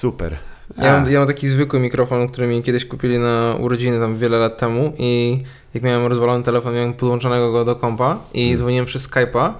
Super. 0.00 0.36
Ja 0.82 0.92
mam, 0.92 1.10
ja 1.12 1.18
mam 1.18 1.28
taki 1.28 1.48
zwykły 1.48 1.80
mikrofon, 1.80 2.28
który 2.28 2.46
mi 2.46 2.62
kiedyś 2.62 2.84
kupili 2.84 3.18
na 3.18 3.54
urodziny 3.60 3.98
tam 4.00 4.16
wiele 4.16 4.38
lat 4.38 4.58
temu 4.58 4.92
i 4.98 5.42
jak 5.74 5.82
miałem 5.82 6.06
rozwalony 6.06 6.44
telefon, 6.44 6.74
miałem 6.74 6.92
podłączonego 6.94 7.52
go 7.52 7.64
do 7.64 7.76
kompa 7.76 8.18
i 8.34 8.40
Hmm. 8.40 8.56
dzwoniłem 8.58 8.86
przez 8.86 9.10
Skype'a 9.10 9.52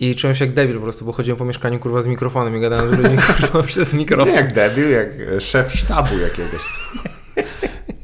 i 0.00 0.14
czułem 0.14 0.36
się 0.36 0.44
jak 0.44 0.54
debil 0.54 0.76
po 0.76 0.82
prostu, 0.82 1.04
bo 1.04 1.12
chodziłem 1.12 1.38
po 1.38 1.44
mieszkaniu 1.44 1.78
kurwa 1.78 2.02
z 2.02 2.06
mikrofonem 2.06 2.56
i 2.56 2.60
gadałem 2.60 2.88
z 2.88 2.92
ludźmi 2.98 3.18
kurwa 3.40 3.62
przez 3.62 3.92
nie 3.92 3.98
mikrofon. 3.98 4.34
jak 4.34 4.52
debil, 4.54 4.90
jak 4.90 5.08
szef 5.40 5.72
sztabu 5.72 6.18
jakiegoś. 6.18 6.60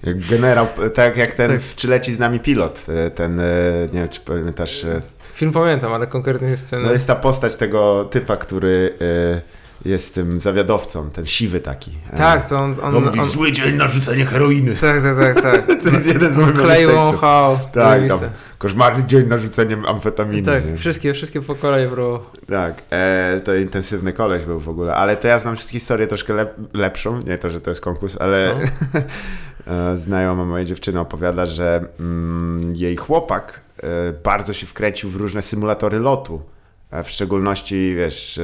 Jak 0.02 0.18
generał, 0.26 0.66
tak 0.94 1.16
jak 1.16 1.30
ten 1.32 1.50
Tak. 1.50 1.60
w 1.60 1.74
Czy 1.74 1.88
leci 1.88 2.14
z 2.14 2.18
nami 2.18 2.40
pilot, 2.40 2.86
e, 2.88 3.10
ten, 3.10 3.40
e, 3.40 3.44
nie 3.92 4.00
wiem 4.00 4.08
czy 4.08 4.20
pamiętasz, 4.20 4.84
e, 4.84 5.00
Film 5.32 5.52
pamiętam, 5.52 5.92
ale 5.92 6.06
konkretnie 6.06 6.56
sceny. 6.56 6.82
no 6.86 6.92
jest 6.92 7.06
ta 7.06 7.14
postać 7.14 7.56
tego 7.56 8.04
typa, 8.10 8.36
który 8.36 8.94
e, 9.00 9.61
jest 9.84 10.14
tym 10.14 10.40
zawiadowcą, 10.40 11.10
ten 11.10 11.26
siwy 11.26 11.60
taki. 11.60 11.90
E, 12.10 12.16
Tak, 12.16 12.48
to 12.48 12.58
on... 12.58 12.72
on, 12.72 12.78
On 12.82 12.96
on, 12.96 13.04
mówi, 13.04 13.24
zły 13.24 13.52
dzień 13.52 13.76
na 13.76 13.88
rzucenie 13.88 14.24
heroiny. 14.26 14.76
tak, 14.76 15.02
tak, 15.02 15.16
tak, 15.16 15.42
tak. 15.42 15.66
To 15.84 15.88
jest 15.90 16.06
jeden 16.06 16.32
z 16.32 16.38
On 16.38 16.42
moich 16.44 16.56
tekstów. 16.66 16.94
wąchał. 16.94 17.58
Tak, 17.74 18.08
tam, 18.08 18.20
koszmarny 18.58 19.04
dzień 19.04 19.26
na 19.26 19.36
rzucenie 19.36 19.76
amfetaminy. 19.86 20.42
Tak, 20.42 20.66
nie? 20.66 20.76
wszystkie, 20.76 21.12
wszystkie 21.14 21.40
po 21.42 21.54
kolei, 21.54 21.88
bro. 21.88 22.26
Tak, 22.48 22.82
e, 22.90 23.40
to 23.44 23.54
intensywny 23.54 24.12
koleś 24.12 24.44
był 24.44 24.60
w 24.60 24.68
ogóle, 24.68 24.94
ale 24.94 25.16
to 25.16 25.28
ja 25.28 25.38
znam 25.38 25.56
historię 25.56 26.06
troszkę 26.06 26.34
lep, 26.34 26.54
lepszą, 26.74 27.20
nie 27.22 27.38
to, 27.38 27.50
że 27.50 27.60
to 27.60 27.70
jest 27.70 27.80
konkurs, 27.80 28.16
ale 28.20 28.54
e, 29.66 29.96
znajoma 29.96 30.44
mojej 30.44 30.66
dziewczyny 30.66 31.00
opowiada, 31.00 31.46
że 31.46 31.84
mm, 32.00 32.74
jej 32.74 32.96
chłopak 32.96 33.60
e, 33.82 33.86
bardzo 34.24 34.52
się 34.52 34.66
wkręcił 34.66 35.10
w 35.10 35.16
różne 35.16 35.42
symulatory 35.42 35.98
lotu, 35.98 36.42
e, 36.42 36.61
w 37.04 37.10
szczególności, 37.10 37.94
wiesz, 37.96 38.40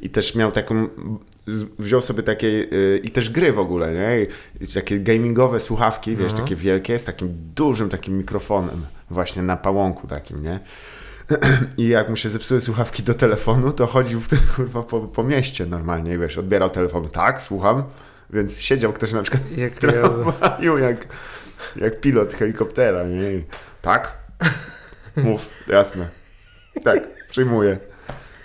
i 0.00 0.10
też 0.10 0.34
miał 0.34 0.52
taką, 0.52 0.88
wziął 1.78 2.00
sobie 2.00 2.22
takie, 2.22 2.48
e, 2.48 2.96
i 2.96 3.10
też 3.10 3.30
gry 3.30 3.52
w 3.52 3.58
ogóle, 3.58 3.92
nie, 3.94 4.26
I 4.60 4.66
takie 4.72 5.00
gamingowe 5.00 5.60
słuchawki, 5.60 6.10
wiesz, 6.10 6.30
Mhm. 6.32 6.42
takie 6.42 6.56
wielkie, 6.56 6.98
z 6.98 7.04
takim 7.04 7.28
dużym 7.54 7.88
takim 7.88 8.18
mikrofonem, 8.18 8.86
właśnie 9.10 9.42
na 9.42 9.56
pałąku 9.56 10.06
takim, 10.06 10.42
nie, 10.42 10.60
i 11.78 11.88
jak 11.88 12.08
mu 12.08 12.16
się 12.16 12.30
zepsuły 12.30 12.60
słuchawki 12.60 13.02
do 13.02 13.14
telefonu, 13.14 13.72
to 13.72 13.86
chodził 13.86 14.20
w 14.20 14.28
tym 14.28 14.38
kurwa 14.56 14.82
po, 14.82 15.00
po 15.00 15.22
mieście 15.22 15.66
normalnie, 15.66 16.18
wiesz, 16.18 16.38
odbierał 16.38 16.70
telefon, 16.70 17.08
tak, 17.08 17.42
słucham, 17.42 17.84
więc 18.30 18.58
siedział 18.60 18.92
ktoś 18.92 19.12
na 19.12 19.22
przykład 19.22 19.42
Jak 19.56 19.72
tramwaju 19.80 20.78
jak, 20.78 21.06
jak 21.76 22.00
pilot 22.00 22.34
helikoptera, 22.34 23.04
nie? 23.04 23.42
Tak? 23.82 24.18
Mów, 25.16 25.48
jasne. 25.68 26.08
Tak, 26.84 27.02
przyjmuję. 27.32 27.78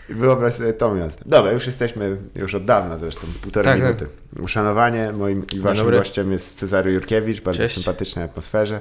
I 0.09 0.13
wyobraź 0.13 0.53
sobie 0.53 0.73
to 0.73 0.95
miasto. 0.95 1.23
Dobra, 1.25 1.51
już 1.51 1.65
jesteśmy, 1.67 2.17
już 2.35 2.55
od 2.55 2.65
dawna 2.65 2.97
zresztą, 2.97 3.27
półtorej 3.41 3.73
Tak, 3.73 3.81
tak. 3.81 4.01
minuty. 4.01 4.07
Uszanowanie, 4.43 5.11
moim 5.17 5.45
i 5.55 5.59
waszym 5.59 5.83
dobry. 5.83 5.97
gościem 5.97 6.31
jest 6.31 6.57
Cezary 6.59 6.93
Jurkiewicz, 6.93 7.41
bardzo 7.41 7.61
Cześć. 7.61 7.75
sympatycznej 7.75 8.25
atmosferze. 8.25 8.79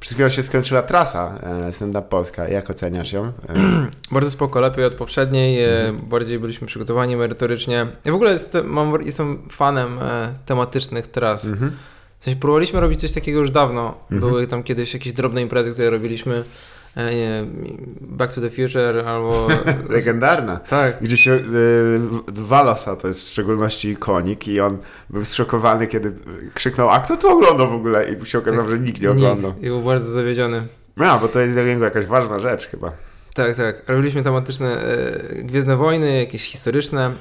Przed 0.00 0.14
chwilą 0.14 0.28
się 0.28 0.42
skończyła 0.42 0.82
trasa 0.82 1.38
e, 1.68 1.72
Stand 1.72 1.96
Up 1.96 2.02
Polska. 2.08 2.48
Jak 2.48 2.70
oceniasz 2.70 3.12
ją? 3.12 3.24
E, 3.24 3.32
Bardzo 4.12 4.30
spoko, 4.30 4.60
lepiej 4.60 4.84
od 4.84 4.94
poprzedniej, 4.94 5.64
e, 5.64 5.86
Mhm. 5.88 6.08
bardziej 6.08 6.38
byliśmy 6.38 6.66
przygotowani 6.66 7.16
merytorycznie. 7.16 7.86
Ja 8.04 8.12
w 8.12 8.14
ogóle 8.14 8.32
jestem, 8.32 8.66
mam, 8.72 9.02
jestem 9.06 9.48
fanem 9.50 9.98
tematycznych 10.46 11.06
tras. 11.06 11.44
mhm. 11.46 11.72
W 12.18 12.24
sensie 12.24 12.40
próbowaliśmy 12.40 12.80
robić 12.80 13.00
coś 13.00 13.12
takiego 13.12 13.38
już 13.40 13.50
dawno. 13.50 13.94
Mhm. 14.02 14.20
Były 14.20 14.46
tam 14.46 14.62
kiedyś 14.62 14.94
jakieś 14.94 15.12
drobne 15.12 15.42
imprezy, 15.42 15.72
które 15.72 15.90
robiliśmy. 15.90 16.44
Back 18.00 18.32
to 18.34 18.40
the 18.40 18.50
Future 18.50 19.08
albo... 19.08 19.48
Legendarna. 19.96 20.56
tak. 20.56 20.96
Gdzie 21.00 21.16
się 21.16 21.30
y, 21.32 21.42
Walosa 22.28 22.96
to 22.96 23.08
jest 23.08 23.20
w 23.20 23.28
szczególności 23.28 23.88
ikonik 23.88 24.48
i 24.48 24.60
on 24.60 24.78
był 25.10 25.24
zszokowany, 25.24 25.86
kiedy 25.86 26.12
krzyknął, 26.54 26.90
a 26.90 27.00
kto 27.00 27.16
to 27.16 27.32
oglądał 27.32 27.70
w 27.70 27.74
ogóle? 27.74 28.08
I 28.12 28.26
się 28.26 28.38
okazało, 28.38 28.68
że 28.68 28.78
nikt 28.78 29.00
nie 29.00 29.10
oglądał. 29.10 29.50
Nikt. 29.50 29.62
I 29.64 29.66
był 29.66 29.82
bardzo 29.82 30.10
zawiedziony. 30.10 30.66
No, 30.96 31.18
bo 31.18 31.28
to 31.28 31.40
jest 31.40 31.52
dla 31.52 31.62
niego 31.62 31.84
jakaś 31.84 32.06
ważna 32.06 32.38
rzecz 32.38 32.66
chyba. 32.66 32.92
Tak, 33.34 33.56
tak. 33.56 33.82
Robiliśmy 33.88 34.22
tematyczne 34.22 34.80
e, 34.82 35.42
Gwiezdne 35.42 35.76
Wojny, 35.76 36.18
jakieś 36.18 36.44
historyczne. 36.44 37.12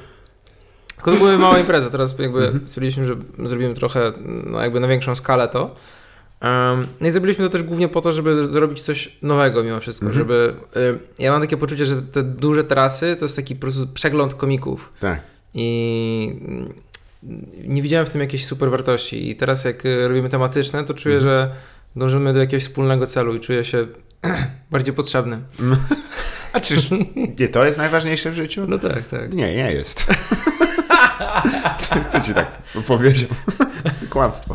Tylko 0.96 1.12
to 1.12 1.18
były 1.18 1.38
małe 1.38 1.60
imprezy. 1.60 1.92
Teraz 1.92 2.20
jakby 2.20 2.46
Mhm. 2.46 2.68
stwierdziliśmy, 2.68 3.06
że 3.06 3.16
zrobimy 3.44 3.74
trochę 3.74 4.12
no, 4.46 4.62
jakby 4.62 4.80
na 4.80 4.88
większą 4.88 5.16
skalę 5.16 5.48
to. 5.48 5.76
No 7.02 7.08
i 7.08 7.12
zrobiliśmy 7.12 7.44
to 7.46 7.50
też 7.50 7.64
głównie 7.64 7.90
po 7.90 8.02
to, 8.02 8.12
żeby 8.12 8.46
zrobić 8.46 8.82
coś 8.82 9.18
nowego 9.22 9.64
mimo 9.64 9.80
wszystko, 9.80 10.06
Mhm. 10.06 10.22
żeby... 10.24 10.54
y, 10.78 11.00
ja 11.20 11.32
mam 11.32 11.42
takie 11.42 11.58
poczucie, 11.58 11.86
że 11.86 12.02
te 12.02 12.24
duże 12.24 12.64
trasy 12.64 13.16
to 13.20 13.26
jest 13.26 13.36
taki 13.36 13.56
po 13.56 13.62
prostu 13.62 13.88
przegląd 13.88 14.36
komików 14.36 14.94
Tak. 15.00 15.22
i 15.54 16.40
nie 17.64 17.82
widziałem 17.82 18.06
w 18.06 18.10
tym 18.10 18.22
jakiejś 18.22 18.46
super 18.46 18.70
wartości 18.72 19.30
i 19.30 19.36
teraz 19.36 19.66
jak 19.66 19.86
y, 19.86 20.08
robimy 20.08 20.30
tematyczne, 20.30 20.84
to 20.84 20.94
czuję, 20.94 21.16
Mhm. 21.16 21.34
że 21.34 21.50
dążymy 21.96 22.34
do 22.34 22.40
jakiegoś 22.40 22.64
wspólnego 22.64 23.08
celu 23.08 23.36
i 23.36 23.40
czuję 23.40 23.64
się 23.66 23.88
bardziej 24.72 24.94
potrzebny. 24.94 25.40
A 26.54 26.60
czyż 26.60 26.90
nie 27.40 27.48
to 27.48 27.66
jest 27.66 27.78
najważniejsze 27.78 28.32
w 28.32 28.36
życiu? 28.36 28.66
No 28.68 28.78
tak, 28.80 29.08
tak. 29.08 29.34
Nie, 29.34 29.56
nie 29.56 29.72
jest. 29.74 30.06
Kto 32.10 32.20
ci 32.22 32.34
tak 32.34 32.62
powiedział? 32.88 33.30
Kłamstwo. 34.10 34.54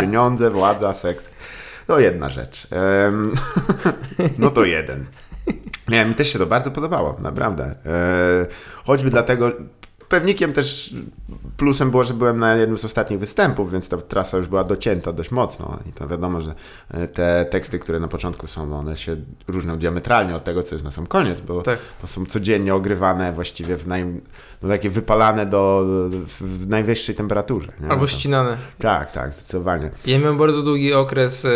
Pieniądze, 0.00 0.50
władza, 0.50 0.92
seks. 0.92 1.30
To 1.86 2.00
jedna 2.00 2.28
rzecz. 2.28 2.66
No 4.38 4.50
to 4.50 4.64
jeden. 4.64 5.06
Nie, 5.88 6.04
mi 6.04 6.14
też 6.14 6.32
się 6.32 6.38
to 6.38 6.46
bardzo 6.46 6.70
podobało, 6.70 7.16
naprawdę. 7.22 7.64
E, 7.64 8.46
choćby 8.84 9.10
dlatego, 9.10 9.52
pewnikiem 10.08 10.52
też 10.52 10.94
plusem 11.56 11.90
było, 11.90 12.04
że 12.04 12.14
byłem 12.14 12.38
na 12.38 12.56
jednym 12.56 12.78
z 12.78 12.84
ostatnich 12.84 13.18
występów, 13.18 13.72
więc 13.72 13.88
ta 13.88 13.96
trasa 13.96 14.36
już 14.36 14.48
była 14.48 14.64
docięta 14.64 15.12
dość 15.12 15.30
mocno 15.30 15.78
i 15.88 15.92
to 15.92 16.08
wiadomo, 16.08 16.40
że 16.40 16.54
e, 16.90 17.08
te 17.08 17.46
teksty, 17.50 17.78
które 17.78 18.00
na 18.00 18.08
początku 18.08 18.46
są, 18.46 18.78
one 18.78 18.96
się 18.96 19.16
różnią 19.48 19.78
diametralnie 19.78 20.34
od 20.34 20.44
tego, 20.44 20.62
co 20.62 20.74
jest 20.74 20.84
na 20.84 20.90
sam 20.90 21.06
koniec, 21.06 21.40
bo 21.40 21.62
Tak. 21.62 21.78
bo 22.00 22.06
są 22.06 22.26
codziennie 22.26 22.74
ogrywane 22.74 23.32
właściwie 23.32 23.76
w 23.76 23.86
naj, 23.86 24.20
no 24.62 24.68
takie 24.68 24.90
wypalane 24.90 25.46
do, 25.46 25.84
w 26.40 26.66
najwyższej 26.68 27.14
temperaturze. 27.14 27.72
Nie? 27.80 27.88
Albo 27.88 28.06
ścinane. 28.06 28.56
Tak, 28.78 29.12
tak, 29.12 29.32
zdecydowanie. 29.32 29.90
Ja 30.06 30.18
miałem 30.18 30.38
bardzo 30.38 30.62
długi 30.62 30.94
okres 30.94 31.44
e, 31.44 31.48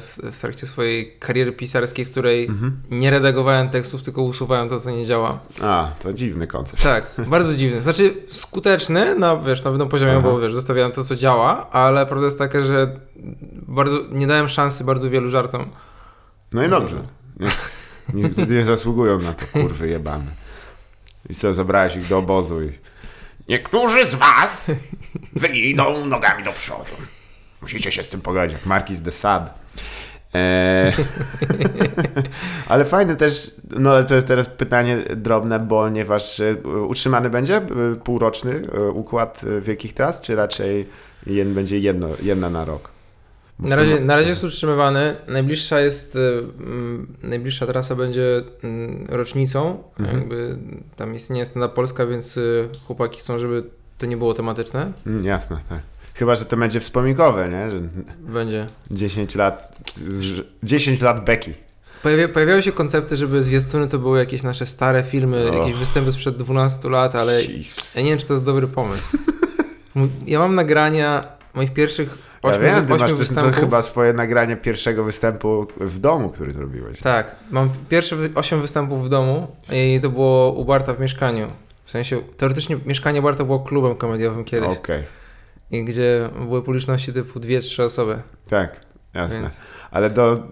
w, 0.00 0.18
w 0.32 0.38
trakcie 0.40 0.66
swojej 0.66 1.12
kariery 1.18 1.52
pisarskiej, 1.52 2.04
w 2.04 2.10
której 2.10 2.46
Mhm. 2.46 2.76
nie 2.90 3.10
redagowałem 3.10 3.68
tekstów, 3.68 4.02
tylko 4.02 4.22
usuwałem 4.22 4.68
to, 4.68 4.78
co 4.80 4.90
nie 4.90 5.06
działa. 5.06 5.38
A, 5.62 5.90
to 6.02 6.12
dziwny 6.12 6.46
koncept. 6.46 6.82
Tak, 6.82 7.04
bardzo 7.26 7.54
dziwny. 7.54 7.82
Znaczy 7.82 8.14
skuteczny 8.26 9.14
na, 9.14 9.36
wiesz, 9.36 9.64
na 9.64 9.70
pewnym 9.70 9.88
poziomie, 9.88 10.12
Aha. 10.12 10.20
bo 10.30 10.40
wiesz, 10.40 10.54
zostawiałem 10.54 10.92
to, 10.92 11.04
co 11.04 11.16
działa, 11.16 11.70
ale 11.70 12.06
prawda 12.06 12.24
jest 12.24 12.38
taka, 12.38 12.60
że 12.60 13.00
bardzo, 13.68 13.98
nie 14.12 14.26
dałem 14.26 14.48
szansy 14.48 14.84
bardzo 14.84 15.10
wielu 15.10 15.30
żartom. 15.30 15.66
No 16.52 16.64
i 16.64 16.68
dobrze. 16.70 16.96
Nie, 17.40 17.48
nie, 18.14 18.46
nie 18.56 18.64
zasługują 18.64 19.18
na 19.18 19.32
to, 19.32 19.44
kurwy 19.52 19.88
jebane. 19.88 20.43
I 21.30 21.34
co, 21.34 21.54
zabrałeś 21.54 21.96
ich 21.96 22.08
do 22.08 22.18
obozu 22.18 22.62
i... 22.62 22.72
Niektórzy 23.48 24.06
z 24.06 24.14
was 24.14 24.70
wyjdą 25.42 26.06
nogami 26.06 26.44
do 26.44 26.52
przodu. 26.52 26.92
Musicie 27.62 27.92
się 27.92 28.02
z 28.04 28.10
tym 28.10 28.20
pogodzić, 28.20 28.52
jak 28.52 28.66
Marquis 28.66 29.00
de 29.00 29.10
Sade. 29.10 29.50
Eee, 30.34 30.92
ale 32.68 32.84
fajne 32.84 33.16
też, 33.16 33.50
no 33.70 33.90
ale 33.90 34.04
to 34.04 34.14
jest 34.14 34.26
teraz 34.26 34.48
pytanie 34.48 34.96
drobne, 35.16 35.66
ponieważ 35.68 36.40
e, 36.40 36.56
utrzymany 36.88 37.30
będzie 37.30 37.56
e, 37.56 37.62
półroczny 38.04 38.68
e, 38.74 38.90
układ 38.90 39.40
wielkich 39.62 39.94
tras, 39.94 40.20
czy 40.20 40.36
raczej 40.36 40.88
jeden, 41.26 41.54
będzie 41.54 41.78
jedno, 41.78 42.08
jedna 42.22 42.50
na 42.50 42.64
rok? 42.64 42.93
Na 43.58 43.76
razie, 43.76 44.00
na 44.00 44.16
razie 44.16 44.30
jest 44.30 44.44
utrzymywany. 44.44 45.16
Najbliższa 45.28 45.80
jest, 45.80 46.16
y, 46.16 46.18
mm, 46.58 47.06
najbliższa 47.22 47.66
trasa 47.66 47.94
będzie 47.94 48.42
mm, 48.64 49.06
rocznicą. 49.08 49.82
Mhm. 50.00 50.18
Jakby 50.18 50.56
tam 50.96 51.14
istnieje 51.14 51.44
stand 51.46 51.72
Polska, 51.72 52.06
więc 52.06 52.36
y, 52.36 52.68
chłopaki 52.86 53.20
chcą, 53.20 53.38
żeby 53.38 53.64
to 53.98 54.06
nie 54.06 54.16
było 54.16 54.34
tematyczne. 54.34 54.92
Mm, 55.06 55.24
jasne, 55.24 55.58
tak. 55.68 55.80
Chyba, 56.14 56.34
że 56.34 56.44
to 56.44 56.56
będzie 56.56 56.80
wspominkowe, 56.80 57.48
nie? 57.48 57.70
Że 57.70 57.80
Będzie. 58.32 58.66
10 58.90 59.34
lat, 59.34 59.78
z- 60.08 60.42
10 60.62 61.00
lat 61.00 61.24
Beki. 61.24 61.52
Pojawia, 62.02 62.28
pojawiały 62.28 62.62
się 62.62 62.72
koncepty, 62.72 63.16
żeby 63.16 63.42
zwiastuny 63.42 63.88
to 63.88 63.98
były 63.98 64.18
jakieś 64.18 64.42
nasze 64.42 64.66
stare 64.66 65.02
filmy, 65.02 65.48
Och. 65.50 65.54
jakieś 65.56 65.74
występy 65.74 66.12
sprzed 66.12 66.36
12 66.36 66.88
lat, 66.90 67.14
ale 67.14 67.42
Jezus. 67.44 67.94
ja 67.94 68.02
nie 68.02 68.10
wiem, 68.10 68.18
czy 68.18 68.26
to 68.26 68.34
jest 68.34 68.44
dobry 68.44 68.66
pomysł. 68.66 69.18
Ja 70.26 70.38
mam 70.38 70.54
nagrania 70.54 71.24
moich 71.54 71.72
pierwszych 71.72 72.18
Ja 72.52 72.58
wiem, 72.58 72.86
ty 72.86 72.92
masz 72.92 73.00
też 73.00 73.10
to 73.10 73.16
występów. 73.16 73.56
chyba 73.56 73.82
swoje 73.82 74.12
nagranie 74.12 74.56
pierwszego 74.56 75.04
występu 75.04 75.66
w 75.80 75.98
domu, 75.98 76.28
który 76.28 76.52
zrobiłeś. 76.52 77.00
Tak, 77.00 77.36
mam 77.50 77.70
pierwsze 77.88 78.16
wy- 78.16 78.30
osiem 78.34 78.60
występów 78.60 79.04
w 79.04 79.08
domu 79.08 79.56
i 79.72 79.98
to 80.02 80.10
było 80.10 80.52
u 80.52 80.64
Barta 80.64 80.94
w 80.94 81.00
mieszkaniu. 81.00 81.48
W 81.82 81.90
sensie, 81.90 82.16
teoretycznie 82.36 82.76
mieszkanie 82.86 83.22
Barta 83.22 83.44
było 83.44 83.60
klubem 83.60 83.94
komediowym 83.96 84.44
kiedyś, 84.44 84.68
Okej, 84.78 85.02
i 85.70 85.84
gdzie 85.84 86.28
były 86.46 86.62
publiczności 86.62 87.12
typu 87.12 87.40
dwie, 87.40 87.60
trzy 87.60 87.84
osoby. 87.84 88.18
tak, 88.50 88.80
jasne. 89.14 89.40
Więc 89.40 89.60
Ale 89.90 90.10
do, 90.10 90.42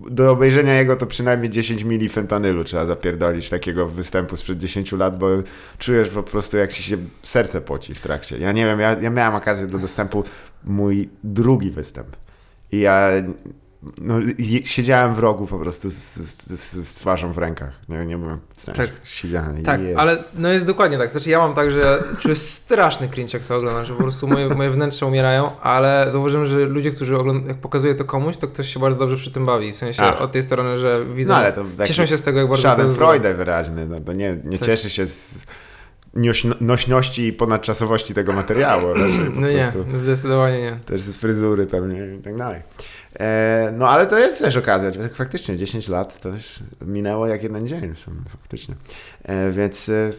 do 0.00 0.30
obejrzenia 0.32 0.74
jego 0.78 0.96
to 0.96 1.06
przynajmniej 1.06 1.50
10 1.50 1.84
mili 1.84 2.08
fentanylu 2.08 2.64
trzeba 2.64 2.84
zapierdolić 2.84 3.50
takiego 3.50 3.86
występu 3.88 4.36
sprzed 4.36 4.58
10 4.58 4.92
lat, 4.92 5.18
bo 5.18 5.26
czujesz 5.78 6.08
po 6.08 6.22
prostu 6.22 6.56
jak 6.56 6.72
ci 6.72 6.82
się 6.82 6.96
serce 7.22 7.60
poci 7.60 7.94
w 7.94 8.00
trakcie. 8.00 8.38
Ja 8.38 8.52
nie 8.52 8.64
wiem, 8.66 8.80
ja, 8.80 8.96
ja 9.00 9.10
miałem 9.10 9.34
okazję 9.34 9.66
do 9.66 9.78
dostępu 9.78 10.24
mój 10.64 11.08
drugi 11.24 11.70
występ. 11.70 12.16
I 12.72 12.80
ja 12.80 13.08
no, 14.00 14.14
siedziałem 14.64 15.14
w 15.14 15.18
rogu 15.18 15.46
po 15.46 15.58
prostu 15.58 15.90
z, 15.90 15.94
z, 15.94 16.60
z, 16.60 16.88
z 16.88 16.94
twarzą 16.94 17.32
w 17.32 17.38
rękach. 17.38 17.72
Nie, 17.88 18.06
nie 18.06 18.18
byłem 18.18 18.38
w 18.56 18.60
sensie, 18.60 18.82
Tak. 18.82 18.90
Siedziałem 19.04 19.62
Tak, 19.62 19.80
jest. 19.82 19.98
ale 19.98 20.24
no 20.38 20.48
jest 20.48 20.66
dokładnie 20.66 20.98
tak. 20.98 21.10
Znaczy 21.10 21.30
ja 21.30 21.38
mam 21.38 21.54
tak, 21.54 21.70
że 21.70 22.02
czuję 22.18 22.34
straszny 22.36 23.08
cringe 23.08 23.38
jak 23.38 23.46
to 23.46 23.56
oglądam, 23.56 23.84
że 23.84 23.94
po 23.94 24.02
prostu 24.02 24.28
moje, 24.28 24.48
moje 24.48 24.70
wnętrze 24.70 25.06
umierają, 25.06 25.60
ale 25.60 26.04
zauważyłem, 26.08 26.46
że 26.46 26.56
ludzie, 26.58 26.90
którzy 26.90 27.16
oglądają, 27.18 27.48
jak 27.48 27.58
pokazuje 27.58 27.94
to 27.94 28.04
komuś, 28.04 28.36
to 28.36 28.48
ktoś 28.48 28.74
się 28.74 28.80
bardzo 28.80 28.98
dobrze 28.98 29.16
przy 29.16 29.30
tym 29.30 29.44
bawi. 29.44 29.72
W 29.72 29.76
sensie 29.76 30.02
Ach. 30.02 30.22
od 30.22 30.32
tej 30.32 30.42
strony, 30.42 30.78
że 30.78 31.04
widzą, 31.14 31.32
No, 31.32 31.38
ale 31.38 31.52
to 31.52 31.64
cieszą 31.84 32.06
się 32.06 32.18
z 32.18 32.22
tego, 32.22 32.38
jak 32.38 32.48
bardzo 32.48 32.62
to 32.62 32.82
jest 32.82 32.94
Schadenfreude 32.94 33.34
wyraźny. 33.34 33.86
No, 33.86 34.00
to 34.00 34.12
nie, 34.12 34.38
nie 34.44 34.58
Tak. 34.58 34.66
cieszy 34.68 34.90
się 34.90 35.06
z 35.06 35.46
nośności 36.60 37.26
i 37.26 37.32
ponadczasowości 37.32 38.14
tego 38.14 38.32
materiału. 38.32 38.94
Raczej 38.94 39.30
po 39.30 39.40
No 39.40 39.48
nie, 39.50 39.68
prostu. 39.72 39.98
zdecydowanie 39.98 40.62
nie. 40.62 40.76
Też 40.86 41.00
z 41.00 41.16
fryzury 41.16 41.66
pewnie 41.66 42.14
i 42.14 42.22
tak 42.22 42.36
dalej. 42.36 42.60
E, 43.20 43.72
no 43.78 43.88
ale 43.88 44.06
to 44.06 44.18
jest 44.18 44.38
też 44.38 44.56
okazja. 44.56 44.90
Tak 45.02 45.14
Faktycznie 45.14 45.56
10 45.56 45.88
lat 45.88 46.20
to 46.20 46.28
już 46.28 46.58
minęło 46.86 47.26
jak 47.26 47.42
jeden 47.42 47.68
dzień 47.68 47.94
faktycznie. 48.28 48.74
E, 49.22 49.50
więc 49.52 49.88
e, 49.88 49.92
e, 49.94 50.10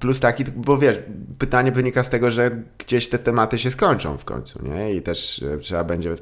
plus 0.00 0.20
taki, 0.20 0.44
bo 0.44 0.78
wiesz, 0.78 0.98
pytanie 1.38 1.72
wynika 1.72 2.02
z 2.02 2.10
tego, 2.10 2.30
że 2.30 2.50
gdzieś 2.78 3.08
te 3.08 3.18
tematy 3.18 3.58
się 3.58 3.70
skończą 3.70 4.18
w 4.18 4.24
końcu, 4.24 4.58
nie? 4.68 4.94
I 4.94 5.02
też 5.02 5.42
e, 5.42 5.58
trzeba 5.58 5.84
będzie 5.84 6.14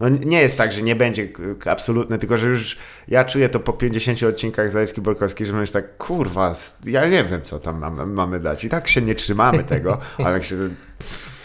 no 0.00 0.08
nie 0.08 0.42
jest 0.42 0.58
tak, 0.58 0.72
że 0.72 0.82
nie 0.82 0.96
będzie 0.96 1.28
absolutne, 1.64 2.18
tylko 2.18 2.38
że 2.38 2.46
już 2.46 2.78
ja 3.08 3.24
czuję 3.24 3.48
to 3.48 3.60
po 3.60 3.72
50 3.72 4.22
odcinkach 4.22 4.70
Zalewski 4.70 5.00
Borkowski, 5.00 5.46
że 5.46 5.52
myślę 5.52 5.82
tak, 5.82 5.96
kurwa, 5.96 6.54
ja 6.84 7.06
nie 7.06 7.24
wiem, 7.24 7.42
co 7.42 7.58
tam 7.58 7.78
mam, 7.78 8.12
mamy 8.12 8.40
dać. 8.40 8.64
I 8.64 8.68
tak 8.68 8.88
się 8.88 9.02
nie 9.02 9.14
trzymamy 9.14 9.64
tego, 9.64 9.98
ale 10.24 10.32
jak 10.32 10.44
się... 10.44 10.56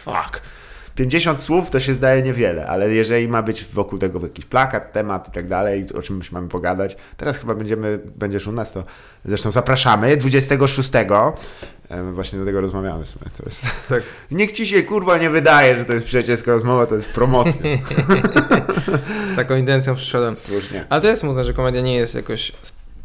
Fuck. 0.03 0.42
50 0.95 1.42
słów 1.42 1.69
to 1.69 1.80
się 1.80 1.94
zdaje 1.94 2.24
niewiele, 2.24 2.68
ale 2.68 2.94
jeżeli 2.94 3.27
ma 3.27 3.44
być 3.44 3.65
wokół 3.65 4.00
tego 4.00 4.19
jakiś 4.19 4.45
plakat, 4.45 4.94
temat 4.94 5.27
i 5.27 5.31
tak 5.31 5.48
dalej, 5.48 5.86
o 5.98 6.01
czymś 6.01 6.31
mamy 6.31 6.48
pogadać, 6.48 6.98
teraz 7.18 7.38
chyba 7.38 7.56
będziemy, 7.56 8.00
będziesz 8.15 8.48
u 8.48 8.51
nas, 8.51 8.74
to 8.74 8.83
zresztą 9.25 9.51
zapraszamy 9.51 10.18
26. 10.18 10.92
Właśnie 12.13 12.39
do 12.39 12.45
tego 12.45 12.61
rozmawiamy 12.61 13.05
w 13.05 13.09
sumie. 13.09 13.25
To 13.38 13.43
jest... 13.45 13.65
Tak. 13.89 14.03
Niech 14.31 14.51
ci 14.51 14.67
się 14.67 14.83
kurwa 14.83 15.17
nie 15.17 15.29
wydaje, 15.29 15.77
że 15.77 15.85
to 15.85 15.93
jest 15.93 16.05
przyjacielska 16.05 16.51
rozmowa, 16.51 16.85
to 16.85 16.95
jest 16.95 17.13
promocja. 17.13 17.53
Z 19.33 19.35
taką 19.35 19.55
intencją 19.55 19.95
przyszedłem. 19.95 20.35
Słusznie. 20.35 20.85
Ale 20.89 21.01
to 21.01 21.07
jest 21.07 21.21
smutne, 21.21 21.43
że 21.43 21.53
komedia 21.53 21.81
nie 21.81 21.95
jest 21.95 22.15
jakoś 22.15 22.51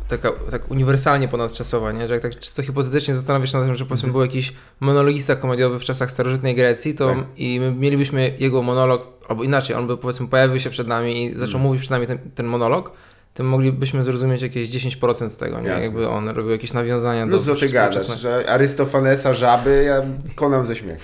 taka, 0.09 0.33
tak 0.51 0.71
uniwersalnie 0.71 1.29
ponadczasowa, 1.29 1.93
nie? 1.93 2.09
Że 2.09 2.15
jak 2.15 2.23
tak 2.23 2.39
czysto 2.39 2.63
hipotetycznie 2.63 3.15
zastanawiać 3.15 3.51
się 3.51 3.59
nad 3.59 3.67
tym, 3.67 3.77
że 3.77 3.87
powiedzmy 3.87 4.13
był 4.13 4.21
jakiś 4.21 4.53
monologista 4.81 5.37
komediowy 5.37 5.79
w 5.79 5.85
czasach 5.85 6.11
starożytnej 6.11 6.55
Grecji, 6.55 6.95
to 6.95 7.09
Tak. 7.09 7.19
i 7.37 7.61
my 7.61 7.73
mielibyśmy 7.73 8.37
jego 8.39 8.63
monolog, 8.63 9.07
albo 9.29 9.45
inaczej, 9.45 9.77
on 9.77 9.87
by 9.87 9.97
powiedzmy 9.97 10.29
pojawił 10.29 10.61
się 10.61 10.71
przed 10.71 10.87
nami 10.87 11.25
i 11.25 11.39
zaczął 11.39 11.61
mówić 11.61 11.81
przed 11.81 11.91
nami 11.91 12.07
ten, 12.07 12.19
ten 12.35 12.47
monolog, 12.47 12.93
to 13.37 13.45
moglibyśmy 13.45 14.03
zrozumieć 14.03 14.43
jakieś 14.43 14.69
10% 14.69 15.29
z 15.29 15.37
tego, 15.37 15.61
nie? 15.61 15.69
Jasne. 15.69 15.85
Jakby 15.85 16.09
on 16.09 16.29
robił 16.29 16.51
jakieś 16.51 16.73
nawiązania 16.73 17.27
No 17.27 17.39
do 17.39 17.45
co 17.45 17.55
ty 17.55 17.69
gadasz, 17.69 18.21
że 18.21 18.51
Arystofanesa 18.51 19.35
żaby, 19.35 19.85
ja 19.87 20.03
konam 20.35 20.67
ze 20.67 20.77
śmiechu. 20.77 21.03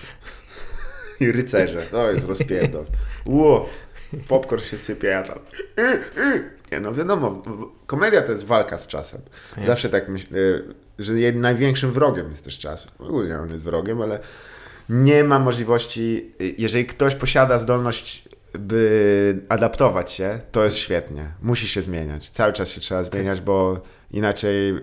I 1.20 1.32
rycerze, 1.32 1.82
to 1.90 2.10
jest 2.10 2.28
rozpierdol. 2.28 2.84
Ło, 3.26 3.68
popcorn 4.28 4.62
się 4.62 4.78
sypie, 4.78 5.08
ja 5.08 5.22
tam. 5.22 5.38
Nie 6.72 6.80
no 6.80 6.94
wiadomo, 6.94 7.42
komedia 7.86 8.22
to 8.22 8.32
jest 8.32 8.44
walka 8.44 8.78
z 8.78 8.86
czasem. 8.86 9.20
Zawsze 9.66 9.88
tak 9.88 10.08
myślę, 10.08 10.38
że 10.98 11.12
największym 11.34 11.92
wrogiem 11.92 12.28
jest 12.28 12.44
też 12.44 12.58
czas. 12.58 12.86
Ogólnie 12.98 13.38
on 13.38 13.50
jest 13.50 13.64
wrogiem, 13.64 14.02
ale 14.02 14.18
nie 14.88 15.24
ma 15.24 15.38
możliwości, 15.38 16.30
jeżeli 16.58 16.86
ktoś 16.86 17.14
posiada 17.14 17.58
zdolność 17.58 18.28
by 18.58 19.42
adaptować 19.48 20.12
się, 20.12 20.38
to 20.52 20.64
jest 20.64 20.76
świetnie. 20.76 21.32
Musi 21.42 21.68
się 21.68 21.82
zmieniać. 21.82 22.30
Cały 22.30 22.52
czas 22.52 22.70
się 22.70 22.80
trzeba 22.80 23.04
zmieniać, 23.04 23.40
bo 23.40 23.80
inaczej 24.10 24.74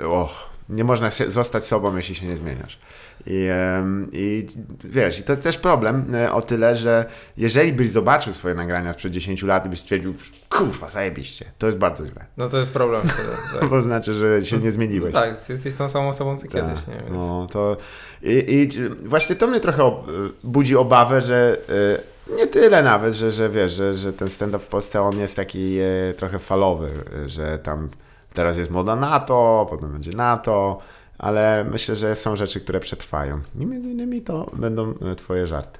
och, 0.00 0.50
nie 0.68 0.84
można 0.84 1.10
się, 1.10 1.30
zostać 1.30 1.64
sobą, 1.64 1.96
jeśli 1.96 2.14
się 2.14 2.26
nie 2.26 2.36
zmieniasz. 2.36 2.78
I, 3.26 3.48
I 4.12 4.46
wiesz, 4.84 5.18
i 5.18 5.22
to 5.22 5.36
też 5.36 5.58
problem 5.58 6.14
e, 6.14 6.32
o 6.32 6.42
tyle, 6.42 6.76
że 6.76 7.04
jeżeli 7.36 7.72
byś 7.72 7.90
zobaczył 7.90 8.34
swoje 8.34 8.54
nagrania 8.54 8.92
sprzed 8.92 9.12
10 9.12 9.42
lat 9.42 9.66
i 9.66 9.68
byś 9.68 9.80
stwierdził, 9.80 10.14
kurwa, 10.48 10.88
zajebiście, 10.88 11.44
to 11.58 11.66
jest 11.66 11.78
bardzo 11.78 12.06
źle. 12.06 12.24
No 12.36 12.48
to 12.48 12.58
jest 12.58 12.70
problem 12.70 13.02
wtedy, 13.02 13.28
tak. 13.60 13.70
Bo 13.70 13.82
znaczy, 13.82 14.14
że 14.14 14.44
się 14.44 14.58
nie 14.58 14.72
zmieniłeś. 14.72 15.14
No 15.14 15.20
tak, 15.20 15.48
jesteś 15.48 15.74
tą 15.74 15.88
samą 15.88 16.08
osobą 16.08 16.36
co 16.36 16.42
Tak, 16.42 16.50
kiedyś, 16.50 16.86
nie? 16.86 16.94
Więc... 16.94 17.10
No 17.10 17.46
to 17.50 17.76
i, 18.22 18.68
i 18.72 18.88
właśnie 19.08 19.36
to 19.36 19.46
mnie 19.46 19.60
trochę 19.60 19.84
ob, 19.84 20.06
budzi 20.44 20.76
obawę, 20.76 21.20
że 21.20 21.56
y, 21.70 22.15
nie 22.36 22.46
tyle 22.46 22.82
nawet, 22.82 23.14
że, 23.14 23.32
że 23.32 23.48
wiesz, 23.48 23.72
że, 23.72 23.94
że 23.94 24.12
ten 24.12 24.28
stand-up 24.28 24.64
w 24.64 24.68
Polsce 24.68 25.02
on 25.02 25.18
jest 25.18 25.36
taki 25.36 25.78
e, 25.78 26.14
trochę 26.16 26.38
falowy, 26.38 26.90
że 27.26 27.58
tam 27.58 27.88
teraz 28.34 28.56
jest 28.56 28.70
moda 28.70 28.96
na 28.96 29.20
to, 29.20 29.66
potem 29.70 29.92
będzie 29.92 30.10
na 30.10 30.36
to, 30.36 30.78
ale 31.18 31.66
myślę, 31.70 31.96
że 31.96 32.16
są 32.16 32.36
rzeczy, 32.36 32.60
które 32.60 32.80
przetrwają. 32.80 33.40
I 33.60 33.66
między 33.66 33.90
innymi 33.90 34.22
to 34.22 34.50
będą 34.52 34.94
e, 35.12 35.14
twoje 35.16 35.46
żarty. 35.46 35.78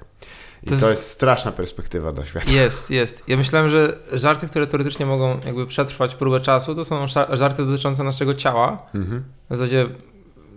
I 0.63 0.67
To 0.69 0.75
to, 0.75 0.89
jest- 0.89 1.09
straszna 1.11 1.51
perspektywa 1.51 2.11
do 2.11 2.25
świata. 2.25 2.53
Jest, 2.53 2.89
jest. 2.91 3.29
Ja 3.29 3.37
myślałem, 3.37 3.69
że 3.69 3.97
żarty, 4.13 4.47
które 4.47 4.67
teoretycznie 4.67 5.05
mogą 5.05 5.39
jakby 5.45 5.67
przetrwać 5.67 6.15
próbę 6.15 6.39
czasu, 6.39 6.75
to 6.75 6.85
są 6.85 7.05
żarty 7.31 7.65
dotyczące 7.65 8.03
naszego 8.03 8.33
ciała. 8.33 8.85
Mhm. 8.95 9.23
W 9.49 9.55
zasadzie, 9.57 9.85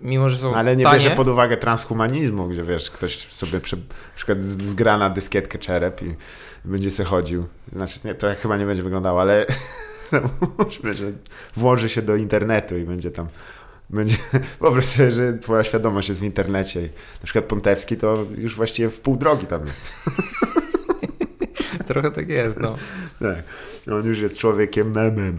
mimo 0.02 0.29
że 0.29 0.38
są 0.38 0.55
Ale 0.55 0.76
nie 0.76 0.85
tanie, 0.85 0.99
bierze 0.99 1.11
pod 1.11 1.29
uwagę 1.29 1.56
transhumanizmu, 1.56 2.49
gdzie 2.49 2.62
wiesz, 2.62 2.91
ktoś 2.91 3.32
sobie 3.32 3.61
przy, 3.61 3.76
na 3.76 3.82
przykład 4.17 4.43
zgra 4.43 4.99
na 4.99 5.11
dyskietkę 5.11 5.58
czerep 5.58 6.02
i 6.02 6.14
będzie 6.64 6.91
se 6.91 7.05
chodził. 7.05 7.47
Znaczy, 7.73 8.00
nie, 8.05 8.14
to 8.14 8.35
chyba 8.35 8.56
nie 8.56 8.67
będzie 8.67 8.82
wyglądało, 8.82 9.20
ale 9.20 9.47
załóżmy, 10.11 10.94
że 10.94 11.12
włoży 11.56 11.88
się 11.88 12.02
do 12.02 12.17
internetu 12.17 12.76
i 12.76 12.85
będzie 12.85 13.11
tam. 13.11 13.26
Będzie, 13.91 14.17
wyobraź 14.61 14.87
sobie, 14.87 15.12
że 15.12 15.38
twoja 15.38 15.64
świadomość 15.64 16.08
jest 16.08 16.20
w 16.20 16.25
internecie. 16.25 16.81
Na 17.20 17.25
przykład 17.25 17.44
Pontewski 17.44 17.96
to 17.96 18.26
już 18.37 18.56
właściwie 18.56 18.91
w 18.91 19.00
pół 19.00 19.17
drogi 19.17 19.46
tam 19.46 19.67
jest. 19.67 19.93
Trochę 21.87 22.11
tak 22.11 22.29
jest, 22.29 22.61
no. 22.61 22.76
Tak. 23.20 23.43
On 23.93 24.06
już 24.06 24.19
jest 24.19 24.38
człowiekiem 24.38 24.91
memem. 24.91 25.38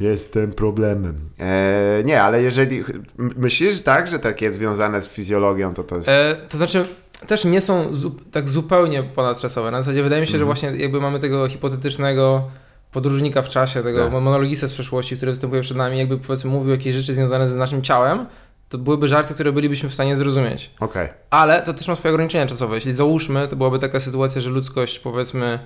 Jestem 0.00 0.52
problemem. 0.52 1.14
Eee, 1.38 2.04
nie, 2.04 2.22
ale 2.22 2.42
jeżeli 2.42 2.84
myślisz 3.18 3.82
tak, 3.82 4.08
że 4.08 4.18
takie 4.18 4.52
związane 4.52 5.00
z 5.00 5.08
fizjologią, 5.08 5.74
to 5.74 5.84
to 5.84 5.96
jest. 5.96 6.08
E, 6.08 6.36
to 6.48 6.56
znaczy, 6.58 6.84
też 7.26 7.44
nie 7.44 7.60
są 7.60 7.94
zu- 7.94 8.16
tak 8.32 8.48
zupełnie 8.48 9.02
ponadczasowe. 9.02 9.70
Na 9.70 9.82
zasadzie 9.82 10.02
wydaje 10.02 10.20
mi 10.20 10.26
się, 10.26 10.38
że 10.38 10.44
Mhm. 10.44 10.46
właśnie 10.58 10.82
jakby 10.82 11.00
mamy 11.00 11.18
tego 11.18 11.48
hipotetycznego 11.48 12.48
podróżnika 12.92 13.42
w 13.42 13.48
czasie, 13.48 13.82
tego 13.82 14.04
Tak. 14.04 14.12
monologista 14.12 14.68
z 14.68 14.72
przeszłości, 14.72 15.16
który 15.16 15.32
występuje 15.32 15.62
przed 15.62 15.76
nami, 15.76 15.98
jakby 15.98 16.18
powiedzmy 16.18 16.50
mówił 16.50 16.70
jakieś 16.70 16.94
rzeczy 16.94 17.12
związane 17.12 17.48
z 17.48 17.56
naszym 17.56 17.82
ciałem, 17.82 18.26
to 18.68 18.78
byłyby 18.78 19.08
żarty, 19.08 19.34
które 19.34 19.52
bylibyśmy 19.52 19.88
w 19.88 19.94
stanie 19.94 20.16
zrozumieć. 20.16 20.70
Okej. 20.80 21.08
Ale 21.30 21.62
to 21.62 21.74
też 21.74 21.88
ma 21.88 21.96
swoje 21.96 22.14
ograniczenia 22.14 22.46
czasowe. 22.46 22.74
Jeśli 22.74 22.92
załóżmy, 22.92 23.48
to 23.48 23.56
byłaby 23.56 23.78
taka 23.78 24.00
sytuacja, 24.00 24.40
że 24.40 24.50
ludzkość 24.50 24.98
powiedzmy 24.98 25.46
e, 25.46 25.58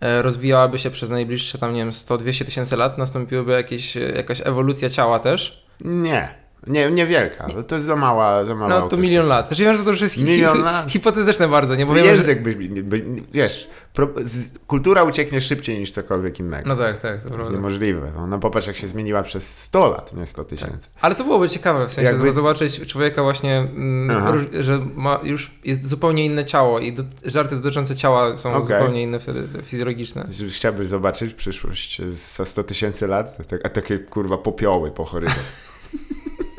rozwijałaby 0.00 0.78
się 0.78 0.90
przez 0.90 1.10
najbliższe 1.10 1.58
tam, 1.58 1.74
nie 1.74 1.80
wiem, 1.80 1.90
100-200 1.90 2.44
tysięcy 2.44 2.76
lat, 2.76 2.98
nastąpiłaby 2.98 3.52
jakieś, 3.52 3.96
e, 3.96 4.00
jakaś 4.00 4.40
ewolucja 4.44 4.90
ciała 4.90 5.18
też. 5.18 5.66
Nie. 5.80 6.34
Nie, 6.66 6.90
niewielka. 6.90 7.46
To 7.68 7.74
jest 7.74 7.86
za 7.86 7.96
mała, 7.96 8.44
za 8.44 8.54
mała 8.54 8.68
No 8.68 8.88
to 8.88 8.96
milion 8.96 9.22
czasu. 9.22 9.28
lat. 9.30 9.48
Znaczy 9.48 9.64
wiem, 9.64 9.76
że 9.76 9.84
to 9.84 9.90
już 9.90 10.00
jest 10.00 10.14
hi- 10.14 10.24
Milion 10.24 10.56
hi- 10.56 10.62
lat? 10.62 10.90
hipotetyczne 10.92 11.48
bardzo, 11.48 11.74
nie? 11.74 11.86
Bo 11.86 11.94
wiemy, 11.94 12.08
że... 12.10 12.16
Język 12.16 12.42
by, 12.42 12.54
by, 12.82 13.04
wiesz, 13.32 13.68
pro, 13.94 14.08
z, 14.24 14.58
kultura 14.66 15.02
ucieknie 15.02 15.40
szybciej 15.40 15.78
niż 15.78 15.92
cokolwiek 15.92 16.40
innego. 16.40 16.68
No 16.68 16.76
tak, 16.76 16.98
tak, 16.98 17.22
to 17.22 17.28
to 17.28 17.34
prawda. 17.34 17.52
niemożliwe. 17.52 18.12
No 18.28 18.38
popatrz, 18.38 18.66
jak 18.66 18.76
się 18.76 18.88
zmieniła 18.88 19.22
przez 19.22 19.58
100 19.62 19.88
lat, 19.88 20.12
nie 20.14 20.26
100 20.26 20.44
tysięcy. 20.44 20.88
Ale 21.00 21.14
to 21.14 21.24
byłoby 21.24 21.48
ciekawe, 21.48 21.88
w 21.88 21.92
sensie 21.92 22.10
Jakby- 22.10 22.32
zobaczyć 22.32 22.86
człowieka 22.86 23.22
właśnie, 23.22 23.58
mm, 23.58 24.16
Aha. 24.18 24.32
róż- 24.32 24.64
że 24.64 24.78
ma 24.94 25.20
już 25.22 25.50
jest 25.64 25.88
zupełnie 25.88 26.24
inne 26.24 26.44
ciało 26.44 26.78
i 26.80 26.92
do, 26.92 27.02
żarty 27.24 27.56
dotyczące 27.56 27.96
ciała 27.96 28.36
są 28.36 28.50
Okej. 28.54 28.62
zupełnie 28.64 29.02
inne 29.02 29.20
wtedy, 29.20 29.48
fizjologiczne. 29.62 30.28
Chciałbyś 30.48 30.88
zobaczyć 30.88 31.34
przyszłość 31.34 32.02
za 32.36 32.44
100 32.44 32.64
tysięcy 32.64 33.06
lat, 33.06 33.46
tak, 33.48 33.60
a 33.64 33.68
takie 33.68 33.98
kurwa 33.98 34.38
popioły 34.38 34.90
po 34.90 35.04
horyzont. 35.04 35.40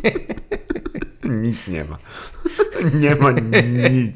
nic 1.23 1.67
nie 1.67 1.83
ma. 1.83 1.97
Nie 2.93 3.15
ma 3.15 3.31
nic. 3.31 4.15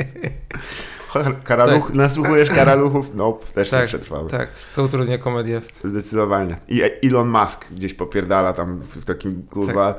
Karaluch, 1.44 1.94
Nasłuchujesz 1.94 2.50
karaluchów? 2.50 3.16
Nope, 3.16 3.46
też 3.54 3.72
nie 3.72 3.78
Tak, 3.78 3.88
przetrwały. 3.88 4.30
Tak, 4.30 4.50
to 4.76 4.84
utrudnia 4.84 5.18
komedię. 5.18 5.62
Zdecydowanie. 5.84 6.56
I 6.68 6.82
Elon 7.08 7.30
Musk 7.30 7.66
gdzieś 7.72 7.94
popierdala 7.94 8.54
tam 8.54 8.80
w 8.80 9.06
takim 9.06 9.44
kurwa 9.44 9.96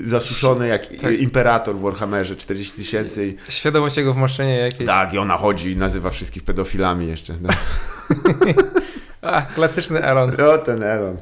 zasuszony 0.00 0.68
jak 0.68 0.86
Tak. 0.86 1.12
imperator 1.20 1.76
w 1.76 1.80
Warhammerze 1.82 2.36
40 2.36 2.76
tysięcy. 2.76 3.26
i- 3.26 3.36
Świadomość 3.48 3.96
jego 3.96 4.12
w 4.12 4.16
maszynie 4.16 4.58
jakieś. 4.58 4.86
Tak, 4.86 5.14
i 5.14 5.18
ona 5.18 5.36
chodzi 5.36 5.70
i 5.72 5.76
nazywa 5.76 6.10
wszystkich 6.10 6.42
pedofilami 6.44 7.08
jeszcze. 7.08 7.34
No, 7.42 7.48
A, 9.22 9.42
klasyczny 9.42 10.02
Elon. 10.02 10.36
o 10.40 10.58
ten 10.58 10.82
Elon. 10.82 11.16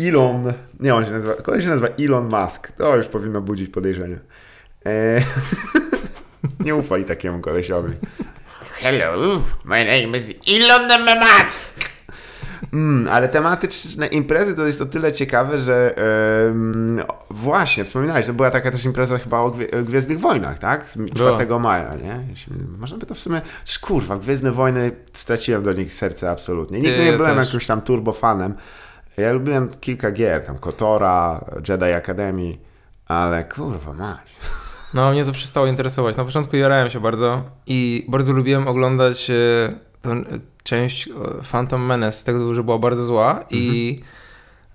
Elon, 0.00 0.52
nie 0.80 0.94
on 0.94 1.04
się 1.04 1.10
nazywa, 1.10 1.34
koleś 1.34 1.64
się 1.64 1.70
nazywa 1.70 1.88
Elon 2.00 2.28
Musk. 2.28 2.72
To 2.72 2.96
już 2.96 3.06
powinno 3.06 3.40
budzić 3.40 3.70
podejrzenia. 3.70 4.18
E, 4.86 5.20
nie 6.64 6.74
ufaj 6.74 7.04
takiemu 7.04 7.40
kolesiowi. 7.40 7.92
Hello, 8.72 9.42
my 9.64 9.84
name 9.84 10.18
is 10.18 10.32
Elon 10.48 11.04
Musk. 11.04 11.90
Mm, 12.72 13.08
ale 13.08 13.28
tematyczne 13.28 14.06
imprezy 14.06 14.56
to 14.56 14.66
jest 14.66 14.80
o 14.80 14.86
tyle 14.86 15.12
ciekawe, 15.12 15.58
że 15.58 15.94
em, 16.46 17.02
właśnie, 17.30 17.84
wspominałeś, 17.84 18.26
to 18.26 18.32
była 18.32 18.50
taka 18.50 18.70
też 18.70 18.84
impreza 18.84 19.18
chyba 19.18 19.40
o, 19.40 19.50
gwie, 19.50 19.70
o 19.70 19.82
Gwiezdnych 19.82 20.20
Wojnach, 20.20 20.58
tak? 20.58 20.88
Z 20.88 20.98
4 21.14 21.58
maja, 21.60 21.94
nie? 21.94 22.20
Można 22.78 22.98
by 22.98 23.06
to 23.06 23.14
w 23.14 23.20
sumie... 23.20 23.40
Kurwa, 23.80 24.16
Gwiezdne 24.18 24.52
Wojny, 24.52 24.90
straciłem 25.12 25.62
do 25.62 25.72
nich 25.72 25.92
serce 25.92 26.30
absolutnie. 26.30 26.78
Nigdy 26.78 26.96
Ty 26.96 27.04
nie 27.04 27.12
byłem 27.12 27.36
też. 27.36 27.46
jakimś 27.46 27.66
tam 27.66 27.80
turbofanem. 27.80 28.54
Ja 29.16 29.32
lubiłem 29.32 29.68
kilka 29.80 30.10
gier, 30.10 30.44
tam 30.46 30.58
Kotora, 30.58 31.44
Jedi 31.68 31.84
Academy, 31.92 32.58
ale 33.06 33.44
kurwa 33.44 33.92
mać. 33.92 34.26
No, 34.94 35.10
mnie 35.10 35.24
to 35.24 35.32
przestało 35.32 35.66
interesować. 35.66 36.16
Na 36.16 36.24
początku 36.24 36.56
jarałem 36.56 36.90
się 36.90 37.00
bardzo 37.00 37.42
i 37.66 38.06
bardzo 38.08 38.32
lubiłem 38.32 38.68
oglądać 38.68 39.30
e, 39.30 39.34
tę 40.02 40.10
e, 40.10 40.24
część 40.62 41.08
e, 41.08 41.12
Phantom 41.52 41.86
Menace 41.86 42.18
z 42.18 42.24
tego, 42.24 42.54
że 42.54 42.62
była 42.64 42.78
bardzo 42.78 43.04
zła 43.04 43.44
i 43.50 43.98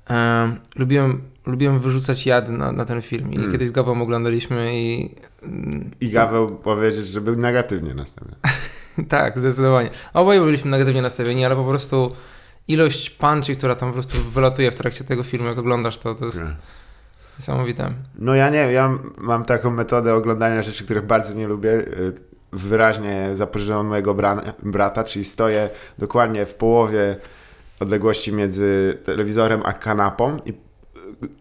e, 0.09 0.55
lubiłem, 0.75 1.21
lubiłem 1.45 1.79
wyrzucać 1.79 2.25
jad 2.25 2.49
na, 2.49 2.71
na 2.71 2.85
ten 2.85 3.01
film. 3.01 3.33
I 3.33 3.35
Mm. 3.37 3.51
kiedyś 3.51 3.67
z 3.67 3.71
Gawą 3.71 4.01
oglądaliśmy 4.01 4.71
i 4.73 5.15
I 6.01 6.09
Gaweł 6.09 6.55
powiedzieć, 6.55 7.07
że 7.07 7.21
był 7.21 7.35
negatywnie 7.35 7.93
nastawiony. 7.93 8.35
tak, 9.09 9.39
zdecydowanie. 9.39 9.89
Oboje 10.13 10.41
byliśmy 10.41 10.71
negatywnie 10.71 11.01
nastawieni, 11.01 11.45
ale 11.45 11.55
po 11.55 11.63
prostu 11.65 12.11
ilość 12.67 13.09
punchy, 13.09 13.55
która 13.55 13.75
tam 13.75 13.89
po 13.89 13.93
prostu 13.93 14.17
wylatuje 14.17 14.71
w 14.71 14.75
trakcie 14.75 15.03
tego 15.03 15.23
filmu, 15.23 15.47
jak 15.47 15.57
oglądasz 15.57 15.97
to, 15.97 16.15
to 16.15 16.25
jest 16.25 16.41
Nie. 16.43 16.55
niesamowite. 17.39 17.91
No 18.15 18.35
ja 18.35 18.49
nie, 18.49 18.57
ja 18.71 18.97
mam 19.17 19.45
taką 19.45 19.71
metodę 19.71 20.13
oglądania 20.15 20.61
rzeczy, 20.61 20.83
których 20.85 21.05
bardzo 21.05 21.33
nie 21.33 21.47
lubię. 21.47 21.69
y, 21.71 22.13
Wyraźnie 22.53 23.29
zapożyczoną 23.33 23.83
mojego 23.83 24.15
bra- 24.15 24.53
brata, 24.63 25.03
czyli 25.03 25.25
stoję 25.25 25.69
dokładnie 25.97 26.45
w 26.45 26.55
połowie 26.55 27.15
odległości 27.79 28.33
między 28.33 28.97
telewizorem 29.05 29.61
a 29.65 29.73
kanapą 29.73 30.37
i 30.45 30.53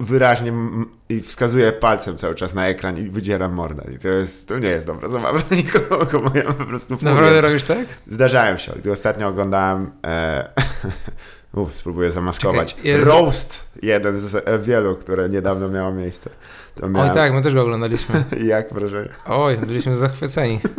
wyraźnie 0.00 0.52
i 1.08 1.20
wskazuję 1.20 1.72
palcem 1.72 2.16
cały 2.16 2.34
czas 2.34 2.54
na 2.54 2.66
ekran 2.68 2.98
i 2.98 3.08
wydzieram 3.10 3.52
mordę. 3.52 3.84
I 3.94 3.98
to 3.98 4.08
jest, 4.08 4.48
to 4.48 4.58
nie 4.58 4.68
jest 4.68 4.86
dobra 4.86 5.08
zabawa 5.08 5.38
dla 5.38 5.56
nikogo, 5.56 6.20
bo 6.20 6.38
ja 6.38 6.44
po 6.44 6.64
prostu 6.64 6.94
wpływ- 6.96 7.02
Naprawdę 7.04 7.40
robisz 7.40 7.62
tak? 7.64 7.86
Zdarzają 8.06 8.56
się. 8.56 8.72
Gdy 8.76 8.92
ostatnio 8.92 9.28
oglądałem. 9.28 9.90
E, 10.06 10.48
uf, 11.54 11.74
spróbuję 11.74 12.10
zamaskować. 12.12 12.74
Czekaj, 12.74 12.90
jest- 12.90 13.06
Roast, 13.06 13.70
jeden 13.82 14.18
z 14.18 14.62
wielu, 14.66 14.96
które 14.96 15.28
niedawno 15.28 15.68
miało 15.68 15.92
miejsce. 15.92 16.30
To 16.74 16.84
Oj 16.86 16.90
miałem- 16.92 17.14
tak, 17.14 17.32
my 17.32 17.42
też 17.42 17.54
go 17.54 17.62
oglądaliśmy. 17.62 18.24
Jak 18.44 18.74
wrażenie? 18.74 19.08
Oj, 19.26 19.56
byliśmy 19.56 19.96
zachwyceni. 19.96 20.60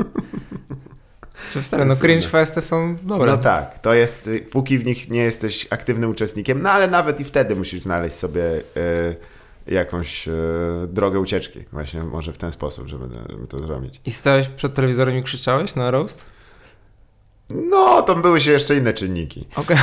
Że 1.53 1.62
Stare, 1.62 1.86
no 1.86 1.95
cringe 1.95 2.27
festy 2.27 2.62
są 2.62 2.95
dobre. 3.03 3.31
No 3.31 3.38
tak, 3.38 3.79
to 3.79 3.93
jest, 3.93 4.27
y, 4.27 4.39
póki 4.39 4.77
w 4.77 4.86
nich 4.86 5.10
nie 5.10 5.21
jesteś 5.21 5.67
aktywnym 5.69 6.10
uczestnikiem, 6.10 6.62
no 6.62 6.71
ale 6.71 6.88
nawet 6.88 7.19
i 7.19 7.24
wtedy 7.24 7.55
musisz 7.55 7.81
znaleźć 7.81 8.15
sobie 8.15 8.43
e, 8.45 9.15
jakąś 9.67 10.27
e, 10.27 10.31
drogę 10.88 11.19
ucieczki. 11.19 11.60
Właśnie 11.71 12.03
może 12.03 12.33
w 12.33 12.38
ten 12.38 12.51
sposób, 12.51 12.88
żeby, 12.88 13.05
żeby 13.29 13.48
to 13.48 13.60
zrobić. 13.60 14.01
I 14.05 14.12
stałeś 14.12 14.48
przed 14.48 14.74
telewizorem 14.74 15.17
i 15.17 15.24
krzyczałeś 15.24 15.75
na 15.75 15.91
roast? 15.91 16.25
No, 17.50 18.01
to 18.01 18.15
były 18.15 18.39
się 18.39 18.51
jeszcze 18.51 18.75
inne 18.75 18.93
czynniki. 18.93 19.48
Okej. 19.55 19.77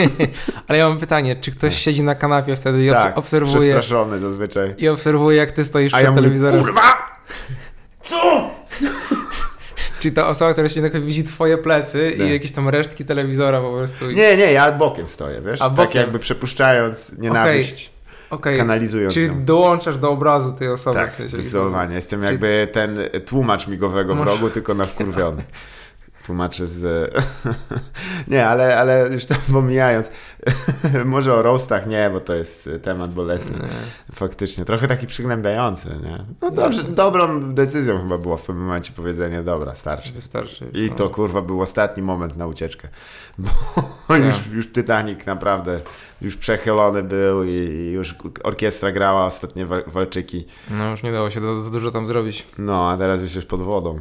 Ale 0.68 0.78
ja 0.78 0.88
mam 0.88 0.98
pytanie, 0.98 1.36
czy 1.36 1.50
ktoś 1.50 1.78
siedzi 1.78 2.02
na 2.02 2.14
kanapie 2.14 2.56
wtedy 2.56 2.86
i 2.86 2.90
tak, 2.90 3.18
obserwuje 3.18 3.58
przestraszony 3.58 4.18
zazwyczaj. 4.18 4.74
i 4.78 4.88
obserwuje 4.88 5.36
jak 5.36 5.50
ty 5.50 5.64
stoisz 5.64 5.94
A 5.94 5.96
przed 5.96 6.04
ja 6.04 6.10
mówię, 6.10 6.22
telewizorem? 6.22 6.60
kurwa! 6.60 6.82
Co? 8.02 8.50
Czy 10.00 10.12
ta 10.12 10.28
osoba, 10.28 10.52
która 10.52 10.68
kanapie 10.68 11.00
widzi 11.00 11.24
twoje 11.24 11.58
plecy 11.58 12.14
Nie. 12.18 12.26
i 12.26 12.32
jakieś 12.32 12.52
tam 12.52 12.68
resztki 12.68 13.04
telewizora 13.04 13.60
po 13.60 13.72
prostu? 13.72 14.10
i- 14.10 14.14
Nie, 14.14 14.36
nie, 14.36 14.52
ja 14.52 14.72
bokiem 14.72 15.08
stoję, 15.08 15.40
wiesz? 15.40 15.60
A, 15.60 15.64
Tak 15.64 15.72
bokiem. 15.74 16.00
jakby 16.02 16.18
przepuszczając 16.18 17.12
nienawiść, 17.18 17.90
Okej. 18.30 18.58
kanalizując 18.58 19.14
Czy 19.14 19.20
ją. 19.20 19.44
dołączasz 19.44 19.98
do 19.98 20.10
obrazu 20.10 20.52
tej 20.52 20.68
osoby? 20.68 20.96
Tak, 20.96 21.10
w 21.10 21.14
sensie, 21.14 21.36
zdecydowanie. 21.36 21.94
Jestem 21.94 22.20
Czy- 22.20 22.26
jakby 22.26 22.68
ten 22.72 22.98
tłumacz 23.26 23.66
migowego 23.66 24.14
Może- 24.14 24.30
wrogu, 24.30 24.50
tylko 24.50 24.74
na 24.74 24.84
wkurwiony. 24.84 25.42
Tłumaczę 26.28 26.66
z... 26.66 27.10
nie, 28.28 28.46
ale, 28.46 28.78
ale 28.78 29.08
już 29.12 29.24
tam 29.24 29.38
pomijając, 29.52 30.10
może 31.04 31.34
o 31.34 31.42
roastach 31.42 31.86
nie, 31.86 32.10
bo 32.12 32.20
to 32.20 32.34
jest 32.34 32.70
temat 32.82 33.14
bolesny. 33.14 33.52
Nie. 33.52 34.14
Faktycznie, 34.14 34.64
trochę 34.64 34.88
taki 34.88 35.06
przygnębiający, 35.06 35.88
nie? 36.02 36.24
No 36.42 36.50
dobrze, 36.50 36.84
to- 36.84 36.94
dobrą 36.94 37.52
decyzją 37.54 37.98
chyba 38.02 38.18
było 38.18 38.36
w 38.36 38.42
pewnym 38.42 38.64
momencie 38.64 38.92
powiedzenie, 38.96 39.42
dobra, 39.42 39.74
starczy. 39.74 40.12
Wystarczy. 40.12 40.64
już, 40.64 40.76
I 40.76 40.90
no. 40.90 40.96
to 40.96 41.10
kurwa 41.10 41.42
był 41.42 41.60
ostatni 41.60 42.02
moment 42.02 42.36
na 42.36 42.46
ucieczkę. 42.46 42.88
Bo 43.38 43.48
Tak. 44.08 44.24
już, 44.24 44.46
już 44.52 44.72
Titanic 44.72 45.26
naprawdę 45.26 45.80
już 46.20 46.36
przechylony 46.36 47.02
był 47.02 47.44
i, 47.44 47.90
już 47.94 48.14
orkiestra 48.42 48.92
grała 48.92 49.26
ostatnie 49.26 49.66
wa- 49.66 49.82
walczyki. 49.86 50.46
No 50.70 50.90
już 50.90 51.02
nie 51.02 51.12
dało 51.12 51.30
się 51.30 51.60
za 51.60 51.70
dużo 51.70 51.90
tam 51.90 52.06
zrobić. 52.06 52.46
No, 52.58 52.90
a 52.90 52.96
teraz 52.96 53.22
już 53.22 53.34
jest 53.34 53.48
pod 53.48 53.62
wodą. 53.62 53.98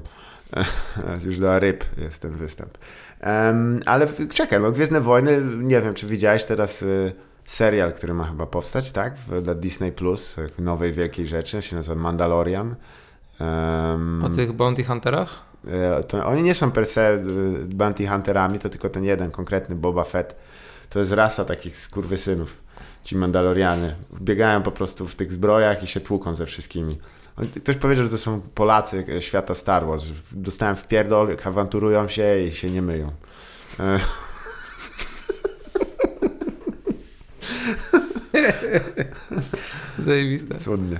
już 1.25 1.38
dla 1.38 1.60
ryb 1.60 1.86
jest 1.98 2.22
ten 2.22 2.32
występ. 2.32 2.77
Em, 3.20 3.80
ale 3.86 4.08
czekaj, 4.34 4.62
no 4.62 4.72
Gwiezdne 4.72 5.01
Wojny, 5.01 5.42
nie 5.58 5.82
wiem, 5.82 5.94
czy 5.94 6.08
widziałeś 6.08 6.44
teraz 6.44 6.82
y, 6.82 7.12
serial, 7.46 7.94
który 7.94 8.13
ma 8.13 8.24
chyba 8.24 8.46
powstać, 8.46 8.92
tak? 8.92 9.18
W, 9.18 9.42
dla 9.42 9.56
Disney 9.56 9.92
Plus, 9.92 10.36
nowej 10.60 10.94
wielkiej 10.94 11.25
rzeczy, 11.25 11.62
się 11.62 11.75
nazywa 11.75 12.01
Mandalorian. 12.01 12.75
Em, 13.42 14.24
O 14.24 14.30
tych 14.30 14.54
bounty 14.54 14.84
hunterach? 14.84 15.48
To 16.08 16.25
oni 16.25 16.44
nie 16.44 16.56
są 16.56 16.72
per 16.72 16.86
se 16.86 17.13
y, 17.13 17.20
bounty 17.66 18.08
hunterami, 18.08 18.60
to 18.60 18.70
tylko 18.70 18.89
ten 18.89 19.04
jeden 19.04 19.32
konkretny 19.32 19.75
Boba 19.75 20.04
Fett. 20.04 20.36
To 20.89 21.00
jest 21.00 21.12
rasa 21.12 21.46
takich 21.46 21.77
skurwysynów, 21.77 22.58
ci 23.04 23.18
Mandaloriany. 23.18 23.96
Biegają 24.22 24.62
po 24.63 24.72
prostu 24.72 25.08
w 25.08 25.16
tych 25.16 25.32
zbrojach 25.32 25.84
i 25.84 25.88
się 25.88 26.00
tłuką 26.00 26.36
ze 26.36 26.46
wszystkimi. 26.46 26.98
Ktoś 27.63 27.75
powiedział, 27.75 28.06
że 28.06 28.12
to 28.12 28.17
są 28.17 28.41
Polacy 28.41 29.06
e, 29.17 29.22
świata 29.22 29.53
Star 29.53 29.86
Wars. 29.86 30.03
Dostałem 30.32 30.75
w 30.75 30.88
pierdol, 30.88 31.38
awanturują 31.44 32.08
się 32.08 32.39
i 32.39 32.51
się 32.51 32.70
nie 32.70 32.82
myją. 32.82 33.12
E, 33.79 34.00
Zajebiste. 40.06 40.58
Cudnie. 40.58 41.00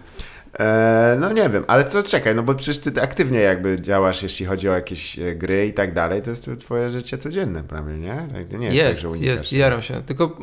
E, 0.60 1.18
no 1.20 1.32
nie 1.32 1.50
wiem, 1.50 1.64
ale 1.68 1.86
co 1.86 2.04
czekaj, 2.04 2.36
no 2.36 2.44
bo 2.44 2.56
przecież 2.56 2.80
ty 2.80 3.02
aktywnie 3.02 3.40
jakby 3.40 3.82
działasz, 3.82 4.24
jeśli 4.24 4.46
chodzi 4.46 4.70
o 4.70 4.74
jakieś 4.74 5.20
e, 5.20 5.36
gry 5.36 5.68
i 5.68 5.74
tak 5.74 5.94
dalej, 5.94 6.22
to 6.22 6.30
jest 6.30 6.50
twoje 6.60 6.90
życie 6.90 7.18
codzienne 7.18 7.64
prawie, 7.64 7.98
nie? 7.98 8.28
Tak, 8.34 8.60
Nie 8.60 8.66
jest, 8.66 8.78
tak, 8.80 8.90
Jest, 8.90 9.02
że 9.02 9.10
unikasz 9.10 9.28
jest, 9.28 9.54
jaram 9.54 9.82
się. 9.82 10.02
Tylko 10.06 10.38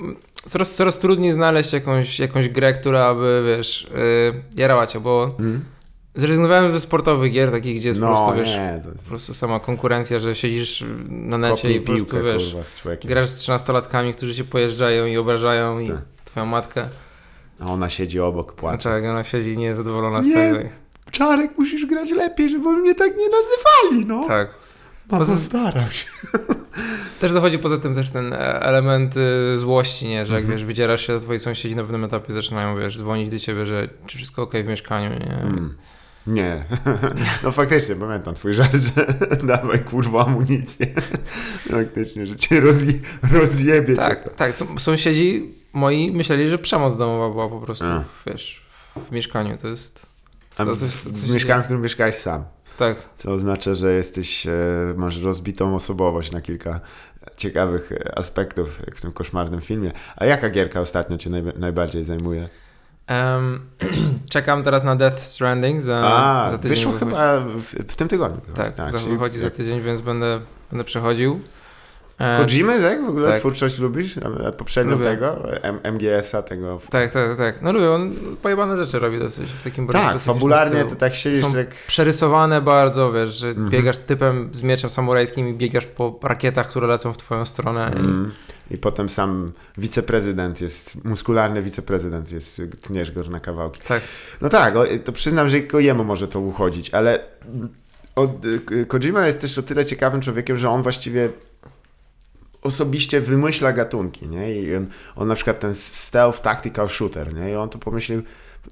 coraz, 0.49 0.75
coraz 0.75 0.99
trudniej 0.99 1.33
znaleźć 1.33 1.73
jakąś, 1.73 2.19
jakąś 2.21 2.49
grę, 2.49 2.73
która 2.73 3.15
by, 3.15 3.57
wiesz, 3.57 3.91
yy, 3.95 4.43
jarała 4.57 4.87
cię, 4.87 5.01
bo 5.01 5.37
Mm? 5.39 5.65
Zrezygnowałem 6.15 6.73
ze 6.73 6.81
sportowych 6.81 7.33
gier, 7.33 7.51
takich, 7.51 7.77
gdzie 7.81 7.89
jest 7.89 8.01
po 8.01 8.07
prostu, 8.07 8.27
No 8.27 8.35
wiesz, 8.35 8.49
nie, 8.57 8.83
to 8.85 8.99
po 9.03 9.09
prostu 9.09 9.35
sama 9.35 9.61
konkurencja, 9.61 10.19
że 10.19 10.35
siedzisz 10.35 10.85
na 11.09 11.39
necie 11.39 11.55
kopnij 11.57 11.77
i 11.77 11.81
po 11.81 11.87
prostu, 11.87 12.07
piłkę, 12.07 12.23
wiesz, 12.33 12.55
kurwa, 12.83 12.99
z 13.03 13.07
grasz 13.07 13.29
z 13.29 13.43
13-latkami, 13.49 14.15
którzy 14.15 14.35
cię 14.35 14.45
pojeżdżają 14.45 15.07
i 15.07 15.17
obrażają 15.17 15.79
i 15.79 15.89
Tak. 15.89 15.97
twoją 16.25 16.47
matkę. 16.47 16.89
A 17.61 17.67
ona 17.67 17.89
siedzi 17.89 18.21
obok, 18.21 18.53
płacze. 18.53 18.91
tak, 18.91 19.05
ona 19.05 19.25
siedzi 19.25 19.57
niezadowolona 19.59 20.23
z 20.23 20.27
Nie. 20.27 20.35
tego. 20.35 20.59
Czarek, 21.11 21.59
musisz 21.59 21.87
grać 21.87 22.11
lepiej, 22.11 22.51
żeby 22.51 22.69
mnie 22.71 22.95
tak 22.95 23.13
nie 23.17 23.25
nazywali, 23.29 24.07
no. 24.07 24.29
Tak. 24.29 24.49
Mamo, 25.11 25.25
Poza- 25.25 25.39
staram 25.39 25.91
się. 25.91 26.07
Też 27.21 27.33
dochodzi 27.33 27.59
poza 27.59 27.79
tym 27.79 27.95
też 27.95 28.11
ten 28.11 28.33
e, 28.33 28.61
element 28.63 29.15
y, 29.55 29.59
złości, 29.59 30.09
nie? 30.09 30.27
Że 30.27 30.35
jak 30.35 30.43
Mhm. 30.43 30.59
wiesz, 30.59 30.67
wydzierasz 30.67 31.07
się, 31.07 31.13
to 31.13 31.21
twoi 31.21 31.39
sąsiedzi 31.39 31.77
na 31.77 31.83
pewnym 31.83 32.05
etapie 32.05 32.33
zaczynają, 32.33 32.79
wiesz, 32.79 32.99
dzwonić 32.99 33.29
do 33.29 33.39
ciebie, 33.39 33.67
że 33.67 33.89
czy 34.07 34.17
wszystko 34.17 34.43
ok 34.43 34.53
w 34.65 34.67
mieszkaniu, 34.67 35.11
nie? 35.11 35.33
Mm. 35.43 35.75
Nie. 36.27 36.65
No 37.43 37.53
faktycznie, 37.53 37.97
pamiętam 37.97 38.35
twój 38.35 38.55
żart, 38.55 38.73
że 38.75 39.07
dawaj 39.47 39.85
kurwa 39.85 40.27
amunicję. 40.27 40.87
Faktycznie, 41.71 42.27
że 42.27 42.37
cię 42.37 42.61
rozje, 42.61 42.93
rozjebie 43.33 43.95
cię. 43.95 44.03
Tak, 44.03 44.35
tak. 44.35 44.51
S- 44.51 44.65
Sąsiedzi 44.79 45.49
moi 45.73 46.13
myśleli, 46.13 46.49
że 46.49 46.59
przemoc 46.59 46.97
domowa 46.97 47.31
była 47.31 47.49
po 47.49 47.61
prostu, 47.61 47.85
A. 47.85 48.05
wiesz, 48.27 48.67
w 49.09 49.13
mieszkaniu. 49.13 49.57
To 49.59 49.69
jest... 49.69 50.07
Co- 50.51 50.77
w, 50.77 50.79
w, 50.79 51.33
mieszkaniu, 51.33 51.63
w 51.63 51.65
którym 51.65 51.83
mieszkałeś 51.83 52.15
sam. 52.15 52.45
Tak. 52.79 52.97
Co 53.17 53.33
oznacza, 53.33 53.75
że 53.75 53.93
jesteś, 53.95 54.47
e, 54.47 54.51
masz 54.97 55.23
rozbitą 55.23 55.75
osobowość 55.75 56.31
na 56.33 56.41
kilka 56.41 56.81
ciekawych 57.37 57.93
e, 57.93 58.19
aspektów, 58.19 58.81
jak 58.87 58.97
w 58.97 59.01
tym 59.01 59.13
koszmarnym 59.13 59.61
filmie. 59.61 59.93
A 60.17 60.25
jaka 60.25 60.51
gierka 60.51 60.81
ostatnio 60.81 61.19
cię 61.19 61.31
najba- 61.31 61.59
najbardziej 61.59 62.05
zajmuje? 62.05 62.49
Em, 63.07 63.61
czekam 64.31 64.63
teraz 64.63 64.85
na 64.85 64.97
Death 64.97 65.19
Stranding 65.21 65.83
za, 65.83 66.01
A, 66.05 66.49
za 66.51 66.59
tydzień. 66.59 66.71
wyszło 66.71 66.93
chyba 66.93 67.41
w, 67.41 67.63
w 67.65 67.97
tym 67.97 68.09
tygodniu. 68.09 68.41
Tak, 68.55 68.91
za, 68.91 68.99
czyli 68.99 69.13
wychodzi 69.13 69.39
za 69.39 69.47
jak- 69.47 69.55
tydzień, 69.57 69.81
więc 69.81 70.01
będę, 70.01 70.41
będę 70.71 70.85
przechodził. 70.85 71.41
E, 72.19 72.45
Kojimy, 72.47 72.81
tak? 72.81 73.05
W 73.05 73.09
ogóle 73.09 73.29
tak. 73.29 73.39
twórczość 73.39 73.79
lubisz? 73.79 74.15
Poprzednio 74.59 74.93
Lubię. 74.93 75.05
tego? 75.05 75.37
MGS-a 75.93 76.43
tego. 76.43 76.81
tak, 76.91 77.11
tak, 77.11 77.37
tak. 77.37 77.63
No 77.63 77.73
lubię, 77.73 77.91
on 77.91 78.13
pojebane 78.43 78.77
rzeczy 78.77 78.99
robi 78.99 79.19
dosyć 79.19 79.51
w 79.51 79.65
takim 79.65 79.87
bardzo 79.87 80.09
Tak, 80.09 80.21
fabularnie 80.21 80.85
to 80.85 80.97
tak 80.97 81.15
siedzisz 81.15 81.43
Są 81.43 81.57
jak... 81.57 81.69
Przerysowane 81.87 82.63
bardzo, 82.63 83.13
wiesz, 83.13 83.39
że 83.39 83.49
Mhm. 83.49 83.71
biegasz 83.71 83.97
typem 83.99 84.49
z 84.53 84.63
mieczem 84.63 84.91
samurajskim 84.91 85.49
i 85.49 85.55
biegasz 85.55 85.87
po 85.87 86.19
rakietach, 86.23 86.69
które 86.69 86.87
lecą 86.87 87.13
w 87.13 87.17
twoją 87.17 87.45
stronę. 87.45 87.91
I... 87.97 87.99
Mm. 87.99 88.33
I 88.71 88.79
potem 88.79 89.09
sam 89.09 89.53
wiceprezydent 89.79 90.61
jest, 90.61 91.05
muskularny 91.05 91.63
wiceprezydent 91.63 92.33
jest, 92.33 92.63
tniesz 92.83 93.11
go 93.11 93.23
na 93.25 93.41
kawałki. 93.41 93.81
Tak. 93.89 94.03
No 94.41 94.49
tak, 94.49 94.75
to 95.05 95.13
przyznam, 95.13 95.49
że 95.49 95.59
tylko 95.59 95.81
jemu 95.81 96.05
może 96.05 96.29
to 96.29 96.41
uchodzić, 96.41 96.91
ale 96.91 97.19
od, 98.17 98.31
Kojima 98.89 99.27
jest 99.27 99.41
też 99.41 99.59
o 99.59 99.63
tyle 99.63 99.85
ciekawym 99.85 100.21
człowiekiem, 100.21 100.57
że 100.57 100.71
on 100.71 100.83
właściwie 100.83 101.29
osobiście 102.65 103.21
wymyśla 103.21 103.73
gatunki, 103.73 104.29
nie? 104.29 104.63
I 104.63 104.77
on, 104.77 104.87
on 105.17 105.29
na 105.29 105.35
przykład 105.35 105.61
ten 105.61 105.75
stealth 105.75 106.41
tactical 106.41 106.89
shooter, 106.89 107.35
nie? 107.35 107.51
I 107.51 107.55
on 107.55 107.69
to 107.69 107.79
pomyślił, 107.79 108.23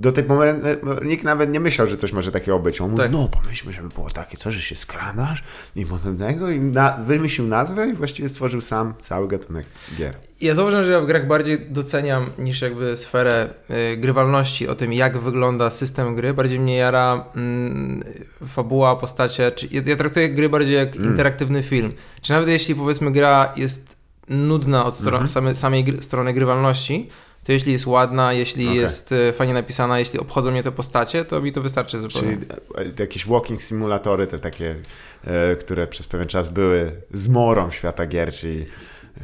do 0.00 0.12
tej 0.12 0.24
momentu 0.24 0.66
nikt 1.04 1.24
nawet 1.24 1.50
nie 1.50 1.60
myślał, 1.60 1.86
że 1.88 1.96
coś 1.96 2.12
może 2.12 2.32
takiego 2.32 2.58
być. 2.58 2.80
On 2.80 2.90
mówi, 2.90 3.02
Tak. 3.02 3.12
no 3.12 3.28
pomyślmy, 3.28 3.72
żeby 3.72 3.88
było 3.88 4.10
takie, 4.10 4.36
co, 4.36 4.52
że 4.52 4.60
się 4.62 4.76
skradasz 4.76 5.44
i 5.76 5.86
potem 5.86 6.16
tego 6.18 6.50
i 6.50 6.60
na, 6.60 6.96
wymyślił 7.06 7.46
nazwę 7.48 7.88
i 7.88 7.94
właściwie 7.94 8.28
stworzył 8.28 8.60
sam 8.60 8.94
cały 9.00 9.28
gatunek 9.28 9.66
gier. 9.98 10.14
Ja 10.40 10.54
zauważyłem, 10.54 10.86
że 10.86 10.92
ja 10.92 11.00
w 11.00 11.06
grach 11.06 11.26
bardziej 11.26 11.66
doceniam 11.70 12.26
niż 12.38 12.62
jakby 12.62 12.96
sferę 12.96 13.48
y, 13.92 13.96
grywalności, 13.96 14.68
o 14.68 14.74
tym 14.74 14.92
jak 14.92 15.18
wygląda 15.18 15.70
system 15.70 16.14
gry. 16.14 16.34
Bardziej 16.34 16.60
mnie 16.60 16.76
jara 16.76 17.24
mm, 17.36 18.04
fabuła, 18.48 18.96
postacie. 18.96 19.52
Czy, 19.52 19.68
ja, 19.70 19.82
ja 19.86 19.96
traktuję 19.96 20.28
gry 20.30 20.48
bardziej 20.48 20.76
jak 20.76 20.96
Mm. 20.96 21.10
interaktywny 21.10 21.62
film. 21.62 21.92
Czy 22.22 22.32
nawet 22.32 22.48
jeśli 22.48 22.74
powiedzmy 22.74 23.12
gra 23.12 23.52
jest 23.56 23.96
nudna 24.28 24.84
od 24.84 24.94
stro- 24.94 25.06
Mhm. 25.08 25.26
same, 25.28 25.54
samej 25.54 25.84
gry, 25.84 26.02
strony 26.02 26.32
grywalności, 26.32 27.08
to 27.44 27.52
jeśli 27.52 27.72
jest 27.72 27.86
ładna, 27.86 28.32
jeśli 28.32 28.66
Okej. 28.66 28.78
jest 28.78 29.12
y, 29.12 29.32
fajnie 29.32 29.54
napisana, 29.54 29.98
jeśli 29.98 30.18
obchodzą 30.18 30.50
mnie 30.50 30.62
te 30.62 30.72
postacie, 30.72 31.24
to 31.24 31.40
mi 31.40 31.52
to 31.52 31.62
wystarczy 31.62 31.98
zupełnie. 31.98 32.36
Czyli 32.36 32.46
e, 32.98 33.02
jakieś 33.02 33.26
walking 33.26 33.62
simulatory, 33.62 34.26
te 34.26 34.38
takie, 34.38 34.76
e, 35.24 35.56
które 35.56 35.86
przez 35.86 36.06
pewien 36.06 36.28
czas 36.28 36.48
były 36.48 36.92
zmorą 37.12 37.70
świata 37.70 38.06
gier, 38.06 38.32
czyli 38.32 38.66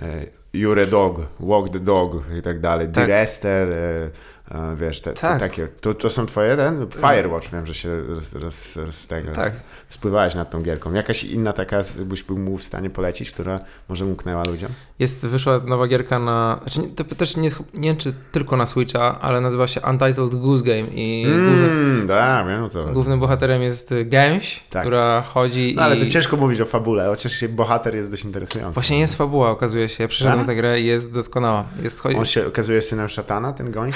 e, 0.02 0.26
You're 0.58 0.82
a 0.82 0.86
Dog, 0.90 1.20
Walk 1.40 1.68
the 1.68 1.80
Dog 1.80 2.12
i 2.38 2.42
tak 2.42 2.60
dalej, 2.60 2.88
Tak. 2.92 3.08
E, 3.10 4.10
e, 4.54 4.76
wiesz, 4.76 5.00
te, 5.00 5.12
te 5.12 5.20
Tak. 5.20 5.40
takie. 5.40 5.68
To, 5.80 5.94
to 5.94 6.10
są 6.10 6.26
twoje, 6.26 6.56
ten? 6.56 6.80
Firewatch, 6.90 7.50
wiem, 7.52 7.66
że 7.66 7.74
się 7.74 8.00
roz, 8.00 8.34
roz, 8.34 8.76
roz, 8.76 9.06
tego, 9.06 9.32
Tak. 9.32 9.52
roz, 9.52 9.62
spływałeś 9.90 10.34
nad 10.34 10.50
tą 10.50 10.62
gierką. 10.62 10.92
Jakaś 10.92 11.24
inna 11.24 11.52
taka, 11.52 11.80
byś 11.98 12.22
był 12.22 12.38
mu 12.38 12.58
w 12.58 12.62
stanie 12.62 12.90
polecić, 12.90 13.30
która 13.30 13.60
może 13.88 14.04
umknęła 14.06 14.44
ludziom? 14.44 14.70
Jest, 14.98 15.26
wyszła 15.26 15.58
nowa 15.66 15.86
gierka 15.86 16.18
na, 16.18 16.60
znaczy 16.62 16.88
to 16.96 17.04
też 17.04 17.36
nie, 17.36 17.50
nie 17.74 17.88
wiem 17.88 17.96
czy 17.96 18.12
tylko 18.32 18.56
na 18.56 18.66
Switcha, 18.66 19.20
ale 19.20 19.40
nazywa 19.40 19.66
się 19.66 19.80
Untitled 19.80 20.34
Goose 20.34 20.64
Game 20.64 20.88
i 20.94 21.24
główny, 21.24 21.68
Mm, 21.68 22.06
da, 22.06 22.44
wiem 22.48 22.62
o 22.64 22.68
co. 22.68 22.84
głównym 22.86 23.20
bohaterem 23.20 23.62
jest 23.62 23.94
gęś, 24.04 24.62
Tak. 24.70 24.82
która 24.82 25.22
chodzi 25.22 25.72
No 25.76 25.82
ale 25.82 25.96
i... 25.96 26.00
to 26.00 26.10
ciężko 26.10 26.36
mówić 26.36 26.60
o 26.60 26.64
fabule, 26.64 27.06
chociaż 27.06 27.44
bohater 27.48 27.94
jest 27.94 28.10
dość 28.10 28.24
interesujący. 28.24 28.74
Właśnie 28.74 28.98
jest 29.00 29.14
fabuła, 29.16 29.50
okazuje 29.50 29.88
się. 29.88 30.04
Ja 30.04 30.08
Tak? 30.08 30.47
Tę 30.48 30.54
grę 30.54 30.80
i 30.80 30.86
jest 30.86 31.14
doskonała. 31.14 31.64
Jest, 31.82 32.00
chodzi... 32.00 32.16
On 32.16 32.24
się 32.24 32.46
okazuje 32.46 32.82
synem 32.82 33.08
szatana, 33.08 33.52
ten 33.52 33.70
goń? 33.70 33.90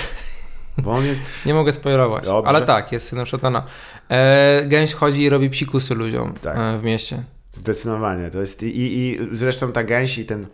Bo 0.78 0.92
on 0.92 1.04
jest... 1.06 1.20
Nie 1.46 1.54
mogę 1.54 1.72
spoilować, 1.72 2.24
Dobrze. 2.24 2.48
ale 2.48 2.62
tak, 2.62 2.92
jest 2.92 3.08
synem 3.08 3.26
szatana. 3.26 3.62
E, 4.08 4.62
gęś 4.66 4.92
chodzi 4.94 5.22
i 5.22 5.28
robi 5.28 5.50
psikusy 5.50 5.94
ludziom 5.94 6.34
Tak. 6.42 6.56
e, 6.58 6.78
w 6.78 6.84
mieście. 6.84 7.22
Zdecydowanie. 7.52 8.30
To 8.30 8.40
jest 8.40 8.62
i, 8.62 8.66
i, 8.66 9.12
i 9.12 9.28
zresztą 9.32 9.72
ta 9.72 9.84
gęś 9.84 10.18
i 10.18 10.24
ten 10.24 10.46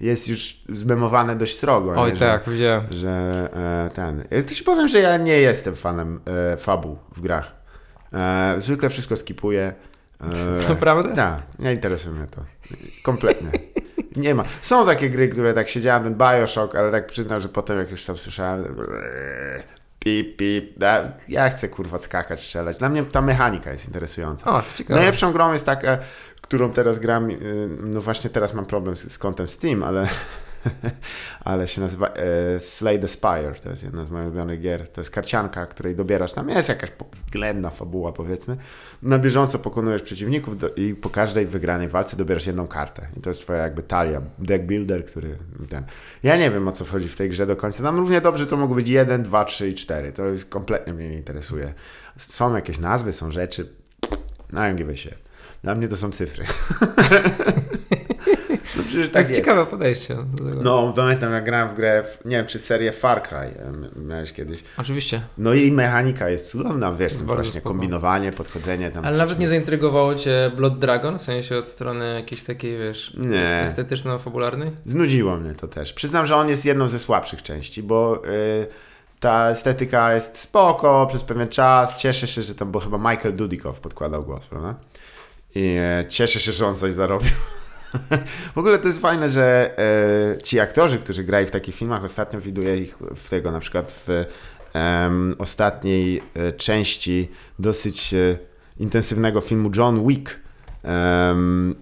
jest 0.00 0.28
już 0.28 0.62
zmemowane 0.68 1.36
dość 1.36 1.58
srogo. 1.58 1.94
Oj 1.96 2.12
nie? 2.12 2.18
tak, 2.18 2.48
widziałem. 2.48 2.82
Że, 2.90 2.98
że 2.98 3.48
e, 3.86 3.90
ten... 3.94 4.24
Ja 4.30 4.42
To 4.42 4.54
ci 4.54 4.64
powiem, 4.64 4.88
że 4.88 4.98
ja 4.98 5.16
nie 5.16 5.36
jestem 5.40 5.76
fanem 5.76 6.20
e, 6.52 6.56
fabuł 6.56 6.98
w 7.16 7.20
grach. 7.20 7.52
E, 8.12 8.54
zwykle 8.58 8.88
wszystko 8.88 9.16
skipuję. 9.16 9.74
E, 10.20 10.68
Naprawdę? 10.68 11.14
Tak, 11.14 11.42
nie 11.58 11.72
interesuje 11.72 12.14
mnie 12.14 12.26
to. 12.26 12.44
Kompletnie. 13.02 13.50
Nie 14.16 14.34
ma. 14.34 14.44
Są 14.60 14.86
takie 14.86 15.10
gry, 15.10 15.28
które 15.28 15.54
tak 15.54 15.68
siedziałem, 15.68 16.04
ten 16.04 16.14
Bioshock, 16.14 16.74
ale 16.74 16.90
tak 16.90 17.06
przyznam, 17.06 17.40
że 17.40 17.48
potem 17.48 17.78
jak 17.78 17.90
już 17.90 18.04
tam 18.04 18.18
słyszałem 18.18 18.76
pip, 20.04 20.36
pip, 20.36 20.82
ja 21.28 21.50
chcę 21.50 21.68
kurwa 21.68 21.98
skakać, 21.98 22.40
strzelać. 22.42 22.78
Dla 22.78 22.88
mnie 22.88 23.02
ta 23.02 23.20
mechanika 23.20 23.72
jest 23.72 23.86
interesująca. 23.86 24.50
O, 24.50 24.62
to 24.62 24.72
ciekawe. 24.74 25.00
Najlepszą 25.00 25.32
grą 25.32 25.52
jest 25.52 25.66
taka, 25.66 25.98
którą 26.40 26.72
teraz 26.72 26.98
gram, 26.98 27.30
y, 27.30 27.68
no 27.80 28.00
właśnie 28.00 28.30
teraz 28.30 28.54
mam 28.54 28.66
problem 28.66 28.96
z, 28.96 29.12
z 29.12 29.18
kontem 29.18 29.48
Steam, 29.48 29.82
ale, 29.82 30.08
ale 31.44 31.68
się 31.68 31.80
nazywa 31.80 32.08
e, 32.08 32.60
Slay 32.60 33.00
the 33.00 33.08
Spire, 33.08 33.54
to 33.62 33.70
jest 33.70 33.82
jedna 33.82 34.04
z 34.04 34.10
moich 34.10 34.24
ulubionych 34.24 34.60
gier. 34.60 34.88
To 34.88 35.00
jest 35.00 35.10
karcianka, 35.10 35.66
której 35.66 35.96
dobierasz, 35.96 36.32
tam 36.32 36.48
jest 36.48 36.68
jakaś 36.68 36.90
względna 37.12 37.70
fabuła 37.70 38.12
powiedzmy. 38.12 38.56
Na 39.02 39.18
bieżąco 39.18 39.58
pokonujesz 39.58 40.02
przeciwników 40.02 40.58
do, 40.58 40.68
i 40.68 40.94
po 40.94 41.10
każdej 41.10 41.46
wygranej 41.46 41.88
walce 41.88 42.16
dobierasz 42.16 42.46
jedną 42.46 42.66
kartę. 42.66 43.06
I 43.16 43.20
to 43.20 43.30
jest 43.30 43.40
twoja 43.40 43.62
jakby 43.62 43.82
talia, 43.82 44.22
deck 44.38 44.64
builder, 44.64 45.06
który 45.06 45.38
ten... 45.68 45.84
Ja 46.22 46.36
nie 46.36 46.50
wiem 46.50 46.68
o 46.68 46.72
co 46.72 46.84
wchodzi 46.84 47.08
w 47.08 47.16
tej 47.16 47.28
grze 47.28 47.46
do 47.46 47.56
końca. 47.56 47.82
Tam 47.82 47.96
równie 47.96 48.20
dobrze 48.20 48.46
to 48.46 48.56
mogło 48.56 48.76
być 48.76 48.88
1, 48.88 49.22
2, 49.22 49.44
3 49.44 49.68
i 49.68 49.74
4. 49.74 50.12
To 50.12 50.26
jest 50.26 50.48
kompletnie 50.48 50.92
mnie 50.92 51.08
nie 51.08 51.16
interesuje. 51.16 51.74
Są 52.16 52.56
jakieś 52.56 52.78
nazwy, 52.78 53.12
są 53.12 53.32
rzeczy. 53.32 53.68
No, 54.52 54.74
give 54.74 54.88
a 54.88 54.96
shit. 54.96 55.14
Dla 55.62 55.74
mnie 55.74 55.88
to 55.88 55.96
są 55.96 56.10
cyfry. 56.10 56.44
to 59.02 59.08
tak 59.08 59.16
jest, 59.16 59.30
jest. 59.30 59.40
ciekawe 59.40 59.66
podejście. 59.66 60.16
No, 60.62 60.92
pamiętam, 60.96 61.32
jak 61.32 61.44
grałem 61.44 61.68
w 61.68 61.74
grę, 61.74 62.04
w, 62.04 62.24
nie 62.24 62.36
wiem, 62.36 62.46
czy 62.46 62.58
serię 62.58 62.92
Far 62.92 63.22
Cry 63.22 63.54
miałeś 63.96 64.32
kiedyś. 64.32 64.64
Oczywiście. 64.78 65.20
No 65.38 65.54
i 65.54 65.72
mechanika 65.72 66.28
jest 66.28 66.50
cudowna, 66.50 66.92
wiesz, 66.92 67.12
Jest 67.12 67.24
właśnie 67.24 67.50
spoko. 67.50 67.68
kombinowanie, 67.68 68.32
podchodzenie 68.32 68.90
tam. 68.90 69.04
Ale 69.04 69.18
nawet 69.18 69.38
nie 69.38 69.48
zaintrygowało 69.48 70.14
cię 70.14 70.50
Blood 70.56 70.78
Dragon, 70.78 71.18
w 71.18 71.22
sensie 71.22 71.58
od 71.58 71.68
strony 71.68 72.14
jakiejś 72.14 72.42
takiej, 72.42 72.78
wiesz, 72.78 73.14
Nie. 73.16 73.60
estetyczno-fabularnej? 73.64 74.70
Znudziło 74.86 75.36
mnie 75.36 75.54
to 75.54 75.68
też. 75.68 75.92
Przyznam, 75.92 76.26
że 76.26 76.36
on 76.36 76.48
jest 76.48 76.64
jedną 76.64 76.88
ze 76.88 76.98
słabszych 76.98 77.42
części, 77.42 77.82
bo 77.82 78.22
y, 78.28 78.66
ta 79.20 79.50
estetyka 79.50 80.14
jest 80.14 80.38
spoko 80.38 81.06
przez 81.08 81.22
pewien 81.22 81.48
czas. 81.48 81.96
Cieszę 81.96 82.26
się, 82.26 82.42
że 82.42 82.54
tam, 82.54 82.72
bo 82.72 82.80
chyba 82.80 82.98
Michael 82.98 83.36
Dudikoff 83.36 83.80
podkładał 83.80 84.22
głos, 84.24 84.46
prawda? 84.46 84.74
I 85.54 85.76
e, 85.80 86.04
cieszę 86.08 86.40
się, 86.40 86.52
że 86.52 86.66
on 86.66 86.74
coś 86.76 86.92
zarobił. 86.92 87.30
w 88.54 88.58
ogóle 88.58 88.78
to 88.78 88.86
jest 88.86 89.00
fajne, 89.00 89.28
że 89.28 89.74
e, 90.38 90.42
ci 90.42 90.60
aktorzy, 90.60 90.98
którzy 90.98 91.24
grają 91.24 91.46
w 91.46 91.50
takich 91.50 91.74
filmach, 91.74 92.04
ostatnio 92.04 92.40
widuję 92.40 92.76
ich 92.76 92.96
w 93.16 93.28
tego, 93.28 93.50
na 93.50 93.60
przykład 93.60 93.92
w 94.06 94.24
em, 94.72 95.34
ostatniej 95.38 96.22
e, 96.34 96.52
części 96.52 97.30
dosyć 97.58 98.14
e, 98.14 98.38
intensywnego 98.78 99.40
filmu 99.40 99.70
John 99.76 100.06
Wick. 100.08 100.30
Em, 100.82 101.74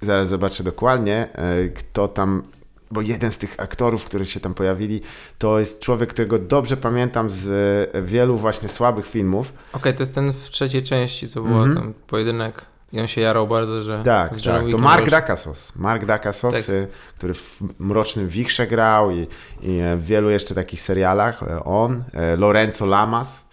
zaraz 0.00 0.28
zobaczę 0.28 0.64
dokładnie, 0.64 1.28
e, 1.32 1.68
kto 1.68 2.08
tam, 2.08 2.42
bo 2.90 3.00
jeden 3.00 3.32
z 3.32 3.38
tych 3.38 3.60
aktorów, 3.60 4.04
którzy 4.04 4.26
się 4.26 4.40
tam 4.40 4.54
pojawili, 4.54 5.00
to 5.38 5.58
jest 5.58 5.80
człowiek, 5.80 6.10
którego 6.10 6.38
dobrze 6.38 6.76
pamiętam 6.76 7.30
z 7.30 7.46
e, 7.94 8.02
wielu 8.02 8.36
właśnie 8.36 8.68
słabych 8.68 9.06
filmów. 9.06 9.52
Okej, 9.72 9.94
to 9.94 10.02
jest 10.02 10.14
ten 10.14 10.32
w 10.32 10.50
trzeciej 10.50 10.82
części, 10.82 11.28
co 11.28 11.42
było 11.42 11.58
Mhm. 11.58 11.76
tam 11.76 11.94
pojedynek. 12.06 12.66
I 12.96 13.00
on 13.00 13.06
się 13.08 13.20
jarał 13.20 13.46
bardzo, 13.48 13.82
że 13.82 14.02
Tak, 14.04 14.30
tak. 14.44 14.70
To 14.70 14.78
Mark. 14.78 15.10
Dacascos. 15.10 15.72
Mark 15.76 16.04
Dacascos, 16.04 16.54
Tak. 16.54 16.68
y, 16.68 16.88
który 17.16 17.34
w 17.34 17.60
Mrocznym 17.78 18.28
Wichrze 18.28 18.66
grał 18.66 19.10
i, 19.10 19.26
i 19.62 19.80
w 19.96 20.04
wielu 20.04 20.30
jeszcze 20.30 20.54
takich 20.54 20.80
serialach. 20.80 21.42
E, 21.42 21.64
On, 21.64 22.04
e, 22.12 22.36
Lorenzo 22.36 22.86
Lamas. 22.86 23.44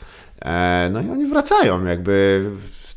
E, 0.41 0.89
No 0.91 1.01
i 1.01 1.09
oni 1.09 1.25
wracają 1.25 1.85
jakby 1.85 2.45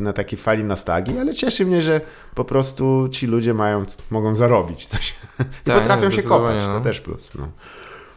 na 0.00 0.12
takiej 0.12 0.38
fali 0.38 0.64
nostalgii, 0.64 1.18
ale 1.18 1.35
cieszy 1.35 1.66
mnie, 1.66 1.82
że 1.82 2.00
po 2.35 2.44
prostu 2.44 3.09
ci 3.12 3.26
ludzie 3.26 3.54
mają, 3.54 3.85
mogą 4.11 4.35
zarobić 4.35 4.87
coś. 4.87 5.11
I 5.40 5.44
Tak, 5.64 5.78
potrafią 5.78 6.04
się 6.04 6.11
zdecydowanie, 6.11 6.59
kopać, 6.61 6.68
no. 6.68 6.78
to 6.78 6.85
też 6.85 7.00
plus. 7.00 7.30
No. 7.35 7.48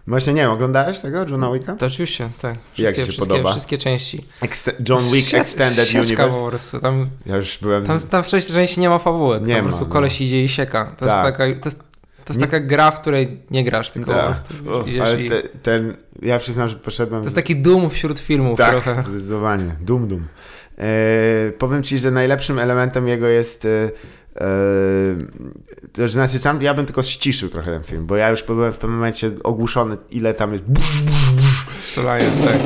Właśnie 0.07 0.33
nie 0.33 0.41
wiem, 0.41 0.51
oglądałeś 0.51 0.99
tego 0.99 1.25
Johna 1.29 1.51
Wicka? 1.53 1.75
To 1.75 1.85
oczywiście, 1.85 2.29
tak. 2.41 2.55
Jak 2.55 2.59
Wszystkie, 2.73 2.93
ci 2.93 2.95
się 3.01 3.03
wszystkie, 3.11 3.27
podoba? 3.29 3.51
wszystkie 3.51 3.77
części. 3.77 4.19
John 4.89 5.03
Wick 5.13 5.33
Extended 5.33 5.87
sieczka 5.87 5.99
Universe. 6.23 6.39
po 6.41 6.47
prostu. 6.49 6.79
Tam, 6.79 7.09
Ja 7.25 7.35
już 7.35 7.57
byłem... 7.61 7.85
tam, 7.85 7.99
Z... 7.99 8.07
tam 8.09 8.23
w 8.23 8.27
trzeciej 8.27 8.53
części 8.53 8.79
nie 8.79 8.89
ma 8.89 8.99
fabuły. 8.99 9.41
Nie 9.41 9.47
Nie 9.47 9.53
po 9.55 9.61
ma, 9.61 9.63
prostu 9.67 9.83
no. 9.85 9.89
koleś 9.91 10.21
idzie 10.21 10.43
i 10.43 10.49
sieka. 10.49 10.85
To 10.97 11.05
jest, 11.05 11.17
Tak. 11.17 11.37
taka, 11.37 11.59
to 11.59 11.67
jest, 11.69 11.79
to 12.25 12.33
jest 12.33 12.39
Nie- 12.41 12.47
taka 12.47 12.59
gra, 12.59 12.91
w 12.91 13.01
której 13.01 13.37
nie 13.51 13.63
grasz, 13.63 13.91
tylko 13.91 14.11
po 14.11 14.17
Tak. 14.17 14.25
prostu 14.25 14.53
O, 14.73 14.83
idziesz 14.83 15.01
ale 15.01 15.21
i... 15.21 15.29
te, 15.29 15.41
ten, 15.41 15.97
ja 16.21 16.39
przyznam, 16.39 16.67
że 16.67 16.75
poszedłem... 16.75 17.21
To 17.21 17.25
jest 17.25 17.35
taki 17.35 17.55
dum 17.55 17.89
wśród 17.89 18.19
filmów 18.19 18.57
Tak, 18.57 18.71
trochę. 18.71 19.03
zdecydowanie. 19.03 19.75
Dum, 19.81 20.07
dum. 20.07 20.27
E, 20.77 21.51
powiem 21.57 21.83
ci, 21.83 21.99
że 21.99 22.11
najlepszym 22.11 22.59
elementem 22.59 23.07
jego 23.07 23.27
jest. 23.27 23.65
E, 23.65 23.89
e, 24.35 24.45
to 25.93 26.07
znaczy, 26.07 26.39
sam 26.39 26.61
ja 26.61 26.73
bym 26.73 26.85
tylko 26.85 27.03
ściszył 27.03 27.49
trochę 27.49 27.71
ten 27.71 27.83
film, 27.83 28.05
bo 28.05 28.15
ja 28.15 28.29
już 28.29 28.43
byłem 28.43 28.73
w 28.73 28.77
pewnym 28.77 28.97
momencie 28.97 29.31
ogłuszony, 29.43 29.97
ile 30.09 30.33
tam 30.33 30.53
jest. 30.53 30.63
Strzelanie, 31.69 32.25
tak. 32.45 32.57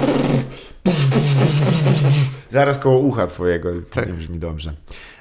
Zaraz 2.52 2.78
koło 2.78 3.00
ucha 3.00 3.28
twojego, 3.28 3.70
Tak. 3.92 4.08
nie 4.08 4.14
brzmi 4.14 4.40
dobrze. 4.40 4.74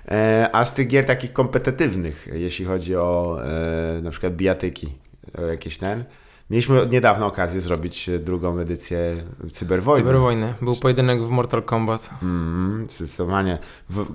E, 0.09 0.50
a 0.52 0.64
z 0.64 0.74
tych 0.74 0.88
gier 0.88 1.07
takich 1.07 1.33
kompetytywnych, 1.33 2.28
jeśli 2.33 2.64
chodzi 2.64 2.96
o 2.96 3.38
e, 3.44 4.02
na 4.02 4.11
przykład 4.11 4.37
bijatyki, 4.37 4.94
o 5.38 5.42
jakieś 5.42 5.78
ten, 5.78 6.05
mieliśmy 6.53 6.81
od 6.81 6.93
niedawna 6.93 7.27
okazję 7.27 7.61
zrobić 7.61 8.09
e, 8.09 8.19
drugą 8.19 8.59
edycję 8.59 9.17
Cyberwojny. 9.51 10.03
Cyberwojny. 10.03 10.55
Był 10.62 10.75
pojedynek 10.77 11.23
w 11.23 11.29
Mortal 11.31 11.62
Kombat. 11.62 12.11
Mm, 12.23 12.87
zdecydowanie. 12.91 13.59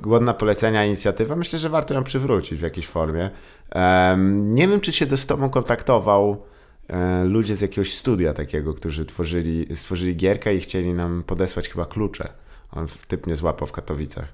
Głodna 0.02 0.34
polecenia 0.34 0.86
inicjatywa. 0.86 1.36
Myślę, 1.36 1.60
że 1.60 1.69
warto 1.69 1.93
ją 1.93 2.04
przywrócić 2.04 2.60
w 2.60 2.62
jakiejś 2.63 2.88
formie. 2.88 3.30
Em, 3.69 4.56
nie 4.56 4.67
wiem, 4.67 4.82
czy 4.82 4.91
się 4.91 5.17
z 5.17 5.26
tobą 5.26 5.50
kontaktował 5.50 6.43
e, 6.88 7.23
ludzie 7.26 7.56
z 7.56 7.62
jakiegoś 7.62 7.93
studia 7.93 8.34
takiego, 8.34 8.73
którzy 8.73 9.06
tworzyli, 9.06 9.76
stworzyli 9.76 10.15
gierkę 10.15 10.56
i 10.56 10.60
chcieli 10.60 10.93
nam 10.93 11.23
podesłać 11.23 11.69
chyba 11.69 11.86
klucze. 11.86 12.30
On 12.71 12.86
typ 13.08 13.28
nie 13.28 13.36
złapał 13.36 13.67
w 13.67 13.71
Katowicach. 13.71 14.26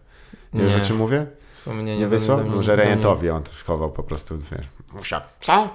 Nie 0.53 0.63
wiesz, 0.63 0.75
Nie. 0.75 0.81
o 0.81 0.85
czym 0.85 0.97
mówię? 0.97 1.25
W 1.55 1.59
sumie 1.61 1.83
nie, 1.83 1.93
Nie, 1.93 1.99
nie 1.99 2.07
wysłał? 2.07 2.37
do 2.37 2.43
mnie- 2.43 2.55
Może 2.55 2.71
do 2.71 2.77
mnie- 2.77 2.83
Rejentowi 2.85 3.29
on 3.29 3.43
to 3.43 3.53
schował 3.53 3.91
po 3.91 4.03
prostu, 4.03 4.37
wiesz. 4.37 4.67
Muszę. 4.93 5.21
Co? 5.41 5.69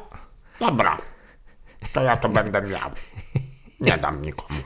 Dobra. 0.61 0.99
To 1.93 2.03
ja 2.03 2.17
to 2.17 2.29
będę 2.29 2.62
miał. 2.62 2.91
Nie 3.81 3.99
dam 3.99 4.23
nikomu. 4.23 4.61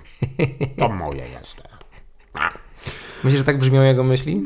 To 0.78 0.88
moje 0.88 1.28
jest. 1.28 1.62
A. 2.34 2.50
Myślisz, 3.24 3.38
że 3.38 3.44
tak 3.44 3.58
brzmią 3.58 3.82
jego 3.82 4.04
myśli? 4.04 4.42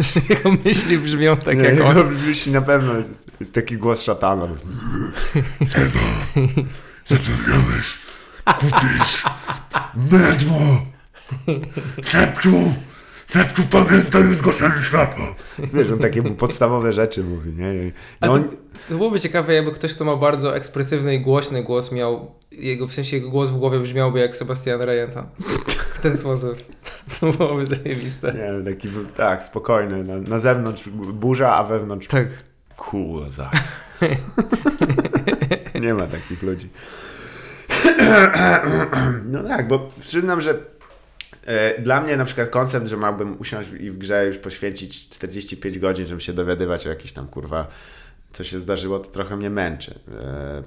że 0.00 0.20
jego 0.28 0.52
myśli 0.64 0.98
brzmią 0.98 1.36
tak 1.36 1.56
Nie, 1.58 1.64
jak 1.64 1.80
on. 1.80 1.96
jego 1.96 2.10
myśli 2.10 2.52
na 2.52 2.60
pewno 2.62 2.94
jest, 2.98 3.30
jest 3.40 3.54
taki 3.54 3.76
głos 3.76 4.02
szatana. 4.02 4.48
Zapomniałeś 7.08 7.98
kupić 8.44 9.22
mydło. 9.94 10.80
Szepciu, 12.04 12.74
Szepciu, 13.34 13.62
pamiętaj 13.70 14.34
zgaszenie 14.34 14.82
światła. 14.82 15.34
Wiesz, 15.58 15.90
on 15.90 15.98
takie 15.98 16.22
podstawowe 16.22 16.92
rzeczy 16.92 17.24
mówi, 17.24 17.52
nie? 17.52 17.72
No 18.20 18.28
to, 18.28 18.32
on, 18.32 18.44
to 18.88 18.94
byłoby 18.96 19.20
ciekawe, 19.20 19.54
jakby 19.54 19.72
ktoś, 19.72 19.94
kto 19.94 20.04
ma 20.04 20.16
bardzo 20.16 20.56
ekspresywny 20.56 21.14
i 21.14 21.20
głośny 21.20 21.62
głos 21.62 21.92
miał, 21.92 22.34
jego, 22.52 22.86
w 22.86 22.92
sensie 22.92 23.16
jego 23.16 23.30
głos 23.30 23.50
w 23.50 23.56
głowie 23.56 23.78
brzmiałby 23.78 24.20
jak 24.20 24.36
Sebastian 24.36 24.80
Rejenta. 24.80 25.26
W 25.94 26.00
ten 26.00 26.18
sposób. 26.18 26.58
To 27.20 27.32
byłoby 27.32 27.66
zajebiste. 27.66 28.32
nie, 28.32 28.72
taki, 28.72 28.88
był- 28.88 29.06
tak, 29.06 29.44
spokojny. 29.44 30.04
Na, 30.04 30.16
na 30.18 30.38
zewnątrz 30.38 30.88
burza, 31.12 31.54
a 31.54 31.64
wewnątrz 31.64 32.06
Tak. 32.08 32.26
cool 32.76 33.22
ice. 33.28 33.48
Nie 35.80 35.94
ma 35.94 36.06
takich 36.06 36.42
ludzi. 36.42 36.68
No 39.24 39.42
tak, 39.42 39.68
bo 39.68 39.88
przyznam, 40.00 40.40
że 40.40 40.54
dla 41.78 42.00
mnie 42.00 42.16
na 42.16 42.24
przykład 42.24 42.50
koncept, 42.50 42.86
że 42.86 42.96
miałbym 42.96 43.40
usiąść 43.40 43.68
i 43.80 43.90
w 43.90 43.98
grze 43.98 44.26
już 44.26 44.38
poświęcić 44.38 45.08
45 45.08 45.78
godzin, 45.78 46.06
żeby 46.06 46.20
się 46.20 46.32
dowiadywać 46.32 46.86
o 46.86 46.88
jakiś 46.88 47.12
tam 47.12 47.26
kurwa, 47.26 47.66
co 48.32 48.44
się 48.44 48.58
zdarzyło, 48.58 48.98
to 48.98 49.10
trochę 49.10 49.36
mnie 49.36 49.50
męczy. 49.50 49.98
E, 50.22 50.62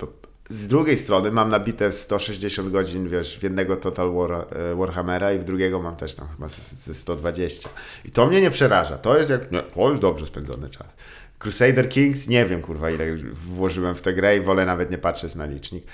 z 0.50 0.68
drugiej 0.68 0.98
strony 0.98 1.32
mam 1.32 1.50
nabite 1.50 1.92
160 1.92 2.70
godzin, 2.72 3.10
wiesz, 3.10 3.40
w 3.40 3.44
jednego 3.44 3.76
Total 3.76 4.13
War, 4.13 4.32
e, 4.32 4.76
Warhammera 4.76 5.34
i 5.34 5.40
w 5.40 5.44
drugiego 5.44 5.82
mam 5.82 5.96
też 5.96 6.16
tam 6.16 6.28
chyba 6.28 6.48
ze 6.50 6.96
120. 6.96 7.70
I 8.06 8.12
to 8.12 8.28
mnie 8.28 8.42
nie 8.42 8.52
przeraża. 8.52 8.98
To 8.98 9.18
jest 9.18 9.30
jak, 9.30 9.52
nie, 9.52 9.63
to 9.63 9.90
jest 9.90 10.02
dobrze 10.02 10.26
spędzony 10.26 10.70
czas. 10.70 10.88
Crusader 11.39 11.89
Kings, 11.89 12.28
nie 12.28 12.45
wiem 12.45 12.62
kurwa 12.62 12.89
ile 12.89 13.06
już 13.06 13.23
włożyłem 13.23 13.95
w 13.95 14.02
tę 14.02 14.13
grę 14.13 14.38
i 14.38 14.41
wolę 14.41 14.65
nawet 14.65 14.91
nie 14.91 14.97
patrzeć 14.97 15.36
na 15.36 15.45
licznik. 15.45 15.86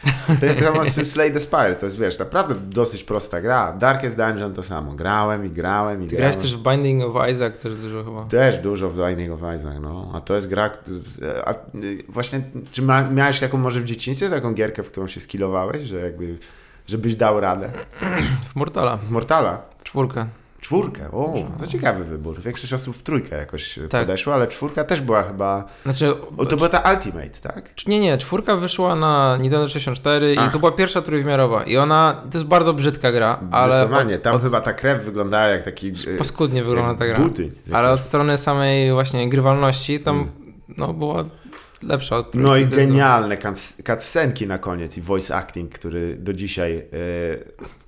To 0.58 0.63
samo 0.65 0.86
z 0.86 0.95
tym 0.95 1.06
Slay 1.06 1.32
the 1.34 1.39
Spire, 1.39 1.75
to 1.75 1.86
jest 1.86 1.99
wiesz, 1.99 2.19
naprawdę 2.19 2.56
dosyć 2.56 3.03
prosta 3.03 3.41
gra. 3.41 3.73
Darkest 3.73 4.17
Dungeon 4.17 4.53
to 4.53 4.63
samo, 4.63 4.93
grałem 4.93 5.45
i 5.45 5.49
grałem 5.49 6.03
i 6.03 6.08
Ty 6.08 6.15
grałem. 6.15 6.32
grałeś 6.32 6.51
też 6.51 6.58
w 6.58 6.63
Binding 6.69 7.03
of 7.03 7.29
Isaac 7.32 7.58
też 7.58 7.75
dużo 7.75 8.03
chyba. 8.03 8.23
Też 8.25 8.58
dużo 8.58 8.89
w 8.89 8.97
Binding 9.08 9.32
of 9.32 9.39
Isaac, 9.39 9.75
no. 9.82 10.12
A 10.15 10.21
to 10.21 10.36
jest 10.36 10.49
gra, 10.49 10.69
a 11.45 11.51
y, 11.53 12.03
właśnie, 12.10 12.41
czy 12.71 12.82
ma, 12.82 13.10
miałeś 13.10 13.39
taką 13.39 13.58
może 13.58 13.82
w 13.82 13.86
dzieciństwie 13.86 14.29
taką 14.29 14.53
gierkę, 14.53 14.84
w 14.84 14.91
którą 14.91 15.08
się 15.08 15.21
skillowałeś, 15.21 15.84
że 15.84 15.99
jakby, 15.99 16.38
żebyś 16.88 17.15
dał 17.15 17.39
radę? 17.39 17.71
W 18.49 18.56
Mortala. 18.56 18.97
Mortala? 19.10 19.62
Czwórkę. 19.84 20.25
Czwórkę, 20.63 21.12
o, 21.12 21.34
to 21.60 21.67
ciekawy 21.67 22.04
wybór. 22.04 22.41
Większość 22.41 22.73
osób 22.73 22.95
w 22.95 23.04
trójkę 23.04 23.38
jakoś 23.38 23.80
Tak. 23.89 24.02
podeszła, 24.02 24.36
ale 24.36 24.47
czwórka 24.47 24.84
też 24.84 25.02
była 25.02 25.23
chyba, 25.23 25.65
Znaczy, 25.84 26.13
o, 26.38 26.45
to 26.45 26.58
była 26.58 26.69
ta 26.69 26.93
Ultimate, 26.93 27.30
tak? 27.41 27.71
nie, 27.88 27.99
nie, 27.99 28.17
czwórka 28.17 28.56
wyszła 28.56 28.95
na 28.95 29.38
Nintendo 29.38 29.67
64 29.67 30.36
Ach. 30.39 30.49
i 30.49 30.52
to 30.54 30.60
była 30.60 30.71
pierwsza 30.71 31.02
trójwymiarowa. 31.02 31.63
I 31.63 31.78
ona, 31.78 32.21
to 32.32 32.38
jest 32.38 32.47
bardzo 32.47 32.73
brzydka 32.73 33.12
gra, 33.12 33.39
ale 33.52 33.78
Zdecydowanie, 33.78 34.17
tam 34.17 34.36
od, 34.36 34.41
chyba 34.41 34.62
ta 34.62 34.73
krew 34.73 35.04
wyglądała 35.04 35.43
jak 35.45 35.63
taki... 35.63 35.88
y, 36.08 36.17
paskudnie 36.17 36.63
wygląda 36.63 36.95
ta 36.99 37.06
gra. 37.06 37.19
Buty. 37.19 37.52
Ale 37.73 37.91
od 37.91 37.99
strony 38.02 38.38
samej 38.38 38.93
właśnie 38.93 39.30
grywalności 39.30 39.99
tam 39.99 40.32
no, 40.78 40.93
była 40.93 41.23
lepsza 41.88 42.17
od 42.17 42.32
trójki. 42.32 42.48
No 42.50 42.58
i 42.58 42.65
genialne 42.65 43.38
cuts- 43.38 43.84
cutscenki 43.93 44.48
na 44.48 44.58
koniec 44.58 44.98
i 44.98 45.02
voice 45.02 45.36
acting, 45.36 45.74
który 45.74 46.15
do 46.15 46.34
dzisiaj... 46.34 46.78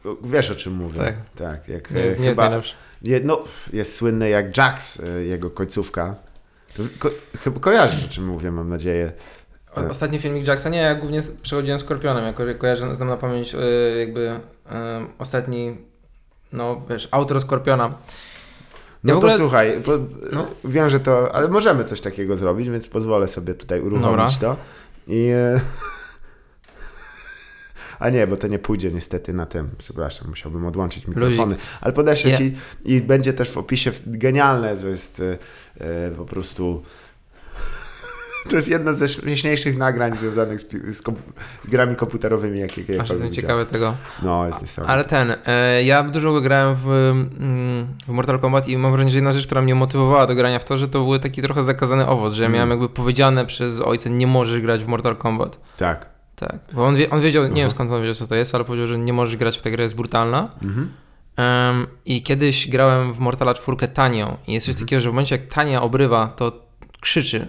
y, 0.05 0.15
wiesz 0.23 0.51
o 0.51 0.55
czym 0.55 0.73
mówię. 0.75 0.97
Tak. 0.99 1.15
Tak, 1.35 1.67
jak 1.69 1.91
Nie 1.91 2.01
jest, 2.01 2.17
y, 2.17 2.21
nie 2.21 2.27
jest 2.27 2.39
chyba- 2.39 2.49
najlepszy. 2.49 2.73
Je, 3.01 3.19
no, 3.23 3.43
jest 3.73 3.95
słynny 3.95 4.29
jak 4.29 4.57
Jax, 4.57 4.99
y, 4.99 5.25
jego 5.25 5.49
końcówka. 5.49 6.15
Ko, 6.99 7.09
chyba 7.43 7.59
kojarzysz, 7.59 8.05
o 8.05 8.07
czym 8.07 8.25
mówię, 8.25 8.51
mam 8.51 8.69
nadzieję. 8.69 9.11
Ostatni 9.89 10.19
filmik 10.19 10.47
Jacksa, 10.47 10.69
nie, 10.69 10.77
ja 10.81 10.95
głównie 10.95 11.19
przechodziłem 11.41 11.79
Skorpionem, 11.79 12.25
jako 12.25 12.43
kojarzę, 12.57 12.95
znam 12.95 13.07
na 13.07 13.17
pamięć 13.17 13.55
y, 13.55 13.95
jakby 13.99 14.19
y, 14.29 14.71
ostatni, 15.19 15.77
no 16.53 16.81
wiesz, 16.89 17.07
autor 17.11 17.41
Skorpiona. 17.41 17.93
No 19.05 19.13
w 19.13 19.21
to 19.21 19.27
ogóle- 19.27 19.37
słuchaj, 19.37 19.73
bo, 19.85 19.91
No. 20.31 20.47
wiem, 20.65 20.89
że 20.89 20.99
to, 20.99 21.35
ale 21.35 21.47
możemy 21.47 21.83
coś 21.83 22.01
takiego 22.01 22.37
zrobić, 22.37 22.69
więc 22.69 22.87
pozwolę 22.87 23.27
sobie 23.27 23.53
tutaj 23.53 23.81
uruchomić 23.81 24.37
to. 24.37 24.55
I... 25.07 25.29
e, 25.33 25.59
A 27.99 28.09
nie, 28.09 28.27
bo 28.27 28.37
to 28.37 28.47
nie 28.47 28.59
pójdzie 28.59 28.91
niestety 28.91 29.33
na 29.33 29.45
tym. 29.45 29.69
Przepraszam, 29.77 30.27
musiałbym 30.29 30.65
odłączyć 30.65 31.07
mikrofony. 31.07 31.55
Ale 31.81 31.93
podeślę 31.93 32.31
Nie. 32.31 32.37
ci 32.37 32.55
i 32.85 33.01
będzie 33.01 33.33
też 33.33 33.51
w 33.51 33.57
opisie 33.57 33.91
genialne, 34.07 34.77
to 34.77 34.87
jest 34.87 35.19
e, 35.19 35.37
e, 36.07 36.11
po 36.11 36.25
prostu... 36.25 36.83
To 38.49 38.55
jest 38.55 38.69
jedno 38.69 38.93
ze 38.93 39.07
śmieszniejszych 39.07 39.77
nagrań 39.77 40.15
związanych 40.15 40.61
z, 40.61 40.65
z, 40.95 41.03
z 41.63 41.69
grami 41.69 41.95
komputerowymi, 41.95 42.59
jakie 42.59 42.81
Aż 42.81 42.87
kiedykolwiek 42.87 43.09
jestem 43.09 43.31
ciekawy 43.33 43.65
tego. 43.65 43.95
No, 44.23 44.47
jest 44.47 44.61
niesamowite. 44.61 44.93
Ale 44.93 45.05
ten, 45.05 45.35
e, 45.45 45.83
ja 45.83 46.03
dużo 46.03 46.41
grałem 46.41 46.75
w, 46.75 46.87
mm, 47.39 47.87
w 48.07 48.09
Mortal 48.09 48.39
Kombat 48.39 48.67
i 48.67 48.77
mam 48.77 48.91
wrażenie, 48.91 49.09
że 49.11 49.17
jedna 49.17 49.33
rzecz, 49.33 49.45
która 49.45 49.61
mnie 49.61 49.75
motywowała 49.75 50.27
do 50.27 50.35
grania 50.35 50.59
w 50.59 50.65
to, 50.65 50.77
że 50.77 50.87
to 50.87 50.99
był 51.03 51.19
taki 51.19 51.41
trochę 51.41 51.63
zakazany 51.63 52.07
owoc, 52.07 52.33
że 52.33 52.41
ja 52.43 52.47
Mm. 52.47 52.55
miałem 52.55 52.69
jakby 52.69 52.89
powiedziane 52.89 53.45
przez 53.45 53.81
ojca, 53.81 54.09
nie 54.09 54.27
możesz 54.27 54.61
grać 54.61 54.83
w 54.83 54.87
Mortal 54.87 55.15
Kombat. 55.15 55.59
Tak. 55.77 56.15
Tak, 56.35 56.59
bo 56.73 56.85
on, 56.85 56.95
wie, 56.95 57.09
on 57.09 57.21
wiedział, 57.21 57.43
nie 57.43 57.49
wiem 57.49 57.57
Mhm. 57.57 57.71
skąd 57.71 57.91
on 57.91 58.01
wiedział 58.01 58.13
co 58.13 58.27
to 58.27 58.35
jest, 58.35 58.55
ale 58.55 58.63
powiedział, 58.63 58.87
że 58.87 58.97
nie 58.97 59.13
możesz 59.13 59.37
grać 59.37 59.57
w 59.57 59.61
tę 59.61 59.71
grę, 59.71 59.83
jest 59.83 59.95
brutalna. 59.95 60.49
Mhm. 60.63 60.91
Em, 61.37 61.87
I 62.05 62.23
kiedyś 62.23 62.69
grałem 62.69 63.13
w 63.13 63.19
Mortala 63.19 63.53
4 63.53 63.87
tanią 63.87 64.37
i 64.47 64.53
jest 64.53 64.65
coś 64.65 64.73
Mhm. 64.73 64.85
takiego, 64.85 64.99
że 64.99 65.09
w 65.09 65.13
momencie 65.13 65.35
jak 65.37 65.47
tania 65.47 65.81
obrywa, 65.81 66.27
to 66.27 66.51
krzyczy. 67.01 67.47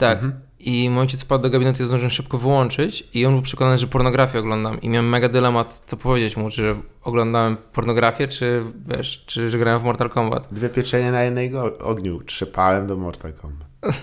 Tak. 0.00 0.18
Mhm. 0.18 0.32
I 0.58 0.90
mój 0.90 1.00
ojciec 1.00 1.22
wpadł 1.24 1.42
do 1.42 1.50
gabinetu 1.50 1.82
i 1.82 1.86
zdążyłem 1.86 2.10
szybko 2.10 2.38
wyłączyć 2.38 3.08
i 3.14 3.26
on 3.26 3.32
był 3.32 3.42
przekonany, 3.42 3.78
że 3.78 3.86
pornografię 3.86 4.38
oglądam 4.38 4.80
i 4.80 4.88
miałem 4.88 5.08
mega 5.08 5.28
dylemat, 5.28 5.82
co 5.86 5.96
powiedzieć 5.96 6.36
mu, 6.36 6.50
czy 6.50 6.74
oglądałem 7.02 7.56
pornografię, 7.72 8.28
czy 8.28 8.62
wiesz, 8.88 9.24
czy 9.26 9.50
że 9.50 9.58
grałem 9.58 9.80
w 9.80 9.84
Mortal 9.84 10.10
Kombat. 10.10 10.48
Dwie 10.52 10.68
pieczenie 10.68 11.12
na 11.12 11.22
jednego 11.22 11.78
ogniu. 11.78 12.22
Trzepałem 12.22 12.86
do 12.86 12.96
Mortal 12.96 13.32
Kombat. 13.32 13.68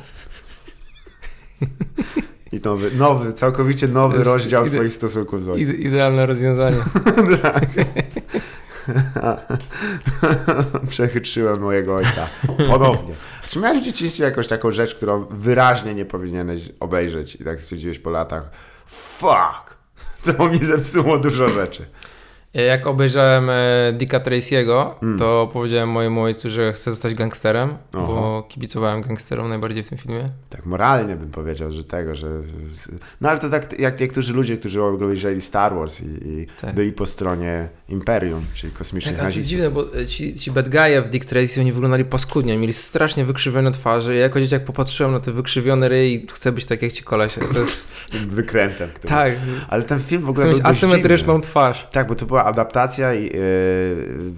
I 2.51 2.59
nowy, 2.65 2.91
nowy, 2.91 3.33
całkowicie 3.33 3.87
nowy 3.87 4.23
rozdział 4.23 4.65
ide- 4.65 4.77
twoich 4.77 4.93
stosunków 4.93 5.43
z 5.43 5.49
ojcem. 5.49 5.75
Ide- 5.75 5.79
idealne 5.79 6.25
rozwiązanie. 6.25 6.77
Przechytrzyłem 10.89 11.61
mojego 11.61 11.95
ojca. 11.95 12.27
Ponownie. 12.67 13.15
Czy 13.49 13.59
miałeś 13.59 13.79
w 13.79 13.85
dzieciństwie 13.85 14.23
jakąś 14.23 14.47
taką 14.47 14.71
rzecz, 14.71 14.95
którą 14.95 15.25
wyraźnie 15.25 15.93
nie 15.93 16.05
powinieneś 16.05 16.61
obejrzeć 16.79 17.35
i 17.35 17.43
tak 17.43 17.61
stwierdziłeś 17.61 17.99
po 17.99 18.09
latach 18.09 18.49
fuck, 18.85 19.77
to 20.25 20.49
mi 20.49 20.57
zepsuło 20.57 21.17
dużo 21.17 21.49
rzeczy. 21.49 21.85
Jak 22.53 22.87
obejrzałem 22.87 23.49
e, 23.49 23.93
Dicka 23.93 24.19
Tracy'ego, 24.19 24.89
Mm. 25.01 25.19
to 25.19 25.49
powiedziałem 25.53 25.89
mojemu 25.89 26.21
ojcu, 26.21 26.49
że 26.49 26.73
chcę 26.73 26.91
zostać 26.91 27.13
gangsterem, 27.13 27.69
Aha. 27.69 28.07
bo 28.07 28.45
kibicowałem 28.49 29.01
gangsterom 29.01 29.49
najbardziej 29.49 29.83
w 29.83 29.89
tym 29.89 29.97
filmie. 29.97 30.25
Tak 30.49 30.65
moralnie 30.65 31.15
bym 31.15 31.29
powiedział, 31.31 31.71
że 31.71 31.83
tego, 31.83 32.15
że... 32.15 32.27
No 33.21 33.29
ale 33.29 33.39
to 33.39 33.49
tak 33.49 33.79
jak 33.79 33.99
niektórzy 33.99 34.33
ludzie, 34.33 34.57
którzy 34.57 34.83
obejrzeli 34.83 35.41
Star 35.41 35.75
Wars 35.75 36.01
i, 36.01 36.05
i 36.05 36.47
Tak. 36.61 36.75
byli 36.75 36.91
po 36.91 37.05
stronie 37.05 37.69
Imperium, 37.89 38.45
czyli 38.53 38.73
kosmicznych 38.73 39.15
Tak, 39.15 39.23
ale 39.25 39.33
to 39.33 39.39
jest 39.39 39.51
nazistów. 39.51 39.73
dziwne, 39.75 39.93
bo 39.93 39.99
e, 40.01 40.05
ci, 40.07 40.33
ci 40.33 40.51
bad 40.51 40.69
guy'e 40.69 41.03
w 41.03 41.09
Dick 41.09 41.25
Tracy, 41.25 41.61
oni 41.61 41.71
wyglądali 41.71 42.05
paskudnie, 42.05 42.57
mieli 42.57 42.73
strasznie 42.73 43.25
wykrzywione 43.25 43.71
twarze. 43.71 44.15
Ja 44.15 44.21
jako 44.21 44.39
dzieciak 44.41 44.65
popatrzyłem 44.65 45.11
na 45.11 45.19
te 45.19 45.31
wykrzywione 45.31 45.89
ryj 45.89 46.13
i 46.23 46.27
chcę 46.33 46.51
być 46.51 46.65
tak 46.65 46.81
jak 46.81 46.91
ci 46.93 47.03
kolesie. 47.03 47.41
To 47.53 47.59
jest, 47.59 47.87
wykrętem. 48.27 48.89
Który... 48.93 49.09
tak, 49.13 49.33
Ale 49.67 49.83
ten 49.83 49.99
film 49.99 50.21
w 50.25 50.29
ogóle 50.29 50.45
chcę 50.45 50.51
był 50.53 50.57
mieć 50.57 50.77
asymetryczną 50.77 51.33
dziwny. 51.33 51.49
twarz. 51.49 51.87
Tak, 51.91 52.07
bo 52.07 52.15
to 52.15 52.25
była 52.25 52.36
była 52.37 52.49
adaptacja 52.49 53.13
i 53.13 53.27
e, 53.27 53.39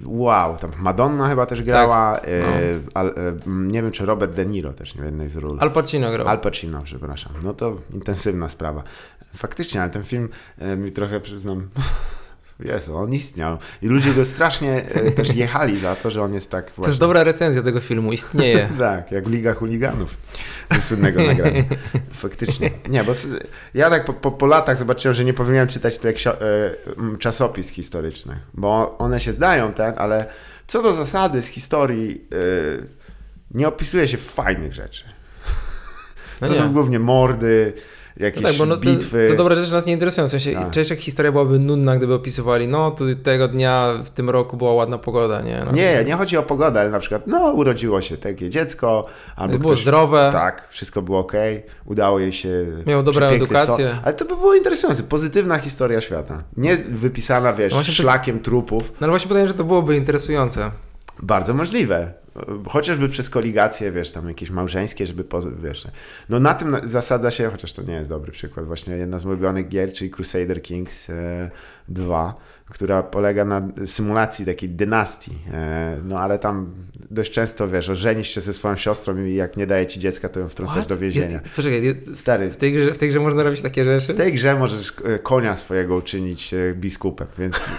wow, 0.04 0.56
tam 0.56 0.70
Madonna 0.78 1.28
chyba 1.28 1.46
też 1.46 1.62
grała, 1.62 2.14
Tak, 2.14 2.24
e, 2.28 2.40
no. 2.40 2.90
al, 2.94 3.14
m, 3.46 3.70
nie 3.70 3.82
wiem 3.82 3.92
czy 3.92 4.06
Robert 4.06 4.32
De 4.32 4.46
Niro 4.46 4.72
też 4.72 4.94
nie 4.94 5.02
w 5.02 5.04
jednej 5.04 5.28
z 5.28 5.36
ról. 5.36 5.56
Al 5.60 5.72
Pacino 5.72 6.10
grał. 6.10 6.28
Al 6.28 6.38
Pacino, 6.38 6.82
przepraszam. 6.82 7.32
No 7.42 7.54
to 7.54 7.76
intensywna 7.94 8.48
sprawa. 8.48 8.82
Faktycznie, 9.36 9.82
ale 9.82 9.90
ten 9.90 10.04
film 10.04 10.28
mi 10.78 10.92
trochę 10.92 11.20
przyznam. 11.20 11.68
Jezu, 12.64 12.96
on 12.96 13.12
istniał. 13.12 13.58
I 13.82 13.86
ludzie 13.86 14.14
go 14.14 14.24
strasznie 14.24 14.84
e, 14.84 15.10
też 15.10 15.34
jechali 15.44 15.78
za 15.78 15.96
to, 15.96 16.10
że 16.10 16.22
on 16.22 16.34
jest 16.34 16.50
tak 16.50 16.64
właśnie. 16.64 16.82
To 16.82 16.88
jest 16.88 17.00
dobra 17.00 17.24
recenzja 17.24 17.62
tego 17.62 17.80
filmu, 17.80 18.12
istnieje. 18.12 18.68
Tak, 18.78 19.12
jak 19.12 19.28
Liga 19.28 19.54
Chuliganów 19.54 20.16
ze 20.70 20.80
słynnego 20.80 21.22
nagrania. 21.26 21.64
Faktycznie. 22.12 22.70
Nie, 22.88 23.04
bo 23.04 23.12
ja 23.74 23.90
tak 23.90 24.04
po, 24.04 24.12
po, 24.12 24.30
po 24.30 24.46
latach 24.46 24.76
zobaczyłem, 24.76 25.14
że 25.14 25.24
nie 25.24 25.34
powinienem 25.34 25.68
czytać 25.68 25.98
tych 25.98 26.26
e, 26.26 26.30
czasopis 27.18 27.70
historycznych, 27.70 28.38
bo 28.54 28.98
one 28.98 29.20
się 29.20 29.32
zdają, 29.32 29.72
ten, 29.72 29.94
ale 29.96 30.26
co 30.66 30.82
do 30.82 30.92
zasady 30.92 31.42
z 31.42 31.46
historii 31.46 32.28
e, 32.32 33.00
nie 33.50 33.68
opisuje 33.68 34.08
się 34.08 34.16
fajnych 34.16 34.74
rzeczy. 34.74 35.04
No 36.40 36.48
to 36.48 36.52
nie. 36.52 36.58
są 36.58 36.72
głównie 36.72 36.98
mordy, 36.98 37.72
No 38.20 38.26
jakieś 38.26 38.42
tak, 38.42 38.54
bo 38.54 38.66
no, 38.66 38.76
bitwy. 38.76 39.26
te 39.28 39.36
dobre 39.36 39.56
rzeczy 39.56 39.72
nas 39.72 39.86
nie 39.86 39.92
interesują. 39.92 40.28
W 40.28 40.30
sensie, 40.30 40.70
część 40.70 40.90
jak 40.90 40.98
historia 40.98 41.32
byłaby 41.32 41.58
nudna, 41.58 41.96
gdyby 41.96 42.14
opisywali, 42.14 42.68
no 42.68 42.90
to 42.90 43.04
tego 43.22 43.48
dnia 43.48 43.94
w 44.04 44.10
tym 44.10 44.30
roku 44.30 44.56
była 44.56 44.72
ładna 44.72 44.98
pogoda, 44.98 45.40
nie? 45.42 45.62
No. 45.66 45.72
Nie, 45.72 46.04
nie 46.04 46.14
chodzi 46.16 46.36
o 46.36 46.42
pogodę, 46.42 46.80
ale 46.80 46.90
na 46.90 46.98
przykład, 46.98 47.26
no, 47.26 47.52
urodziło 47.52 48.00
się 48.00 48.16
takie 48.16 48.50
dziecko, 48.50 49.06
albo 49.36 49.58
Było 49.58 49.70
ktoś, 49.70 49.82
zdrowe. 49.82 50.30
Tak, 50.32 50.68
wszystko 50.70 51.02
było 51.02 51.18
ok, 51.18 51.32
udało 51.84 52.18
jej 52.18 52.32
się. 52.32 52.66
Miał 52.86 53.02
dobrą 53.02 53.26
edukację. 53.26 53.88
So- 53.88 54.00
ale 54.04 54.14
to 54.14 54.24
by 54.24 54.36
było 54.36 54.54
interesujące, 54.54 55.02
pozytywna 55.02 55.58
historia 55.58 56.00
świata. 56.00 56.42
Nie 56.56 56.76
wypisana, 56.76 57.52
wiesz, 57.52 57.72
No 57.72 57.76
właśnie 57.76 57.94
to- 57.94 58.02
szlakiem 58.02 58.40
trupów. 58.40 58.82
No 58.82 58.96
ale 59.00 59.08
właśnie 59.10 59.28
pytanie, 59.28 59.48
że 59.48 59.54
to 59.54 59.64
byłoby 59.64 59.96
interesujące. 59.96 60.70
Bardzo 61.22 61.54
możliwe. 61.54 62.12
Chociażby 62.68 63.08
przez 63.08 63.30
koligacje, 63.30 63.92
wiesz, 63.92 64.12
tam 64.12 64.28
jakieś 64.28 64.50
małżeńskie, 64.50 65.06
żeby, 65.06 65.24
wiesz. 65.62 65.86
No 66.28 66.40
na 66.40 66.54
tym 66.54 66.76
zasadza 66.84 67.30
się, 67.30 67.50
chociaż 67.50 67.72
to 67.72 67.82
nie 67.82 67.94
jest 67.94 68.08
dobry 68.08 68.32
przykład, 68.32 68.66
właśnie 68.66 68.94
jedna 68.94 69.18
z 69.18 69.24
ulubionych 69.24 69.68
gier, 69.68 69.92
czyli 69.92 70.10
Crusader 70.10 70.62
Kings 70.62 71.10
e, 71.10 71.50
2, 71.88 72.34
która 72.70 73.02
polega 73.02 73.44
na 73.44 73.68
symulacji 73.86 74.46
takiej 74.46 74.68
dynastii. 74.68 75.38
E, 75.52 75.96
no 76.04 76.18
ale 76.18 76.38
tam 76.38 76.74
dość 77.10 77.32
często, 77.32 77.68
wiesz, 77.68 77.88
ożenisz 77.88 78.28
się 78.28 78.40
ze 78.40 78.52
swoją 78.52 78.76
siostrą 78.76 79.24
i 79.24 79.34
jak 79.34 79.56
nie 79.56 79.66
daje 79.66 79.86
ci 79.86 80.00
dziecka, 80.00 80.28
to 80.28 80.40
ją 80.40 80.48
wtrącasz 80.48 80.76
What? 80.76 80.88
do 80.88 80.98
więzienia. 80.98 81.26
Jest, 81.26 81.56
poczekaj, 81.56 82.02
Stary. 82.14 82.50
w 82.50 82.56
tej, 82.56 82.72
grze, 82.72 82.94
w 82.94 82.98
tej 82.98 83.08
grze 83.08 83.20
można 83.20 83.42
robić 83.42 83.60
takie 83.60 83.84
rzeczy? 83.84 84.14
W 84.14 84.16
tej 84.16 84.32
grze 84.32 84.56
możesz 84.56 84.92
e, 85.04 85.18
konia 85.18 85.56
swojego 85.56 85.96
uczynić 85.96 86.54
e, 86.54 86.74
biskupem, 86.74 87.26
więc... 87.38 87.56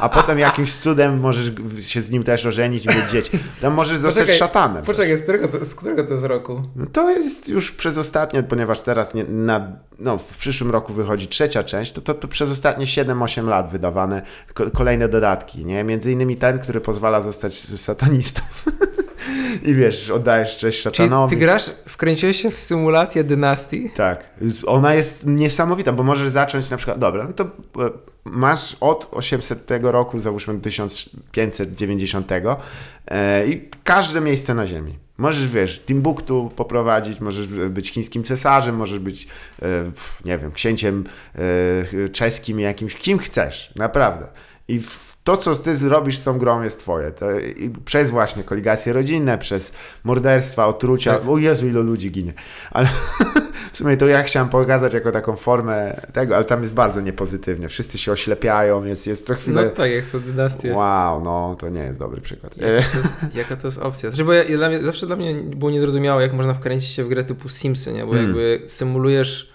A 0.00 0.08
potem 0.08 0.38
jakimś 0.38 0.74
cudem 0.74 1.20
możesz 1.20 1.52
się 1.80 2.02
z 2.02 2.10
nim 2.10 2.22
też 2.22 2.46
ożenić 2.46 2.84
i 2.84 2.88
mieć 2.88 3.10
dzieci. 3.12 3.29
Tam 3.60 3.72
możesz 3.72 3.98
zostać 3.98 4.22
Poczekaj, 4.22 4.38
szatanem. 4.38 4.84
Poczekaj, 4.84 5.16
z 5.16 5.22
którego, 5.22 5.48
to, 5.48 5.64
z 5.64 5.74
którego 5.74 6.04
to 6.04 6.12
jest 6.12 6.24
roku? 6.24 6.62
No 6.76 6.86
to 6.86 7.10
jest 7.10 7.48
już 7.48 7.72
przez 7.72 7.98
ostatnie, 7.98 8.42
ponieważ 8.42 8.80
teraz 8.80 9.14
nie, 9.14 9.24
na, 9.24 9.72
no, 9.98 10.18
w 10.18 10.36
przyszłym 10.36 10.70
roku 10.70 10.92
wychodzi 10.92 11.28
trzecia 11.28 11.64
część, 11.64 11.92
to, 11.92 12.00
to, 12.00 12.14
to 12.14 12.28
przez 12.28 12.50
ostatnie 12.50 12.86
7-8 12.86 13.48
lat 13.48 13.70
wydawane 13.70 14.22
ko, 14.54 14.70
kolejne 14.70 15.08
dodatki, 15.08 15.64
nie? 15.64 15.84
Między 15.84 16.12
innymi 16.12 16.36
ten, 16.36 16.58
który 16.58 16.80
pozwala 16.80 17.20
zostać 17.20 17.58
satanistą. 17.58 18.42
I 19.62 19.74
wiesz, 19.74 20.10
oddajesz 20.10 20.56
cześć 20.56 20.82
Czyli 20.82 20.94
szatanowi. 20.94 21.30
ty 21.30 21.40
grasz, 21.40 21.70
wkręciłeś 21.86 22.42
się 22.42 22.50
w 22.50 22.58
symulację 22.58 23.24
dynastii? 23.24 23.90
Tak. 23.96 24.30
Ona 24.66 24.94
jest 24.94 25.26
niesamowita, 25.26 25.92
bo 25.92 26.02
możesz 26.02 26.28
zacząć 26.28 26.70
na 26.70 26.76
przykład, 26.76 26.98
dobra, 26.98 27.24
no 27.24 27.32
to 27.32 27.44
e, 27.44 27.90
masz 28.24 28.76
od 28.80 29.08
800 29.12 29.70
roku, 29.82 30.18
załóżmy 30.18 30.54
do 30.54 30.60
1590 30.60 32.32
e, 32.32 33.46
i 33.46 33.68
każde 33.84 34.20
miejsce 34.20 34.54
na 34.54 34.66
ziemi. 34.66 34.98
Możesz, 35.18 35.48
wiesz, 35.48 35.80
Timbuktu 35.80 36.50
poprowadzić, 36.56 37.20
możesz 37.20 37.46
być 37.48 37.90
chińskim 37.90 38.24
cesarzem, 38.24 38.76
możesz 38.76 38.98
być, 38.98 39.28
e, 39.62 39.66
nie 40.24 40.38
wiem, 40.38 40.52
księciem 40.52 41.04
e, 42.04 42.08
czeskim, 42.08 42.60
jakimś, 42.60 42.94
kim 42.94 43.18
chcesz, 43.18 43.72
naprawdę. 43.76 44.26
I 44.74 44.80
to, 45.24 45.36
co 45.36 45.56
ty 45.56 45.76
zrobisz 45.76 46.18
z 46.18 46.24
tą 46.24 46.38
grą 46.38 46.62
jest 46.62 46.80
twoje. 46.80 47.10
To, 47.10 47.26
przez 47.84 48.10
właśnie 48.10 48.44
koligacje 48.44 48.92
rodzinne, 48.92 49.38
przez 49.38 49.72
morderstwa, 50.04 50.66
otrucia. 50.66 51.14
Tak. 51.18 51.28
O 51.28 51.38
Jezu, 51.38 51.66
ilu 51.68 51.82
ludzi 51.82 52.10
ginie. 52.10 52.32
Ale 52.70 52.88
w 53.72 53.76
sumie 53.76 53.96
to 53.96 54.06
ja 54.06 54.22
chciałem 54.22 54.48
pokazać 54.48 54.94
jako 54.94 55.12
taką 55.12 55.36
formę 55.36 56.00
tego, 56.12 56.36
ale 56.36 56.44
tam 56.44 56.60
jest 56.60 56.72
bardzo 56.72 57.00
niepozytywnie. 57.00 57.68
Wszyscy 57.68 57.98
się 57.98 58.12
oślepiają, 58.12 58.84
jest, 58.84 59.06
jest 59.06 59.26
co 59.26 59.32
No 59.32 59.38
chwilę... 59.38 59.70
tak, 59.70 59.90
jak 59.90 60.04
to 60.04 60.20
dynastie. 60.20 60.74
Wow, 60.74 61.22
no 61.24 61.56
to 61.58 61.68
nie 61.68 61.80
jest 61.82 61.98
dobry 61.98 62.20
przykład. 62.20 62.56
Jaka 62.56 62.88
to 62.92 62.98
jest, 62.98 63.14
jaka 63.34 63.56
to 63.56 63.66
jest 63.66 63.78
opcja? 63.78 64.10
Znaczy, 64.10 64.24
bo 64.24 64.32
ja, 64.32 64.44
dla 64.56 64.68
mnie, 64.68 64.80
zawsze 64.84 65.06
dla 65.06 65.16
mnie 65.16 65.34
było 65.34 65.70
niezrozumiałe, 65.70 66.22
jak 66.22 66.32
można 66.32 66.54
wkręcić 66.54 66.90
się 66.90 67.04
w 67.04 67.08
grę 67.08 67.24
typu 67.24 67.48
Simsy, 67.48 67.92
nie? 67.92 68.06
Bo 68.06 68.12
Mm. 68.12 68.24
jakby 68.24 68.62
symulujesz 68.66 69.49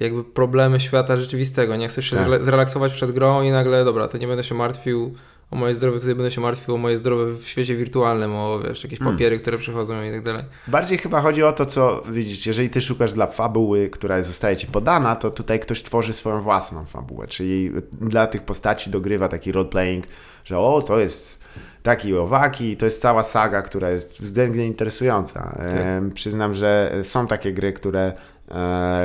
jakby 0.00 0.24
problemy 0.24 0.80
świata 0.80 1.16
rzeczywistego, 1.16 1.76
nie? 1.76 1.88
Chcesz 1.88 2.10
się 2.10 2.16
Tak. 2.16 2.26
zrela- 2.26 2.42
zrelaksować 2.42 2.92
przed 2.92 3.12
grą 3.12 3.42
i 3.42 3.50
nagle, 3.50 3.84
dobra, 3.84 4.08
to 4.08 4.18
nie 4.18 4.26
będę 4.26 4.44
się 4.44 4.54
martwił 4.54 5.14
o 5.50 5.56
moje 5.56 5.74
zdrowie, 5.74 5.98
tutaj 5.98 6.14
będę 6.14 6.30
się 6.30 6.40
martwił 6.40 6.74
o 6.74 6.78
moje 6.78 6.96
zdrowie 6.96 7.32
w 7.32 7.48
świecie 7.48 7.76
wirtualnym, 7.76 8.34
o 8.34 8.60
wiesz, 8.68 8.84
jakieś 8.84 9.00
Mm. 9.00 9.12
papiery, 9.12 9.38
które 9.38 9.58
przychodzą 9.58 10.02
i 10.02 10.10
tak 10.10 10.22
dalej. 10.22 10.44
Bardziej 10.66 10.98
chyba 10.98 11.20
chodzi 11.20 11.42
o 11.42 11.52
to, 11.52 11.66
co 11.66 12.02
widzisz, 12.10 12.46
jeżeli 12.46 12.70
ty 12.70 12.80
szukasz 12.80 13.12
dla 13.12 13.26
fabuły, 13.26 13.88
która 13.90 14.22
zostaje 14.22 14.56
ci 14.56 14.66
podana, 14.66 15.16
to 15.16 15.30
tutaj 15.30 15.60
ktoś 15.60 15.82
tworzy 15.82 16.12
swoją 16.12 16.40
własną 16.40 16.84
fabułę, 16.84 17.26
czyli 17.26 17.72
dla 17.92 18.26
tych 18.26 18.42
postaci 18.42 18.90
dogrywa 18.90 19.28
taki 19.28 19.52
roleplaying, 19.52 20.04
że 20.44 20.58
o, 20.58 20.82
to 20.82 20.98
jest 20.98 21.44
taki 21.82 22.14
owaki, 22.16 22.76
to 22.76 22.84
jest 22.84 23.00
cała 23.02 23.22
saga, 23.22 23.62
która 23.62 23.90
jest 23.90 24.20
względnie 24.20 24.66
interesująca. 24.66 25.58
Em, 25.58 26.10
przyznam, 26.10 26.54
że 26.54 26.92
są 27.02 27.26
takie 27.26 27.52
gry, 27.52 27.72
które 27.72 28.00
e, 28.02 28.14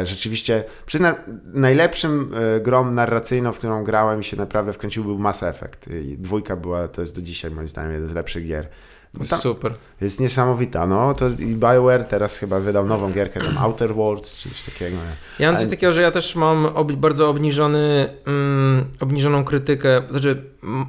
rzeczywiście, 0.03 0.63
przyznam, 0.85 1.15
najlepszym 1.53 2.33
e, 2.33 2.59
grą 2.59 2.91
narracyjną, 2.91 3.51
w 3.51 3.57
którą 3.57 3.83
grałem 3.83 4.19
i 4.19 4.23
się 4.23 4.37
naprawdę 4.37 4.73
wkręcił 4.73 5.03
był 5.03 5.19
Mass 5.19 5.43
Effect. 5.43 5.87
I 5.87 6.17
dwójka 6.17 6.55
była, 6.55 6.87
to 6.87 7.01
jest 7.01 7.15
do 7.15 7.21
dzisiaj 7.21 7.51
moim 7.51 7.67
zdaniem 7.67 7.91
jeden 7.91 8.07
z 8.07 8.13
lepszych 8.13 8.47
gier. 8.47 8.67
Tam- 9.29 9.39
Super. 9.39 9.73
jest 10.01 10.19
niesamowita, 10.19 10.87
no 10.87 11.13
to 11.13 11.29
i 11.29 11.55
BioWare 11.55 12.03
teraz 12.03 12.39
chyba 12.39 12.59
wydał 12.59 12.85
nową 12.85 13.11
gierkę, 13.11 13.39
tam 13.39 13.57
Outer 13.57 13.95
Worlds, 13.95 14.37
czy 14.37 14.49
coś 14.49 14.63
takiego. 14.63 14.97
Ja 15.39 15.51
mam 15.51 15.61
coś 15.61 15.69
takiego, 15.69 15.93
że 15.93 16.01
ja 16.01 16.11
też 16.11 16.35
mam 16.35 16.65
ob, 16.65 16.91
bardzo 16.91 17.29
obniżony, 17.29 18.09
mm, 18.25 18.85
obniżoną 18.99 19.43
krytykę, 19.43 20.01
znaczy 20.09 20.43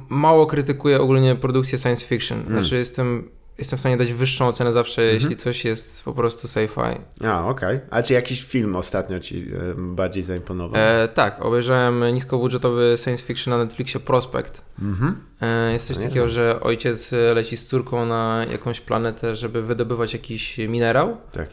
mało 0.09 0.45
krytykuję 0.45 1.01
ogólnie 1.01 1.35
produkcję 1.35 1.77
science 1.77 2.05
fiction. 2.05 2.39
Mm. 2.39 2.53
Znaczy 2.53 2.77
jestem, 2.77 3.29
jestem 3.57 3.77
w 3.77 3.79
stanie 3.79 3.97
dać 3.97 4.13
wyższą 4.13 4.47
ocenę 4.47 4.73
zawsze, 4.73 5.01
Mhm. 5.01 5.19
jeśli 5.21 5.35
coś 5.35 5.65
jest 5.65 6.03
po 6.03 6.13
prostu 6.13 6.47
sci-fi. 6.47 6.95
A, 7.23 7.47
okej. 7.49 7.79
A 7.89 8.03
czy 8.03 8.13
jakiś 8.13 8.43
film 8.43 8.75
ostatnio 8.75 9.19
ci 9.19 9.37
e, 9.37 9.73
bardziej 9.77 10.23
zaimponował? 10.23 10.81
E, 10.81 11.07
tak, 11.07 11.41
obejrzałem 11.41 12.13
niskobudżetowy 12.13 12.95
science 13.03 13.23
fiction 13.23 13.51
na 13.51 13.57
Netflixie 13.57 13.99
Prospect. 13.99 14.65
Mhm. 14.81 15.15
E, 15.41 15.73
jest 15.73 15.87
coś 15.87 15.97
takiego, 15.97 16.29
że 16.29 16.59
ojciec 16.61 17.11
leci 17.35 17.57
z 17.57 17.65
córką 17.65 18.05
na 18.05 18.45
jakąś 18.51 18.81
planetę, 18.81 19.35
żeby 19.35 19.61
wydobywać 19.61 20.13
jakiś 20.13 20.57
minerał 20.57 21.17
Tak. 21.31 21.49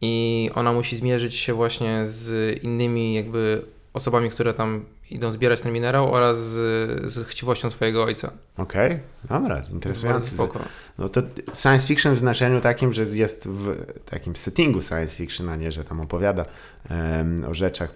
i 0.00 0.50
ona 0.54 0.72
musi 0.72 0.96
zmierzyć 0.96 1.34
się 1.36 1.54
właśnie 1.54 2.06
z 2.06 2.58
innymi 2.64 3.14
jakby 3.14 3.62
osobami, 3.92 4.30
które 4.30 4.54
tam 4.54 4.84
idą 5.14 5.30
zbierać 5.32 5.60
ten 5.60 5.72
minerał 5.72 6.14
oraz 6.14 6.38
z, 6.42 7.12
z 7.12 7.26
chciwością 7.28 7.70
swojego 7.70 8.04
ojca. 8.04 8.32
Okej, 8.56 8.98
dobra, 9.28 9.40
To 9.40 9.60
jest 9.60 9.70
bardzo 9.70 9.74
interesujące. 9.74 10.26
spoko. 10.26 10.60
No 10.98 11.08
to 11.08 11.22
science 11.54 11.86
fiction 11.86 12.14
w 12.14 12.18
znaczeniu 12.18 12.60
takim, 12.60 12.92
że 12.92 13.02
jest 13.02 13.48
w 13.48 13.76
takim 14.10 14.36
settingu 14.36 14.82
science 14.82 15.16
fiction, 15.16 15.48
a 15.48 15.56
nie, 15.56 15.72
że 15.72 15.84
tam 15.84 16.00
opowiada 16.00 16.44
em, 16.90 17.44
o 17.44 17.54
rzeczach. 17.54 17.94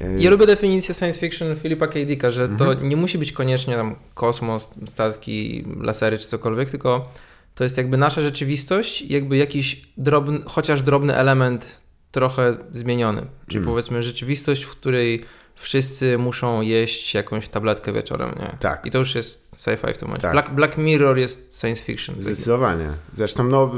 E, 0.00 0.18
Ja 0.22 0.30
lubię 0.30 0.46
definicję 0.46 0.94
science 0.94 1.18
fiction 1.18 1.56
Filipa 1.56 1.86
K. 1.86 1.92
Dicka, 2.06 2.30
że 2.30 2.48
to 2.48 2.66
Mhm. 2.72 2.88
nie 2.88 2.96
musi 2.96 3.18
być 3.18 3.32
koniecznie 3.32 3.76
tam 3.76 3.94
kosmos, 4.14 4.74
statki, 4.86 5.64
lasery 5.80 6.18
czy 6.18 6.26
cokolwiek, 6.26 6.70
tylko 6.70 7.08
to 7.54 7.64
jest 7.64 7.76
jakby 7.76 7.96
nasza 7.96 8.20
rzeczywistość, 8.20 9.02
jakby 9.02 9.36
jakiś 9.36 9.82
drobny, 9.96 10.38
chociaż 10.46 10.82
drobny 10.82 11.14
element 11.14 11.80
trochę 12.10 12.56
zmieniony. 12.72 13.22
Czyli 13.46 13.58
Mm. 13.58 13.68
powiedzmy 13.70 14.02
rzeczywistość, 14.02 14.62
w 14.62 14.70
której 14.70 15.24
wszyscy 15.58 16.18
muszą 16.18 16.60
jeść 16.60 17.14
jakąś 17.14 17.48
tabletkę 17.48 17.92
wieczorem, 17.92 18.30
nie? 18.40 18.56
Tak. 18.60 18.86
I 18.86 18.90
to 18.90 18.98
już 18.98 19.14
jest 19.14 19.56
sci-fi 19.56 19.94
w 19.94 19.96
tym 19.96 20.08
momencie. 20.08 20.22
Tak. 20.22 20.32
Black, 20.32 20.50
Black 20.50 20.78
Mirror 20.78 21.18
jest 21.18 21.60
science 21.60 21.82
fiction. 21.82 22.14
Zdecydowanie. 22.18 22.88
Zresztą, 23.16 23.44
no, 23.44 23.74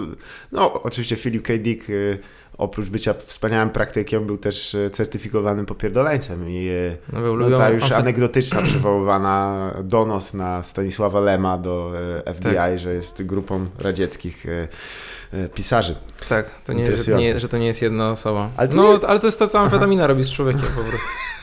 no 0.53 0.83
oczywiście 0.83 1.17
Philip 1.17 1.47
K. 1.47 1.53
Dick 1.59 1.91
y, 1.91 2.19
oprócz 2.59 2.87
bycia 2.89 3.15
wspaniałym 3.27 3.71
praktykiem 3.71 4.27
był 4.27 4.39
też 4.39 4.75
y, 4.75 4.91
certyfikowanym 4.91 5.67
popierdoleńcem 5.67 6.51
i 6.51 6.69
y, 6.69 6.97
No, 7.13 7.21
no, 7.21 7.35
lubią 7.35 7.59
ta 7.59 7.71
już 7.71 7.93
anegdotyczna 7.93 8.63
przywoływana 8.71 9.71
donos 9.85 10.35
na 10.35 10.63
Stanisława 10.63 11.21
Lema 11.21 11.59
do 11.59 11.93
FBI, 12.35 12.55
Tak. 12.55 12.79
że 12.79 12.95
jest 12.95 13.23
grupą 13.23 13.67
radzieckich 13.79 14.47
pisarzy. 15.55 15.97
Tak, 16.29 16.51
to 16.65 16.73
nie, 16.73 16.97
że, 16.97 17.15
nie, 17.15 17.41
że 17.41 17.49
to 17.49 17.59
nie 17.59 17.67
jest 17.67 17.83
jedna 17.83 18.11
osoba. 18.11 18.49
Ale 18.57 18.69
to 18.69 18.77
no, 18.77 18.99
nie- 18.99 19.07
ale 19.07 19.19
to 19.19 19.27
jest 19.27 19.39
to, 19.39 19.49
co 19.49 19.59
amfetamina 19.61 20.07
robi 20.07 20.25
z 20.25 20.31
człowiekiem 20.33 20.63
po 20.63 20.81
prostu. 20.81 21.07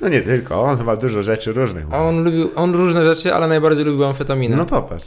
No 0.00 0.08
nie 0.08 0.20
tylko, 0.22 0.62
on 0.62 0.78
chyba 0.78 0.96
dużo 0.96 1.22
rzeczy 1.22 1.52
różnych. 1.52 1.86
A 1.90 2.04
on 2.04 2.24
lubił, 2.24 2.50
on 2.56 2.74
różne 2.74 3.08
rzeczy, 3.08 3.34
ale 3.34 3.48
najbardziej 3.48 3.84
lubił 3.84 4.04
amfetaminę. 4.04 4.56
No 4.56 4.66
popatrz. 4.66 5.06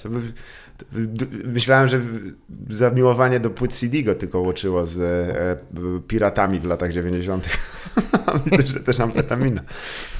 Myślałem, 1.45 1.87
że 1.87 1.99
zamiłowanie 2.69 3.39
do 3.39 3.49
płyt 3.49 3.73
CD 3.73 4.03
go 4.03 4.15
tylko 4.15 4.39
łączyło 4.39 4.85
z 4.85 4.99
e, 4.99 5.41
e, 5.51 5.57
piratami 6.07 6.59
w 6.59 6.65
latach 6.65 6.91
90. 6.93 7.49
A 8.25 8.33
Myślę, 8.45 8.67
że 8.67 8.79
też 8.79 8.99
amfetamina, 8.99 9.61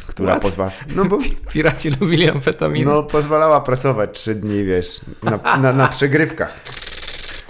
która 0.08 0.40
pozwala. 0.40 0.72
No 0.96 1.06
bo 1.06 1.18
Piraci 1.54 1.90
lubili 1.90 2.30
amfetaminę. 2.30 2.92
no, 2.92 3.04
pozwalała 3.04 3.62
pracować 3.62 4.10
trzy 4.20 4.36
dni, 4.36 4.64
wiesz, 4.64 5.02
na, 5.24 5.58
na, 5.58 5.74
na 5.74 5.88
przegrywkach. 5.88 6.60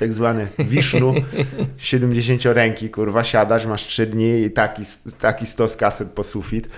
Tak 0.01 0.13
zwany 0.13 0.47
wisznu 0.59 1.13
70 1.77 2.45
ręki, 2.45 2.89
kurwa, 2.89 3.23
siadasz, 3.23 3.65
masz 3.65 3.83
trzy 3.83 4.05
dni 4.05 4.41
i 4.41 4.51
taki, 4.51 4.81
taki 5.19 5.45
stos 5.45 5.75
kaset 5.75 6.09
po 6.11 6.23
sufit, 6.23 6.69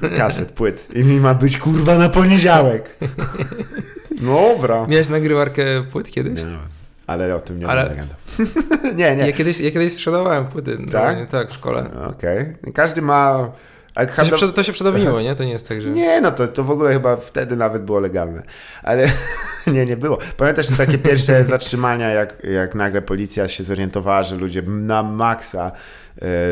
p- 0.00 0.10
kaset, 0.16 0.52
płyt 0.52 0.86
i 0.94 1.04
mi 1.04 1.20
ma 1.20 1.34
być, 1.34 1.58
kurwa, 1.58 1.98
na 1.98 2.08
poniedziałek. 2.08 2.96
Dobra. 4.20 4.86
Miałeś 4.86 5.08
nagrywarkę 5.08 5.64
płyt 5.92 6.10
kiedyś? 6.10 6.42
Nie, 6.44 6.58
ale 7.06 7.34
o 7.34 7.40
tym 7.40 7.58
nie 7.58 7.66
Ale- 7.66 7.84
legenda. 7.84 8.14
nie, 8.98 9.16
nie. 9.16 9.26
Ja 9.26 9.32
kiedyś, 9.32 9.60
ja 9.60 9.70
kiedyś 9.70 9.92
sprzedawałem 9.92 10.46
płyty. 10.46 10.76
Tak? 10.76 11.18
Tak? 11.18 11.28
Tak, 11.30 11.50
w 11.50 11.52
szkole. 11.52 11.90
Okej. 12.08 12.56
Każdy 12.74 13.02
ma... 13.02 13.52
jak 13.96 14.14
To 14.14 14.24
się, 14.24 14.30
handel- 14.36 14.52
to 14.52 14.62
się 14.62 14.72
przedawniło, 14.72 15.20
nie? 15.20 15.34
To 15.34 15.44
nie 15.44 15.50
jest 15.50 15.68
tak, 15.68 15.82
że... 15.82 15.90
Nie, 15.90 16.20
no 16.20 16.30
to, 16.32 16.48
to 16.48 16.64
w 16.64 16.70
ogóle 16.70 16.92
chyba 16.92 17.16
wtedy 17.16 17.56
nawet 17.56 17.84
było 17.84 18.00
legalne. 18.00 18.42
Ale 18.82 19.06
nie, 19.74 19.84
nie 19.86 19.96
było. 19.96 20.18
Pamiętasz 20.36 20.66
te 20.66 20.76
takie 20.76 20.98
pierwsze 20.98 21.44
zatrzymania, 21.54 22.10
jak, 22.10 22.42
jak 22.44 22.74
nagle 22.74 23.02
policja 23.02 23.48
się 23.48 23.64
zorientowała, 23.64 24.22
że 24.22 24.36
ludzie 24.36 24.62
na 24.62 25.02
maksa 25.02 25.72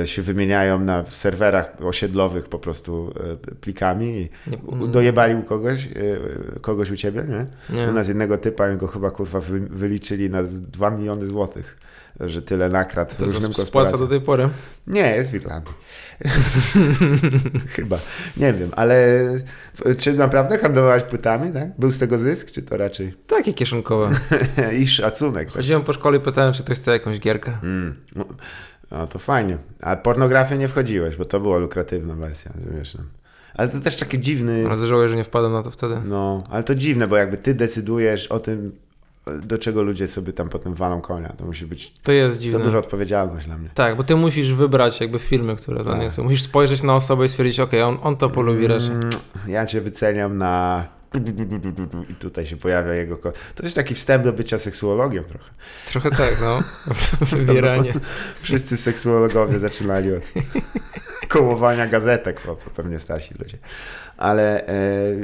e, 0.02 0.06
się 0.06 0.22
wymieniają 0.22 0.78
na 0.80 1.02
w 1.02 1.14
serwerach 1.14 1.72
osiedlowych 1.84 2.48
po 2.48 2.58
prostu 2.58 3.12
e, 3.52 3.54
plikami 3.56 4.06
i 4.46 4.50
Nie- 4.50 4.58
u- 4.58 4.86
dojebali 4.86 5.34
u 5.34 5.42
kogoś, 5.42 5.86
e, 5.86 5.90
kogoś 6.60 6.90
u 6.90 6.96
ciebie, 6.96 7.24
nie? 7.28 7.46
Nie. 7.76 7.88
U 7.88 7.92
nas 7.92 8.08
jednego 8.08 8.38
typa 8.38 8.68
go 8.74 8.86
chyba 8.86 9.10
kurwa 9.10 9.40
wy, 9.40 9.60
wyliczyli 9.60 10.30
na 10.30 10.42
2 10.42 10.90
miliony 10.90 11.26
złotych, 11.26 11.78
że 12.20 12.42
tyle 12.42 12.68
nakradł 12.68 13.14
To 13.18 13.24
różnym 13.24 13.54
spłaca 13.54 13.98
do 13.98 14.06
tej 14.06 14.20
pory. 14.20 14.48
Nie, 14.86 15.16
jest 15.16 15.30
w 15.30 15.34
Irlandii. 15.34 15.74
Chyba. 17.76 17.98
Nie 18.36 18.52
wiem, 18.52 18.70
ale 18.76 19.24
czy 19.98 20.12
naprawdę 20.12 20.58
handlowałeś 20.58 21.02
płytami, 21.02 21.52
tak? 21.52 21.68
Był 21.78 21.90
z 21.90 21.98
tego 21.98 22.18
zysk, 22.18 22.50
czy 22.50 22.62
to 22.62 22.76
raczej 22.76 23.14
Takie 23.26 23.54
kieszonkowe. 23.54 24.10
i 24.80 24.86
szacunek? 24.86 25.52
Chodziłem 25.52 25.82
po 25.82 25.92
szkole 25.92 26.16
i 26.16 26.20
pytałem, 26.20 26.52
czy 26.52 26.64
ktoś 26.64 26.78
chce 26.78 26.92
jakąś 26.92 27.20
gierkę. 27.20 27.52
Mm. 27.62 27.96
No, 28.16 28.24
No 28.90 29.06
to 29.06 29.18
fajnie. 29.18 29.58
A 29.80 29.96
pornografię 29.96 30.58
nie 30.58 30.68
wchodziłeś, 30.68 31.16
bo 31.16 31.24
to 31.24 31.40
była 31.40 31.58
lukratywna 31.58 32.14
wersja, 32.14 32.52
wiesz. 32.76 32.94
No. 32.94 33.04
Ale 33.54 33.68
to 33.68 33.80
też 33.80 33.96
taki 33.96 34.20
dziwny... 34.20 34.64
Ale 34.70 34.86
żałuję, 34.86 35.08
że 35.08 35.16
nie 35.16 35.24
wpadłem 35.24 35.52
na 35.52 35.62
to 35.62 35.70
wtedy. 35.70 35.94
No, 36.04 36.44
ale 36.50 36.62
to 36.64 36.74
dziwne, 36.74 37.08
bo 37.08 37.16
jakby 37.16 37.36
ty 37.36 37.54
decydujesz 37.54 38.26
o 38.26 38.38
tym, 38.38 38.72
do 39.42 39.58
czego 39.58 39.82
ludzie 39.82 40.08
sobie 40.08 40.32
tam 40.32 40.48
potem 40.48 40.74
walą 40.74 41.00
konia. 41.00 41.28
To 41.36 41.44
musi 41.44 41.66
być 41.66 41.92
To 42.02 42.12
jest 42.12 42.36
za 42.36 42.42
dziwne. 42.42 42.64
duża 42.64 42.78
odpowiedzialność 42.78 43.46
dla 43.46 43.58
mnie. 43.58 43.70
Tak, 43.74 43.96
bo 43.96 44.02
ty 44.04 44.16
musisz 44.16 44.52
wybrać 44.54 45.00
jakby 45.00 45.18
filmy, 45.18 45.56
które 45.56 45.82
dla 45.82 45.92
Tak. 45.92 46.00
nie 46.02 46.10
są. 46.10 46.22
Musisz 46.24 46.42
spojrzeć 46.42 46.82
na 46.82 46.94
osobę 46.94 47.24
i 47.24 47.28
stwierdzić, 47.28 47.60
okej, 47.60 47.82
on, 47.82 47.98
on 48.02 48.16
to 48.16 48.30
polubi 48.30 48.66
raczej. 48.66 48.92
Mm, 48.94 49.08
Ja 49.46 49.66
cię 49.66 49.80
wyceniam 49.80 50.38
na. 50.38 50.86
I 52.10 52.14
tutaj 52.14 52.46
się 52.46 52.56
pojawia 52.56 52.94
jego. 52.94 53.16
ko- 53.16 53.32
To 53.54 53.62
jest 53.62 53.76
taki 53.76 53.94
wstęp 53.94 54.24
do 54.24 54.32
bycia 54.32 54.58
seksuologiem 54.58 55.24
trochę. 55.24 55.50
Trochę 55.86 56.10
tak, 56.10 56.36
no. 56.40 56.58
Wybieranie. 57.36 57.92
Wszyscy 58.42 58.76
seksuologowie 58.76 59.58
zaczynali 59.58 60.12
od 60.14 60.22
kołowania 61.28 61.86
gazetek, 61.86 62.40
bo 62.46 62.56
pewnie 62.56 62.98
starsi 62.98 63.34
ludzie. 63.38 63.58
Ale 64.20 64.66
e, 64.66 64.72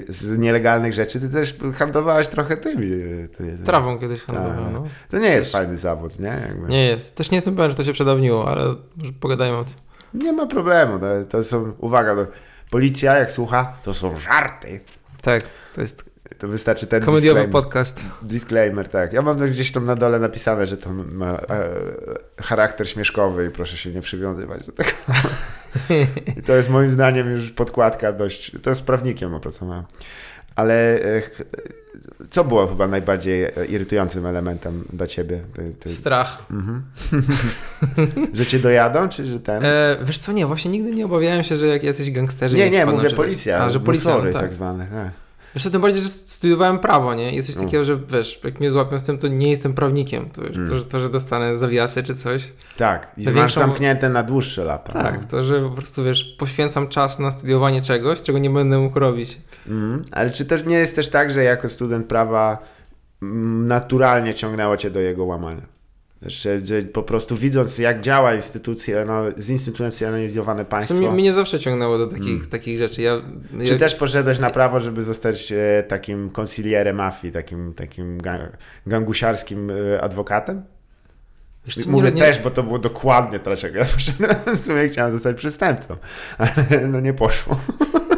z 0.08 0.38
nielegalnych 0.38 0.92
rzeczy 0.92 1.20
ty 1.20 1.28
też 1.28 1.56
handlowałeś 1.74 2.28
trochę 2.28 2.56
tymi. 2.56 2.92
e, 2.92 3.28
Ty, 3.28 3.58
Trawą 3.64 3.98
kiedyś 3.98 4.20
handlowałem, 4.22 4.64
Tak. 4.64 4.72
no. 4.72 4.86
To 5.10 5.18
nie 5.18 5.28
jest 5.28 5.52
fajny 5.52 5.78
zawód, 5.78 6.18
nie? 6.18 6.42
Jakby. 6.48 6.68
Nie 6.68 6.86
jest. 6.86 7.16
Też 7.16 7.30
nie 7.30 7.36
jestem 7.36 7.54
pewien, 7.56 7.70
że 7.70 7.76
to 7.76 7.84
się 7.84 7.92
przedawniło, 7.92 8.48
ale 8.48 8.74
może 8.96 9.12
pogadajmy 9.20 9.56
o 9.56 9.64
tym. 9.64 9.74
Nie 10.14 10.32
ma 10.32 10.46
problemu. 10.46 10.98
To, 10.98 11.06
to 11.28 11.44
są. 11.44 11.72
Uwaga, 11.78 12.14
to, 12.14 12.26
policja 12.70 13.18
jak 13.18 13.30
słucha, 13.30 13.72
to 13.84 13.94
są 13.94 14.16
żarty. 14.16 14.80
Tak, 15.22 15.42
to 15.74 15.80
jest 15.80 16.10
To 16.38 16.48
wystarczy 16.48 16.86
ten 16.86 17.02
komediowy 17.02 17.40
disclaimer. 17.40 17.62
podcast. 17.62 18.04
Disclaimer, 18.22 18.88
tak. 18.88 19.12
Ja 19.12 19.22
mam 19.22 19.36
gdzieś 19.36 19.72
tam 19.72 19.86
na 19.86 19.96
dole 19.96 20.18
napisane, 20.18 20.66
że 20.66 20.76
to 20.76 20.90
ma 20.92 21.32
e, 21.32 21.68
charakter 22.42 22.88
śmieszkowy 22.90 23.46
i 23.46 23.50
proszę 23.50 23.76
się 23.76 23.90
nie 23.92 24.00
przywiązywać 24.00 24.66
do 24.66 24.72
tego. 24.72 24.90
I 26.38 26.42
to 26.42 26.56
jest 26.56 26.70
moim 26.70 26.90
zdaniem 26.90 27.30
już 27.30 27.50
podkładka 27.50 28.12
dość, 28.12 28.52
to 28.62 28.70
jest 28.70 28.82
prawnikiem 28.82 29.34
opracowałem. 29.34 29.84
Ale 30.56 30.74
e, 31.00 31.22
co 32.30 32.44
było 32.44 32.66
chyba 32.66 32.88
najbardziej 32.88 33.44
e, 33.44 33.50
irytującym 33.68 34.26
elementem 34.26 34.84
dla 34.92 35.06
ciebie? 35.06 35.40
Ty, 35.54 35.72
ty, 35.80 35.88
Strach. 35.88 36.46
mhm. 36.50 36.82
że 38.34 38.46
cię 38.46 38.58
dojadą, 38.58 39.08
czy 39.08 39.26
że 39.26 39.40
ten? 39.40 39.64
E, 39.64 39.98
wiesz 40.02 40.18
co, 40.18 40.32
nie, 40.32 40.46
właśnie 40.46 40.70
nigdy 40.70 40.94
nie 40.94 41.04
obawiałem 41.04 41.44
się, 41.44 41.56
że 41.56 41.66
jak 41.66 41.82
jacyś 41.82 42.10
gangsterzy... 42.10 42.56
nie, 42.56 42.70
nie, 42.70 42.86
mówię 42.86 43.10
policja. 43.10 43.64
A, 43.64 43.70
że 43.70 43.80
policja, 43.80 44.10
musory 44.10 44.32
no, 44.32 44.38
tak. 44.38 44.42
tak. 44.42 44.54
zwane. 44.54 44.86
Tak. 44.86 45.25
Co, 45.60 45.70
tym 45.70 45.82
bardziej, 45.82 46.02
że 46.02 46.08
studiowałem 46.08 46.78
prawo, 46.78 47.14
nie? 47.14 47.34
Jest 47.34 47.48
coś 47.48 47.56
No. 47.56 47.62
takiego, 47.64 47.84
że 47.84 47.96
wiesz, 48.12 48.40
jak 48.44 48.60
mnie 48.60 48.70
złapią 48.70 48.98
z 48.98 49.04
tym, 49.04 49.18
to 49.18 49.28
nie 49.28 49.50
jestem 49.50 49.74
prawnikiem. 49.74 50.30
To, 50.30 50.42
wiesz, 50.42 50.56
Mm. 50.56 50.68
to, 50.70 50.76
że, 50.76 50.84
to, 50.84 51.00
że 51.00 51.10
dostanę 51.10 51.56
zawiasy 51.56 52.02
czy 52.02 52.14
coś. 52.14 52.52
tak. 52.76 53.12
I 53.16 53.24
To 53.24 53.30
masz 53.30 53.36
większą- 53.38 53.58
zamknięte 53.60 54.08
na 54.08 54.22
dłuższe 54.22 54.64
lata. 54.64 54.92
Tak, 54.92 55.24
to, 55.24 55.44
że 55.44 55.62
po 55.62 55.70
prostu, 55.70 56.04
wiesz, 56.04 56.24
poświęcam 56.24 56.88
czas 56.88 57.18
na 57.18 57.30
studiowanie 57.30 57.82
czegoś, 57.82 58.22
czego 58.22 58.38
nie 58.38 58.50
będę 58.50 58.78
mógł 58.78 58.98
robić. 58.98 59.38
Mhm. 59.68 60.04
Ale 60.12 60.30
czy 60.30 60.44
też 60.46 60.64
nie 60.66 60.76
jest 60.76 60.96
też 60.96 61.08
tak, 61.10 61.30
że 61.30 61.44
jako 61.44 61.68
student 61.68 62.06
prawa 62.06 62.58
mm, 63.22 63.66
naturalnie 63.66 64.34
ciągnęło 64.34 64.76
cię 64.76 64.90
do 64.90 65.00
jego 65.00 65.24
łamania? 65.24 65.62
Że 66.22 66.58
po 66.92 67.02
prostu 67.02 67.36
widząc, 67.36 67.78
jak 67.78 68.00
działa 68.00 68.34
instytucje, 68.34 69.04
no, 69.06 69.22
zinstytucjonalizowane 69.38 70.64
To 70.64 70.70
państwo, 70.70 70.94
mnie, 70.94 71.10
mnie 71.10 71.32
zawsze 71.32 71.58
ciągnęło 71.60 71.98
do 71.98 72.06
takich, 72.06 72.26
Mm. 72.28 72.46
takich 72.46 72.78
rzeczy. 72.78 73.02
Ja, 73.02 73.20
czy 73.66 73.72
ja, 73.72 73.78
też 73.78 73.94
poszedłeś 73.94 74.38
na 74.38 74.50
prawo, 74.50 74.80
żeby 74.80 75.04
zostać 75.04 75.52
e, 75.52 75.82
takim 75.88 76.30
konsilierem 76.30 76.96
mafii, 76.96 77.32
takim, 77.32 77.74
takim 77.74 78.18
ga- 78.18 78.48
gangusiarskim 78.86 79.70
e, 79.70 80.00
adwokatem? 80.02 80.62
wiesz 81.66 81.86
Mówię 81.86 82.08
nie, 82.08 82.14
nie, 82.14 82.20
też, 82.22 82.38
bo 82.38 82.50
to 82.50 82.62
było 82.62 82.78
dokładnie 82.78 83.38
dlaczego 83.38 83.78
ja 83.78 83.84
poszedłem. 83.84 84.30
W 84.56 84.60
sumie 84.60 84.88
chciałem 84.88 85.12
zostać 85.12 85.36
przestępcą, 85.36 85.96
ale 86.38 86.88
no 86.88 87.00
nie 87.00 87.12
poszło. 87.14 87.60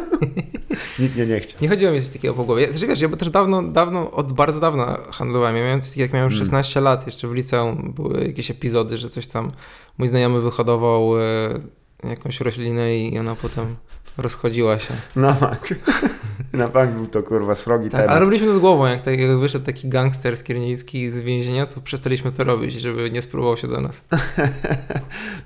Nikt 0.99 1.15
mnie 1.15 1.25
nie 1.25 1.39
chciał. 1.39 1.57
Nie 1.61 1.69
chodziło 1.69 1.91
mi 1.91 2.01
coś 2.01 2.09
takiego 2.09 2.33
po 2.33 2.43
głowie. 2.43 2.71
Znaczy, 2.71 2.87
wiesz, 2.87 3.01
ja 3.01 3.09
też 3.09 3.29
dawno, 3.29 3.63
dawno, 3.63 4.11
od 4.11 4.33
bardzo 4.33 4.59
dawna 4.59 4.99
handlowałem. 5.11 5.55
Ja 5.55 5.63
miałem 5.63 5.81
coś 5.81 5.89
takiego, 5.89 6.03
jak 6.03 6.13
miałem 6.13 6.27
Mm. 6.29 6.39
16 6.39 6.81
lat, 6.81 7.05
jeszcze 7.05 7.27
w 7.27 7.33
liceum 7.33 7.93
były 7.95 8.23
jakieś 8.27 8.51
epizody, 8.51 8.97
że 8.97 9.09
coś 9.09 9.27
tam 9.27 9.51
mój 9.97 10.07
znajomy 10.07 10.41
wyhodował 10.41 11.19
e, 11.19 11.23
jakąś 12.09 12.41
roślinę 12.41 12.97
i 12.97 13.19
ona 13.19 13.35
potem 13.35 13.75
rozchodziła 14.17 14.79
się. 14.79 14.93
No 15.15 15.33
tak. 15.33 15.73
Na 16.53 16.67
bank 16.67 16.91
był 16.95 17.07
to 17.07 17.23
kurwa 17.23 17.55
srogi 17.55 17.89
Tak, 17.89 18.01
temat. 18.01 18.09
ale 18.09 18.19
robiliśmy 18.19 18.47
to 18.47 18.53
z 18.53 18.57
głową. 18.57 18.85
Jak, 18.85 19.01
tak, 19.01 19.19
jak 19.19 19.37
wyszedł 19.39 19.65
taki 19.65 19.89
gangster 19.89 20.37
skiernicki 20.37 21.11
z 21.11 21.19
więzienia, 21.19 21.65
to 21.65 21.81
przestaliśmy 21.81 22.31
to 22.31 22.43
robić, 22.43 22.73
żeby 22.73 23.11
nie 23.11 23.21
spróbował 23.21 23.57
się 23.57 23.67
do 23.67 23.81
nas. 23.81 24.01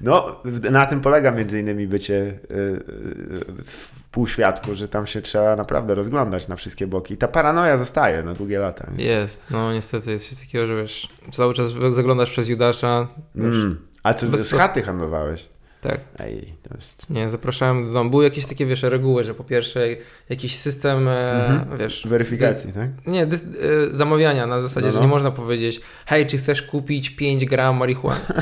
No, 0.01 0.41
na 0.71 0.85
tym 0.85 1.01
polega 1.01 1.31
między 1.31 1.59
innymi 1.59 1.87
bycie 1.87 2.13
y, 2.15 2.53
y, 2.53 3.63
w 3.65 4.02
półświadku, 4.13 4.75
że 4.75 4.87
tam 4.87 5.07
się 5.07 5.21
trzeba 5.21 5.55
naprawdę 5.55 5.95
rozglądać 5.95 6.47
na 6.47 6.55
wszystkie 6.55 6.87
boki. 6.87 7.13
I 7.13 7.17
ta 7.17 7.27
paranoja 7.27 7.77
zostaje 7.77 8.23
na 8.23 8.33
długie 8.33 8.59
lata. 8.59 8.87
Więc... 8.87 9.03
Jest, 9.03 9.51
no 9.51 9.73
niestety 9.73 10.11
jest 10.11 10.29
coś 10.29 10.39
takiego, 10.39 10.67
że 10.67 10.75
wiesz, 10.75 11.09
cały 11.31 11.53
czas 11.53 11.67
zaglądasz 11.89 12.31
przez 12.31 12.49
Judasza, 12.49 13.07
wiesz, 13.35 13.55
Mm. 13.55 13.87
A 14.03 14.13
co, 14.13 14.27
Bez 14.27 14.47
z 14.49 14.53
chaty 14.53 14.81
handlowałeś? 14.81 15.49
Tak. 15.83 15.99
Ej, 16.19 16.53
to 16.69 16.75
jest... 16.75 17.09
Nie, 17.09 17.29
zapraszałem 17.29 17.91
domu. 17.91 18.09
Były 18.09 18.23
jakieś 18.23 18.45
takie, 18.45 18.65
wiesz, 18.65 18.83
reguły, 18.83 19.23
że 19.23 19.33
po 19.33 19.43
pierwsze 19.43 19.87
jakiś 20.29 20.55
system, 20.55 21.07
e, 21.07 21.45
Mhm. 21.47 21.77
wiesz... 21.77 22.07
Weryfikacji, 22.07 22.73
tak? 22.73 22.89
Nie, 23.07 23.25
dys, 23.25 23.43
e, 23.43 23.47
zamawiania 23.93 24.47
na 24.47 24.61
zasadzie, 24.61 24.85
No, 24.87 24.91
że 24.91 24.97
no. 24.99 25.05
nie 25.05 25.09
można 25.11 25.31
powiedzieć 25.31 25.81
hej, 26.05 26.27
czy 26.27 26.37
chcesz 26.37 26.61
kupić 26.61 27.09
5 27.09 27.45
gram 27.45 27.77
marihuany? 27.77 28.19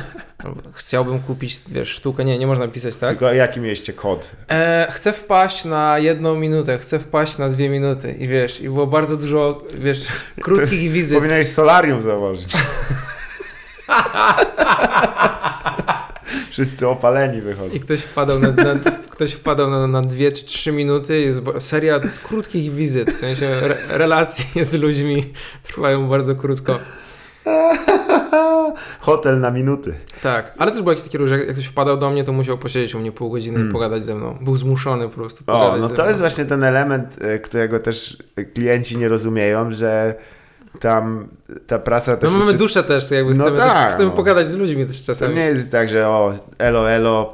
Chciałbym 0.74 1.20
kupić, 1.20 1.62
wiesz, 1.72 1.90
sztukę. 1.90 2.26
Nie, 2.26 2.38
nie 2.40 2.48
można 2.48 2.68
pisać 2.68 2.96
tak. 2.96 3.10
Tylko 3.10 3.34
jaki 3.34 3.60
mieliście 3.60 3.94
kod? 3.94 4.32
E, 4.50 4.88
chcę 4.92 5.14
wpaść 5.14 5.66
na 5.66 6.00
jedną 6.00 6.36
minutę, 6.36 6.78
chcę 6.78 7.00
wpaść 7.00 7.38
na 7.38 7.50
dwie 7.50 7.70
minuty 7.70 8.12
i 8.20 8.28
wiesz, 8.28 8.62
i 8.62 8.64
było 8.64 8.88
bardzo 8.88 9.18
dużo, 9.18 9.64
wiesz, 9.80 10.06
krótkich 10.42 10.92
wizyt. 10.92 11.18
Powinieneś 11.18 11.48
solarium 11.48 12.02
założyć. 12.02 12.54
Wszyscy 16.50 16.88
opaleni 16.88 17.42
wychodzą. 17.42 17.74
I 17.74 17.80
ktoś 17.80 18.02
wpadał 18.02 18.40
na, 18.40 18.48
na, 18.52 18.80
ktoś 19.10 19.34
wpadał 19.34 19.70
na, 19.70 19.88
na 19.88 20.02
dwie 20.02 20.32
czy 20.32 20.46
trzy 20.46 20.72
minuty, 20.72 21.22
jest 21.22 21.42
seria 21.60 22.00
krótkich 22.24 22.72
wizyt, 22.72 23.12
w 23.12 23.18
sensie 23.18 23.48
re, 23.48 23.78
relacje 23.90 24.66
z 24.66 24.74
ludźmi 24.74 25.24
trwają 25.64 26.08
bardzo 26.08 26.36
krótko. 26.36 26.80
Hotel 29.00 29.40
na 29.40 29.52
minuty. 29.52 29.94
Tak, 30.22 30.54
ale 30.58 30.72
też 30.72 30.82
był 30.82 30.90
jakiś 30.90 31.04
taki 31.04 31.18
róż, 31.18 31.32
jak 31.32 31.54
ktoś 31.54 31.66
wpadał 31.66 31.98
do 31.98 32.10
mnie, 32.10 32.24
to 32.24 32.34
musiał 32.34 32.58
posiedzieć 32.58 32.96
u 32.96 33.00
mnie 33.00 33.12
pół 33.12 33.30
godziny 33.30 33.68
i 33.70 33.72
pogadać 33.72 34.04
ze 34.04 34.16
mną. 34.16 34.38
Był 34.42 34.58
zmuszony 34.58 35.10
po 35.10 35.16
prostu 35.16 35.44
Hmm. 35.46 35.72
O, 35.72 35.78
no 35.78 35.88
to 35.88 35.94
mną. 35.94 36.06
jest 36.06 36.20
właśnie 36.20 36.46
ten 36.46 36.64
element, 36.64 37.18
e, 37.22 37.40
którego 37.40 37.80
też 37.80 38.24
klienci 38.54 38.98
nie 38.98 39.08
rozumieją, 39.08 39.72
że 39.72 40.16
tam 40.80 41.28
ta 41.68 41.80
praca 41.80 42.18
też 42.18 42.32
My 42.32 42.38
mamy 42.38 42.50
uczy- 42.52 42.58
duszę 42.58 42.84
też, 42.84 43.12
jakby 43.12 43.34
No 43.34 43.44
chcemy, 43.44 43.58
tak, 43.60 43.86
też, 43.88 43.94
chcemy 43.94 44.10
no. 44.10 44.16
pogadać 44.16 44.48
z 44.48 44.56
ludźmi 44.56 44.86
też 44.86 45.02
To 45.02 45.06
czasami. 45.08 45.36
nie 45.36 45.46
jest 45.46 45.72
tak, 45.72 45.90
że 45.90 46.08
o, 46.08 46.34
elo, 46.58 46.92
elo, 46.92 47.34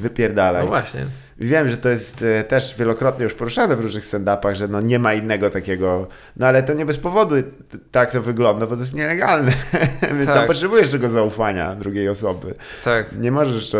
wypierdalaj. 0.00 0.62
No 0.62 0.68
właśnie. 0.68 1.06
Wiem, 1.38 1.68
że 1.68 1.76
to 1.76 1.88
jest 1.88 2.22
e, 2.22 2.44
też 2.44 2.74
wielokrotnie 2.78 3.24
już 3.24 3.34
poruszane 3.34 3.76
w 3.76 3.80
różnych 3.80 4.04
stand-upach, 4.04 4.54
że 4.54 4.68
no 4.68 4.80
nie 4.80 4.98
ma 4.98 5.14
innego 5.14 5.50
takiego, 5.50 6.06
no 6.36 6.46
ale 6.46 6.62
to 6.62 6.72
nie 6.74 6.86
bez 6.86 6.98
powodu 6.98 7.34
tak 7.92 8.12
to 8.12 8.22
wygląda, 8.22 8.66
bo 8.66 8.74
to 8.76 8.80
jest 8.82 8.94
nielegalne, 8.94 9.52
więc 10.14 10.26
Tak. 10.26 10.34
tam 10.34 10.46
potrzebujesz 10.46 10.90
tego 10.90 11.08
zaufania 11.08 11.74
drugiej 11.74 12.08
osoby. 12.08 12.54
Tak. 12.84 13.18
Nie 13.18 13.32
możesz 13.32 13.70
to, 13.70 13.78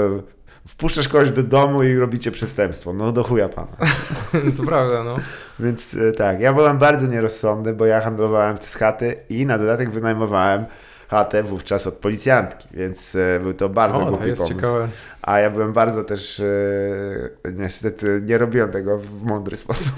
wpuszczasz 0.68 1.08
kogoś 1.08 1.30
do 1.30 1.42
domu 1.42 1.82
i 1.82 1.96
robicie 1.96 2.30
przestępstwo, 2.30 2.92
no 2.92 3.12
do 3.12 3.24
chuja 3.24 3.48
pana. 3.48 3.76
to 4.56 4.62
prawda, 4.66 5.04
no. 5.04 5.16
Więc 5.60 5.94
e, 5.94 6.12
tak, 6.12 6.40
ja 6.40 6.52
byłem 6.52 6.78
bardzo 6.78 7.06
nierozsądny, 7.06 7.74
bo 7.74 7.86
ja 7.86 8.00
handlowałem 8.00 8.56
z 8.60 8.74
chaty 8.74 9.16
i 9.28 9.46
na 9.46 9.58
dodatek 9.58 9.90
wynajmowałem 9.90 10.64
chatę 11.08 11.42
wówczas 11.42 11.86
od 11.86 11.94
policjantki, 11.94 12.68
więc 12.72 13.14
e, 13.16 13.40
był 13.40 13.54
to 13.54 13.68
bardzo 13.68 14.00
O, 14.00 14.04
głupi 14.06 14.18
to 14.18 14.26
jest 14.26 14.42
pomysł. 14.42 14.56
ciekawe. 14.56 14.88
A 15.22 15.38
ja 15.38 15.50
byłem 15.50 15.72
bardzo 15.72 16.04
też, 16.04 16.40
e, 16.40 17.52
niestety 17.52 18.22
nie 18.24 18.38
robiłem 18.38 18.70
tego 18.70 18.98
w 18.98 19.22
mądry 19.22 19.56
sposób, 19.66 19.94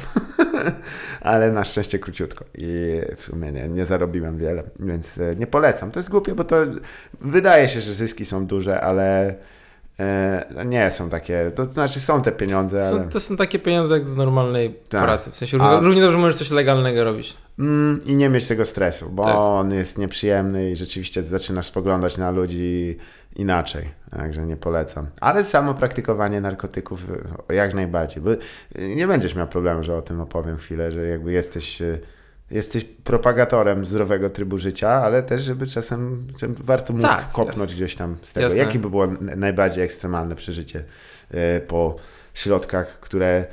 ale 1.21 1.53
na 1.53 1.64
szczęście 1.64 1.99
króciutko 1.99 2.45
i 2.55 3.01
w 3.16 3.25
sumie 3.25 3.53
nie, 3.53 3.69
nie 3.69 3.87
zarobiłem 3.87 4.39
wiele, 4.39 4.62
więc 4.81 5.21
nie 5.37 5.47
polecam. 5.47 5.91
To 5.91 5.99
jest 5.99 6.11
głupie, 6.11 6.35
bo 6.35 6.45
to 6.45 6.57
wydaje 7.21 7.69
się, 7.69 7.81
że 7.81 7.95
zyski 7.95 8.25
są 8.25 8.47
duże, 8.47 8.81
ale 8.81 9.35
nie 10.66 10.90
są 10.90 11.11
takie, 11.11 11.53
to 11.55 11.64
znaczy 11.64 12.01
są 12.01 12.22
te 12.22 12.32
pieniądze, 12.32 12.78
To 12.78 12.84
ale... 12.86 12.90
są, 13.05 13.09
to 13.09 13.20
są 13.20 13.36
takie 13.36 13.59
pieniądze 13.59 13.94
jak 13.94 14.09
z 14.09 14.16
normalnej 14.16 14.78
Tak. 14.88 15.03
pracy. 15.05 15.30
W 15.30 15.36
sensie 15.36 15.59
A- 15.61 15.80
równie, 15.80 16.03
dobrze 16.03 16.18
możesz 16.18 16.36
coś 16.36 16.51
legalnego 16.51 17.05
robić. 17.05 17.36
Mm, 17.59 18.01
I 18.05 18.16
nie 18.16 18.28
mieć 18.28 18.49
tego 18.49 18.64
stresu, 18.64 19.11
bo 19.11 19.24
Tak. 19.24 19.36
on 19.36 19.72
jest 19.74 19.99
nieprzyjemny 19.99 20.70
i 20.70 20.76
rzeczywiście 20.76 21.22
zaczynasz 21.22 21.66
spoglądać 21.66 22.18
na 22.18 22.30
ludzi 22.30 22.99
inaczej. 23.36 23.88
Także 24.11 24.46
nie 24.46 24.57
polecam. 24.57 25.07
Ale 25.20 25.44
samo 25.44 25.74
praktykowanie 25.74 26.40
narkotyków 26.40 27.01
y, 27.51 27.55
jak 27.55 27.74
najbardziej. 27.74 28.22
Bo 28.22 28.30
nie 28.78 29.07
będziesz 29.07 29.34
miał 29.34 29.46
problemu, 29.49 29.82
że 29.82 29.96
o 29.96 30.03
tym 30.03 30.20
opowiem 30.20 30.57
chwilę, 30.57 30.92
że 30.92 31.07
jakby 31.07 31.32
jesteś, 31.32 31.82
y, 31.82 32.01
jesteś 32.51 32.84
propagatorem 32.84 33.86
zdrowego 33.86 34.30
trybu 34.30 34.59
życia, 34.59 34.88
ale 34.88 35.22
też, 35.22 35.42
żeby 35.42 35.66
czasem, 35.66 36.26
czasem 36.32 36.55
warto 36.55 36.92
mózg 36.92 37.09
Tak, 37.09 37.32
kopnąć 37.32 37.74
gdzieś 37.74 37.94
tam 37.94 38.16
z 38.22 38.32
tego. 38.32 38.44
Jasne. 38.44 38.59
Jakie 38.59 38.78
by 38.78 38.90
było 38.90 39.07
najbardziej 39.20 39.84
ekstremalne 39.84 40.36
przeżycie 40.36 40.84
y, 41.34 41.61
po 41.61 41.96
środkach, 42.34 43.01
które 43.01 43.44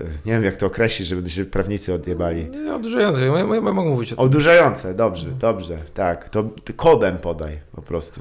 y, 0.00 0.04
nie 0.26 0.32
wiem 0.32 0.44
jak 0.44 0.56
to 0.56 0.66
określić, 0.66 1.08
żeby 1.08 1.30
się 1.30 1.44
prawnicy 1.44 1.94
odjebali. 1.94 2.50
Nie, 2.50 2.74
Odurzające. 2.74 3.26
Ja, 3.26 3.32
ja, 3.32 3.38
ja 3.38 3.60
mogę 3.60 3.90
mówić 3.90 4.12
o 4.12 4.16
tym. 4.16 4.24
Odurzające, 4.24 4.94
dobrze, 4.94 5.28
dobrze, 5.30 5.78
tak. 5.94 6.28
To 6.28 6.44
kodem 6.76 7.18
podaj 7.18 7.58
po 7.72 7.82
prostu. 7.82 8.20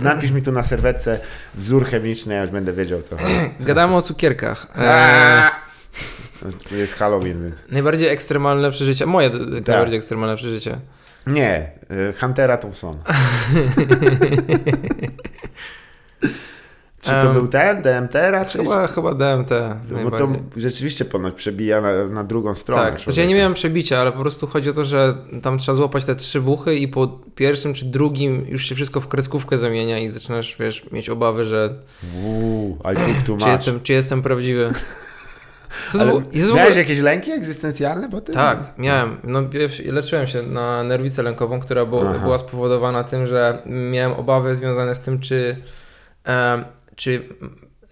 Napisz 0.00 0.30
mi 0.30 0.42
tu 0.42 0.52
na 0.52 0.62
serwetce 0.62 1.20
wzór 1.54 1.86
chemiczny, 1.86 2.34
ja 2.34 2.42
już 2.42 2.50
będę 2.50 2.72
wiedział 2.72 3.02
co 3.02 3.16
chodzi. 3.16 3.34
Gadamy 3.60 3.96
o 3.96 4.02
cukierkach. 4.02 4.66
Eee, 4.78 5.67
Tu 6.68 6.76
jest 6.76 6.94
Halloween, 6.94 7.42
więc. 7.42 7.64
najbardziej 7.70 8.08
ekstremalne 8.08 8.70
przeżycie. 8.70 9.06
Moje 9.06 9.30
Tak. 9.30 9.40
najbardziej 9.66 9.96
ekstremalne 9.98 10.36
przeżycie. 10.36 10.78
Nie, 11.26 11.70
y, 12.10 12.12
Huntera 12.20 12.56
Thompsona. 12.56 12.98
Czy 17.00 17.10
to 17.10 17.20
Em, 17.20 17.32
był 17.32 17.48
ten, 17.48 17.82
DMT 17.82 18.14
raczej? 18.30 18.60
Chyba, 18.62 18.86
chyba 18.86 19.14
DMT 19.14 19.50
Bo 20.04 20.10
to 20.10 20.28
rzeczywiście 20.56 21.04
ponoć 21.04 21.34
przebija 21.34 21.80
na, 21.80 22.04
na 22.06 22.24
drugą 22.24 22.54
stronę. 22.54 22.82
Tak, 22.90 23.00
znaczy 23.00 23.20
ja 23.20 23.26
nie 23.26 23.34
miałem 23.34 23.54
przebicia, 23.54 23.98
ale 23.98 24.12
po 24.12 24.18
prostu 24.20 24.46
chodzi 24.46 24.70
o 24.70 24.72
to, 24.72 24.84
że 24.84 25.14
tam 25.42 25.58
trzeba 25.58 25.76
złapać 25.76 26.04
te 26.04 26.14
trzy 26.14 26.40
buchy 26.40 26.76
i 26.76 26.88
po 26.88 27.18
pierwszym 27.34 27.74
czy 27.74 27.84
drugim 27.84 28.44
już 28.48 28.64
się 28.66 28.74
wszystko 28.74 29.00
w 29.00 29.08
kreskówkę 29.08 29.58
zamienia 29.58 29.98
i 29.98 30.08
zaczynasz, 30.08 30.56
wiesz, 30.60 30.90
mieć 30.92 31.08
obawy, 31.08 31.44
że 31.44 31.74
Uuu, 32.24 32.78
I 32.92 32.96
took 32.96 33.22
too 33.26 33.34
much. 33.34 33.44
czy 33.44 33.48
jestem, 33.50 33.80
czy 33.82 33.92
jestem 33.92 34.22
prawdziwy. 34.22 34.72
To 35.92 36.00
Ale 36.00 36.12
jest 36.32 36.52
miałeś 36.52 36.68
ogóle... 36.68 36.78
jakieś 36.78 36.98
lęki 36.98 37.30
egzystencjalne 37.30 38.10
po 38.10 38.20
tym? 38.20 38.34
Tak, 38.34 38.58
miałem. 38.78 39.16
No, 39.24 39.42
leczyłem 39.84 40.26
się 40.26 40.42
na 40.42 40.84
nerwicę 40.84 41.22
lękową, 41.22 41.60
która 41.60 41.86
bo, 41.86 42.04
była 42.04 42.38
spowodowana 42.38 43.04
tym, 43.04 43.26
że 43.26 43.62
miałem 43.66 44.12
obawy 44.12 44.54
związane 44.54 44.94
z 44.94 45.00
tym, 45.00 45.20
czy, 45.20 45.56
em, 46.24 46.64
czy, 46.96 47.22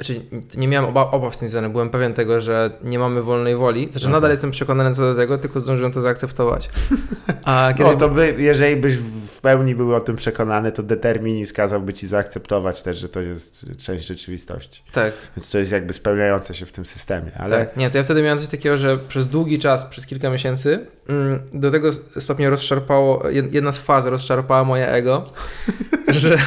czy 0.04 0.20
nie 0.56 0.68
miałem 0.68 0.90
oba, 0.90 1.10
obaw 1.10 1.36
z 1.36 1.38
tym 1.38 1.48
związanych. 1.48 1.72
Byłem 1.72 1.90
pewien 1.90 2.14
tego, 2.14 2.40
że 2.40 2.70
nie 2.84 2.98
mamy 2.98 3.22
wolnej 3.22 3.56
woli. 3.56 3.88
Znaczy, 3.92 4.08
nadal 4.08 4.30
jestem 4.30 4.50
przekonany 4.50 4.94
co 4.94 5.02
do 5.02 5.14
tego, 5.14 5.38
tylko 5.38 5.60
zdążyłem 5.60 5.92
to 5.92 6.00
zaakceptować. 6.00 6.68
A 7.44 7.74
kiedy 7.78 7.90
No 7.90 7.96
to 7.96 8.08
by, 8.08 8.34
jeżeli 8.38 8.76
byś 8.76 8.96
w 9.36 9.40
pełni 9.40 9.74
był 9.74 9.94
o 9.94 10.00
tym 10.00 10.16
przekonany, 10.16 10.72
to 10.72 10.82
determinizm 10.82 11.54
kazałby 11.54 11.92
ci 11.92 12.06
zaakceptować 12.06 12.82
też, 12.82 12.96
że 12.96 13.08
to 13.08 13.20
jest 13.20 13.66
część 13.78 14.06
rzeczywistości. 14.06 14.82
Tak, 14.92 15.12
Więc 15.36 15.50
to 15.50 15.58
jest 15.58 15.72
jakby 15.72 15.92
spełniające 15.92 16.54
się 16.54 16.66
w 16.66 16.72
tym 16.72 16.86
systemie. 16.86 17.30
Ale 17.38 17.50
tak. 17.66 17.76
Nie, 17.76 17.90
to 17.90 17.98
ja 17.98 18.04
wtedy 18.04 18.22
miałem 18.22 18.38
coś 18.38 18.48
takiego, 18.48 18.76
że 18.76 18.98
przez 18.98 19.26
długi 19.26 19.58
czas, 19.58 19.84
przez 19.84 20.06
kilka 20.06 20.30
miesięcy, 20.30 20.86
mm, 21.08 21.40
do 21.52 21.70
tego 21.70 21.92
stopnia 21.92 22.50
rozszarpało, 22.50 23.18
jed- 23.18 23.54
jedna 23.54 23.72
z 23.72 23.78
faz 23.78 24.06
rozszarpała 24.06 24.64
moje 24.64 24.88
ego, 24.88 25.30
że, 26.08 26.38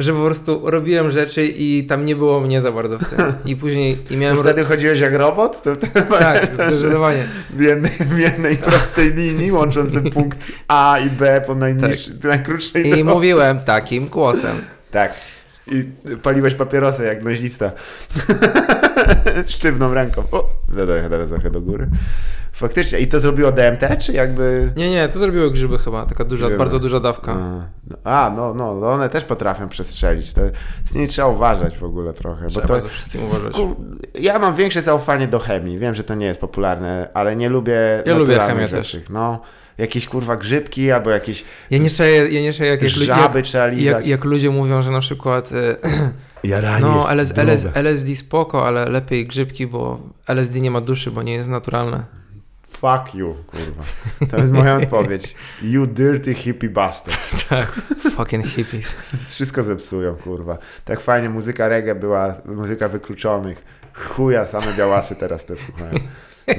że 0.00 0.12
po 0.12 0.20
prostu 0.24 0.70
robiłem 0.70 1.10
rzeczy 1.10 1.46
i 1.46 1.84
tam 1.88 2.04
nie 2.04 2.16
było 2.16 2.40
mnie 2.40 2.60
za 2.60 2.72
bardzo 2.72 2.98
w 2.98 3.04
tym. 3.04 3.18
I 3.44 3.56
później 3.66 3.96
i 4.10 4.16
miałem... 4.16 4.36
to 4.36 4.42
wtedy 4.42 4.64
chodziłeś 4.64 5.00
jak 5.00 5.14
robot? 5.14 5.62
To, 5.62 5.76
to 5.76 5.86
Tak, 6.18 6.54
zdecydowanie. 6.54 7.24
w, 7.50 7.60
jednej, 7.60 7.90
w 7.90 8.18
jednej 8.18 8.56
prostej 8.56 9.12
linii 9.14 9.52
łączącej 9.52 10.02
punkt 10.12 10.38
A 10.68 10.98
i 11.06 11.10
B 11.10 11.42
po 11.46 11.54
najniższej, 11.54 12.14
najkrótszej 12.24 12.82
Tak. 12.82 12.92
I 12.92 12.94
drodze. 12.94 13.14
mówiłem 13.14 13.60
takim 13.60 14.06
głosem. 14.06 14.56
Tak. 14.90 15.14
I 15.66 15.84
paliłeś 16.22 16.54
papierosy 16.54 17.04
jak 17.04 17.24
noźlista. 17.24 17.72
Sztywną 19.48 19.94
ręką. 19.94 20.22
O, 20.32 20.48
zadaj 20.74 21.02
teraz 21.10 21.30
trochę 21.30 21.50
do 21.50 21.60
góry. 21.60 21.88
Faktycznie. 22.52 22.98
I 22.98 23.06
to 23.06 23.20
zrobiło 23.20 23.52
DMT, 23.52 23.98
czy 23.98 24.12
jakby... 24.12 24.72
Nie, 24.76 24.90
nie, 24.90 25.08
to 25.08 25.18
zrobiły 25.18 25.50
grzyby 25.50 25.78
chyba, 25.78 26.06
taka 26.06 26.24
duża, 26.24 26.46
Grzyby. 26.46 26.58
bardzo 26.58 26.78
duża 26.78 27.00
dawka. 27.00 27.36
A, 28.04 28.32
no, 28.36 28.54
no, 28.54 28.74
no, 28.74 28.80
no, 28.80 28.92
one 28.92 29.08
też 29.08 29.24
potrafią 29.24 29.68
przestrzelić. 29.68 30.32
To 30.32 30.40
z 30.84 30.94
nimi 30.94 31.08
trzeba 31.08 31.28
uważać 31.28 31.78
w 31.78 31.84
ogóle 31.84 32.12
trochę. 32.12 32.46
Trzeba 32.46 32.66
bo 32.66 32.74
to, 32.74 32.80
za 32.80 32.88
wszystkim 32.88 33.24
uważać. 33.24 33.56
Ja 34.20 34.38
mam 34.38 34.54
większe 34.54 34.82
zaufanie 34.82 35.28
do 35.28 35.38
chemii. 35.38 35.78
Wiem, 35.78 35.94
że 35.94 36.04
to 36.04 36.14
nie 36.14 36.26
jest 36.26 36.40
popularne, 36.40 37.08
ale 37.14 37.36
nie 37.36 37.48
lubię 37.48 38.02
Ja 38.06 38.14
lubię 38.14 38.38
chemię 38.38 38.68
rzeczy. 38.68 39.02
No, 39.10 39.40
jakieś 39.78 40.06
kurwa 40.06 40.36
grzybki 40.36 40.90
albo 40.90 41.10
jakieś 41.10 41.44
Ja 41.70 41.78
nie 41.78 41.90
czuję, 41.90 42.28
ja 42.28 42.40
nie 42.40 42.66
jak, 42.66 42.88
żaby 42.88 43.38
jak, 43.38 43.46
trzeba 43.46 43.66
lizać. 43.66 43.84
jak, 43.84 44.06
jak 44.06 44.24
ludzie 44.24 44.50
mówią, 44.50 44.82
że 44.82 44.90
na 44.90 45.00
przykład 45.00 45.52
e, 45.52 45.76
Jaranie 46.44 46.80
no 46.80 47.12
LS. 47.12 47.38
LS, 47.38 47.66
LSD 47.74 48.16
spoko, 48.16 48.66
ale 48.66 48.84
lepiej 48.84 49.26
grzybki, 49.26 49.66
bo 49.66 50.00
LSD 50.28 50.60
nie 50.60 50.70
ma 50.70 50.80
duszy, 50.80 51.10
bo 51.10 51.22
nie 51.22 51.32
jest 51.32 51.48
naturalne. 51.48 52.04
Fuck 52.70 53.14
you, 53.14 53.34
kurwa. 53.46 53.84
To 54.30 54.36
jest 54.36 54.52
moja 54.52 54.76
odpowiedź. 54.82 55.34
You 55.62 55.86
dirty 55.86 56.34
hippie 56.34 56.68
bastard. 56.68 57.46
Fucking 58.16 58.46
hippies. 58.46 58.94
Wszystko 59.26 59.62
zepsują, 59.62 60.16
kurwa. 60.16 60.58
Tak 60.84 61.00
fajnie 61.00 61.28
muzyka 61.28 61.68
reggae 61.68 61.94
była, 61.94 62.34
muzyka 62.44 62.88
wykluczonych. 62.88 63.64
Chuja, 63.94 64.46
same 64.46 64.72
białasy 64.78 65.16
teraz 65.16 65.44
te 65.44 65.56
słuchają. 65.56 65.94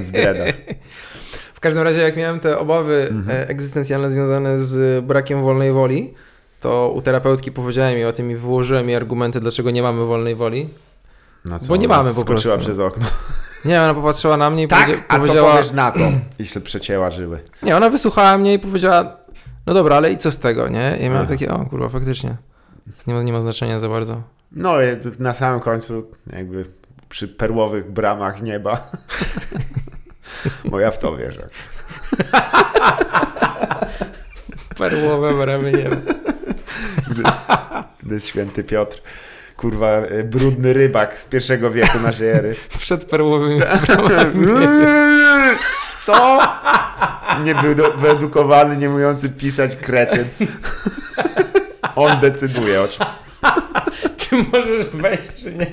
W 0.00 0.10
dreadach. 0.10 0.54
W 1.58 1.60
każdym 1.60 1.82
razie, 1.82 2.00
jak 2.00 2.16
miałem 2.16 2.40
te 2.40 2.58
obawy 2.58 3.12
e, 3.28 3.48
egzystencjalne 3.48 4.10
związane 4.10 4.58
z 4.58 5.04
brakiem 5.04 5.42
wolnej 5.42 5.72
woli, 5.72 6.14
to 6.60 6.92
u 6.96 7.02
terapeutki 7.02 7.52
powiedziałem 7.52 7.94
jej 7.94 8.04
o 8.06 8.12
tym 8.12 8.30
i 8.30 8.34
wyłożyłem 8.34 8.88
jej 8.88 8.96
argumenty, 8.96 9.40
dlaczego 9.40 9.70
nie 9.70 9.82
mamy 9.82 10.04
wolnej 10.04 10.34
woli. 10.34 10.68
No 11.44 11.58
co, 11.58 11.66
Bo 11.66 11.76
nie 11.76 11.88
mamy 11.88 12.14
po 12.14 12.20
skoczyła 12.20 12.54
prostu. 12.54 12.58
przez 12.60 12.78
okno. 12.78 13.06
Nie, 13.64 13.82
ona 13.82 13.94
popatrzyła 13.94 14.36
na 14.36 14.50
mnie 14.50 14.62
i 14.62 14.68
Tak? 14.68 14.86
powiedzia- 14.86 15.02
A 15.08 15.20
co 15.20 15.34
powiesz 15.50 15.72
na 15.72 15.90
to, 15.92 15.98
jeśli 16.38 16.60
przecięła 16.60 17.10
żyły? 17.10 17.38
Nie, 17.62 17.76
ona 17.76 17.90
wysłuchała 17.90 18.38
mnie 18.38 18.54
i 18.54 18.58
powiedziała, 18.58 19.16
no 19.66 19.74
dobra, 19.74 19.96
ale 19.96 20.12
i 20.12 20.16
co 20.16 20.30
z 20.30 20.38
tego, 20.38 20.68
nie? 20.68 20.96
I 21.00 21.02
ja 21.02 21.08
miałem 21.08 21.16
Aha. 21.22 21.28
takie, 21.28 21.50
o 21.50 21.64
kurwa, 21.66 21.88
faktycznie. 21.88 22.36
To 22.86 23.02
nie 23.06 23.14
ma, 23.14 23.22
nie 23.22 23.32
ma 23.32 23.40
znaczenia 23.40 23.80
za 23.80 23.88
bardzo. 23.88 24.22
No, 24.52 24.74
na 25.18 25.34
samym 25.34 25.60
końcu, 25.60 26.10
jakby 26.32 26.64
przy 27.08 27.28
perłowych 27.28 27.90
bramach 27.92 28.42
nieba. 28.42 28.78
Bo 30.64 30.80
ja 30.80 30.90
w 30.90 30.98
to 30.98 31.16
wierzę. 31.16 31.48
Perłowe 34.78 35.34
bramy 35.34 35.72
nie 35.72 35.90
Gdy 38.02 38.20
święty 38.20 38.64
Piotr, 38.64 39.02
kurwa, 39.56 39.88
e, 39.88 40.24
brudny 40.24 40.72
rybak 40.72 41.18
z 41.18 41.26
pierwszego 41.26 41.70
wieku 41.70 41.98
naszej 42.00 42.28
ery. 42.28 42.54
Przed 42.78 43.04
perłowymi 43.04 43.60
Co? 46.04 46.38
Niewyedukowany, 47.44 48.76
nie 48.76 48.88
mówiący 48.88 49.28
pisać 49.28 49.76
kretyn. 49.76 50.24
On 51.96 52.20
decyduje, 52.20 52.82
o 52.82 52.88
czym 52.88 53.06
Czy 54.16 54.36
możesz 54.36 54.88
wejść, 54.88 55.42
czy 55.42 55.52
nie? 55.52 55.66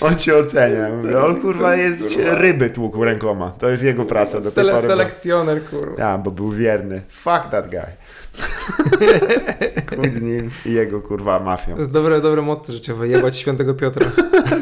On 0.00 0.16
cię 0.16 0.36
ocenia. 0.36 0.88
Mówię, 0.94 1.20
on 1.24 1.40
kurwa 1.40 1.74
jest 1.76 2.18
ryby 2.24 2.70
tłukł 2.70 3.04
rękoma. 3.04 3.50
To 3.50 3.68
jest 3.70 3.82
jego 3.82 4.04
praca 4.04 4.32
do 4.32 4.40
tej 4.42 4.52
Sele 4.52 4.72
pory. 4.72 4.86
selekcjoner, 4.86 5.64
kurwa. 5.64 6.02
Ja, 6.02 6.18
bo 6.18 6.30
był 6.30 6.50
wierny. 6.50 7.02
Fuck 7.08 7.48
that 7.50 7.70
guy. 7.70 7.82
Chuj 9.96 10.10
z 10.10 10.22
nim 10.22 10.50
i 10.66 10.72
jego 10.72 11.00
kurwa 11.00 11.40
mafią. 11.40 11.72
To 11.74 11.78
jest 11.78 11.90
dobre, 11.90 12.20
dobre 12.20 12.42
motto 12.42 12.72
życiowe, 12.72 13.08
jebać 13.08 13.36
świętego 13.36 13.74
Piotra. 13.74 14.10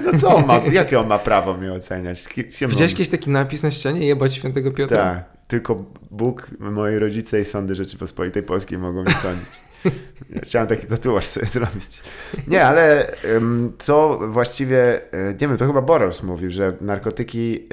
No 0.04 0.18
co 0.20 0.34
on 0.36 0.46
ma, 0.46 0.60
jakie 0.72 1.00
on 1.00 1.06
ma 1.06 1.18
prawo 1.18 1.54
mnie 1.54 1.72
oceniać? 1.72 2.28
Kim 2.28 2.44
Widziałeś 2.68 2.92
on- 2.92 2.96
kiedyś 2.96 3.08
taki 3.08 3.30
napis 3.30 3.62
na 3.62 3.70
ścianie, 3.70 4.06
jebać 4.06 4.34
świętego 4.34 4.70
Piotra? 4.70 4.96
Tak, 4.96 5.24
tylko 5.48 5.84
Bóg, 6.10 6.50
moi 6.58 6.96
rodzice 6.98 7.40
i 7.40 7.44
sądy 7.44 7.74
Rzeczypospolitej 7.74 8.42
Polskiej 8.42 8.78
mogą 8.78 9.02
mnie 9.02 9.12
sądzić. 9.22 9.60
Chciałem 10.46 10.68
taki 10.68 10.86
tatuaż 10.86 11.26
sobie 11.26 11.46
zrobić. 11.46 12.02
Nie, 12.48 12.64
ale 12.64 13.10
co 13.78 14.20
właściwie, 14.28 15.00
y, 15.14 15.36
nie 15.40 15.48
wiem, 15.48 15.56
to 15.56 15.66
chyba 15.66 15.82
Boros 15.82 16.22
mówił, 16.22 16.50
że 16.50 16.76
narkotyki 16.80 17.66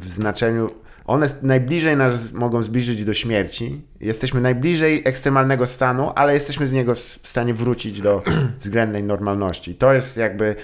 w 0.00 0.08
znaczeniu, 0.08 0.70
one 1.10 1.28
najbliżej 1.42 1.96
nas 1.96 2.32
mogą 2.32 2.62
zbliżyć 2.62 3.04
do 3.04 3.14
śmierci. 3.14 3.82
Jesteśmy 4.00 4.40
najbliżej 4.40 5.02
ekstremalnego 5.04 5.66
stanu, 5.66 6.12
ale 6.14 6.34
jesteśmy 6.34 6.66
z 6.66 6.72
niego 6.72 6.94
w 6.94 7.20
stanie 7.22 7.54
wrócić 7.54 8.00
do 8.00 8.22
względnej 8.60 9.02
normalności. 9.02 9.74
To 9.74 9.92
jest 9.92 10.16
jakby 10.16 10.56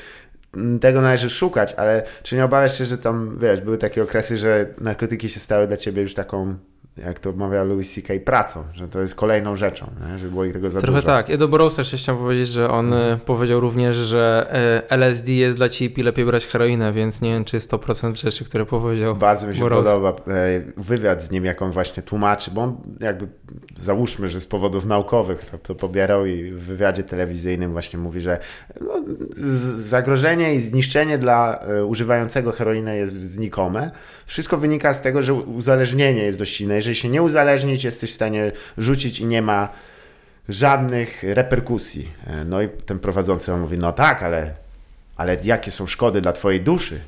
tego 0.80 1.00
należy 1.00 1.30
szukać, 1.30 1.74
ale 1.74 2.02
czy 2.22 2.36
nie 2.36 2.44
obawiasz 2.44 2.78
się, 2.78 2.84
że 2.84 2.98
tam, 2.98 3.38
wiesz, 3.40 3.60
były 3.60 3.78
takie 3.78 4.02
okresy, 4.02 4.38
że 4.38 4.66
narkotyki 4.80 5.28
się 5.28 5.40
stały 5.40 5.66
dla 5.66 5.76
ciebie 5.76 6.02
już 6.02 6.14
taką, 6.14 6.56
jak 6.96 7.20
to 7.20 7.32
mawia 7.32 7.64
Louis 7.64 7.94
C.K., 7.94 8.14
pracą, 8.24 8.64
że 8.74 8.88
to 8.88 9.00
jest 9.00 9.14
kolejną 9.14 9.56
rzeczą, 9.56 9.90
nie? 10.10 10.18
że 10.18 10.28
było 10.28 10.44
ich 10.44 10.52
tego 10.52 10.70
za 10.70 10.80
Trochę 10.80 11.00
dużo. 11.00 11.06
tak. 11.06 11.28
Ja 11.28 11.36
do 11.36 11.48
Borosa 11.48 11.80
jeszcze 11.80 11.96
chciałem 11.96 12.22
powiedzieć, 12.22 12.48
że 12.48 12.70
on 12.70 12.94
e, 12.94 13.18
powiedział 13.24 13.60
również, 13.60 13.96
że 13.96 14.46
e, 14.88 14.90
LSD 14.90 15.32
jest 15.32 15.56
dla 15.56 15.68
ciebie 15.68 16.02
lepiej 16.02 16.24
brać 16.24 16.46
heroinę, 16.46 16.92
więc 16.92 17.20
nie 17.20 17.30
wiem, 17.30 17.44
czy 17.44 17.58
100% 17.58 18.14
rzeczy, 18.14 18.44
które 18.44 18.66
powiedział. 18.66 19.16
Bardzo 19.16 19.46
mi 19.46 19.54
się 19.54 19.60
Boros. 19.60 19.84
podoba 19.84 20.08
e, 20.08 20.62
wywiad 20.76 21.22
z 21.22 21.30
nim, 21.30 21.44
jak 21.44 21.62
on 21.62 21.70
właśnie 21.70 22.02
tłumaczy, 22.02 22.50
bo 22.50 22.62
on 22.62 22.76
jakby, 23.00 23.28
załóżmy, 23.78 24.28
że 24.28 24.40
z 24.40 24.46
powodów 24.46 24.86
naukowych 24.86 25.44
to, 25.50 25.58
to 25.58 25.74
pobierał 25.74 26.26
i 26.26 26.50
w 26.50 26.60
wywiadzie 26.60 27.02
telewizyjnym 27.02 27.72
właśnie 27.72 27.98
mówi, 27.98 28.20
że 28.20 28.38
no, 28.80 29.04
zagrożenie 29.76 30.54
i 30.54 30.60
zniszczenie 30.60 31.18
dla 31.18 31.64
używającego 31.86 32.52
heroinę 32.52 32.96
jest 32.96 33.14
znikome. 33.14 33.90
Wszystko 34.26 34.58
wynika 34.58 34.94
z 34.94 35.02
tego, 35.02 35.22
że 35.22 35.34
uzależnienie 35.34 36.22
jest 36.22 36.38
dość 36.38 36.56
silne. 36.56 36.74
Jeżeli 36.86 37.00
się 37.00 37.08
nie 37.08 37.22
uzależnić, 37.22 37.84
jesteś 37.84 38.10
w 38.10 38.14
stanie 38.14 38.52
rzucić 38.78 39.20
i 39.20 39.26
nie 39.26 39.42
ma 39.42 39.68
żadnych 40.48 41.22
reperkusji. 41.22 42.10
E, 42.26 42.44
No 42.44 42.62
i 42.62 42.68
ten 42.68 42.98
prowadzący 42.98 43.52
mówi, 43.52 43.78
no 43.78 43.92
tak, 43.92 44.22
ale, 44.22 44.54
ale 45.16 45.36
jakie 45.44 45.70
są 45.70 45.86
szkody 45.86 46.20
dla 46.20 46.32
twojej 46.32 46.60
duszy? 46.60 47.00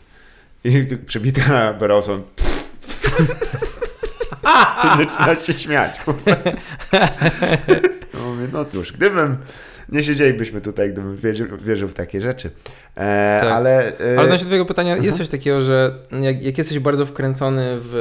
I 0.64 0.85
przebita 1.07 1.72
Barroso 1.72 2.16
zaczyna 4.99 5.37
się 5.37 5.53
śmiać. 5.53 5.97
No, 8.14 8.35
mówię, 8.35 8.49
no 8.53 8.64
cóż, 8.64 8.93
gdybym 8.93 9.37
nie 9.89 10.03
siedzielibyśmy 10.03 10.61
tutaj, 10.61 10.93
gdybym 10.93 11.16
wierzył, 11.16 11.47
wierzył 11.61 11.89
w 11.89 11.95
takie 11.95 12.20
rzeczy. 12.20 12.51
E, 12.97 13.39
Tak. 13.43 13.53
Ale, 13.53 13.99
e, 14.01 14.11
Ale 14.12 14.22
odnośnie 14.22 14.47
twojego 14.47 14.64
pytania, 14.66 14.91
Mhm. 14.93 15.07
jest 15.07 15.18
coś 15.18 15.28
takiego, 15.28 15.62
że 15.62 15.95
jak, 16.20 16.43
jak 16.43 16.59
jesteś 16.59 16.78
bardzo 16.78 17.07
wkręcony 17.07 17.76
w 17.80 17.95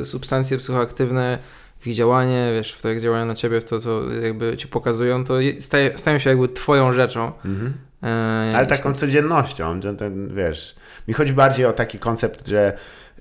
e, 0.00 0.04
substancje 0.04 0.58
psychoaktywne, 0.58 1.38
w 1.78 1.86
ich 1.86 1.94
działanie, 1.94 2.50
wiesz, 2.54 2.72
w 2.72 2.82
to 2.82 2.88
jak 2.88 3.00
działają 3.00 3.26
na 3.26 3.34
ciebie, 3.34 3.60
w 3.60 3.64
to 3.64 3.78
co 3.80 4.10
jakby 4.10 4.56
ci 4.56 4.68
pokazują, 4.68 5.24
to 5.24 5.40
je- 5.40 5.62
staje, 5.62 5.98
stają 5.98 6.18
się 6.18 6.30
jakby 6.30 6.48
twoją 6.48 6.92
rzeczą. 6.92 7.32
mhm. 7.44 7.74
E, 8.02 8.56
Ale 8.56 8.66
taką 8.66 8.82
tam- 8.82 8.94
codziennością, 8.94 9.80
ten, 9.80 10.34
wiesz, 10.34 10.74
mi 11.08 11.14
chodzi 11.14 11.32
bardziej 11.32 11.66
o 11.66 11.72
taki 11.72 11.98
koncept, 11.98 12.48
że 12.48 12.72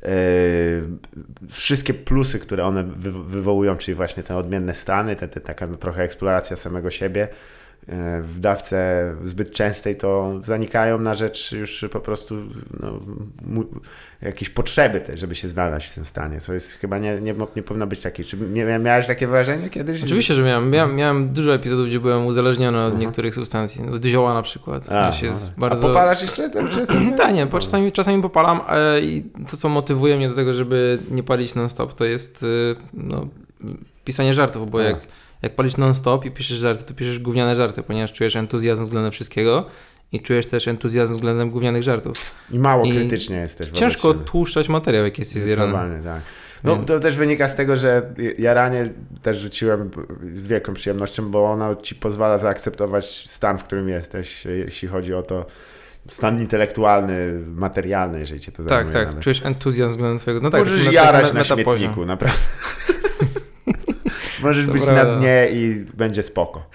e, 0.03 0.09
wszystkie 1.49 1.93
plusy, 1.93 2.39
które 2.39 2.65
one 2.65 2.83
wy, 2.83 3.11
wywołują, 3.11 3.77
czyli 3.77 3.95
właśnie 3.95 4.23
te 4.23 4.35
odmienne 4.35 4.73
stany, 4.75 5.15
te, 5.15 5.27
te, 5.27 5.39
taka 5.41 5.67
no, 5.67 5.77
trochę 5.77 6.03
eksploracja 6.03 6.57
samego 6.57 6.89
siebie, 6.89 7.27
w 8.21 8.35
dawce 8.39 9.11
zbyt 9.23 9.51
częstej 9.51 9.95
to 9.95 10.33
zanikają 10.39 10.99
na 10.99 11.15
rzecz 11.15 11.51
już 11.51 11.85
po 11.91 11.99
prostu 11.99 12.35
no, 12.79 12.99
jakiejś 14.21 14.49
potrzeby 14.49 15.01
też, 15.01 15.19
żeby 15.19 15.35
się 15.35 15.47
znaleźć 15.47 15.91
w 15.91 15.95
tym 15.95 16.05
stanie, 16.05 16.41
co 16.41 16.53
jest 16.53 16.73
chyba 16.73 16.97
nie, 16.97 17.21
nie, 17.21 17.35
nie 17.55 17.63
powinno 17.63 17.87
być 17.87 18.01
takie. 18.01 18.23
Czy 18.23 18.37
miałeś 18.79 19.07
takie 19.07 19.27
wrażenie 19.27 19.69
kiedyś? 19.69 20.03
Oczywiście, 20.03 20.33
że 20.33 20.43
miałem, 20.43 20.69
miałem. 20.69 20.95
Miałem 20.95 21.29
dużo 21.29 21.53
epizodów, 21.53 21.87
gdzie 21.87 21.99
byłem 21.99 22.25
uzależniony 22.25 22.77
od 22.77 22.83
Mhm. 22.83 23.01
niektórych 23.01 23.35
substancji. 23.35 23.89
Od 23.89 24.05
zioła 24.05 24.33
na 24.33 24.41
przykład. 24.41 24.85
W 24.85 24.89
A, 24.89 25.11
sensie 25.11 25.25
no. 25.25 25.31
jest 25.31 25.51
A 25.57 25.59
bardzo... 25.61 25.87
popalasz 25.87 26.21
jeszcze 26.21 26.49
ten? 26.49 26.67
Tak, 27.17 27.33
nie, 27.33 27.45
bo 27.45 27.59
czasami, 27.59 27.91
czasami 27.91 28.21
popalam 28.21 28.61
e, 28.69 29.01
i 29.01 29.23
to, 29.51 29.57
co 29.57 29.69
motywuje 29.69 30.17
mnie 30.17 30.29
do 30.29 30.35
tego, 30.35 30.53
żeby 30.53 30.99
nie 31.11 31.23
palić 31.23 31.55
non-stop, 31.55 31.93
to 31.93 32.05
jest 32.05 32.43
y, 32.43 32.75
no, 32.93 33.27
pisanie 34.05 34.33
żartów, 34.33 34.71
bo 34.71 34.79
A. 34.79 34.83
jak, 34.83 35.07
jak 35.41 35.55
palisz 35.55 35.77
non-stop 35.77 36.25
i 36.25 36.31
piszesz 36.31 36.57
żarty, 36.57 36.83
to 36.83 36.93
piszesz 36.93 37.19
gówniane 37.19 37.55
żarty, 37.55 37.83
ponieważ 37.83 38.13
czujesz 38.13 38.35
entuzjazm 38.35 38.83
względem 38.83 39.11
wszystkiego 39.11 39.65
i 40.11 40.19
czujesz 40.19 40.45
też 40.45 40.67
entuzjazm 40.67 41.15
względem 41.15 41.49
gównianych 41.49 41.83
żartów. 41.83 42.35
I 42.51 42.59
mało 42.59 42.85
I 42.85 42.91
krytycznie 42.91 43.37
jesteś. 43.37 43.69
Ciężko 43.69 44.13
tłuszczać 44.13 44.69
materiał, 44.69 45.03
jak 45.03 45.19
jesteś 45.19 45.41
zjarany. 45.41 46.03
Tak. 46.03 46.21
No 46.63 46.75
Więc- 46.75 46.87
to 46.87 46.99
też 46.99 47.17
wynika 47.17 47.47
z 47.47 47.55
tego, 47.55 47.75
że 47.77 48.13
jaranie 48.37 48.93
też 49.21 49.37
rzuciłem 49.39 49.89
z 50.31 50.47
wielką 50.47 50.73
przyjemnością, 50.73 51.31
bo 51.31 51.51
ono 51.51 51.75
ci 51.75 51.95
pozwala 51.95 52.37
zaakceptować 52.37 53.05
stan, 53.29 53.57
w 53.57 53.63
którym 53.63 53.89
jesteś, 53.89 54.45
jeśli 54.45 54.87
chodzi 54.87 55.13
o 55.13 55.21
to 55.23 55.45
stan 56.09 56.39
intelektualny, 56.39 57.39
materialny, 57.55 58.19
jeżeli 58.19 58.39
cię 58.39 58.51
to 58.51 58.57
Tak, 58.57 58.69
zajmuje. 58.69 58.93
tak, 58.93 59.07
nawet. 59.07 59.23
czujesz 59.23 59.45
entuzjazm 59.45 59.91
względem 59.93 60.19
twojego. 60.19 60.43
No 60.43 60.49
tak, 60.49 60.59
Możesz 60.61 60.83
taki 60.83 60.95
jarać 60.95 61.21
taki 61.23 61.33
na 61.35 61.39
metapoziom. 61.41 61.77
śmietniku, 61.79 62.05
naprawdę. 62.05 62.37
Możesz 64.41 64.65
To 64.65 64.71
być 64.71 64.83
prawda. 64.83 65.03
na 65.03 65.15
dnie 65.15 65.47
i 65.51 65.85
będzie 65.93 66.23
spoko. 66.23 66.65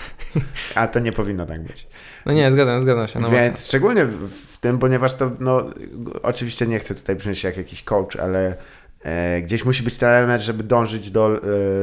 A 0.74 0.88
to 0.88 1.00
nie 1.00 1.12
powinno 1.12 1.46
tak 1.46 1.62
być. 1.62 1.86
No 2.26 2.32
nie, 2.32 2.52
zgadzam, 2.52 2.80
zgadzam 2.80 3.06
się. 3.06 3.20
No 3.20 3.30
Więc 3.30 3.66
szczególnie 3.66 4.04
w, 4.06 4.58
tym, 4.58 4.78
ponieważ 4.78 5.14
to, 5.14 5.30
no, 5.40 5.64
oczywiście 6.22 6.66
nie 6.66 6.78
chcę 6.78 6.94
tutaj 6.94 7.16
brzmieć 7.16 7.44
jak 7.44 7.56
jakiś 7.56 7.82
coach, 7.82 8.16
ale 8.16 8.56
e, 9.02 9.42
gdzieś 9.42 9.64
musi 9.64 9.82
być 9.82 9.98
ten 9.98 10.08
element, 10.08 10.42
żeby 10.42 10.64
dążyć 10.64 11.10
do, 11.10 11.36
e, 11.36 11.40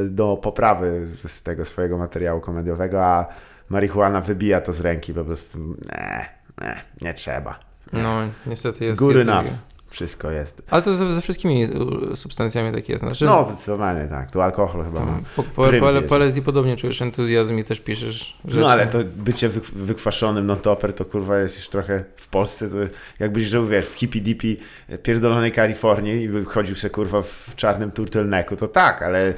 do 0.09 0.37
poprawy 0.37 1.07
z 1.25 1.43
tego 1.43 1.65
swojego 1.65 1.97
materiału 1.97 2.41
komediowego, 2.41 3.05
a 3.05 3.27
marihuana 3.69 4.21
wybija 4.21 4.61
to 4.61 4.73
z 4.73 4.81
ręki 4.81 5.13
po 5.13 5.23
prostu. 5.25 5.57
Nie, 5.59 6.29
nie, 6.61 6.81
nie 7.01 7.13
trzeba. 7.13 7.59
No, 7.93 8.19
niestety 8.45 8.85
jest. 8.85 8.99
Good 8.99 9.15
jest 9.15 9.27
enough. 9.27 9.47
Wszystko 9.91 10.31
jest. 10.31 10.61
Ale 10.69 10.81
to 10.81 10.93
ze, 10.93 11.13
ze 11.13 11.21
wszystkimi 11.21 11.63
y, 12.11 12.15
substancjami 12.15 12.75
tak 12.75 12.89
jest. 12.89 13.03
Znaczy, 13.03 13.25
No, 13.25 13.43
zdecydowanie 13.43 14.07
tak. 14.07 14.31
Tu 14.31 14.41
alkohol 14.41 14.83
chyba 14.83 14.99
ma. 14.99 15.05
tam, 15.05 15.23
po, 15.35 15.43
po, 15.43 15.63
po, 15.63 16.01
po 16.09 16.15
LSD 16.15 16.41
podobnie 16.41 16.77
czujesz 16.77 17.01
entuzjazm 17.01 17.57
i 17.57 17.63
też 17.63 17.79
piszesz 17.79 18.37
rzeczy. 18.45 18.59
No 18.59 18.69
ale 18.71 18.87
to 18.87 18.97
bycie 19.15 19.49
wy, 19.49 19.61
wykwaszonym 19.85 20.45
non-topper 20.45 20.93
to 20.93 21.05
kurwa 21.05 21.37
jest 21.37 21.57
już 21.57 21.69
trochę 21.69 22.03
w 22.15 22.27
Polsce, 22.27 22.69
to 22.69 22.75
jakbyś 23.19 23.43
żył, 23.43 23.67
wiesz, 23.67 23.85
w 23.85 23.93
hippie 23.93 24.21
dippie 24.21 24.55
pierdolonej 25.03 25.51
Kalifornii 25.51 26.23
i 26.23 26.45
chodził 26.45 26.75
se 26.75 26.89
kurwa 26.89 27.21
w 27.21 27.55
czarnym 27.55 27.91
turtlenecku, 27.91 28.55
to 28.55 28.67
tak, 28.67 29.01
ale 29.01 29.33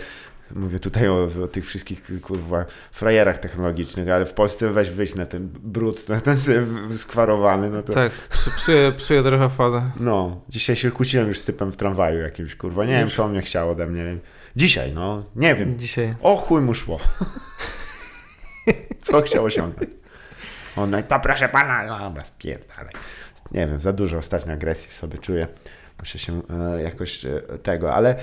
mówię 0.56 0.80
tutaj 0.80 1.08
o, 1.08 1.28
o 1.44 1.48
tych 1.48 1.66
wszystkich 1.66 2.22
kurwa 2.22 2.66
frajerach 2.92 3.38
technologicznych, 3.38 4.10
ale 4.10 4.26
w 4.26 4.34
Polsce 4.34 4.70
weź 4.70 4.90
wyjść 4.90 5.16
na 5.16 5.26
ten 5.26 5.48
brud, 5.64 6.10
na 6.10 6.22
ten 6.22 6.36
skwarowany, 6.96 7.70
no 7.70 7.82
to 7.82 7.94
Tak, 7.94 8.12
psu- 8.30 8.56
psuje, 8.56 8.92
psuje 8.92 9.24
trochę 9.24 9.50
fazę. 9.50 9.92
no, 10.00 10.42
dzisiaj 10.50 10.76
się 10.76 10.92
kłóciłem 10.92 11.28
już 11.28 11.40
z 11.40 11.46
typem 11.46 11.72
w 11.72 11.78
tramwaju 11.78 12.20
jakimś, 12.22 12.56
kurwa, 12.56 12.86
nie 12.86 12.94
wiem 13.00 13.10
co 13.10 13.24
on 13.26 13.32
mnie 13.32 13.42
chciał 13.42 13.72
ode 13.72 13.88
mnie, 13.88 14.18
dzisiaj, 14.56 14.92
no, 14.94 15.24
nie 15.36 15.56
wiem, 15.56 15.78
Dzisiaj. 15.80 16.16
o 16.22 16.36
chuj 16.38 16.62
mu 16.62 16.74
szło. 16.74 17.00
Co 19.02 19.22
chciał 19.22 19.46
osiągnąć? 19.46 19.90
On, 20.76 20.90
no 20.90 21.04
to 21.04 21.20
proszę 21.20 21.50
pana, 21.50 21.86
no 21.86 22.00
dobra, 22.00 22.26
spierdalaj. 22.26 22.94
Nie 23.52 23.68
wiem, 23.68 23.82
za 23.82 23.94
dużo 23.94 24.18
ostatnio 24.18 24.54
agresji 24.54 24.90
w 24.92 24.94
sobie 24.94 25.18
czuję. 25.18 25.48
Muszę 26.04 26.20
się 26.20 26.42
e, 26.50 26.82
jakoś 26.82 27.26
e, 27.26 27.42
tego, 27.64 27.94
ale 27.94 28.10
e, 28.10 28.16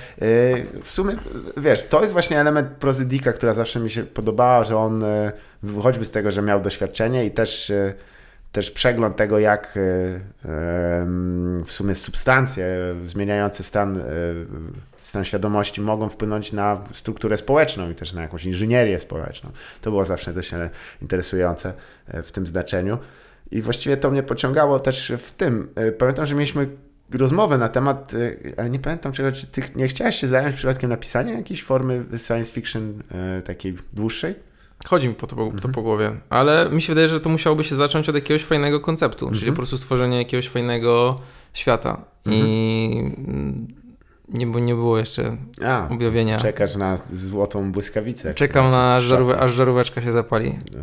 w 0.83 0.91
sumie, 0.91 1.17
wiesz, 1.57 1.89
to 1.89 2.01
jest 2.01 2.13
właśnie 2.13 2.41
element 2.41 2.69
prozydika, 2.69 3.33
która 3.33 3.53
zawsze 3.53 3.81
mi 3.81 3.91
się 3.91 4.03
podobała, 4.03 4.65
że 4.65 4.77
on 4.77 5.05
choćby 5.83 6.05
z 6.05 6.11
tego, 6.11 6.31
że 6.31 6.43
miał 6.43 6.61
doświadczenie 6.61 7.25
i 7.25 7.31
też, 7.31 7.73
też 8.53 8.71
przegląd 8.71 9.17
tego, 9.17 9.39
jak 9.39 9.79
w 11.65 11.73
sumie 11.73 11.95
substancje 11.95 12.67
zmieniające 13.05 13.63
stan, 13.63 14.03
stan 15.03 15.25
świadomości 15.25 15.81
mogą 15.81 16.09
wpłynąć 16.09 16.53
na 16.53 16.85
strukturę 16.93 17.37
społeczną 17.37 17.91
i 17.91 17.95
też 17.95 18.13
na 18.13 18.23
jakąś 18.23 18.45
inżynierię 18.45 19.01
społeczną. 19.01 19.51
To 19.81 19.91
było 19.91 20.05
zawsze 20.05 20.33
dość 20.33 20.51
interesujące 21.03 21.73
w 22.09 22.33
tym 22.33 22.47
znaczeniu. 22.47 22.99
I 23.51 23.63
właściwie 23.63 23.97
to 23.97 24.11
mnie 24.11 24.23
pociągało 24.23 24.81
też 24.81 25.13
w 25.19 25.31
tym. 25.31 25.75
Pamiętam, 25.99 26.27
że 26.27 26.35
mieliśmy 26.35 26.69
rozmowę 27.15 27.59
na 27.59 27.69
temat, 27.69 28.15
e, 28.15 28.37
ale 28.61 28.71
nie 28.71 28.79
pamiętam 28.79 29.13
czego, 29.13 29.33
czy 29.33 29.47
ty 29.47 29.63
nie 29.77 29.89
chciałeś 29.89 30.17
się 30.17 30.29
zająć 30.29 30.55
przypadkiem 30.57 30.91
napisaniem 30.91 31.37
jakiejś 31.37 31.63
formy 31.65 32.05
science 32.27 32.53
fiction 32.53 33.03
e, 33.39 33.43
takiej 33.43 33.77
dłuższej? 33.93 34.35
Chodzi 34.87 35.09
mi 35.09 35.15
po 35.15 35.27
to, 35.27 35.37
Mhm. 35.43 35.59
to 35.59 35.69
po 35.69 35.83
głowie, 35.83 36.11
ale 36.31 36.71
mi 36.71 36.83
się 36.83 36.91
wydaje, 36.93 37.09
że 37.09 37.21
to 37.21 37.29
musiałoby 37.29 37.65
się 37.65 37.75
zacząć 37.75 38.09
od 38.09 38.15
jakiegoś 38.15 38.45
fajnego 38.45 38.81
konceptu, 38.81 39.27
czyli 39.27 39.37
Mhm. 39.37 39.53
po 39.53 39.57
prostu 39.57 39.77
stworzenie 39.79 40.19
jakiegoś 40.19 40.49
fajnego 40.49 41.19
świata. 41.55 42.05
I 42.27 42.41
mm, 43.19 43.67
nie, 44.29 44.47
nie 44.47 44.75
było 44.75 44.99
jeszcze 44.99 45.37
A, 45.67 45.89
objawienia. 45.91 46.37
czekasz 46.39 46.77
na 46.77 46.97
złotą 47.13 47.73
błyskawicę. 47.73 48.35
Czekam 48.35 48.69
na 48.69 48.95
aż 49.41 49.53
żaróweczka 49.53 50.03
się 50.03 50.13
zapali. 50.13 50.51
Zna- 50.51 50.81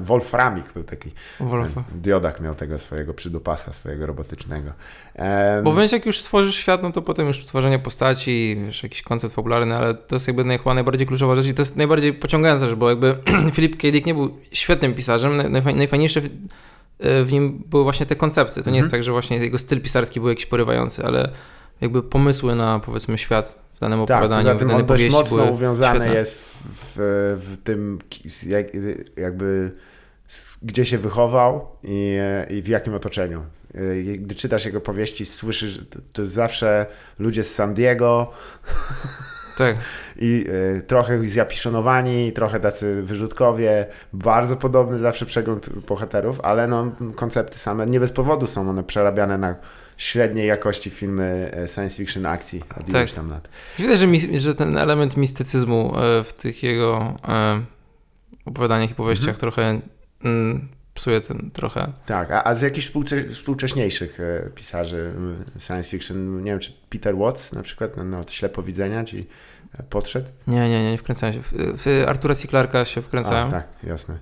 Wolframik 0.00 0.72
był 0.72 0.84
taki. 0.84 1.10
Wolfa. 1.40 1.84
Diodak 1.94 2.40
miał 2.40 2.54
tego 2.54 2.78
swojego 2.78 3.14
przydupasa, 3.14 3.72
swojego 3.72 4.06
robotycznego. 4.06 4.70
Em, 5.14 5.64
Bo 5.64 5.74
wiesz, 5.74 5.92
jak 5.92 6.06
już 6.06 6.20
stworzysz 6.20 6.54
świat, 6.56 6.82
no 6.82 6.92
to 6.92 7.02
potem 7.02 7.26
już 7.26 7.44
tworzenie 7.46 7.78
postaci, 7.78 8.56
wiesz, 8.66 8.82
jakiś 8.82 9.02
koncept 9.02 9.34
fabularny, 9.34 9.76
ale 9.76 9.94
to 9.94 10.14
jest 10.14 10.26
jakby 10.26 10.58
chyba 10.58 10.74
najbardziej 10.74 11.06
kluczowa 11.06 11.34
rzecz 11.34 11.46
i 11.46 11.54
to 11.54 11.62
jest 11.62 11.76
najbardziej 11.76 12.12
pociągające, 12.14 12.66
rzecz, 12.68 12.76
bo 12.78 12.90
jakby 12.90 13.16
Philip 13.54 13.76
K. 13.82 13.90
Dick 13.90 14.06
nie 14.06 14.14
był 14.14 14.36
świetnym 14.52 14.94
pisarzem, 14.94 15.32
naj- 15.38 15.50
najfaj, 15.50 15.74
najfajniejsze 15.74 16.20
w, 16.20 16.28
w 17.00 17.32
nim 17.32 17.62
były 17.66 17.82
właśnie 17.82 18.06
te 18.06 18.16
koncepty. 18.16 18.62
To 18.62 18.70
nie 18.70 18.78
jest 18.78 18.90
tak, 18.90 19.02
że 19.02 19.12
właśnie 19.12 19.36
jego 19.36 19.58
styl 19.58 19.80
pisarski 19.80 20.20
był 20.20 20.28
jakiś 20.28 20.46
porywający, 20.46 21.04
ale 21.04 21.30
jakby 21.80 22.02
pomysły 22.02 22.54
na, 22.54 22.78
powiedzmy, 22.78 23.18
świat 23.18 23.58
w 23.72 23.80
danym 23.80 24.06
tak, 24.06 24.16
opowiadaniu, 24.16 24.42
poza 24.42 24.54
w 24.54 24.58
tym 24.58 24.68
danej 24.68 24.82
on 24.82 24.86
dość 24.86 25.10
mocno 25.10 25.44
uwiązany 25.44 26.00
świetne. 26.00 26.18
jest 26.18 26.34
w, 26.34 26.64
w, 26.74 27.38
w 27.42 27.62
tym, 27.64 27.98
jak, 28.46 28.66
jakby 29.16 29.72
gdzie 30.62 30.86
się 30.86 30.98
wychował 30.98 31.66
i, 31.82 32.18
i 32.50 32.62
w 32.62 32.68
jakim 32.68 32.94
otoczeniu. 32.94 33.42
Gdy 34.18 34.34
czytasz 34.34 34.64
jego 34.64 34.80
powieści, 34.80 35.26
słyszysz, 35.26 35.80
to, 36.12 36.26
zawsze 36.26 36.86
ludzie 37.18 37.44
z 37.44 37.54
San 37.54 37.74
Diego, 37.74 38.32
Tak, 39.56 39.76
i 40.16 40.46
y, 40.78 40.82
trochę 40.82 41.26
zjapiszonowani, 41.26 42.32
trochę 42.32 42.60
tacy 42.60 43.02
wyrzutkowie, 43.02 43.86
bardzo 44.12 44.56
podobny 44.56 44.98
zawsze 44.98 45.26
przegląd 45.26 45.68
bohaterów, 45.70 46.40
ale 46.40 46.68
no, 46.68 46.92
koncepty 47.16 47.58
same 47.58 47.86
nie 47.86 48.00
bez 48.00 48.12
powodu 48.12 48.46
są 48.46 48.70
one 48.70 48.82
przerabiane 48.82 49.38
na 49.38 49.56
średniej 50.02 50.46
jakości 50.46 50.90
filmy 50.90 51.50
e, 51.54 51.68
science 51.68 51.96
fiction 51.96 52.26
akcji 52.26 52.62
od 52.76 52.92
Tak. 52.92 53.10
tam 53.10 53.30
lat. 53.30 53.48
Widać, 53.78 53.98
że, 53.98 54.06
mi, 54.06 54.38
że 54.38 54.54
ten 54.54 54.78
element 54.78 55.16
mistycyzmu 55.16 55.92
e, 55.96 56.24
w 56.24 56.32
tych 56.32 56.62
jego 56.62 57.16
e, 57.28 57.60
opowiadaniach 58.44 58.90
i 58.90 58.94
powieściach 58.94 59.36
trochę 59.36 59.80
mm, 60.24 60.68
psuje 60.94 61.20
ten 61.20 61.50
trochę. 61.50 61.92
Tak, 62.06 62.30
a, 62.30 62.44
a 62.44 62.54
z 62.54 62.62
jakichś 62.62 62.86
współcze, 62.86 63.24
współcześniejszych 63.28 64.20
e, 64.20 64.50
pisarzy 64.54 65.12
science 65.58 65.90
fiction, 65.90 66.44
nie 66.44 66.50
wiem, 66.50 66.60
czy 66.60 66.72
Peter 66.90 67.16
Watts 67.16 67.52
na 67.52 67.62
przykład, 67.62 67.96
no, 67.96 68.04
no 68.04 68.22
ślepowidzenia, 68.30 69.00
e, 69.00 69.82
podszedł? 69.82 70.26
Nie, 70.46 70.68
nie, 70.68 70.84
nie, 70.84 70.90
nie 70.90 70.98
wkręcałem 70.98 71.34
się. 71.34 71.40
W, 71.42 71.52
w 71.52 72.04
Artura 72.08 72.34
C. 72.34 72.48
Clarka 72.48 72.84
się 72.84 73.02
wkręcałem. 73.02 73.48
A, 73.48 73.50
tak, 73.50 73.68
jasne. 73.82 74.18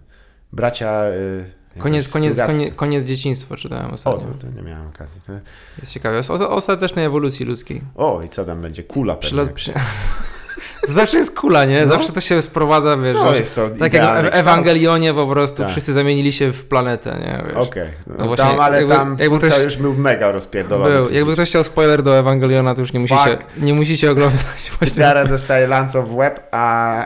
Bracia... 0.52 1.04
y, 1.04 1.59
Koniec, 1.78 2.08
koniec, 2.08 2.40
koniec, 2.46 2.74
koniec 2.74 3.04
dzieciństwa 3.04 3.56
czytałem 3.56 3.90
O, 3.90 3.94
ostatnio. 3.94 4.20
to, 4.20 4.46
to 4.46 4.46
nie 4.56 4.62
miałem 4.62 4.86
okazji. 4.88 5.20
To... 5.26 5.32
Jest 5.80 5.92
ciekawe. 5.92 6.20
O, 6.30 6.34
o 6.34 6.50
ostatecznej 6.50 7.04
ewolucji 7.04 7.46
ludzkiej. 7.46 7.80
O, 7.96 8.20
i 8.26 8.28
co 8.28 8.44
tam 8.44 8.62
będzie? 8.62 8.82
Kula. 8.82 9.16
Przylot, 9.16 9.50
przy... 9.52 9.72
zawsze 10.88 11.18
jest 11.18 11.38
kula, 11.38 11.64
nie? 11.64 11.80
No. 11.80 11.86
Zawsze 11.88 12.12
to 12.12 12.20
się 12.20 12.42
sprowadza, 12.42 12.96
wiesz, 12.96 13.16
No, 13.16 13.34
jest 13.34 13.54
to 13.54 13.70
tak 13.70 13.94
jak 13.94 14.24
w. 14.24 14.28
Ewangelionie 14.34 15.14
po 15.14 15.26
prostu 15.26 15.62
Tak. 15.62 15.70
wszyscy 15.70 15.92
zamienili 15.92 16.32
się 16.32 16.52
w 16.52 16.64
planetę, 16.64 17.10
nie? 17.20 17.44
Wiesz. 17.46 17.56
Okej, 17.68 17.88
no 18.06 18.14
No 18.18 18.26
właśnie, 18.26 18.44
tam, 18.44 18.60
ale 18.60 18.78
jakby- 18.78 18.94
tam 18.94 19.16
jakby 19.20 19.38
ktoś- 19.38 19.64
już 19.64 19.76
był 19.76 19.94
mega 19.94 20.32
rozpierdolony. 20.32 20.94
Był. 20.94 21.10
Jakby 21.14 21.32
ktoś 21.32 21.48
chciał 21.48 21.64
spoiler 21.64 22.02
do 22.02 22.18
Ewangeliona, 22.18 22.74
to 22.74 22.80
już 22.80 22.92
nie 22.92 23.00
musicie, 23.00 23.36
Fuck. 23.36 23.44
nie 23.62 23.74
musicie 23.74 24.10
oglądać. 24.10 24.42
Gitara 24.84 25.24
dostaje 25.24 25.66
lance 25.66 26.02
w 26.02 26.14
łeb, 26.14 26.48
a... 26.50 27.04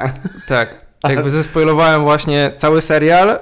Tak. 0.49 0.84
Jakby 1.09 1.31
zespoilowałem 1.31 2.03
właśnie 2.03 2.53
cały 2.57 2.83
serial 2.83 3.31
y, 3.31 3.39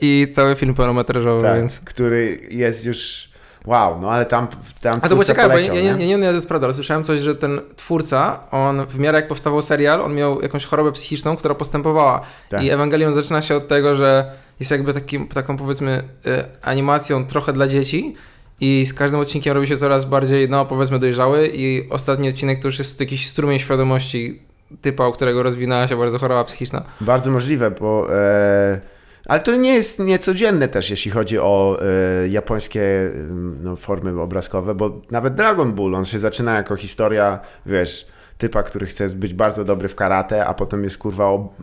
i 0.00 0.28
cały 0.32 0.54
film 0.54 0.74
pełnometrażowy, 0.74 1.42
tak, 1.42 1.56
więc... 1.56 1.80
który 1.80 2.38
jest 2.50 2.86
już... 2.86 3.28
Wow, 3.66 4.00
no 4.00 4.10
ale 4.10 4.26
tam, 4.26 4.48
tam 4.80 4.94
A 4.96 5.00
to 5.00 5.08
było 5.08 5.24
ciekawe, 5.24 5.48
bo 5.48 5.58
ja, 5.58 5.68
poleciał, 5.68 5.76
ja, 5.76 5.82
ja, 5.82 6.06
ja 6.06 6.16
nie 6.16 6.18
wiem, 6.18 6.40
to 6.40 6.48
prawda, 6.48 6.66
ale 6.66 6.74
słyszałem 6.74 7.04
coś, 7.04 7.20
że 7.20 7.34
ten 7.34 7.60
twórca, 7.76 8.40
on 8.50 8.86
w 8.86 8.98
miarę 8.98 9.18
jak 9.18 9.28
powstawał 9.28 9.62
serial, 9.62 10.00
on 10.00 10.14
miał 10.14 10.42
jakąś 10.42 10.64
chorobę 10.64 10.92
psychiczną, 10.92 11.36
która 11.36 11.54
postępowała. 11.54 12.20
Tak. 12.48 12.62
I 12.62 12.70
Ewangelion 12.70 13.12
zaczyna 13.12 13.42
się 13.42 13.56
od 13.56 13.68
tego, 13.68 13.94
że 13.94 14.30
jest 14.60 14.70
jakby 14.70 14.94
takim, 14.94 15.28
taką 15.28 15.56
powiedzmy 15.56 16.02
y, 16.26 16.44
animacją 16.62 17.26
trochę 17.26 17.52
dla 17.52 17.68
dzieci 17.68 18.14
i 18.60 18.86
z 18.86 18.94
każdym 18.94 19.20
odcinkiem 19.20 19.54
robi 19.54 19.66
się 19.66 19.76
coraz 19.76 20.04
bardziej, 20.04 20.48
no 20.48 20.66
powiedzmy 20.66 20.98
dojrzały 20.98 21.50
i 21.54 21.90
ostatni 21.90 22.28
odcinek 22.28 22.62
to 22.62 22.68
już 22.68 22.78
jest 22.78 23.00
jakiś 23.00 23.28
strumień 23.28 23.58
świadomości 23.58 24.42
typa, 24.80 25.08
u 25.08 25.12
którego 25.12 25.42
rozwinęła 25.42 25.88
się 25.88 25.96
bardzo 25.96 26.18
choroba 26.18 26.44
psychiczna. 26.44 26.82
Bardzo 27.00 27.30
możliwe, 27.30 27.70
bo... 27.70 28.14
E, 28.14 28.80
ale 29.26 29.40
to 29.40 29.56
nie 29.56 29.74
jest 29.74 29.98
niecodzienne 29.98 30.68
też, 30.68 30.90
jeśli 30.90 31.10
chodzi 31.10 31.38
o 31.38 31.78
e, 32.22 32.28
japońskie 32.28 32.82
mm, 33.14 33.58
no, 33.62 33.76
formy 33.76 34.20
obrazkowe, 34.20 34.74
bo 34.74 35.00
nawet 35.10 35.34
Dragon 35.34 35.72
Ball, 35.72 35.94
on 35.94 36.04
się 36.04 36.18
zaczyna 36.18 36.54
jako 36.54 36.76
historia, 36.76 37.40
wiesz, 37.66 38.06
typa, 38.38 38.62
który 38.62 38.86
chce 38.86 39.08
być 39.08 39.34
bardzo 39.34 39.64
dobry 39.64 39.88
w 39.88 39.94
karate, 39.94 40.46
a 40.46 40.54
potem 40.54 40.84
jest 40.84 40.98
kurwa, 40.98 41.26
ob... 41.26 41.54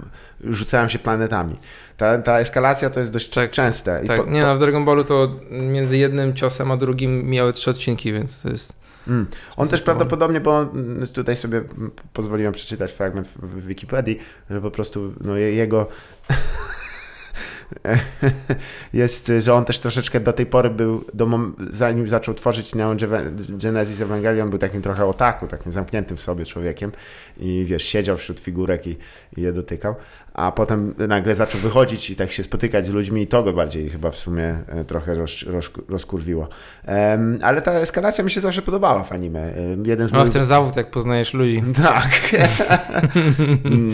rzucają 0.44 0.88
się 0.88 1.00
planetami. 1.00 1.56
Ta, 1.98 2.18
ta 2.18 2.40
eskalacja 2.40 2.90
to 2.90 3.00
jest 3.00 3.14
dość 3.14 3.30
Tak. 3.30 3.52
częste. 3.52 4.02
Tak, 4.08 4.24
po- 4.24 4.30
nie 4.30 4.42
no, 4.42 4.56
w 4.56 4.60
Dragon 4.60 4.86
Ballu 4.86 5.04
to 5.04 5.30
między 5.52 5.98
jednym 5.98 6.34
ciosem 6.34 6.72
a 6.72 6.78
drugim 6.78 7.30
miały 7.30 7.54
trzy 7.54 7.70
odcinki, 7.72 8.14
więc 8.14 8.42
to 8.42 8.50
jest... 8.50 8.81
Mm. 9.08 9.28
On 9.58 9.68
też 9.68 9.82
prawdopodobnie, 9.82 10.42
bo 10.42 10.62
mm, 10.62 11.08
tutaj 11.08 11.36
sobie 11.36 11.58
mm, 11.58 11.92
pozwoliłem 12.14 12.54
przeczytać 12.54 12.92
fragment 12.92 13.28
w, 13.28 13.38
w 13.38 13.66
Wikipedii, 13.66 14.20
że 14.50 14.62
po 14.62 14.72
prostu 14.72 15.14
no, 15.22 15.38
je- 15.38 15.54
jego 15.54 15.88
jest, 18.94 19.32
że 19.40 19.54
on 19.54 19.66
też 19.66 19.80
troszeczkę 19.80 20.20
do 20.20 20.34
tej 20.34 20.46
pory 20.46 20.70
był, 20.70 21.06
do 21.14 21.30
zanim 21.70 22.08
zaczął 22.08 22.34
tworzyć 22.34 22.76
Neon 22.76 22.98
Genesis 23.50 24.02
Evangelion, 24.02 24.50
był 24.50 24.60
takim 24.60 24.82
trochę 24.82 25.06
otaku, 25.06 25.48
takim 25.48 25.72
zamkniętym 25.72 26.18
w 26.18 26.22
sobie 26.22 26.46
człowiekiem 26.46 26.92
i 27.38 27.66
wiesz, 27.68 27.84
siedział 27.84 28.18
wśród 28.18 28.40
figurek 28.40 28.88
i, 28.88 28.98
i 29.38 29.42
je 29.42 29.54
dotykał, 29.54 29.96
a 30.34 30.52
potem 30.52 30.94
nagle 31.08 31.36
zaczął 31.36 31.62
wychodzić 31.62 32.10
i 32.10 32.16
tak 32.16 32.32
się 32.32 32.44
spotykać 32.44 32.86
z 32.86 32.90
ludźmi 32.90 33.22
i 33.22 33.28
to 33.28 33.44
go 33.44 33.54
bardziej 33.54 33.90
chyba 33.90 34.12
w 34.12 34.18
sumie 34.18 34.60
e, 34.68 34.84
trochę 34.86 35.16
roz, 35.16 35.44
roz, 35.48 35.72
rozkurwiło. 35.90 36.50
Em, 36.86 37.40
ale 37.42 37.62
ta 37.62 37.72
eskalacja 37.72 38.24
mi 38.24 38.32
się 38.32 38.42
zawsze 38.42 38.62
podobała 38.62 39.04
w 39.04 39.12
anime. 39.12 39.54
Jeden 39.86 40.08
z 40.08 40.12
No, 40.12 40.18
moich... 40.20 40.30
w 40.30 40.34
ten 40.34 40.44
zawód, 40.44 40.76
jak 40.76 40.92
poznajesz 40.92 41.34
ludzi. 41.34 41.64
Tak. 41.84 42.12
Mm, 43.66 43.94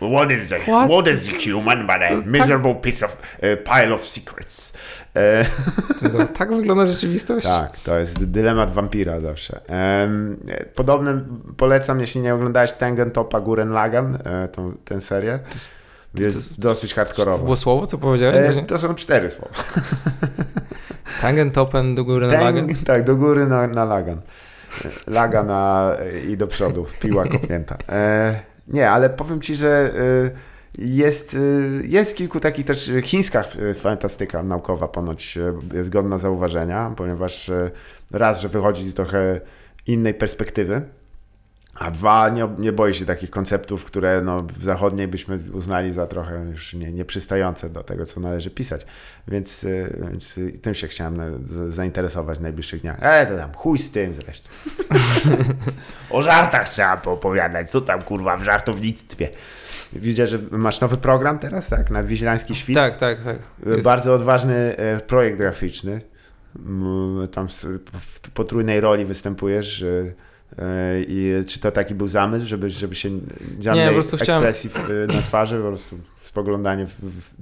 What 0.00 0.30
is 0.30 0.52
a, 0.52 0.58
What? 0.58 0.88
what 0.90 1.08
is 1.08 1.28
a 1.28 1.32
human 1.50 1.86
but 1.86 1.96
a 1.96 2.10
miserable 2.26 2.74
piece 2.74 3.06
of 3.06 3.12
uh, 3.42 3.64
pile 3.64 3.94
of 3.94 4.06
secrets? 4.08 4.72
E, 5.16 5.44
Ten 6.00 6.10
zawód. 6.12 6.38
Tak 6.38 6.54
wygląda 6.54 6.86
rzeczywistość? 6.86 7.46
tak, 7.46 7.76
to 7.80 7.98
jest 7.98 8.24
dylemat 8.24 8.70
wampira 8.70 9.20
zawsze. 9.20 9.60
Em, 9.66 10.36
Podobny 10.74 11.24
polecam, 11.56 12.00
jeśli 12.00 12.20
nie 12.20 12.34
oglądałeś 12.34 12.72
Tengen 12.72 13.10
Topa 13.10 13.40
Guren 13.40 13.70
Lagan, 13.70 14.18
e, 14.24 14.48
tą, 14.48 14.72
tę 14.84 15.00
serię. 15.00 15.38
jest- 15.54 15.70
Jest 16.18 16.60
dosyć 16.60 16.90
To 16.90 16.96
hardkorowa. 16.96 17.38
było 17.38 17.56
słowo, 17.56 17.86
co 17.86 17.98
powiedziałeś? 17.98 18.56
E, 18.56 18.62
to 18.62 18.78
są 18.78 18.94
cztery 18.94 19.30
słowa. 19.30 19.54
Tangen, 21.22 21.50
topen, 21.50 21.94
do 21.94 22.04
góry 22.04 22.26
na. 22.26 22.32
Teng, 22.38 22.70
tak, 22.86 23.04
do 23.04 23.16
góry 23.16 23.46
na, 23.46 23.66
na 23.66 23.84
Lagan. 23.84 24.18
E, 24.84 25.10
Laga 25.10 25.42
na, 25.42 25.92
i 26.28 26.36
do 26.36 26.46
przodu, 26.46 26.86
piła 27.00 27.26
kopnięta. 27.26 27.76
E, 27.88 28.40
nie, 28.68 28.90
ale 28.90 29.10
powiem 29.10 29.40
ci, 29.40 29.54
że 29.54 29.68
e, 29.68 30.51
jest, 30.78 31.34
e, 31.34 31.38
jest 31.86 32.16
kilku 32.16 32.40
takich 32.40 32.64
też 32.66 32.88
e, 32.88 33.02
chińska 33.02 33.44
e, 33.70 33.74
fantastyka 33.74 34.42
naukowa 34.42 34.88
ponoć 34.88 35.38
jest 35.74 35.90
godna 35.90 36.18
zauważenia, 36.18 36.94
ponieważ 36.96 37.50
raz, 38.10 38.40
że 38.40 38.48
wychodzi 38.48 38.88
z 38.88 38.94
trochę 38.94 39.40
innej 39.86 40.14
perspektywy, 40.14 40.82
a 41.74 41.90
dwa, 41.90 42.28
nie, 42.28 42.48
nie 42.58 42.72
boi 42.72 42.94
się 42.94 43.06
takich 43.06 43.30
konceptów, 43.30 43.84
które 43.84 44.22
no, 44.22 44.42
w 44.42 44.64
zachodniej 44.64 45.08
byśmy 45.08 45.38
uznali 45.52 45.92
za 45.92 46.06
trochę 46.06 46.44
już 46.50 46.74
nie, 46.74 46.92
nieprzystające 46.92 47.70
do 47.70 47.82
tego, 47.82 48.06
co 48.06 48.20
należy 48.20 48.50
pisać. 48.50 48.86
Więc, 49.28 49.64
y, 49.64 49.96
więc 50.10 50.38
y, 50.38 50.52
tym 50.62 50.74
się 50.74 50.88
chciałem 50.88 51.16
na, 51.16 51.24
z- 51.44 51.74
zainteresować 51.74 52.38
w 52.38 52.42
najbliższych 52.42 52.80
dniach. 52.80 52.96
E, 53.00 53.26
to 53.26 53.36
tam, 53.36 53.52
chuj 53.54 53.78
z 53.78 53.90
tym 53.90 54.14
zresztą. 54.14 54.48
O 56.10 56.22
żartach 56.22 56.68
trzeba 56.68 56.96
poopowiadać, 56.96 57.70
co 57.70 57.80
tam 57.80 58.02
kurwa 58.02 58.36
w 58.36 58.42
żartownictwie. 58.42 59.28
Widzę, 59.92 60.26
że 60.26 60.38
masz 60.50 60.80
nowy 60.80 60.96
program 60.96 61.38
teraz, 61.38 61.68
tak? 61.68 61.90
Na 61.90 62.02
Wiźlański 62.02 62.54
Świt. 62.54 62.74
Tak, 62.76 62.96
tak, 62.96 63.24
tak. 63.24 63.38
Jest. 63.66 63.82
Bardzo 63.82 64.14
odważny 64.14 64.76
e, 64.76 65.00
projekt 65.00 65.38
graficzny. 65.38 66.00
Tam 67.32 67.48
w 68.00 68.20
potrójnej 68.34 68.80
roli 68.80 69.04
występujesz. 69.04 69.84
E, 70.58 70.62
e, 70.62 71.02
I 71.02 71.44
czy 71.46 71.60
to 71.60 71.70
taki 71.70 71.94
był 71.94 72.08
zamysł, 72.08 72.46
żeby, 72.46 72.70
żeby 72.70 72.94
się 72.94 73.08
żadnej 73.60 74.00
chciałem- 74.02 74.44
ekspresji 74.44 74.70
w, 74.70 75.14
na 75.14 75.22
twarzy, 75.22 75.56
po 75.58 75.68
prostu 75.68 75.98
spoglądanie 76.22 76.86
w, 76.86 76.90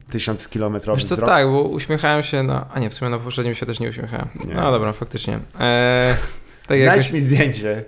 w 0.09 0.13
tysiąc 0.13 0.49
kilometrowy 0.49 0.99
Wiesz 0.99 1.09
co, 1.09 1.15
wzrok? 1.15 1.31
tak, 1.31 1.47
bo 1.47 1.63
uśmiechałem 1.63 2.23
się 2.23 2.43
na... 2.43 2.67
A 2.75 2.79
nie, 2.81 2.91
w 2.91 2.95
sumie 2.95 3.11
na 3.11 3.19
poprzednim 3.19 3.55
się 3.55 3.67
też 3.67 3.81
nie 3.81 3.89
uśmiechałem. 3.89 4.29
Nie. 4.45 4.55
No 4.55 4.71
dobra, 4.73 4.93
faktycznie. 4.93 5.35
Eee, 5.61 6.15
tak 6.69 6.79
Znajdź 6.79 6.97
jakoś... 6.97 7.13
mi 7.13 7.21
zdjęcie. 7.21 7.85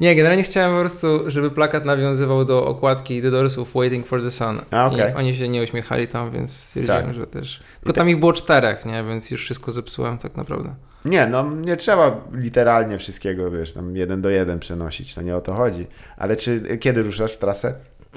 Nie, 0.00 0.14
generalnie 0.16 0.42
chciałem 0.42 0.72
po 0.72 0.80
prostu, 0.80 1.30
żeby 1.30 1.50
plakat 1.50 1.84
nawiązywał 1.84 2.44
do 2.44 2.66
okładki 2.66 3.22
The 3.22 3.30
Doorsów 3.30 3.74
Waiting 3.74 4.06
for 4.06 4.22
the 4.22 4.30
Sun. 4.30 4.60
A, 4.70 4.86
okej. 4.86 5.12
I 5.12 5.14
oni 5.14 5.36
się 5.36 5.48
nie 5.48 5.62
uśmiechali 5.62 6.08
tam, 6.08 6.30
więc 6.30 6.56
stwierdziłem, 6.56 7.04
Tak. 7.06 7.14
że 7.14 7.26
też... 7.26 7.62
Tylko 7.80 7.92
tam 7.92 8.10
ich 8.10 8.18
było 8.20 8.32
czterech, 8.32 8.86
nie? 8.86 9.04
Więc 9.04 9.30
już 9.30 9.40
wszystko 9.40 9.72
zepsułem 9.72 10.18
tak 10.18 10.36
naprawdę. 10.36 10.74
Nie, 11.04 11.26
no 11.26 11.50
nie 11.50 11.76
trzeba 11.76 12.20
literalnie 12.32 12.98
wszystkiego, 12.98 13.50
wiesz, 13.50 13.72
tam 13.72 13.96
jeden 13.96 14.22
do 14.22 14.30
jeden 14.30 14.58
przenosić, 14.58 15.14
to 15.14 15.22
nie 15.22 15.36
o 15.36 15.40
to 15.40 15.54
chodzi. 15.54 15.86
Ale 16.16 16.36
czy 16.36 16.78
kiedy 16.80 17.02
ruszasz 17.02 17.32
w 17.32 17.38
trasę? 17.38 17.74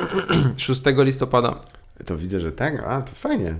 6 0.57 0.82
listopada. 0.97 1.55
To 2.05 2.17
widzę, 2.17 2.39
że 2.39 2.51
tak, 2.51 2.84
a 2.88 3.01
to 3.01 3.11
fajnie. 3.11 3.55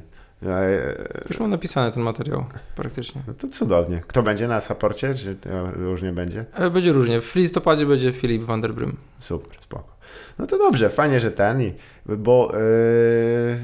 E, 0.45 1.23
Już 1.29 1.39
mam 1.39 1.49
napisany 1.49 1.91
ten 1.91 2.03
materiał 2.03 2.45
praktycznie. 2.75 3.21
No 3.27 3.33
to 3.33 3.47
cudownie. 3.47 4.01
Kto 4.07 4.23
będzie 4.23 4.47
na 4.47 4.61
saporcie, 4.61 5.15
czy 5.15 5.38
różnie 5.73 6.11
będzie? 6.11 6.45
E, 6.53 6.69
Będzie 6.69 6.91
różnie. 6.91 7.21
W 7.21 7.35
listopadzie 7.35 7.85
będzie 7.85 8.11
Filip 8.11 8.43
van 8.43 8.61
der 8.61 8.73
Brym. 8.73 8.97
Super, 9.19 9.57
spoko. 9.61 9.97
No 10.39 10.47
to 10.47 10.57
dobrze, 10.57 10.89
fajnie, 10.89 11.19
że 11.19 11.31
ten, 11.31 11.61
i, 11.61 11.73
bo 12.08 12.51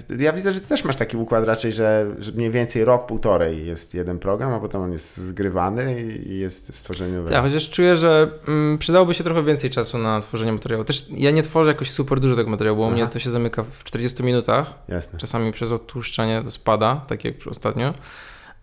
yy, 0.10 0.24
ja 0.24 0.34
widzę, 0.34 0.54
że 0.54 0.62
ty 0.62 0.68
też 0.68 0.84
masz 0.84 0.96
taki 0.96 1.18
układ 1.18 1.46
raczej, 1.46 1.72
że, 1.72 2.16
że 2.20 2.32
mniej 2.32 2.52
więcej 2.52 2.86
rok, 2.86 3.06
półtorej 3.06 3.66
jest 3.66 3.94
jeden 3.94 4.20
program, 4.20 4.54
a 4.54 4.60
potem 4.60 4.82
on 4.82 4.92
jest 4.92 5.18
zgrywany 5.18 6.02
i 6.26 6.40
jest 6.40 6.76
stworzenie 6.76 7.14
nowego. 7.14 7.36
Ja 7.36 7.42
chociaż 7.42 7.70
czuję, 7.70 7.96
że 7.96 8.32
mm, 8.48 8.78
przydałoby 8.78 9.14
się 9.14 9.24
trochę 9.24 9.44
więcej 9.44 9.70
czasu 9.70 9.98
na 9.98 10.20
tworzenie 10.20 10.52
materiału. 10.52 10.84
Też 10.84 11.06
ja 11.10 11.32
nie 11.32 11.44
tworzę 11.44 11.72
jakoś 11.72 11.92
super 11.92 12.20
dużo 12.20 12.36
tego 12.36 12.50
materiału, 12.50 12.78
bo 12.78 12.84
u 12.84 12.86
Aha. 12.86 12.96
mnie 12.96 13.08
to 13.08 13.20
się 13.20 13.30
zamyka 13.30 13.64
w 13.64 13.84
40 13.84 14.24
minutach. 14.24 14.74
Jasne. 14.88 15.20
Czasami 15.20 15.52
przez 15.52 15.72
odtłuszczenie 15.72 16.42
to 16.44 16.52
spada, 16.52 17.06
tak 17.08 17.26
jak 17.26 17.36
ostatnio. 17.50 17.94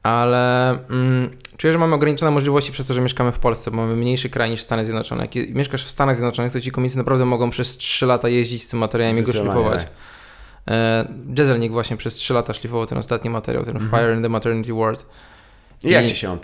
Ale 0.02 0.70
mm, 0.90 1.30
czuję, 1.56 1.72
że 1.72 1.78
mamy 1.78 1.94
ograniczone 1.94 2.30
możliwości 2.30 2.72
przez 2.72 2.86
to, 2.86 2.94
że 2.94 3.00
mieszkamy 3.00 3.32
w 3.32 3.38
Polsce, 3.38 3.70
bo 3.70 3.76
mamy 3.76 3.96
mniejszy 3.96 4.30
kraj 4.30 4.50
niż 4.50 4.62
Stany 4.62 4.84
Zjednoczone. 4.84 5.22
Jak 5.34 5.50
mieszkasz 5.54 5.84
w 5.84 5.90
Stanach 5.90 6.16
Zjednoczonych, 6.16 6.52
to 6.52 6.60
ci 6.60 6.70
komicy 6.70 6.98
naprawdę 6.98 7.24
mogą 7.24 7.50
przez 7.50 7.76
3 7.76 8.06
lata 8.06 8.28
jeździć 8.28 8.62
z 8.62 8.68
tym 8.68 8.78
materiałem 8.80 9.18
i 9.18 9.22
go 9.22 9.32
szlifować. 9.32 9.82
tak. 9.82 9.90
E, 10.68 11.08
Jezelnik 11.38 11.72
właśnie 11.72 11.96
przez 11.96 12.14
3 12.14 12.34
lata 12.34 12.54
szlifował 12.54 12.86
ten 12.86 12.98
ostatni 12.98 13.30
materiał, 13.30 13.64
ten 13.64 13.76
Mhm. 13.76 13.90
Fire 13.90 14.16
in 14.16 14.22
the 14.22 14.28
Maternity 14.28 14.74
Ward. 14.74 15.06
I 15.84 15.90
jak 15.90 16.04
I- 16.04 16.08
ci 16.08 16.16
się 16.16 16.30
on 16.30 16.38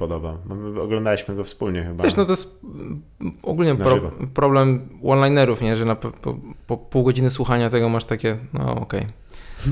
my 0.45 0.81
Oglądaliśmy 0.81 1.35
go 1.35 1.45
wspólnie 1.45 1.85
chyba. 1.85 2.05
Wiesz, 2.05 2.17
no 2.17 2.25
to 2.25 2.33
jest 2.33 2.61
mm, 2.65 3.03
ogólnie 3.43 3.75
pro, 3.75 4.11
problem 4.35 4.89
one-linerów, 5.05 5.63
nie? 5.63 5.77
Że 5.77 5.85
na, 5.85 5.95
po, 5.97 6.11
po, 6.11 6.37
po 6.67 6.77
pół 6.77 7.03
godziny 7.05 7.31
słuchania 7.31 7.71
tego 7.71 7.89
masz 7.89 8.05
takie, 8.05 8.37
no 8.53 8.75
okej. 8.75 9.07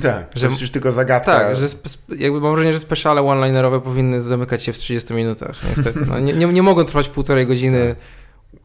Tak, 0.02 0.26
że- 0.34 0.46
jest 0.46 0.60
już 0.60 0.70
tylko 0.70 0.92
zagadka. 0.92 1.36
Tak, 1.38 1.56
że 1.56 1.66
jakby 2.18 2.40
mam 2.40 2.52
wrażenie, 2.54 2.72
że 2.72 2.80
speciale 2.80 3.22
one-linerowe 3.22 3.80
powinny 3.80 4.20
zamykać 4.20 4.62
się 4.62 4.72
w 4.72 4.76
30 4.76 5.14
minutach, 5.14 5.56
niestety. 5.68 6.00
No, 6.08 6.18
nie, 6.18 6.32
nie, 6.32 6.46
nie 6.46 6.62
mogą 6.62 6.84
trwać 6.84 7.08
półtorej 7.08 7.46
godziny. 7.46 7.96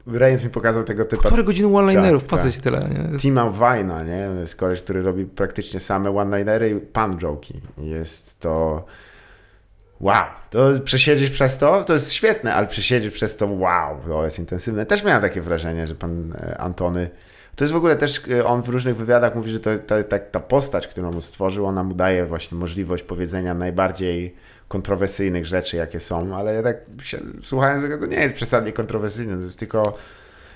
Rejent 0.08 0.44
mi 0.44 0.50
pokazał 0.50 0.84
tego 0.84 1.06
typa 1.06 1.22
Półtorej 1.22 1.46
godziny 1.46 1.78
one-linerów, 1.78 2.24
Tak, 2.24 2.30
po 2.30 2.38
co 2.38 2.44
tak. 2.44 2.54
tyle? 2.54 2.80
Nie? 2.80 3.12
Jest- 3.12 3.22
Tima 3.22 3.50
Wajna, 3.50 4.04
nie? 4.04 4.30
Jest 4.40 4.56
koleś, 4.56 4.82
który 4.82 5.02
robi 5.02 5.26
praktycznie 5.26 5.80
same 5.80 6.18
one-linery 6.18 6.70
i 6.70 6.76
pan 6.76 7.18
joki. 7.20 7.62
Jest 7.78 8.40
to... 8.40 8.86
Wow! 10.00 10.24
To 10.50 10.70
przesiedzieć 10.84 11.30
przez 11.30 11.58
to, 11.58 11.84
to 11.84 11.94
jest 11.94 12.14
świetne, 12.14 12.54
ale 12.54 12.68
przesiedzieć 12.68 13.14
przez 13.14 13.38
to, 13.38 13.48
wow, 13.48 13.98
to 14.08 14.26
jest 14.26 14.40
intensywne. 14.40 14.86
Też 14.86 15.04
miałem 15.04 15.22
takie 15.22 15.42
wrażenie, 15.42 15.88
że 15.88 15.96
pan 15.96 16.34
e, 16.34 16.58
Antony... 16.58 17.10
To 17.60 17.64
jest 17.64 17.74
w 17.74 17.78
ogóle 17.78 17.96
też, 17.96 18.22
e, 18.32 18.46
on 18.46 18.62
w 18.62 18.70
różnych 18.70 18.98
wywiadach 18.98 19.36
mówi, 19.36 19.52
że 19.52 19.60
to, 19.60 19.70
ta, 19.78 20.04
ta, 20.04 20.20
ta 20.20 20.40
postać, 20.40 20.88
którą 20.88 21.08
on 21.08 21.22
stworzył, 21.22 21.66
ona 21.66 21.84
mu 21.84 21.94
daje 21.94 22.26
właśnie 22.26 22.58
możliwość 22.58 23.04
powiedzenia 23.04 23.54
najbardziej 23.54 24.36
kontrowersyjnych 24.68 25.46
rzeczy, 25.46 25.78
jakie 25.78 26.00
są, 26.00 26.36
ale 26.36 26.54
ja 26.54 26.64
tak 26.64 26.78
się, 27.04 27.20
słuchając 27.44 27.84
tego, 27.84 27.98
to 27.98 28.06
nie 28.06 28.18
jest 28.18 28.36
przesadnie 28.36 28.74
kontrowersyjne, 28.74 29.38
to 29.38 29.44
jest 29.44 29.60
tylko 29.60 29.98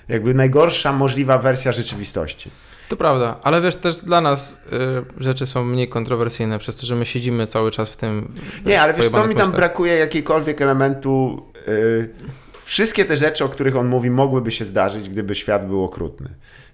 jakby 0.08 0.34
najgorsza 0.34 0.92
możliwa 0.92 1.38
wersja 1.38 1.72
rzeczywistości. 1.72 2.50
To 2.88 2.96
prawda, 2.96 3.40
ale 3.42 3.60
wiesz, 3.60 3.76
też 3.76 3.96
dla 3.96 4.20
nas 4.20 4.62
y, 5.18 5.22
rzeczy 5.22 5.46
są 5.46 5.64
mniej 5.64 5.88
kontrowersyjne, 5.88 6.58
przez 6.58 6.76
to, 6.76 6.86
że 6.86 6.96
my 6.96 7.06
siedzimy 7.06 7.46
cały 7.46 7.70
czas 7.70 7.90
w 7.90 7.96
tym. 7.96 8.34
Nie, 8.66 8.82
ale 8.82 8.94
wiesz, 8.94 9.08
co 9.10 9.18
mi 9.18 9.22
tam 9.22 9.28
myślach. 9.28 9.56
brakuje 9.56 9.96
jakiejkolwiek 9.96 10.62
elementu. 10.62 11.42
y, 11.68 12.08
wszystkie 12.62 13.04
te 13.04 13.16
rzeczy, 13.16 13.44
o 13.44 13.48
których 13.48 13.76
on 13.76 13.86
mówi, 13.86 14.10
mogłyby 14.10 14.50
się 14.50 14.64
zdarzyć, 14.64 15.08
gdyby 15.08 15.34
świat 15.34 15.66
był 15.66 15.84
okrutny. 15.84 16.30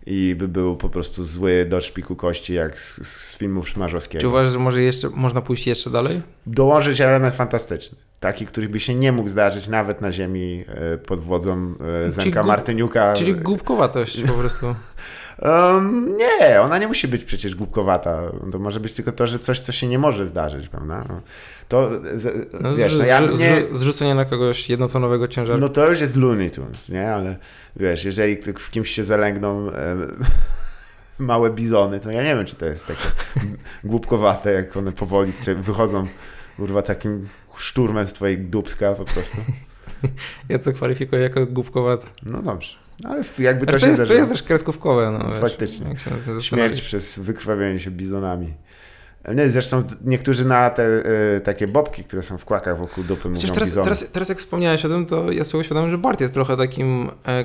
I 0.06 0.34
by 0.38 0.48
był 0.48 0.76
po 0.76 0.88
prostu 0.88 1.24
zły 1.24 1.66
do 1.68 1.80
szpiku 1.80 2.16
kości, 2.16 2.54
jak 2.54 2.78
z, 2.78 3.06
z 3.08 3.36
filmów 3.38 3.66
Czy 3.66 3.72
Szmarzowskiego. 3.72 4.28
uważasz, 4.28 4.52
że 4.52 4.58
może 4.58 4.82
jeszcze, 4.82 5.08
można 5.10 5.40
pójść 5.40 5.66
jeszcze 5.66 5.90
dalej? 5.90 6.20
Dołożyć 6.46 7.00
element 7.00 7.34
fantastyczny. 7.34 7.98
Taki, 8.20 8.46
który 8.46 8.68
by 8.68 8.80
się 8.80 8.94
nie 8.94 9.12
mógł 9.12 9.28
zdarzyć 9.28 9.68
nawet 9.68 10.00
na 10.00 10.12
ziemi 10.12 10.64
y, 10.94 10.98
pod 10.98 11.20
wodzą 11.20 11.74
y, 12.08 12.12
Zenka 12.12 12.42
gu- 12.42 12.46
Martyniuka. 12.46 13.14
Czyli 13.14 13.34
głupkowatość 13.34 14.22
po 14.22 14.32
prostu. 14.40 14.74
Um, 15.42 16.16
nie, 16.16 16.60
ona 16.60 16.78
nie 16.78 16.88
musi 16.88 17.08
być 17.08 17.24
przecież 17.24 17.54
głupkowata. 17.54 18.22
To 18.52 18.58
może 18.58 18.80
być 18.80 18.94
tylko 18.94 19.12
to, 19.12 19.26
że 19.26 19.38
coś, 19.38 19.60
co 19.60 19.72
się 19.72 19.86
nie 19.86 19.98
może 19.98 20.26
zdarzyć, 20.26 20.68
prawda? 20.68 21.04
No, 21.08 21.20
To, 21.68 21.90
z, 22.14 22.48
No, 22.60 22.74
wiesz, 22.74 22.98
no 22.98 23.04
ja 23.04 23.20
nie, 23.20 23.26
zrzu- 23.28 23.66
Zrzucenie 23.74 24.14
na 24.14 24.24
kogoś 24.24 24.68
jednotonowego 24.70 25.28
ciężarku. 25.28 25.60
no 25.60 25.68
to 25.68 25.88
już 25.90 26.00
jest 26.00 26.16
Looney 26.16 26.50
Tunes, 26.50 26.88
nie? 26.88 27.12
Ale 27.12 27.36
wiesz, 27.76 28.04
jeżeli 28.04 28.36
w 28.58 28.70
kimś 28.70 28.90
się 28.90 29.04
zalęgną 29.04 29.70
em, 29.70 30.16
małe 31.18 31.50
bizony, 31.50 32.00
to 32.00 32.10
ja 32.10 32.22
nie 32.22 32.34
wiem, 32.36 32.44
czy 32.46 32.56
to 32.56 32.66
jest 32.66 32.86
takie 32.86 33.02
głupkowate, 33.84 34.52
jak 34.52 34.76
one 34.76 34.92
powoli 34.92 35.32
wychodzą, 35.56 36.06
kurwa, 36.56 36.82
takim 36.82 37.28
szturmem 37.56 38.06
z 38.06 38.12
twojej 38.12 38.38
dubska 38.38 38.94
po 38.94 39.04
prostu. 39.04 39.38
Ja 40.48 40.58
to 40.58 40.72
kwalifikuję 40.72 41.22
jako 41.22 41.46
głupkowate. 41.46 42.06
No 42.22 42.42
dobrze. 42.42 42.76
Ale 43.04 43.20
f- 43.20 43.38
jakby 43.38 43.66
to 43.66 43.72
Ale 43.72 43.80
to, 43.80 43.86
się 43.86 43.90
jest, 43.90 44.06
to 44.06 44.14
jest 44.14 44.30
też 44.30 44.42
kreskówkowe, 44.42 45.10
no, 45.18 45.28
wiesz, 45.28 45.38
Faktycznie. 45.38 45.94
Śmierć 46.40 46.82
przez 46.82 47.18
wykrwawienie 47.18 47.78
się 47.78 47.90
bizonami. 47.90 48.54
Nie, 49.34 49.50
zresztą 49.50 49.82
niektórzy 50.04 50.44
na 50.44 50.70
te 50.70 50.84
e, 51.36 51.40
takie 51.40 51.68
bobki, 51.68 52.04
które 52.04 52.22
są 52.22 52.38
w 52.38 52.44
kłakach 52.44 52.78
wokół 52.78 53.04
dupy 53.04 53.28
mówią 53.28 53.48
teraz, 53.48 53.74
teraz, 53.74 54.12
teraz 54.12 54.28
jak 54.28 54.38
wspomniałeś 54.38 54.84
o 54.84 54.88
tym, 54.88 55.06
to 55.06 55.32
ja 55.32 55.44
sobie 55.44 55.60
uświadomiłem, 55.60 55.90
że 55.90 55.98
Bart 55.98 56.20
jest 56.20 56.34
trochę 56.34 56.56
takim 56.56 57.10
e, 57.26 57.44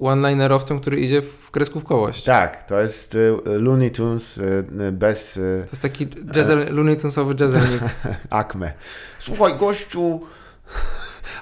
one-linerowcem, 0.00 0.80
który 0.80 1.00
idzie 1.00 1.22
w 1.22 1.50
kreskówkowość. 1.50 2.24
Tak, 2.24 2.62
to 2.68 2.80
jest 2.80 3.14
e, 3.46 3.58
Looney 3.58 3.90
Tunes 3.90 4.38
e, 4.38 4.92
bez 4.92 5.34
To 5.34 5.40
jest 5.70 5.82
taki 5.82 6.06
jazzel, 6.34 6.74
Looney 6.74 6.96
Tunesowy 6.96 7.34
jazzelnik. 7.40 7.82
akme. 8.30 8.72
Słuchaj, 9.18 9.58
gościu... 9.58 10.20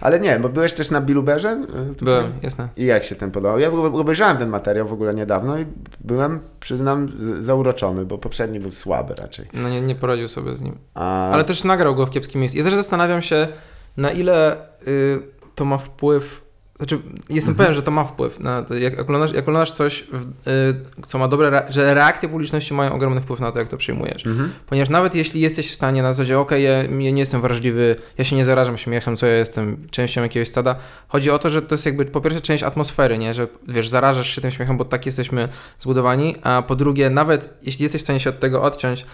Ale 0.01 0.21
nie, 0.21 0.39
bo 0.39 0.49
byłeś 0.49 0.73
też 0.73 0.91
na 0.91 1.01
Biluberze? 1.01 1.49
e, 1.51 1.67
tutaj? 1.67 1.95
Byłem, 2.03 2.33
jasne. 2.43 2.69
I 2.77 2.85
jak 2.85 3.05
się 3.05 3.15
ten 3.15 3.31
podobał? 3.31 3.59
Ja 3.59 3.69
ob- 3.69 3.95
obejrzałem 3.95 4.37
ten 4.37 4.49
materiał 4.49 4.89
w 4.89 4.93
ogóle 4.93 5.15
niedawno 5.15 5.59
i 5.59 5.67
byłem, 6.01 6.41
przyznam, 6.61 7.09
zauroczony, 7.41 8.05
bo 8.05 8.19
poprzedni 8.19 8.61
był 8.61 8.73
słaby 8.73 9.15
raczej. 9.15 9.47
No 9.53 9.69
nie, 9.69 9.81
nie 9.81 9.95
poradził 9.95 10.29
sobie 10.29 10.57
z 10.57 10.63
nim. 10.63 10.79
A... 10.95 11.31
Ale 11.31 11.45
też 11.45 11.65
nagrał 11.65 11.95
go 11.95 12.07
w 12.07 12.11
kiepskim 12.11 12.41
miejscu. 12.41 12.59
Ja 12.59 12.65
też 12.65 12.75
zastanawiam 12.75 13.23
się, 13.23 13.49
na 13.97 14.11
ile 14.11 14.57
y, 14.89 15.23
to 15.55 15.65
ma 15.65 15.79
wpływ. 15.79 16.44
Znaczy, 16.77 16.99
jestem 17.31 17.51
Mhm. 17.53 17.57
pewien, 17.57 17.75
że 17.75 17.83
to 17.83 17.91
ma 17.91 18.05
wpływ. 18.05 18.41
Na 18.41 18.63
to, 18.63 18.75
jak, 18.75 18.99
oglądasz, 19.01 19.33
jak 19.33 19.49
oglądasz 19.49 19.73
coś, 19.73 20.05
w, 20.13 20.49
y, 20.49 21.03
co 21.07 21.19
ma 21.19 21.29
dobre, 21.29 21.49
re- 21.49 21.67
że 21.69 21.95
reakcje 21.95 22.29
publiczności 22.29 22.75
mają 22.75 22.93
ogromny 22.93 23.21
wpływ 23.21 23.41
na 23.41 23.53
to, 23.53 23.59
jak 23.59 23.69
to 23.69 23.77
przyjmujesz. 23.77 24.27
Mhm. 24.27 24.53
Ponieważ 24.67 24.89
nawet 24.89 25.15
jeśli 25.15 25.41
jesteś 25.41 25.71
w 25.71 25.75
stanie 25.75 26.03
na 26.03 26.13
zasadzie, 26.13 26.39
okej, 26.39 26.65
ja, 26.65 26.71
ja 26.83 27.11
nie 27.11 27.21
jestem 27.21 27.41
wrażliwy, 27.41 27.97
ja 28.19 28.25
się 28.25 28.37
nie 28.37 28.45
zarażam 28.45 28.79
śmiechem, 28.79 29.17
co 29.17 29.27
ja 29.27 29.35
jestem 29.37 29.89
częścią 29.91 30.23
jakiegoś 30.23 30.49
stada, 30.49 30.77
chodzi 31.09 31.31
o 31.31 31.39
to, 31.39 31.51
że 31.51 31.63
to 31.63 31.75
jest 31.75 31.87
jakby 31.87 32.05
po 32.05 32.21
pierwsze 32.21 32.41
część 32.41 32.63
atmosfery, 32.63 33.19
nie? 33.19 33.35
Że 33.35 33.49
wiesz, 33.69 33.89
zarażasz 33.89 34.35
się 34.35 34.41
tym 34.41 34.51
śmiechem, 34.51 34.77
bo 34.77 34.85
tak 34.85 35.07
jesteśmy 35.07 35.49
zbudowani, 35.79 36.37
a 36.43 36.63
po 36.63 36.77
drugie, 36.77 37.11
nawet 37.11 37.59
jeśli 37.63 37.83
jesteś 37.83 38.01
w 38.01 38.05
stanie 38.05 38.21
się 38.21 38.31
od 38.31 38.41
tego 38.41 38.63
odciąć, 38.63 39.07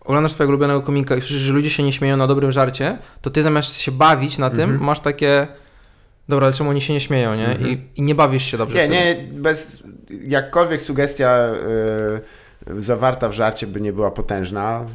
oglądasz 0.00 0.32
swojego 0.32 0.50
ulubionego 0.50 0.82
komika 0.82 1.14
i 1.16 1.20
słyszysz, 1.20 1.40
że 1.40 1.52
ludzie 1.52 1.70
się 1.70 1.82
nie 1.82 1.92
śmieją 1.92 2.16
na 2.16 2.26
dobrym 2.26 2.52
żarcie, 2.52 2.98
to 3.20 3.30
ty 3.30 3.42
zamiast 3.42 3.76
się 3.76 3.92
bawić 3.92 4.38
na 4.38 4.50
tym, 4.50 4.60
Mhm. 4.70 4.84
masz 4.84 5.00
takie 5.00 5.48
dobra, 6.30 6.46
ale 6.46 6.56
czemu 6.56 6.70
oni 6.70 6.80
się 6.80 6.92
nie 6.92 7.00
śmieją, 7.00 7.34
nie? 7.34 7.48
Mhm. 7.48 7.70
I, 7.70 7.78
I 7.96 8.02
nie 8.02 8.14
bawisz 8.14 8.44
się 8.44 8.58
dobrze 8.58 8.88
Nie, 8.88 8.88
nie, 8.88 9.16
bez 9.32 9.82
jakkolwiek 10.22 10.82
sugestia 10.82 11.52
y, 12.68 12.82
zawarta 12.82 13.28
w 13.28 13.32
żarcie 13.32 13.66
by 13.66 13.80
nie 13.80 13.92
była 13.92 14.10
potężna. 14.10 14.86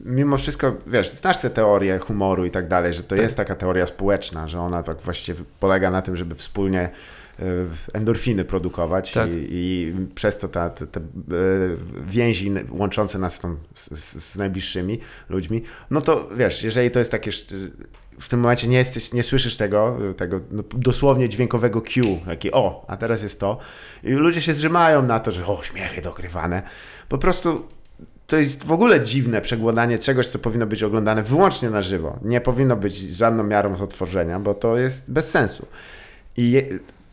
Mimo 0.00 0.36
wszystko, 0.36 0.76
wiesz, 0.86 1.10
znasz 1.10 1.38
te 1.38 1.50
teorie 1.50 1.98
humoru 1.98 2.44
i 2.44 2.50
tak 2.50 2.68
dalej, 2.68 2.94
że 2.94 3.02
to 3.02 3.08
Tak. 3.08 3.18
jest 3.18 3.36
taka 3.36 3.54
teoria 3.54 3.86
społeczna, 3.86 4.48
że 4.48 4.60
ona 4.60 4.82
tak 4.82 5.00
właściwie 5.00 5.44
polega 5.60 5.90
na 5.90 6.02
tym, 6.02 6.16
żeby 6.16 6.34
wspólnie 6.34 6.88
y, 7.40 7.44
endorfiny 7.92 8.44
produkować 8.44 9.12
Tak. 9.12 9.28
i, 9.30 9.46
i 9.50 9.94
przez 10.14 10.38
to 10.38 10.48
ta, 10.48 10.70
te, 10.70 10.86
te 10.86 11.00
y, 11.00 11.04
więzi 12.06 12.54
łączące 12.70 13.18
nas 13.18 13.40
tam 13.40 13.56
z, 13.74 13.98
z, 13.98 14.24
z 14.24 14.36
najbliższymi 14.36 15.00
ludźmi, 15.28 15.62
no 15.90 16.00
to 16.00 16.28
wiesz, 16.36 16.62
jeżeli 16.62 16.90
to 16.90 16.98
jest 16.98 17.10
takie 17.10 17.30
w 18.20 18.28
tym 18.28 18.40
momencie 18.40 18.68
nie, 18.68 18.78
jesteś, 18.78 19.12
nie 19.12 19.22
słyszysz 19.22 19.56
tego, 19.56 19.98
tego 20.16 20.40
no, 20.50 20.62
dosłownie 20.74 21.28
dźwiękowego 21.28 21.80
cue, 21.80 22.20
taki 22.26 22.52
o, 22.52 22.84
a 22.88 22.96
teraz 22.96 23.22
jest 23.22 23.40
to. 23.40 23.58
I 24.04 24.12
ludzie 24.12 24.40
się 24.42 24.54
zrzymają 24.54 25.02
na 25.02 25.20
to, 25.20 25.32
że 25.32 25.46
o, 25.46 25.62
śmiechy 25.62 26.02
dogrywane. 26.02 26.62
Po 27.08 27.18
prostu 27.18 27.68
to 28.26 28.36
jest 28.36 28.64
w 28.64 28.72
ogóle 28.72 29.00
dziwne 29.00 29.40
przegłodanie 29.40 29.98
czegoś, 29.98 30.28
co 30.28 30.38
powinno 30.38 30.66
być 30.66 30.82
oglądane 30.82 31.22
wyłącznie 31.22 31.70
na 31.70 31.82
żywo. 31.82 32.18
Nie 32.22 32.40
powinno 32.40 32.76
być 32.76 32.96
żadną 32.96 33.44
miarą 33.44 33.74
otworzenia, 33.74 34.40
bo 34.40 34.54
to 34.54 34.76
jest 34.76 35.12
bez 35.12 35.30
sensu. 35.30 35.66
I 36.36 36.50
je, 36.50 36.62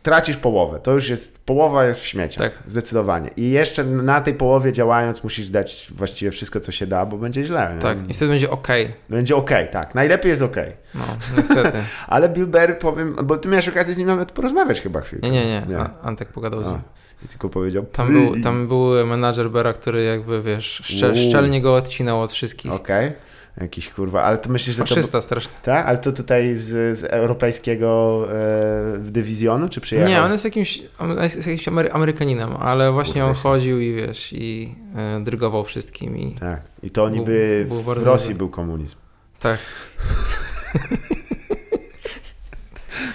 tracisz 0.04 0.36
połowę. 0.36 0.80
To 0.80 0.92
już 0.92 1.08
jest, 1.08 1.38
połowa 1.38 1.84
jest 1.84 2.00
w 2.00 2.06
śmieciach. 2.06 2.52
Tak. 2.52 2.62
Zdecydowanie. 2.66 3.30
I 3.36 3.50
jeszcze 3.50 3.84
na 3.84 4.20
tej 4.20 4.34
połowie 4.34 4.72
działając 4.72 5.24
musisz 5.24 5.48
dać 5.48 5.88
właściwie 5.94 6.30
wszystko, 6.30 6.60
co 6.60 6.72
się 6.72 6.86
da, 6.86 7.06
bo 7.06 7.16
będzie 7.16 7.44
źle. 7.44 7.72
Nie? 7.74 7.80
Tak, 7.80 8.10
i 8.10 8.14
wtedy 8.14 8.30
będzie 8.30 8.50
okej. 8.50 8.92
Będzie 9.08 9.36
okej, 9.36 9.68
tak. 9.68 9.94
Najlepiej 9.94 10.30
jest 10.30 10.42
okej. 10.42 10.72
No, 10.94 11.04
niestety. 11.36 11.78
Ale 12.06 12.28
Bill 12.28 12.46
Berry, 12.46 12.74
powiem, 12.74 13.16
bo 13.24 13.36
ty 13.36 13.48
miałeś 13.48 13.68
okazję 13.68 13.94
z 13.94 13.98
nim 13.98 14.06
nawet 14.06 14.32
porozmawiać 14.32 14.80
chyba 14.80 15.00
chwilkę. 15.00 15.30
Nie, 15.30 15.46
nie, 15.46 15.60
nie. 15.60 15.66
nie. 15.74 15.84
Antek 16.02 16.28
pogadał 16.28 16.64
z 16.64 16.70
nim. 16.70 16.80
I 17.24 17.28
tylko 17.28 17.48
powiedział, 17.48 17.84
Tam 17.92 18.12
był, 18.12 18.40
tam 18.40 18.66
był 18.66 19.06
menadżer 19.06 19.50
Bera, 19.50 19.72
który 19.72 20.04
jakby, 20.04 20.42
wiesz, 20.42 20.82
szczel, 20.84 21.16
szczelnie 21.16 21.60
go 21.60 21.74
odcinał 21.74 22.22
od 22.22 22.32
wszystkich. 22.32 22.72
Okej. 22.72 23.12
Jakiś 23.60 23.88
kurwa, 23.90 24.22
ale 24.22 24.38
to 24.38 24.50
myślisz, 24.50 24.76
że 24.76 24.82
to... 24.82 24.88
Faszysta 24.88 25.20
straszny. 25.20 25.52
Tak? 25.62 25.86
Ale 25.86 25.98
to 25.98 26.12
tutaj 26.12 26.56
z, 26.56 26.98
z 26.98 27.04
europejskiego 27.04 28.18
e, 28.32 28.98
dywizjonu, 28.98 29.68
czy 29.68 29.80
przyjechał? 29.80 30.10
Nie, 30.10 30.22
on 30.22 30.32
jest 30.32 30.44
jakimś, 30.44 30.82
on 30.98 31.22
jest 31.22 31.36
jakimś 31.36 31.68
Amery- 31.68 31.90
Amerykaninem, 31.92 32.56
ale 32.56 32.92
właśnie 32.92 33.24
on 33.24 33.34
Skurwysyn. 33.34 33.50
chodził 33.50 33.80
i 33.80 33.94
wiesz, 33.94 34.32
i 34.32 34.74
e, 34.96 35.20
drygował 35.20 35.64
wszystkim 35.64 36.16
i 36.16 36.34
Tak. 36.34 36.60
I 36.82 36.90
to 36.90 37.06
Był- 37.06 37.16
niby 37.18 37.64
był 37.68 37.76
w 37.82 37.86
bardzo 37.86 38.04
Rosji 38.04 38.28
dobry. 38.28 38.38
był 38.38 38.48
komunizm. 38.48 38.96
tak. 39.40 39.58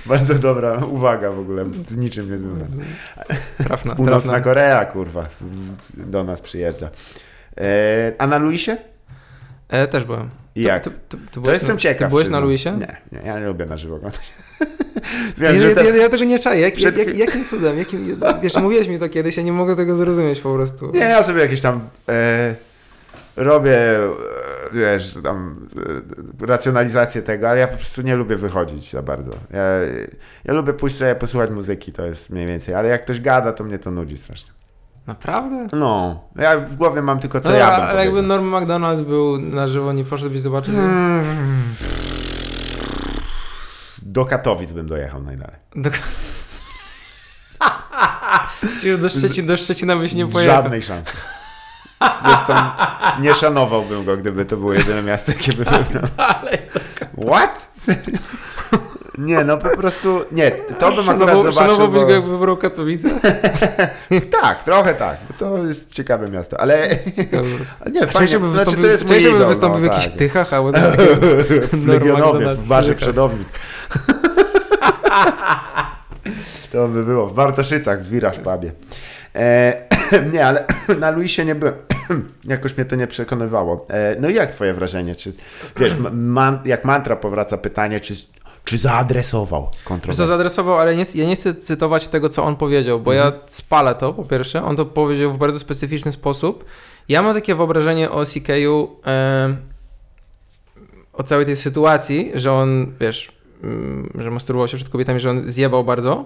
Bardzo 0.05 0.33
dobra 0.33 0.77
uwaga 0.85 1.31
w 1.31 1.39
ogóle, 1.39 1.65
z 1.87 1.97
niczym 1.97 2.31
nie 2.31 2.37
związana. 2.37 2.83
Trafna, 3.57 3.95
Północna 3.95 4.19
trafna. 4.31 4.41
Korea, 4.41 4.85
kurwa, 4.85 5.23
w- 5.41 6.09
do 6.09 6.23
nas 6.23 6.41
przyjeżdża. 6.41 6.89
E, 7.57 8.13
a 8.17 8.27
na 8.27 8.37
Luisie? 8.37 8.77
E, 9.69 9.87
też 9.87 10.03
byłem. 10.05 10.29
I 10.55 10.61
jak? 10.61 10.83
To, 10.83 10.91
to, 11.09 11.17
to, 11.31 11.41
To 11.41 11.51
jestem 11.51 11.71
na, 11.71 11.77
ciekaw. 11.77 12.07
Ty 12.07 12.09
byłeś 12.09 12.29
na. 12.29 12.39
Luisie? 12.39 12.71
Nie, 12.71 12.97
nie, 13.11 13.27
ja 13.27 13.39
nie 13.39 13.45
lubię 13.45 13.65
na 13.65 13.77
żywo 13.77 13.95
oglądać. 13.95 14.33
Ja, 14.59 14.65
Wiem, 15.51 15.69
ja, 15.69 15.75
te... 15.75 15.85
ja, 15.85 15.95
ja 15.95 16.09
tego 16.09 16.23
nie 16.23 16.39
czaję. 16.39 16.61
Jak, 16.61 16.73
Przed 16.73 16.97
jak, 16.97 17.17
jakim 17.17 17.45
cudem? 17.45 17.77
Jakim, 17.77 18.19
wiesz, 18.41 18.55
mówiłeś 18.55 18.87
mi 18.87 18.99
to 18.99 19.09
kiedyś, 19.09 19.37
ja 19.37 19.43
nie 19.43 19.51
mogę 19.51 19.75
tego 19.75 19.95
zrozumieć 19.95 20.41
po 20.41 20.53
prostu. 20.53 20.91
Nie, 20.91 20.99
ja 20.99 21.23
sobie 21.23 21.41
jakieś 21.41 21.61
tam 21.61 21.89
e, 22.09 22.55
robię, 23.35 23.99
e, 23.99 24.09
wiesz, 24.73 25.17
tam 25.23 25.67
e, 26.41 26.47
racjonalizację 26.47 27.21
tego, 27.21 27.49
ale 27.49 27.59
ja 27.59 27.67
po 27.67 27.77
prostu 27.77 28.01
nie 28.01 28.15
lubię 28.15 28.35
wychodzić 28.35 28.91
za 28.91 29.01
bardzo. 29.01 29.31
Ja, 29.53 29.65
ja 30.45 30.53
lubię 30.53 30.73
pójść 30.73 30.95
sobie 30.95 31.15
posłuchać 31.15 31.49
muzyki, 31.49 31.93
to 31.93 32.05
jest 32.05 32.29
mniej 32.29 32.47
więcej, 32.47 32.75
ale 32.75 32.89
jak 32.89 33.01
ktoś 33.01 33.21
gada, 33.21 33.53
to 33.53 33.63
mnie 33.63 33.79
to 33.79 33.91
nudzi 33.91 34.17
strasznie. 34.17 34.58
Naprawdę? 35.07 35.67
No, 35.77 36.23
ja 36.35 36.59
w 36.59 36.75
głowie 36.75 37.01
mam 37.01 37.19
tylko 37.19 37.41
co 37.41 37.49
No, 37.49 37.55
ja 37.55 37.71
bym 37.71 37.85
ale 37.85 37.99
jakby 37.99 38.17
powiedział. 38.21 38.37
Norm 38.37 38.45
MacDonald 38.45 39.07
był 39.07 39.37
na 39.37 39.67
żywo, 39.67 39.93
nie 39.93 40.05
poszedłbyś 40.05 40.41
zobaczyć? 40.41 40.75
Mm. 40.75 41.25
Do 44.01 44.25
Katowic 44.25 44.73
bym 44.73 44.87
dojechał 44.87 45.23
najdalej. 45.23 45.55
Do... 45.75 45.89
Już 48.83 48.99
do, 48.99 49.09
Szczecin, 49.09 49.47
do 49.47 49.57
Szczecina 49.57 49.95
byś 49.95 50.13
nie 50.13 50.27
pojechał? 50.27 50.63
Żadnej 50.63 50.81
szansy. 50.81 51.13
Zresztą 52.23 52.53
nie 53.21 53.35
szanowałbym 53.35 54.05
go, 54.05 54.17
gdyby 54.17 54.45
to 54.45 54.57
było 54.57 54.73
jedyne 54.73 55.03
miasto, 55.03 55.31
jakie 55.31 55.53
by 55.53 55.65
wybrał. 55.65 56.03
Ale 56.27 56.57
What? 57.27 57.67
Nie, 59.19 59.43
no 59.43 59.57
po 59.57 59.69
prostu, 59.69 60.21
nie, 60.31 60.51
to 60.51 60.91
bym 60.91 61.09
akurat 61.09 61.37
zobaczył, 61.37 61.51
Szanowałbyś 61.51 62.01
bo... 62.01 62.07
go, 62.07 62.13
jakby 62.13 62.31
wybrał 62.31 62.57
Katowice? 62.57 63.09
Tak, 64.41 64.63
trochę 64.63 64.93
tak, 64.93 65.17
bo 65.27 65.33
to 65.37 65.65
jest 65.65 65.93
ciekawe 65.93 66.27
miasto, 66.27 66.59
ale 66.59 66.89
nie, 67.93 68.07
fajnie, 68.07 68.39
by 68.39 68.51
znaczy 68.51 68.65
wystąpił, 68.65 68.81
to 68.81 68.87
jest 68.87 69.09
mój 69.09 69.19
idol, 69.19 69.47
wystąpił 69.47 69.79
w 69.79 69.83
no, 69.83 69.87
jakichś 69.87 70.07
tak. 70.07 70.17
tychach 70.17 70.53
albo 70.53 70.73
coś 70.73 70.81
takiego. 70.81 71.17
w 71.73 71.87
Legionowie, 71.87 72.49
w 72.49 72.67
barze 72.67 72.93
w 72.93 72.97
przodownik. 72.97 73.47
To 76.71 76.87
by 76.87 77.03
było, 77.03 77.27
w 77.27 77.33
Bartoszycach, 77.33 78.03
w 78.03 78.09
Wiraż 78.09 78.39
Pubie. 78.39 78.71
E, 79.35 79.81
nie, 80.33 80.45
ale 80.45 80.65
na 80.99 81.11
Luisie 81.11 81.45
nie 81.45 81.55
byłem. 81.55 81.73
Jakoś 82.43 82.77
mnie 82.77 82.85
to 82.85 82.95
nie 82.95 83.07
przekonywało. 83.07 83.85
E, 83.89 84.15
no 84.19 84.29
i 84.29 84.33
jak 84.33 84.51
twoje 84.51 84.73
wrażenie? 84.73 85.15
Czy, 85.15 85.33
wiesz, 85.77 85.93
man, 86.11 86.59
jak 86.65 86.85
mantra 86.85 87.15
powraca 87.15 87.57
pytanie, 87.57 87.99
czy, 87.99 88.13
czy 88.63 88.77
zaadresował 88.77 89.61
Wiesz 89.71 89.81
co, 89.83 89.89
kontrowersję? 89.89 90.25
zaadresował, 90.25 90.79
ale 90.79 90.95
nie, 90.95 91.03
ja 91.15 91.25
nie 91.25 91.35
chcę 91.35 91.55
cytować 91.55 92.07
tego, 92.07 92.29
co 92.29 92.43
on 92.43 92.55
powiedział, 92.55 92.99
bo 92.99 93.13
Mhm. 93.15 93.33
ja 93.33 93.39
spalę 93.47 93.95
to, 93.95 94.13
po 94.13 94.23
pierwsze. 94.23 94.63
On 94.63 94.75
to 94.75 94.85
powiedział 94.85 95.33
w 95.33 95.37
bardzo 95.37 95.59
specyficzny 95.59 96.11
sposób. 96.11 96.65
Ja 97.09 97.21
mam 97.21 97.33
takie 97.33 97.55
wyobrażenie 97.55 98.11
o 98.11 98.23
CKU, 98.25 98.99
em, 99.03 99.57
o 101.13 101.23
całej 101.23 101.45
tej 101.45 101.55
sytuacji, 101.55 102.31
że 102.35 102.53
on, 102.53 102.93
wiesz, 102.99 103.31
mm, 103.63 104.09
że 104.15 104.31
masturbował 104.31 104.67
się 104.67 104.77
przed 104.77 104.89
kobietami, 104.89 105.19
że 105.19 105.29
on 105.29 105.49
zjebał 105.49 105.83
bardzo 105.83 106.25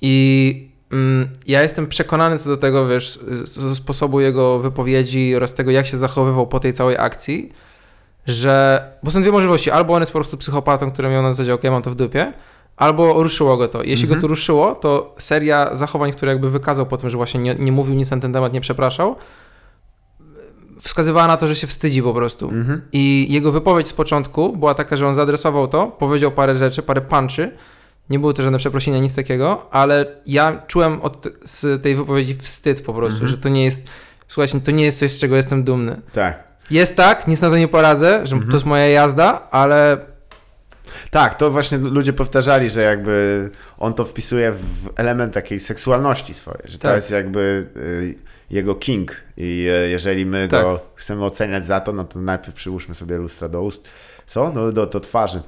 i 0.00 0.70
mm, 0.92 1.28
ja 1.46 1.62
jestem 1.62 1.86
przekonany 1.86 2.38
co 2.38 2.48
do 2.48 2.56
tego, 2.56 2.88
wiesz, 2.88 3.18
ze 3.44 3.74
sposobu 3.76 4.20
jego 4.20 4.58
wypowiedzi 4.58 5.36
oraz 5.36 5.54
tego, 5.54 5.70
jak 5.70 5.86
się 5.86 5.96
zachowywał 5.98 6.46
po 6.46 6.60
tej 6.60 6.72
całej 6.72 6.96
akcji, 6.98 7.52
że, 8.26 8.84
bo 9.02 9.10
są 9.10 9.20
dwie 9.22 9.32
możliwości, 9.32 9.70
albo 9.70 9.94
on 9.94 10.02
jest 10.02 10.12
po 10.12 10.18
prostu 10.18 10.36
psychopatą, 10.36 10.90
który 10.90 11.08
miał 11.08 11.22
na 11.22 11.32
zasadzie, 11.32 11.54
ok, 11.54 11.62
mam 11.64 11.82
to 11.82 11.90
w 11.90 11.94
dupie, 11.94 12.32
albo 12.76 13.22
ruszyło 13.22 13.56
go 13.56 13.68
to. 13.68 13.82
Jeśli 13.82 14.04
Mhm. 14.04 14.20
go 14.20 14.22
to 14.22 14.28
ruszyło, 14.28 14.74
to 14.74 15.14
seria 15.18 15.74
zachowań, 15.74 16.12
które 16.12 16.32
jakby 16.32 16.50
wykazał 16.50 16.86
po 16.86 16.96
tym, 16.96 17.10
że 17.10 17.16
właśnie 17.16 17.40
nie, 17.40 17.54
nie 17.54 17.72
mówił 17.72 17.94
nic 17.94 18.10
na 18.10 18.16
ten 18.20 18.32
temat, 18.32 18.52
nie 18.52 18.60
przepraszał, 18.60 19.16
wskazywała 20.80 21.26
na 21.26 21.36
to, 21.36 21.46
że 21.48 21.56
się 21.56 21.66
wstydzi 21.66 22.02
po 22.02 22.14
prostu. 22.14 22.48
Mhm. 22.48 22.82
I 22.92 23.26
jego 23.30 23.52
wypowiedź 23.52 23.88
z 23.88 23.92
początku 23.92 24.56
była 24.56 24.74
taka, 24.74 24.96
że 24.96 25.06
on 25.06 25.14
zaadresował 25.14 25.68
to, 25.68 25.86
powiedział 25.86 26.30
parę 26.32 26.54
rzeczy, 26.54 26.82
parę 26.82 27.00
punczy. 27.00 27.50
Nie 28.10 28.18
było 28.18 28.32
to 28.32 28.42
żadne 28.42 28.58
przeprosiny, 28.58 29.00
nic 29.00 29.14
takiego, 29.14 29.66
ale 29.70 30.06
ja 30.26 30.62
czułem 30.66 31.00
od, 31.02 31.28
z 31.44 31.82
tej 31.82 31.94
wypowiedzi 31.96 32.34
wstyd 32.34 32.82
po 32.82 32.94
prostu, 32.94 33.16
Mhm. 33.16 33.30
że 33.30 33.38
to 33.38 33.48
nie 33.48 33.64
jest, 33.64 33.90
słuchajcie, 34.28 34.60
to 34.60 34.70
nie 34.70 34.84
jest 34.84 34.98
coś, 34.98 35.10
z 35.12 35.20
czego 35.20 35.36
jestem 35.36 35.64
dumny. 35.64 36.00
Tak. 36.12 36.51
Jest 36.72 36.96
tak, 36.96 37.26
nic 37.28 37.40
na 37.42 37.50
to 37.50 37.58
nie 37.58 37.68
poradzę, 37.68 38.26
że 38.26 38.34
Mhm. 38.34 38.50
to 38.50 38.56
jest 38.56 38.66
moja 38.66 38.86
jazda, 38.88 39.48
ale 39.50 39.96
Tak, 41.10 41.34
to 41.34 41.50
właśnie 41.50 41.78
ludzie 41.78 42.12
powtarzali, 42.12 42.70
że 42.70 42.82
jakby 42.82 43.50
on 43.78 43.94
to 43.94 44.04
wpisuje 44.04 44.52
w 44.52 44.88
element 44.96 45.34
takiej 45.34 45.58
seksualności 45.60 46.34
swojej, 46.34 46.60
że 46.64 46.78
to 46.78 46.82
Tak. 46.88 46.96
jest 46.96 47.10
jakby 47.10 47.66
y, 47.76 48.14
jego 48.50 48.74
king 48.74 49.16
i 49.36 49.68
y, 49.84 49.88
jeżeli 49.88 50.26
my 50.26 50.48
Tak. 50.48 50.62
go 50.62 50.80
chcemy 50.94 51.24
oceniać 51.24 51.64
za 51.64 51.80
to, 51.80 51.92
no 51.92 52.04
to 52.04 52.18
najpierw 52.18 52.54
przyłóżmy 52.54 52.94
sobie 52.94 53.16
lustra 53.18 53.48
do 53.48 53.62
ust. 53.62 53.82
Co? 54.26 54.52
No 54.54 54.72
do, 54.72 54.86
do 54.86 55.00
twarzy. 55.00 55.40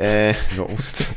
E, 0.00 0.34
do 0.56 0.64
ust. 0.64 1.14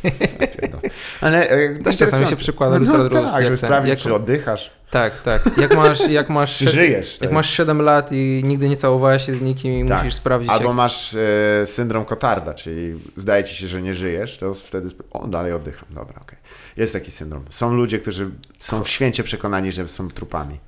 Ale 1.22 1.50
e, 1.50 1.76
Też 1.80 1.98
czasami 1.98 2.28
się 2.28 2.36
przykłada 2.36 2.78
lustra 2.78 2.98
do 2.98 3.04
ust, 3.04 3.14
Tak, 3.34 3.34
jak 3.34 3.44
żeby 3.44 3.58
sprawdzić, 3.58 3.90
jak- 3.90 4.00
czy 4.00 4.14
oddychasz, 4.16 4.72
tak, 4.92 5.22
tak. 5.22 5.58
Jak 5.58 5.76
masz, 5.84 6.08
jak 6.10 6.30
masz, 6.30 6.58
czy 6.58 6.70
żyjesz. 6.70 7.18
jak 7.22 7.32
masz 7.32 7.50
7 7.50 7.82
lat 7.82 8.12
i 8.12 8.42
nigdy 8.46 8.70
nie 8.70 8.78
całowałeś 8.78 9.26
się 9.26 9.34
z 9.34 9.42
nikim 9.42 9.86
i 9.86 9.90
Tak. 9.90 9.98
musisz 10.04 10.14
sprawdzić, 10.16 10.50
Albo 10.52 10.66
jak... 10.68 10.76
masz 10.76 11.16
e, 11.16 11.66
syndrom 11.66 12.06
Kotarda, 12.06 12.54
czyli 12.54 12.94
zdaje 13.16 13.44
ci 13.44 13.56
się, 13.56 13.68
że 13.68 13.82
nie 13.82 13.94
żyjesz, 13.94 14.38
to 14.38 14.54
wtedy 14.54 14.90
o, 15.12 15.28
dalej 15.28 15.54
oddycham. 15.54 15.86
Dobra, 15.90 16.20
okej. 16.22 16.38
Jest 16.78 16.94
taki 16.94 17.12
syndrom. 17.12 17.44
Są 17.50 17.74
ludzie, 17.74 18.00
którzy 18.00 18.30
są 18.58 18.84
w 18.84 18.90
święcie 18.90 19.24
przekonani, 19.24 19.72
że 19.72 19.88
są 19.88 20.10
trupami. 20.12 20.60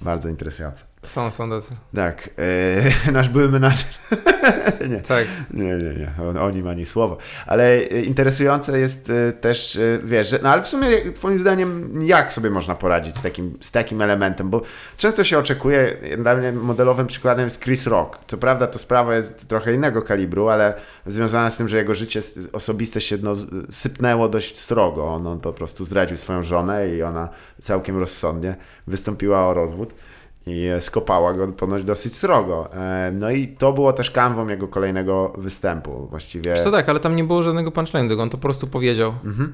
Bardzo 0.00 0.28
interesujące. 0.28 0.84
Są, 1.02 1.30
są 1.30 1.50
tacy. 1.50 1.74
Tak. 1.94 2.30
E, 3.06 3.12
nasz 3.12 3.28
były 3.28 3.48
menadżer. 3.48 3.88
nie. 4.90 5.00
Tak. 5.00 5.26
Nie, 5.50 5.64
nie, 5.64 5.94
nie. 5.94 6.12
O, 6.40 6.44
o 6.44 6.50
nim 6.50 6.66
ani 6.66 6.86
słowo. 6.86 7.16
Ale 7.46 7.64
e, 7.64 8.02
interesujące 8.02 8.78
jest 8.78 9.10
e, 9.10 9.32
też, 9.32 9.76
e, 9.76 9.98
wiesz, 10.04 10.30
że, 10.30 10.38
no 10.42 10.48
ale 10.48 10.62
w 10.62 10.68
sumie 10.68 10.88
twoim 11.14 11.38
zdaniem 11.38 11.98
jak 12.06 12.32
sobie 12.32 12.50
można 12.50 12.74
poradzić 12.74 13.16
z 13.16 13.22
takim, 13.22 13.54
z 13.60 13.72
takim 13.72 14.02
elementem, 14.02 14.50
bo 14.50 14.62
często 14.96 15.24
się 15.24 15.38
oczekuje, 15.38 15.96
dla 16.18 16.36
mnie 16.36 16.52
modelowym 16.52 17.06
przykładem 17.06 17.44
jest 17.44 17.62
Chris 17.62 17.86
Rock. 17.86 18.18
Co 18.26 18.36
prawda 18.36 18.66
to 18.66 18.78
sprawa 18.78 19.14
jest 19.14 19.48
trochę 19.48 19.74
innego 19.74 20.02
kalibru, 20.02 20.48
ale 20.48 20.74
związana 21.06 21.50
z 21.50 21.56
tym, 21.56 21.68
że 21.68 21.76
jego 21.76 21.94
życie 21.94 22.20
osobiste 22.52 23.00
się 23.00 23.16
no, 23.22 23.32
sypnęło 23.70 24.28
dość 24.28 24.58
srogo. 24.58 25.04
On, 25.04 25.26
on 25.26 25.40
po 25.40 25.52
prostu 25.52 25.84
zdradził 25.84 26.16
swoją 26.16 26.42
żonę 26.42 26.88
i 26.88 27.02
ona 27.02 27.28
całkiem 27.62 27.98
rozsądnie 27.98 28.56
wystąpiła 28.86 29.48
o 29.48 29.54
rozwód 29.54 29.94
i 30.46 30.66
e, 30.66 30.80
skopała 30.80 31.34
go 31.34 31.48
ponoć 31.48 31.84
dosyć 31.84 32.14
srogo. 32.16 32.68
E, 32.74 33.12
No 33.14 33.30
i 33.30 33.48
to 33.48 33.72
było 33.72 33.92
też 33.92 34.10
kanwą 34.10 34.48
jego 34.48 34.68
kolejnego 34.68 35.32
występu. 35.38 36.06
Właściwie. 36.10 36.56
Co 36.56 36.70
tak, 36.70 36.88
ale 36.88 37.00
tam 37.00 37.16
nie 37.16 37.24
było 37.24 37.42
żadnego 37.42 37.70
punchline'u, 37.70 38.20
on 38.20 38.30
to 38.30 38.38
po 38.38 38.42
prostu 38.42 38.66
powiedział. 38.66 39.14
Mhm. 39.24 39.52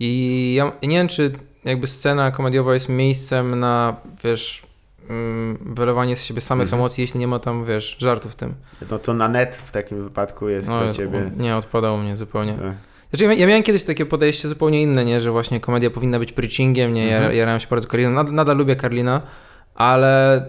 I 0.00 0.54
ja 0.58 0.72
nie 0.82 0.96
wiem, 0.96 1.08
czy 1.08 1.32
jakby 1.64 1.86
scena 1.86 2.30
komediowa 2.30 2.74
jest 2.74 2.88
miejscem 2.88 3.58
na, 3.60 3.96
wiesz, 4.24 4.66
mm, 5.10 5.58
wylewanie 5.74 6.16
z 6.16 6.24
siebie 6.24 6.40
samych 6.40 6.64
Mhm. 6.66 6.80
emocji, 6.80 7.02
jeśli 7.02 7.20
nie 7.20 7.28
ma 7.28 7.38
tam, 7.38 7.64
wiesz, 7.64 7.96
żartu 8.00 8.28
w 8.28 8.34
tym. 8.34 8.54
No 8.90 8.98
to 8.98 9.14
na 9.14 9.28
net 9.28 9.56
w 9.56 9.70
takim 9.72 10.02
wypadku 10.02 10.48
jest 10.48 10.68
No, 10.68 10.80
dla 10.82 10.92
ciebie. 10.92 11.30
Nie, 11.36 11.56
odpadało 11.56 11.98
mnie 11.98 12.16
zupełnie. 12.16 12.52
e, 12.52 12.74
Znaczy, 13.10 13.24
ja, 13.24 13.32
ja 13.32 13.46
miałem 13.46 13.62
kiedyś 13.62 13.84
takie 13.84 14.06
podejście 14.06 14.48
zupełnie 14.48 14.82
inne, 14.82 15.04
nie, 15.04 15.20
że 15.20 15.30
właśnie 15.30 15.60
komedia 15.60 15.90
powinna 15.90 16.18
być 16.18 16.32
preachingiem, 16.32 16.94
nie, 16.94 17.06
ja, 17.06 17.16
Mhm. 17.16 17.36
jarałem 17.36 17.60
się 17.60 17.66
bardzo 17.70 17.88
Karliną, 17.88 18.10
nadal, 18.10 18.34
nadal 18.34 18.56
lubię 18.56 18.76
Karlina, 18.76 19.20
ale 19.76 20.42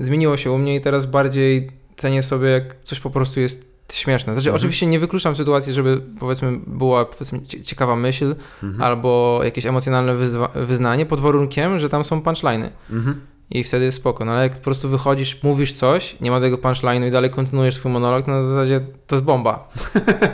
zmieniło 0.00 0.36
się 0.36 0.50
u 0.52 0.58
mnie 0.58 0.76
i 0.76 0.80
teraz 0.80 1.06
bardziej 1.06 1.70
cenię 1.96 2.22
sobie, 2.22 2.48
jak 2.48 2.76
coś 2.84 3.00
po 3.00 3.10
prostu 3.10 3.40
jest 3.40 3.74
śmieszne. 3.92 4.34
Znaczy, 4.34 4.48
Mhm. 4.48 4.56
oczywiście 4.56 4.86
nie 4.86 4.98
wykluczam 4.98 5.36
sytuacji, 5.36 5.72
żeby 5.72 6.00
powiedzmy 6.20 6.52
była 6.66 7.04
powiedzmy, 7.04 7.40
cie- 7.46 7.62
ciekawa 7.62 7.96
myśl 7.96 8.34
Mhm. 8.62 8.82
albo 8.82 9.40
jakieś 9.44 9.66
emocjonalne 9.66 10.14
wyznanie 10.54 11.06
pod 11.06 11.20
warunkiem, 11.20 11.78
że 11.78 11.88
tam 11.88 12.04
są 12.04 12.22
punchliny. 12.22 12.70
Mhm. 12.90 13.20
I 13.54 13.64
wtedy 13.64 13.84
jest 13.84 13.96
spoko. 13.96 14.24
No 14.24 14.32
ale 14.32 14.42
jak 14.42 14.52
po 14.52 14.60
prostu 14.64 14.88
wychodzisz, 14.88 15.42
mówisz 15.42 15.72
coś, 15.72 16.20
nie 16.20 16.30
ma 16.30 16.40
tego 16.40 16.56
punchline'u 16.56 17.06
i 17.06 17.10
dalej 17.10 17.30
kontynuujesz 17.30 17.74
swój 17.74 17.92
monolog, 17.92 18.24
to 18.24 18.30
na 18.30 18.42
zasadzie 18.42 18.80
to 19.06 19.14
jest 19.16 19.24
bomba. 19.24 19.68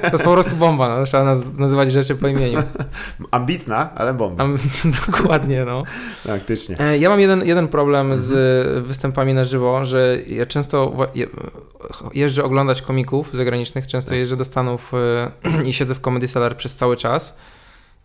To 0.03 0.11
jest 0.13 0.25
po 0.25 0.33
prostu 0.33 0.57
bomba, 0.57 0.99
no. 0.99 1.05
Trzeba 1.05 1.25
naz- 1.25 1.59
nazywać 1.59 1.93
rzeczy 1.93 2.15
po 2.15 2.29
imieniu. 2.29 2.59
Ambitna, 3.31 3.91
ale 3.95 4.15
bomba. 4.15 4.45
Am- 4.45 4.57
Dokładnie, 5.07 5.65
no. 5.65 5.83
Faktycznie. 6.27 6.81
E, 6.81 6.99
Ja 6.99 7.09
mam 7.09 7.21
jeden, 7.21 7.45
jeden 7.47 7.69
problem 7.69 8.17
z 8.17 8.85
występami 8.87 9.35
na 9.35 9.45
żywo, 9.45 9.85
że 9.85 10.19
ja 10.27 10.47
często 10.47 10.93
jeżdżę 12.15 12.45
oglądać 12.45 12.83
komików 12.83 13.29
zagranicznych, 13.33 13.87
często 13.87 14.15
jeżdżę 14.15 14.37
do 14.37 14.45
Stanów 14.45 14.93
e, 14.95 15.65
i 15.69 15.73
siedzę 15.73 15.95
w 15.95 16.01
Comedy 16.01 16.29
Cellar 16.29 16.57
przez 16.57 16.75
cały 16.75 16.97
czas, 16.97 17.39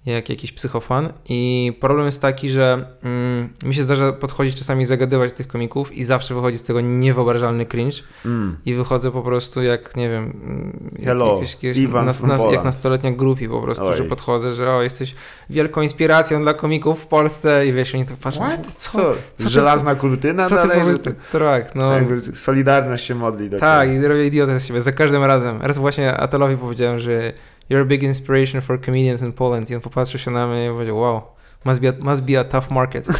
jak 0.05 0.29
jakiś 0.29 0.51
psychofan 0.51 1.13
i 1.29 1.71
problem 1.81 2.05
jest 2.05 2.21
taki, 2.21 2.49
że 2.49 2.85
mm, 3.03 3.49
mi 3.65 3.75
się 3.75 3.83
zdarza 3.83 4.13
podchodzić 4.13 4.55
czasami 4.55 4.81
i 4.83 4.85
zagadywać 4.85 5.31
tych 5.31 5.47
komików 5.47 5.91
i 5.93 6.03
zawsze 6.03 6.35
wychodzi 6.35 6.57
z 6.57 6.63
tego 6.63 6.81
niewyobrażalny 6.81 7.65
cringe 7.65 7.95
Mm. 8.25 8.57
i 8.65 8.73
wychodzę 8.73 9.11
po 9.11 9.21
prostu 9.21 9.63
jak, 9.63 9.95
nie 9.95 10.09
wiem, 10.09 10.23
mm, 10.23 10.89
jak, 10.95 11.05
Hello, 11.07 11.41
jakieś, 11.41 11.87
nas, 12.05 12.21
nas, 12.23 12.41
jak 12.51 12.63
nastoletnia 12.63 13.11
grupi 13.11 13.49
po 13.49 13.61
prostu, 13.61 13.85
Oj. 13.85 13.95
że 13.97 14.03
podchodzę, 14.03 14.53
że 14.53 14.71
o, 14.73 14.81
jesteś 14.81 15.15
wielką 15.49 15.81
inspiracją 15.81 16.41
dla 16.41 16.53
komików 16.53 16.99
w 16.99 17.07
Polsce 17.07 17.67
i 17.67 17.73
wiesz, 17.73 17.95
oni 17.95 18.05
tak 18.05 18.17
patrzą, 18.17 18.41
co, 18.75 18.91
Co? 18.91 19.13
co 19.35 19.43
ty- 19.43 19.49
Żelazna 19.49 19.95
kurtyna 19.95 20.45
co 20.45 20.61
ty 20.61 20.67
dalej? 20.67 20.85
że 20.93 20.99
to- 20.99 21.39
Tak, 21.39 21.75
no. 21.75 21.91
Jakby 21.93 22.21
Solidarność 22.21 23.05
się 23.05 23.15
modli 23.15 23.49
do 23.49 23.59
Tak, 23.59 23.89
i 23.89 23.99
robię 24.07 24.25
idiotę 24.27 24.59
z 24.59 24.67
siebie 24.67 24.81
za 24.81 24.91
każdym 24.91 25.23
razem. 25.23 25.59
Raz 25.61 25.77
właśnie 25.77 26.17
Atelowi 26.17 26.57
powiedziałem, 26.57 26.99
że 26.99 27.33
you're 27.69 27.81
a 27.81 27.85
big 27.85 28.03
inspiration 28.03 28.61
for 28.61 28.81
comedians 28.81 29.21
in 29.21 29.33
Poland 29.33 29.69
i 29.69 29.75
on 29.75 29.81
popatrzył 29.81 30.19
się 30.19 30.31
na 30.31 30.47
mnie 30.47 30.67
i 30.67 30.69
powiedział, 30.69 30.97
wow, 30.97 31.21
must 31.65 31.79
be 31.79 31.89
a, 31.89 31.93
must 31.99 32.21
be 32.21 32.39
a 32.39 32.43
tough 32.43 32.71
market. 32.71 33.07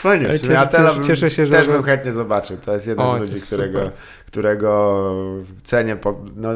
Fajnie, 0.00 0.26
cieszę- 0.26 0.58
Atela 0.58 0.88
cieszę- 0.88 0.94
bym, 0.94 1.04
cieszę 1.04 1.30
się, 1.30 1.46
że- 1.46 1.54
też 1.54 1.66
bym 1.66 1.82
chętnie 1.82 2.12
zobaczył. 2.12 2.56
To 2.56 2.72
jest 2.72 2.86
jeden 2.86 3.06
O, 3.06 3.08
z 3.08 3.12
to 3.12 3.18
ludzi, 3.18 3.46
którego, 3.46 3.78
super. 3.78 3.92
którego 4.26 5.14
cenię. 5.62 5.96
Po, 5.96 6.20
no, 6.36 6.48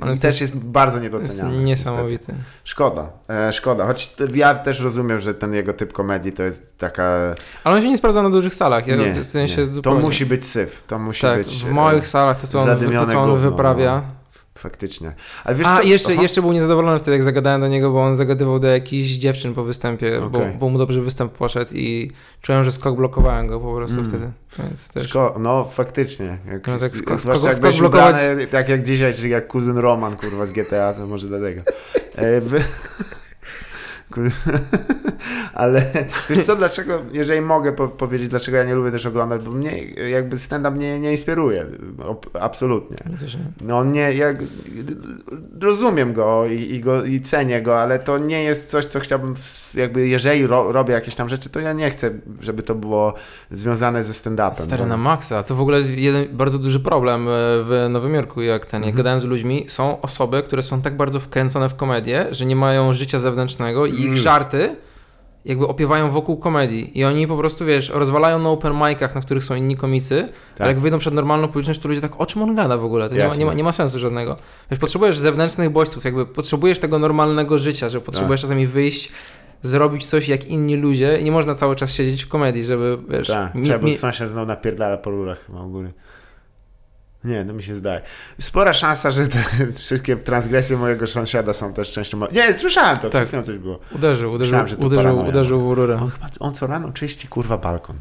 On 0.00 0.08
jest 0.10 0.22
też 0.22 0.40
jest 0.40 0.56
bardzo 0.56 0.98
To 0.98 1.02
jest 1.04 1.12
niedoceniany. 1.12 1.64
niestety. 1.64 1.90
niesamowity. 1.90 2.34
Szkoda, 2.64 3.10
e, 3.30 3.52
szkoda. 3.52 3.86
Choć 3.86 4.16
ja 4.34 4.54
też 4.54 4.80
rozumiem, 4.80 5.20
że 5.20 5.34
ten 5.34 5.54
jego 5.54 5.72
typ 5.72 5.92
komedii 5.92 6.32
to 6.32 6.42
jest 6.42 6.78
taka... 6.78 7.34
Ale 7.64 7.76
on 7.76 7.82
się 7.82 7.88
nie 7.88 7.98
sprawdza 7.98 8.22
na 8.22 8.30
dużych 8.30 8.54
salach. 8.54 8.86
Ja 8.86 8.96
nie, 8.96 9.14
w 9.22 9.26
sensie 9.26 9.60
nie. 9.60 9.66
To 9.66 9.72
zupełnie. 9.72 10.00
musi 10.00 10.26
być 10.26 10.46
syf. 10.46 10.82
To 10.86 10.98
musi 10.98 11.22
tak, 11.22 11.38
być... 11.38 11.64
w 11.64 11.68
e, 11.68 11.72
małych 11.72 12.06
salach 12.06 12.40
to, 12.40 12.46
co 12.46 12.58
on, 12.58 12.66
to, 12.66 13.06
co 13.06 13.20
on 13.20 13.30
gówno, 13.30 13.50
wyprawia. 13.50 14.17
Faktycznie. 14.58 15.12
Ale 15.44 15.56
wiesz 15.56 15.66
A, 15.66 15.76
co? 15.76 15.82
jeszcze, 15.82 16.12
Aha. 16.12 16.22
jeszcze 16.22 16.40
był 16.40 16.52
niezadowolony 16.52 16.98
wtedy, 16.98 17.10
jak 17.12 17.22
zagadałem 17.22 17.60
do 17.60 17.68
niego, 17.68 17.90
bo 17.90 18.02
on 18.02 18.16
zagadywał 18.16 18.58
do 18.58 18.68
jakichś 18.68 19.08
dziewczyn 19.08 19.54
po 19.54 19.64
występie, 19.64 20.20
bo, 20.30 20.38
Okej. 20.38 20.52
bo 20.58 20.68
mu 20.68 20.78
dobrze 20.78 21.00
występ 21.00 21.32
poszedł 21.32 21.70
i 21.74 22.10
czułem, 22.42 22.64
że 22.64 22.72
skok 22.72 22.96
blokowałem 22.96 23.46
go 23.46 23.60
po 23.60 23.74
prostu 23.74 23.96
Mm. 23.98 24.08
wtedy. 24.10 24.30
Więc 24.58 24.92
też. 24.92 25.12
Szko- 25.12 25.38
no 25.40 25.64
faktycznie. 25.64 26.38
Jak, 26.52 26.66
No 26.66 26.78
tak, 26.78 26.92
skok- 26.92 27.18
skok- 27.18 27.38
skok 27.50 27.60
byłeś 27.60 27.78
blokować- 27.78 28.16
tak 28.50 28.68
jak 28.68 28.82
dzisiaj, 28.82 29.14
czyli 29.14 29.30
jak 29.30 29.46
kuzyn 29.48 29.78
Roman, 29.78 30.16
kurwa, 30.16 30.46
z 30.46 30.52
GTA, 30.52 30.92
to 30.92 31.06
może 31.06 31.26
dlatego. 31.26 31.62
Ale 35.54 35.82
wiesz 36.30 36.46
co, 36.46 36.56
dlaczego, 36.56 37.02
jeżeli 37.12 37.40
mogę 37.40 37.72
po- 37.72 37.88
powiedzieć, 37.88 38.28
dlaczego 38.28 38.56
ja 38.56 38.64
nie 38.64 38.74
lubię 38.74 38.90
też 38.90 39.06
oglądać, 39.06 39.42
bo 39.44 39.50
mnie 39.50 39.84
jakby 40.10 40.38
stand-up 40.38 40.76
mnie 40.76 41.00
nie 41.00 41.10
inspiruje, 41.10 41.66
absolutnie. 42.40 42.96
Nie. 43.10 43.16
No 43.60 43.84
nie, 43.84 44.12
jak, 44.12 44.36
rozumiem 45.60 46.12
go 46.12 46.46
i, 46.46 46.74
i 46.74 46.80
go 46.80 47.04
i 47.04 47.20
cenię 47.20 47.62
go, 47.62 47.80
ale 47.80 47.98
to 47.98 48.18
nie 48.18 48.42
jest 48.42 48.70
coś, 48.70 48.86
co 48.86 49.00
chciałbym, 49.00 49.34
jakby 49.74 50.08
jeżeli 50.08 50.46
ro, 50.46 50.72
robię 50.72 50.92
jakieś 50.94 51.14
tam 51.14 51.28
rzeczy, 51.28 51.50
to 51.50 51.60
ja 51.60 51.72
nie 51.72 51.90
chcę, 51.90 52.10
żeby 52.40 52.62
to 52.62 52.74
było 52.74 53.14
związane 53.50 54.04
ze 54.04 54.12
stand-upem. 54.12 54.54
Stary 54.54 54.82
bo- 54.82 54.88
na 54.88 54.96
maksa. 54.96 55.42
To 55.42 55.54
w 55.54 55.60
ogóle 55.60 55.76
jest 55.78 55.90
jeden 55.90 56.36
bardzo 56.36 56.58
duży 56.58 56.80
problem 56.80 57.22
e, 57.22 57.30
w 57.62 57.86
Nowym 57.90 58.14
Jorku, 58.14 58.42
jak 58.42 58.66
ten, 58.66 58.82
jak 58.82 58.88
Mhm. 58.88 58.96
gadałem 58.96 59.20
z 59.20 59.24
ludźmi, 59.24 59.64
są 59.68 60.00
osoby, 60.00 60.42
które 60.42 60.62
są 60.62 60.82
tak 60.82 60.96
bardzo 60.96 61.20
wkręcone 61.20 61.68
w 61.68 61.74
komedię, 61.74 62.26
że 62.30 62.46
nie 62.46 62.56
mają 62.56 62.92
życia 62.92 63.18
zewnętrznego 63.18 63.86
i 63.86 63.97
ich 64.04 64.16
żarty 64.16 64.76
jakby 65.44 65.66
opiewają 65.68 66.10
wokół 66.10 66.36
komedii 66.36 66.98
i 66.98 67.04
oni 67.04 67.26
po 67.26 67.36
prostu, 67.36 67.64
wiesz, 67.64 67.88
rozwalają 67.90 68.38
na 68.38 68.48
open 68.48 68.72
micach, 68.74 69.14
na 69.14 69.20
których 69.20 69.44
są 69.44 69.54
inni 69.54 69.76
komicy, 69.76 70.28
Tak. 70.54 70.60
ale 70.60 70.68
jak 70.70 70.80
wyjdą 70.80 70.98
przed 70.98 71.14
normalną 71.14 71.48
publiczność, 71.48 71.80
to 71.80 71.88
ludzie 71.88 72.00
tak, 72.00 72.20
o 72.20 72.26
czym 72.26 72.42
on 72.42 72.54
gada 72.54 72.76
w 72.76 72.84
ogóle? 72.84 73.08
To 73.08 73.14
nie 73.14 73.28
ma, 73.28 73.34
nie, 73.34 73.46
ma, 73.46 73.54
nie 73.54 73.64
ma 73.64 73.72
sensu 73.72 73.98
żadnego. 73.98 74.36
Wiesz, 74.70 74.80
potrzebujesz 74.80 75.18
zewnętrznych 75.18 75.70
bodźców, 75.70 76.04
jakby 76.04 76.26
potrzebujesz 76.26 76.78
tego 76.78 76.98
normalnego 76.98 77.58
życia, 77.58 77.88
że 77.88 77.98
Tak. 77.98 78.06
potrzebujesz 78.06 78.40
czasami 78.40 78.66
wyjść, 78.66 79.12
zrobić 79.62 80.06
coś 80.06 80.28
jak 80.28 80.48
inni 80.48 80.76
ludzie 80.76 81.18
i 81.20 81.24
nie 81.24 81.32
można 81.32 81.54
cały 81.54 81.76
czas 81.76 81.94
siedzieć 81.94 82.24
w 82.24 82.28
komedii, 82.28 82.64
żeby, 82.64 82.98
wiesz... 83.08 83.28
Tak, 83.28 83.54
nie- 83.54 83.62
trzeba, 83.62 83.78
bo 83.78 83.86
nie- 83.86 83.98
sąsiad 83.98 84.30
znowu 84.30 84.46
napierdala 84.46 84.96
po 84.96 85.10
rurach 85.10 85.46
chyba 85.46 85.62
u 85.62 85.68
góry. 85.70 85.92
Nie, 87.24 87.44
no 87.44 87.52
mi 87.52 87.62
się 87.62 87.74
zdaje. 87.74 88.00
Spora 88.40 88.72
szansa, 88.72 89.10
że 89.10 89.26
te 89.26 89.38
wszystkie 89.78 90.16
transgresje 90.16 90.76
mojego 90.76 91.06
sąsiada 91.06 91.52
są 91.52 91.72
też 91.72 91.92
częścią... 91.92 92.20
Nie, 92.32 92.58
słyszałem 92.58 92.96
to, 92.96 93.10
Tak. 93.10 93.28
chwilą 93.28 93.42
coś 93.42 93.58
było. 93.58 93.78
Uderzył, 93.92 94.32
uderzył, 94.32 94.38
Myślałem, 94.52 94.68
że 94.68 94.76
to 94.76 94.86
uderzył, 94.86 95.04
paranoja. 95.04 95.28
uderzył 95.28 95.68
w 95.68 95.72
rurę. 95.72 95.98
On 96.02 96.10
chyba, 96.10 96.26
on 96.40 96.54
co 96.54 96.66
rano 96.66 96.92
czyści 96.92 97.28
kurwa 97.28 97.58
balkon. 97.58 97.96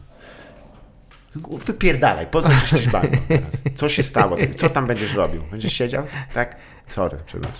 Wypierdalaj, 1.65 2.27
po 2.27 2.41
co 2.41 2.49
czyścisz 2.49 2.89
balkon 2.89 3.19
teraz? 3.27 3.43
Co 3.75 3.89
się 3.89 4.03
stało? 4.03 4.37
Co 4.55 4.69
tam 4.69 4.85
będziesz 4.87 5.13
robił? 5.13 5.41
Będziesz 5.51 5.73
siedział? 5.73 6.03
Tak? 6.33 6.55
Sorry, 6.87 7.17
przepraszam. 7.25 7.59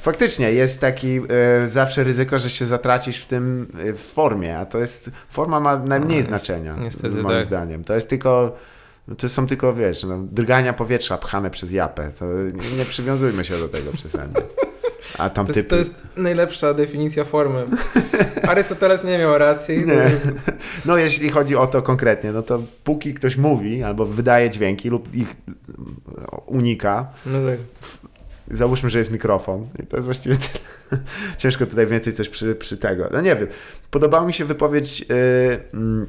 Faktycznie 0.00 0.52
jest 0.52 0.80
taki 0.80 1.16
e, 1.16 1.70
zawsze 1.70 2.04
ryzyko, 2.04 2.38
że 2.38 2.50
się 2.50 2.64
zatracisz 2.64 3.18
w 3.18 3.26
tym 3.26 3.72
e, 3.88 3.92
w 3.92 4.00
formie, 4.02 4.58
a 4.58 4.66
to 4.66 4.78
jest 4.78 5.10
forma 5.30 5.60
ma 5.60 5.76
najmniej 5.76 6.18
No, 6.20 6.26
znaczenia. 6.26 6.76
niestety 6.76 7.22
moim 7.22 7.36
tak. 7.36 7.44
zdaniem. 7.44 7.84
To 7.84 7.94
jest 7.94 8.10
tylko 8.10 8.52
no 8.52 8.73
to 9.18 9.28
są 9.28 9.46
tylko, 9.46 9.74
wiesz, 9.74 10.04
no, 10.04 10.18
drgania 10.18 10.72
powietrza 10.72 11.18
pchane 11.18 11.50
przez 11.50 11.72
japę. 11.72 12.10
To 12.18 12.24
nie, 12.34 12.76
nie 12.78 12.84
przywiązujmy 12.84 13.44
się 13.44 13.58
do 13.58 13.68
tego 13.68 13.92
przesadnie. 13.92 14.40
A 15.18 15.30
tam 15.30 15.46
To 15.46 15.52
typy... 15.52 15.76
jest, 15.76 15.94
to 15.94 16.00
jest 16.02 16.16
najlepsza 16.16 16.74
definicja 16.74 17.24
formy. 17.24 17.64
Arystoteles 18.42 19.04
nie 19.04 19.18
miał 19.18 19.38
racji. 19.38 19.86
Nie. 19.86 20.10
No 20.84 20.96
jeśli 20.96 21.30
chodzi 21.30 21.56
o 21.56 21.66
to 21.66 21.82
konkretnie, 21.82 22.32
no 22.32 22.42
to 22.42 22.62
póki 22.84 23.14
ktoś 23.14 23.36
mówi 23.36 23.82
albo 23.82 24.06
wydaje 24.06 24.50
dźwięki 24.50 24.90
lub 24.90 25.14
ich 25.14 25.34
unika, 26.46 27.06
No 27.26 27.38
tak. 27.50 27.58
załóżmy, 28.56 28.90
że 28.90 28.98
jest 28.98 29.10
mikrofon 29.10 29.66
i 29.82 29.86
to 29.86 29.96
jest 29.96 30.04
właściwie 30.04 30.36
tyle. 30.36 31.04
Ciężko 31.38 31.66
tutaj 31.66 31.86
więcej 31.86 32.12
coś 32.12 32.28
przy, 32.28 32.54
przy 32.54 32.76
tego. 32.76 33.08
No 33.12 33.20
nie 33.20 33.36
wiem. 33.36 33.46
Podobała 33.90 34.26
mi 34.26 34.32
się 34.32 34.44
wypowiedź 34.44 35.00
yy, 35.00 35.06
mm, 35.74 36.06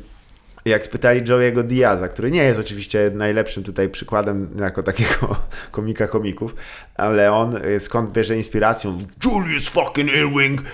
jak 0.66 0.86
spytali 0.86 1.24
Joey'ego 1.24 1.64
Diaza, 1.64 2.08
który 2.08 2.32
nie 2.32 2.44
jest 2.44 2.60
oczywiście 2.60 3.12
najlepszym 3.14 3.64
tutaj 3.64 3.90
przykładem 3.90 4.50
jako 4.60 4.84
takiego 4.84 5.36
komika 5.72 6.08
komików, 6.08 6.56
ale 6.96 7.32
on 7.32 7.58
y, 7.66 7.80
skąd 7.80 8.12
bierze 8.12 8.36
inspirację? 8.36 8.98
Julius 9.26 9.70
fucking 9.70 10.10
Irving, 10.14 10.62
uh, 10.62 10.68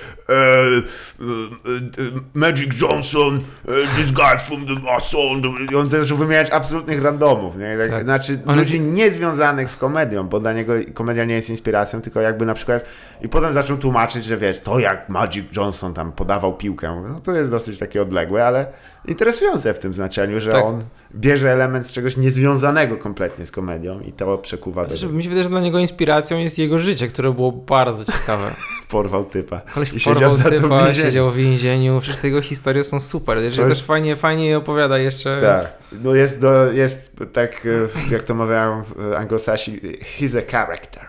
uh, 1.20 1.28
uh, 1.28 2.22
Magic 2.34 2.82
Johnson, 2.82 3.36
uh, 3.36 3.74
this 3.96 4.12
guy 4.12 4.38
from 4.48 4.66
the 4.66 4.74
I 4.74 5.02
saw 5.02 5.20
on 5.32 5.42
the 5.42 5.74
I 5.74 5.76
on 5.76 5.90
zaczął 5.90 6.18
wymieniać 6.18 6.50
absolutnych 6.50 7.04
randomów, 7.04 7.58
nie? 7.58 7.78
Tak. 7.90 8.04
Znaczy 8.04 8.40
On 8.46 8.60
ludzi 8.60 8.78
jest- 8.78 8.88
niezwiązanych 8.88 9.70
z 9.70 9.76
komedią, 9.76 10.28
bo 10.28 10.40
dla 10.40 10.54
niego 10.54 10.74
komedia 10.94 11.26
nie 11.26 11.36
jest 11.36 11.50
inspiracją, 11.50 12.02
tylko 12.02 12.22
jakby 12.22 12.46
na 12.46 12.54
przykład 12.54 12.86
i 13.22 13.30
potem 13.30 13.54
zaczął 13.54 13.78
tłumaczyć, 13.78 14.26
że 14.26 14.38
wiesz, 14.38 14.60
to 14.60 14.80
jak 14.80 15.10
Magic 15.10 15.56
Johnson 15.56 15.94
tam 15.94 16.12
podawał 16.12 16.58
piłkę, 16.58 17.04
no 17.10 17.20
to 17.20 17.32
jest 17.34 17.52
dosyć 17.52 17.80
takie 17.80 18.02
odległe, 18.02 18.46
ale 18.48 18.66
interesujące 19.06 19.74
w 19.74 19.81
tym 19.82 19.94
znaczeniu, 19.94 20.40
że 20.40 20.52
Tak. 20.52 20.66
on 20.66 20.82
bierze 21.16 21.52
element 21.52 21.88
z 21.88 21.92
czegoś 21.92 22.18
niezwiązanego 22.18 22.98
kompletnie 22.98 23.46
z 23.46 23.52
komedią 23.52 24.00
i 24.00 24.14
to 24.14 24.38
przekuwa 24.38 24.86
do 24.86 24.98
Znaczy, 24.98 25.14
mi 25.14 25.24
się 25.24 25.30
wydaje, 25.30 25.44
że 25.44 25.50
dla 25.50 25.62
niego 25.62 25.80
inspiracją 25.80 26.38
jest 26.38 26.60
jego 26.60 26.80
życie, 26.80 27.08
które 27.08 27.32
było 27.34 27.52
bardzo 27.52 28.06
ciekawe. 28.06 28.52
porwał 28.90 29.26
typa. 29.26 29.62
Koleś 29.74 29.94
I 29.94 30.00
porwał 30.00 30.32
w 30.32 30.44
typa, 30.44 30.68
więzieniu. 30.86 30.94
siedział 30.94 31.32
w 31.32 31.36
więzieniu, 31.36 32.00
przecież 32.00 32.22
te 32.22 32.28
jego 32.28 32.42
historie 32.42 32.84
są 32.84 33.00
super. 33.00 33.38
Jeżeli 33.38 33.70
jest- 33.70 33.80
też 33.80 33.88
fajnie, 33.88 34.16
fajnie 34.16 34.48
je 34.48 34.58
opowiada 34.58 34.98
jeszcze. 34.98 35.42
Więc... 35.42 35.64
Tak, 35.64 35.74
no 36.04 36.16
jest, 36.16 36.42
do, 36.42 36.72
jest 36.72 37.16
tak, 37.34 37.68
e, 38.10 38.14
jak 38.14 38.24
to 38.24 38.36
mawiają 38.36 38.84
e, 39.12 39.18
anglosasi, 39.18 39.82
he's 40.20 40.38
a 40.40 40.52
character. 40.52 41.04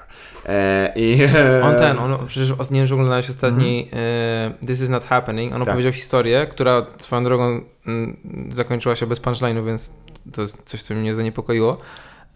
E, 0.47 0.93
I, 0.97 1.19
On 1.65 1.77
ten, 1.77 1.99
on 1.99 2.19
przecież 2.27 2.71
nie 2.71 2.79
wiem, 2.79 2.89
czy 2.89 2.95
oglądałeś 2.95 3.31
ostatni 3.31 3.89
e, 3.93 4.67
This 4.67 4.81
is 4.81 4.89
not 4.89 5.05
happening. 5.05 5.53
On 5.53 5.59
Tak. 5.59 5.69
opowiedział 5.69 5.93
historię, 5.93 6.47
która 6.47 6.87
swoją 6.99 7.25
drogą 7.25 7.61
mm, 7.87 8.17
zakończyła 8.53 8.97
się 8.97 9.07
bez 9.07 9.21
punchline'u, 9.21 9.67
więc 9.67 9.93
to 10.33 10.43
jest 10.43 10.63
coś, 10.65 10.83
co 10.83 10.95
mnie 10.95 11.15
zaniepokoiło. 11.15 11.79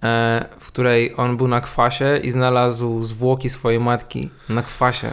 E, 0.03 0.45
w 0.61 0.67
której 0.67 1.15
on 1.17 1.37
był 1.37 1.49
na 1.49 1.61
kwasie 1.61 2.21
i 2.23 2.31
znalazł 2.31 3.03
zwłoki 3.03 3.51
swojej 3.51 3.81
matki 3.81 4.31
na 4.49 4.63
kwasie. 4.63 5.11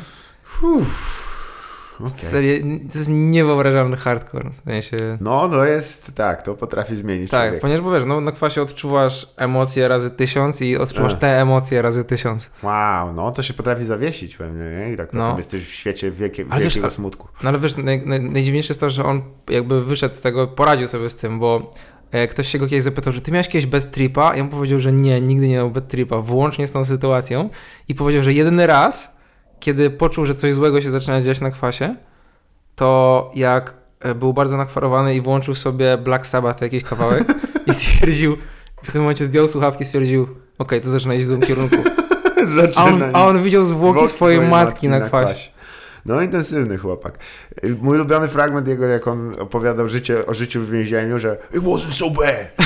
Serio, 2.11 2.57
to 2.91 2.97
jest 2.97 3.09
niewyobrażalny 3.13 3.97
hardcore. 3.97 4.49
W 4.49 4.69
sensie... 4.69 4.97
No, 5.21 5.47
no 5.47 5.63
jest, 5.65 6.15
tak, 6.15 6.41
to 6.41 6.53
potrafi 6.55 6.95
zmienić 6.97 7.31
Tak, 7.31 7.41
człowieka. 7.41 7.61
ponieważ 7.61 7.81
bo 7.81 7.91
wiesz, 7.91 8.03
no, 8.07 8.21
na 8.21 8.31
kwasie 8.31 8.61
odczuwasz 8.61 9.27
emocje 9.37 9.87
razy 9.87 10.09
tysiąc 10.11 10.61
i 10.61 10.77
odczuwasz 10.77 11.13
Ech. 11.13 11.19
te 11.19 11.41
emocje 11.41 11.81
razy 11.81 12.03
tysiąc. 12.03 12.51
Wow, 12.63 13.13
no 13.13 13.31
to 13.31 13.43
się 13.43 13.53
potrafi 13.53 13.83
zawiesić 13.85 14.35
pewnie, 14.37 14.63
nie? 14.79 14.93
I 14.93 14.97
tak 14.97 15.13
No. 15.13 15.21
potem 15.23 15.37
jesteś 15.37 15.63
w 15.63 15.73
świecie 15.73 16.11
wielkie, 16.11 16.45
Ale 16.49 16.53
wiesz, 16.63 16.63
wielkiego 16.73 16.87
a- 16.87 16.89
smutku. 16.89 17.27
No 17.43 17.49
ale 17.49 17.59
wiesz, 17.59 17.77
naj, 17.77 18.05
naj, 18.05 18.21
najdziwniejsze 18.21 18.71
jest 18.73 18.79
to, 18.81 18.89
że 18.89 19.05
on 19.05 19.21
jakby 19.49 19.81
wyszedł 19.85 20.15
z 20.15 20.21
tego, 20.21 20.47
poradził 20.47 20.87
sobie 20.87 21.09
z 21.09 21.15
tym, 21.15 21.39
bo 21.39 21.71
e, 22.11 22.27
ktoś 22.27 22.47
się 22.47 22.59
go 22.59 22.67
kiedyś 22.67 22.83
zapytał, 22.83 23.13
że 23.13 23.21
ty 23.21 23.31
miałeś 23.31 23.47
kiedyś 23.47 23.65
bad 23.65 23.91
tripa? 23.91 24.35
I 24.35 24.41
on 24.41 24.49
powiedział, 24.49 24.79
że 24.79 24.91
nie, 24.91 25.21
nigdy 25.21 25.47
nie 25.47 25.55
miał 25.55 25.71
bad 25.71 25.87
tripa, 25.87 26.17
włącznie 26.17 26.67
z 26.67 26.71
tą 26.71 26.85
sytuacją. 26.85 27.49
I 27.87 27.95
powiedział, 27.95 28.23
że 28.23 28.33
jedyny 28.33 28.67
raz, 28.67 29.17
kiedy 29.63 29.89
poczuł, 29.89 30.25
że 30.25 30.35
coś 30.35 30.53
złego 30.53 30.81
się 30.81 30.89
zaczyna 30.89 31.21
dziać 31.21 31.41
na 31.41 31.51
kwasie, 31.51 31.95
to 32.75 33.31
jak 33.35 33.73
e, 33.99 34.15
był 34.15 34.33
bardzo 34.33 34.57
nakwarowany 34.57 35.15
i 35.15 35.21
włączył 35.21 35.55
sobie 35.55 35.97
Black 35.97 36.27
Sabbath 36.27 36.61
jakiś 36.61 36.83
kawałek 36.83 37.23
i 37.67 37.73
stwierdził, 37.73 38.37
w 38.83 38.91
tym 38.91 39.01
momencie 39.01 39.25
zdjął 39.25 39.47
słuchawki 39.47 39.83
i 39.83 39.85
stwierdził, 39.85 40.27
okej, 40.57 40.81
to 40.81 40.89
zaczyna 40.89 41.13
iść 41.13 41.25
w 41.25 41.27
złym 41.27 41.41
kierunku. 41.41 41.75
A 42.75 42.85
on, 42.85 43.03
a 43.13 43.25
on 43.25 43.43
widział 43.43 43.65
zwłoki 43.65 43.99
Zwłoki 43.99 44.13
swojej 44.13 44.41
matki 44.41 44.89
na 44.89 44.99
kwasie. 45.01 45.49
No 46.05 46.21
intensywny 46.21 46.77
chłopak. 46.77 47.17
Mój 47.81 47.95
ulubiony 47.95 48.27
fragment 48.27 48.67
jego, 48.67 48.85
jak 48.85 49.07
on 49.07 49.35
opowiadał 49.39 49.87
życie, 49.87 50.25
o 50.25 50.33
życiu 50.33 50.61
w 50.61 50.69
więzieniu, 50.69 51.19
że 51.19 51.37
It 51.53 51.63
wasn't 51.63 51.91
so 51.91 52.09
bad. 52.09 52.62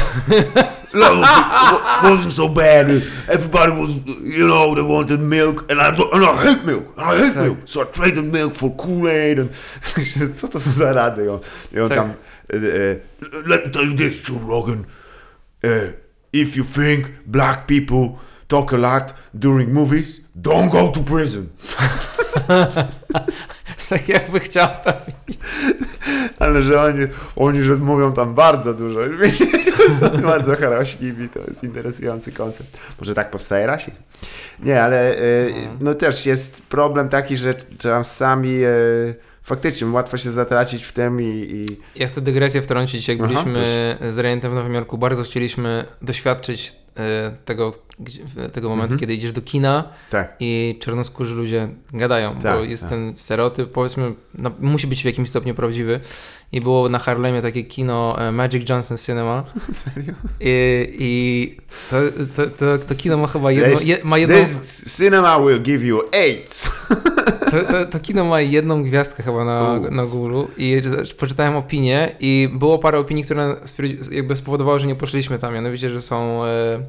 No, 0.94 1.22
it 1.22 2.10
wasn't 2.10 2.34
so 2.34 2.48
bad. 2.48 2.90
Everybody 3.28 3.72
was, 3.72 3.98
you 4.24 4.48
know, 4.48 4.74
they 4.74 4.82
wanted 4.82 5.20
milk, 5.20 5.70
and 5.70 5.82
I, 5.82 5.90
and 5.90 6.24
I 6.26 6.36
hate 6.44 6.64
milk. 6.66 6.86
I 6.98 7.18
hate 7.18 7.36
milk. 7.36 7.58
So 7.66 7.82
I 7.82 7.86
traded 7.86 8.26
milk 8.26 8.56
for 8.56 8.72
Kool-Aid. 8.76 9.40
And 9.40 9.50
co 10.40 10.48
to 10.48 10.60
są 10.60 10.72
za 10.72 10.94
rady? 10.94 11.22
I 11.22 11.28
on, 11.28 11.40
i 11.74 11.80
on 11.80 11.90
Tak. 11.90 11.98
tam... 11.98 12.14
e, 12.54 13.00
let 13.46 13.66
me 13.66 13.72
tell 13.72 13.86
you 13.86 13.96
this, 13.96 14.22
Joe 14.22 14.40
Rogan. 14.40 14.86
Uh, 15.64 15.92
if 16.34 16.56
you 16.56 16.64
think 16.64 17.12
black 17.26 17.68
people 17.68 18.20
talk 18.48 18.72
a 18.72 18.78
lot 18.78 19.14
during 19.34 19.74
movies, 19.74 20.22
don't 20.42 20.70
go 20.70 20.92
to 20.92 21.04
prison. 21.04 21.50
Tak 23.90 24.10
jakby 24.10 24.40
chciał 24.40 24.68
tam 24.84 24.94
Ale 26.40 26.62
że 26.62 26.82
oni, 26.82 27.08
oni 27.36 27.62
że 27.62 27.76
mówią 27.76 28.12
tam 28.12 28.34
bardzo 28.36 28.74
dużo. 28.74 29.00
Są 30.00 30.22
bardzo 30.22 30.56
harośliwi, 30.56 31.30
to 31.30 31.40
jest 31.48 31.64
interesujący 31.64 32.32
koncept. 32.32 32.78
Może 33.00 33.14
tak 33.14 33.32
powstaje 33.32 33.68
rasizm? 33.68 34.02
Nie, 34.60 34.84
ale 34.84 35.16
e, 35.16 35.22
no 35.82 35.96
też 35.96 36.26
jest 36.26 36.62
problem 36.62 37.10
taki, 37.10 37.38
że 37.38 37.54
czasami 37.78 38.64
e, 38.64 38.70
faktycznie 39.48 39.88
łatwo 39.88 40.18
się 40.18 40.32
zatracić 40.32 40.84
w 40.84 40.92
tym 40.92 41.22
i, 41.22 41.26
i 41.26 41.66
Ja 41.96 42.08
chcę 42.08 42.22
dygresję 42.22 42.62
wtrącić. 42.62 43.08
Jak 43.08 43.18
Aha, 43.22 43.28
byliśmy 43.28 43.64
z 44.10 44.18
Rejentem 44.18 44.52
w 44.52 44.56
Nowym 44.56 44.74
Jorku, 44.74 44.98
bardzo 44.98 45.24
chcieliśmy 45.24 45.86
doświadczyć 46.02 46.74
e, 46.98 47.32
tego, 47.46 47.74
tego 48.54 48.70
momentu, 48.70 48.94
Mhm. 48.94 49.00
kiedy 49.00 49.14
idziesz 49.14 49.32
do 49.32 49.42
kina 49.42 49.90
tak. 50.10 50.36
i 50.40 50.78
czarnoskórzy 50.82 51.36
ludzie 51.36 51.68
gadają, 51.94 52.34
bo 52.36 52.42
Tak, 52.42 52.70
jest 52.70 52.84
tak. 52.84 52.90
ten 52.90 53.18
stereotyp, 53.18 53.72
powiedzmy, 53.72 54.14
no, 54.36 54.52
musi 54.60 54.88
być 54.88 55.02
w 55.02 55.06
jakimś 55.06 55.30
stopniu 55.30 55.56
prawdziwy. 55.56 56.00
I 56.52 56.62
było 56.62 56.90
na 56.90 57.00
Harlemie 57.00 57.42
takie 57.42 57.64
kino 57.64 58.16
e, 58.28 58.32
Magic 58.32 58.70
Johnson 58.70 58.98
Cinema. 58.98 59.44
Serio? 59.84 60.14
I, 60.40 60.88
i 61.00 61.58
to, 61.90 61.96
to, 62.36 62.48
to, 62.50 62.78
to 62.88 62.96
kino 62.96 63.18
ma 63.18 63.28
chyba 63.28 63.52
jedno, 63.52 63.76
This- 63.78 63.88
je, 63.88 63.98
ma 64.04 64.18
jedną, 64.18 64.36
This 64.38 64.98
cinema 64.98 65.40
will 65.40 65.62
give 65.62 65.84
you 65.84 66.02
AIDS. 66.14 66.72
to, 67.52 67.64
to, 67.64 67.86
to 67.86 68.00
kino 68.00 68.26
ma 68.26 68.42
jedną 68.42 68.84
gwiazdkę 68.84 69.24
chyba 69.24 69.46
na, 69.46 69.74
U. 69.74 69.92
na 69.92 70.06
Google 70.06 70.44
i 70.58 70.82
poczytałem 71.20 71.56
opinie 71.56 72.16
i 72.20 72.50
było 72.54 72.80
parę 72.80 73.00
opinii, 73.00 73.24
które 73.24 73.56
jakby 74.12 74.36
spowodowały, 74.36 74.80
że 74.80 74.88
nie 74.88 74.96
poszliśmy 74.96 75.40
tam. 75.40 75.54
Mianowicie, 75.54 75.90
że 75.90 76.02
są 76.02 76.46
e, 76.46 76.80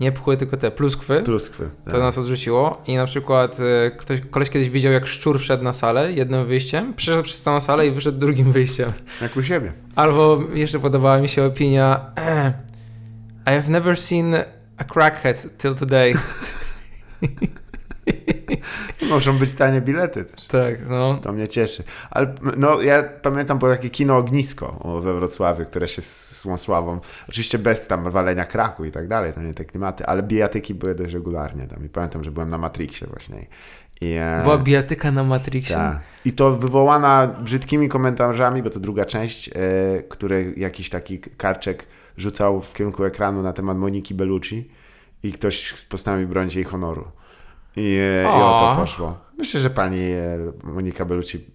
nie 0.00 0.12
pchły, 0.12 0.36
tylko 0.36 0.56
te 0.56 0.70
pluskwy. 0.70 1.22
Pluskwy. 1.22 1.68
To 1.90 1.98
nas 1.98 2.18
odrzuciło 2.18 2.82
i 2.86 2.96
na 2.96 3.06
przykład 3.06 3.58
e, 3.60 3.90
ktoś, 3.90 4.20
koleś 4.30 4.50
kiedyś 4.50 4.70
widział, 4.70 4.92
jak 4.92 5.06
szczur 5.06 5.40
wszedł 5.40 5.64
na 5.64 5.72
salę 5.72 6.12
jednym 6.12 6.46
wyjściem, 6.46 6.94
przeszedł 6.94 7.22
przez 7.22 7.42
całą 7.42 7.60
salę 7.60 7.86
i 7.86 7.90
wyszedł 7.90 8.18
drugim 8.18 8.52
wyjściem. 8.52 8.92
Jak 9.22 9.36
u 9.36 9.42
siebie. 9.42 9.72
Albo 9.96 10.42
jeszcze 10.54 10.78
podobała 10.78 11.18
mi 11.18 11.28
się 11.28 11.44
opinia 11.44 12.00
I 13.46 13.50
have 13.50 13.68
never 13.68 14.00
seen 14.00 14.34
a 14.76 14.84
crackhead 14.84 15.58
till 15.58 15.74
today. 15.74 16.14
Muszą 19.10 19.38
być 19.38 19.54
tanie 19.54 19.80
bilety 19.80 20.24
też. 20.24 20.46
tak, 20.46 20.88
no. 20.88 21.14
To 21.14 21.32
mnie 21.32 21.48
cieszy. 21.48 21.84
Ale 22.10 22.34
no, 22.56 22.82
ja 22.82 23.02
pamiętam 23.02 23.58
było 23.58 23.70
takie 23.70 23.90
kino 23.90 24.16
Ognisko 24.16 25.00
we 25.02 25.14
Wrocławiu, 25.14 25.64
które 25.64 25.88
się 25.88 26.02
z 26.02 26.42
złą 26.42 26.56
sławą, 26.56 27.00
oczywiście 27.28 27.58
bez 27.58 27.86
tam 27.86 28.10
walenia 28.10 28.44
kraku 28.46 28.84
i 28.84 28.90
tak 28.90 29.08
dalej, 29.08 29.32
to 29.32 29.42
nie 29.42 29.54
te 29.54 29.64
klimaty, 29.64 30.06
ale 30.06 30.22
bijatyki 30.22 30.74
były 30.74 30.94
dość 30.94 31.14
regularnie 31.14 31.66
tam 31.66 31.84
i 31.86 31.88
pamiętam, 31.88 32.24
że 32.24 32.30
byłem 32.30 32.50
na 32.50 32.58
Matrixie 32.58 33.06
właśnie. 33.06 33.46
E, 34.02 34.42
Była 34.42 34.58
bijatyka 34.58 35.10
na 35.12 35.24
Matrixie. 35.24 35.76
tak. 35.76 35.98
I 36.24 36.32
to 36.32 36.50
wywołana 36.52 37.26
brzydkimi 37.26 37.88
komentarzami, 37.88 38.62
bo 38.62 38.70
to 38.70 38.80
druga 38.80 39.04
część, 39.04 39.48
e, 39.48 39.52
który 40.08 40.54
jakiś 40.56 40.90
taki 40.90 41.18
karczek 41.18 41.86
rzucał 42.16 42.60
w 42.60 42.74
kierunku 42.74 43.04
ekranu 43.04 43.42
na 43.42 43.52
temat 43.52 43.78
Moniki 43.78 44.14
Bellucci 44.14 44.70
i 45.22 45.32
ktoś 45.32 45.72
postanowił 45.88 46.28
bronić 46.28 46.54
jej 46.54 46.64
honoru. 46.64 47.04
I, 47.76 47.98
e, 48.00 48.22
i 48.24 48.42
o 48.42 48.56
to 48.60 48.80
poszło. 48.80 49.18
Myślę, 49.38 49.60
że 49.60 49.70
pani 49.70 50.00
e, 50.00 50.38
Monika 50.62 51.04
Bellucci 51.04 51.46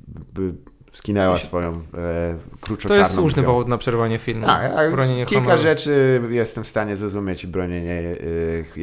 skinęła 0.91 1.37
swoją 1.37 1.73
e, 1.73 2.35
kruczo 2.61 2.89
To 2.89 2.95
jest 2.95 3.13
słuszny 3.13 3.43
powód 3.43 3.67
na 3.67 3.77
przerwanie 3.77 4.19
filmu. 4.19 4.45
Tak, 4.45 4.71
a 4.71 4.91
Bronienie 4.91 5.25
kilka 5.25 5.43
honoru. 5.43 5.61
rzeczy 5.61 6.21
jestem 6.29 6.63
w 6.63 6.67
stanie 6.67 6.95
zrozumieć 6.95 7.43
i 7.43 7.47
bronienie 7.47 8.15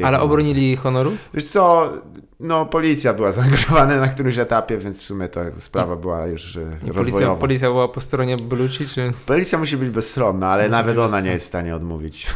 e, 0.00 0.06
Ale 0.06 0.20
obronili 0.20 0.76
honoru? 0.76 1.12
Wiesz 1.34 1.44
co, 1.44 1.92
no 2.40 2.66
policja 2.66 3.14
była 3.14 3.32
zaangażowana 3.42 3.96
na 3.96 4.08
którymś 4.08 4.38
etapie, 4.38 4.78
więc 4.78 4.98
w 4.98 5.02
sumie 5.02 5.28
ta 5.28 5.40
sprawa 5.56 5.96
była 5.96 6.26
już 6.26 6.56
e, 6.56 6.60
I 6.60 6.64
policja, 6.80 6.92
rozwojowa. 6.92 7.36
policja 7.36 7.68
była 7.68 7.88
po 7.88 8.00
stronie 8.00 8.36
Bellucci, 8.36 8.86
czy 8.88 9.12
Policja 9.26 9.58
musi 9.58 9.76
być 9.76 9.90
bezstronna, 9.90 10.48
ale 10.48 10.62
Musi 10.62 10.72
nawet 10.72 10.98
ona 10.98 11.20
nie 11.20 11.30
jest 11.30 11.44
w 11.44 11.48
stanie 11.48 11.76
odmówić. 11.76 12.26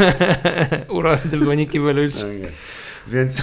urody 0.88 1.36
Moniki 1.36 1.80
Bellucci? 1.80 2.20
Tak. 2.20 2.52
Więc. 3.08 3.42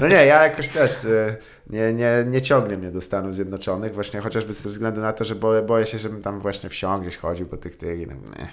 No 0.00 0.08
nie, 0.08 0.26
ja 0.26 0.42
jakoś 0.42 0.68
też 0.68 0.92
e, 0.92 1.36
nie, 1.70 1.92
nie, 1.92 2.24
nie 2.26 2.42
ciągnie 2.42 2.76
mnie 2.76 2.90
do 2.90 3.00
Stanów 3.00 3.34
Zjednoczonych, 3.34 3.94
właśnie 3.94 4.20
chociażby 4.20 4.54
ze 4.54 4.68
względu 4.70 5.00
na 5.00 5.12
to, 5.12 5.24
że 5.24 5.34
boję, 5.34 5.62
boję 5.62 5.86
się, 5.86 5.98
żebym 5.98 6.22
tam 6.22 6.40
właśnie 6.40 6.68
wsiąkł, 6.68 7.02
gdzieś 7.02 7.16
chodził 7.16 7.46
po 7.46 7.56
tych 7.56 7.76
tych 7.76 8.08
no, 8.08 8.14
nie. 8.38 8.48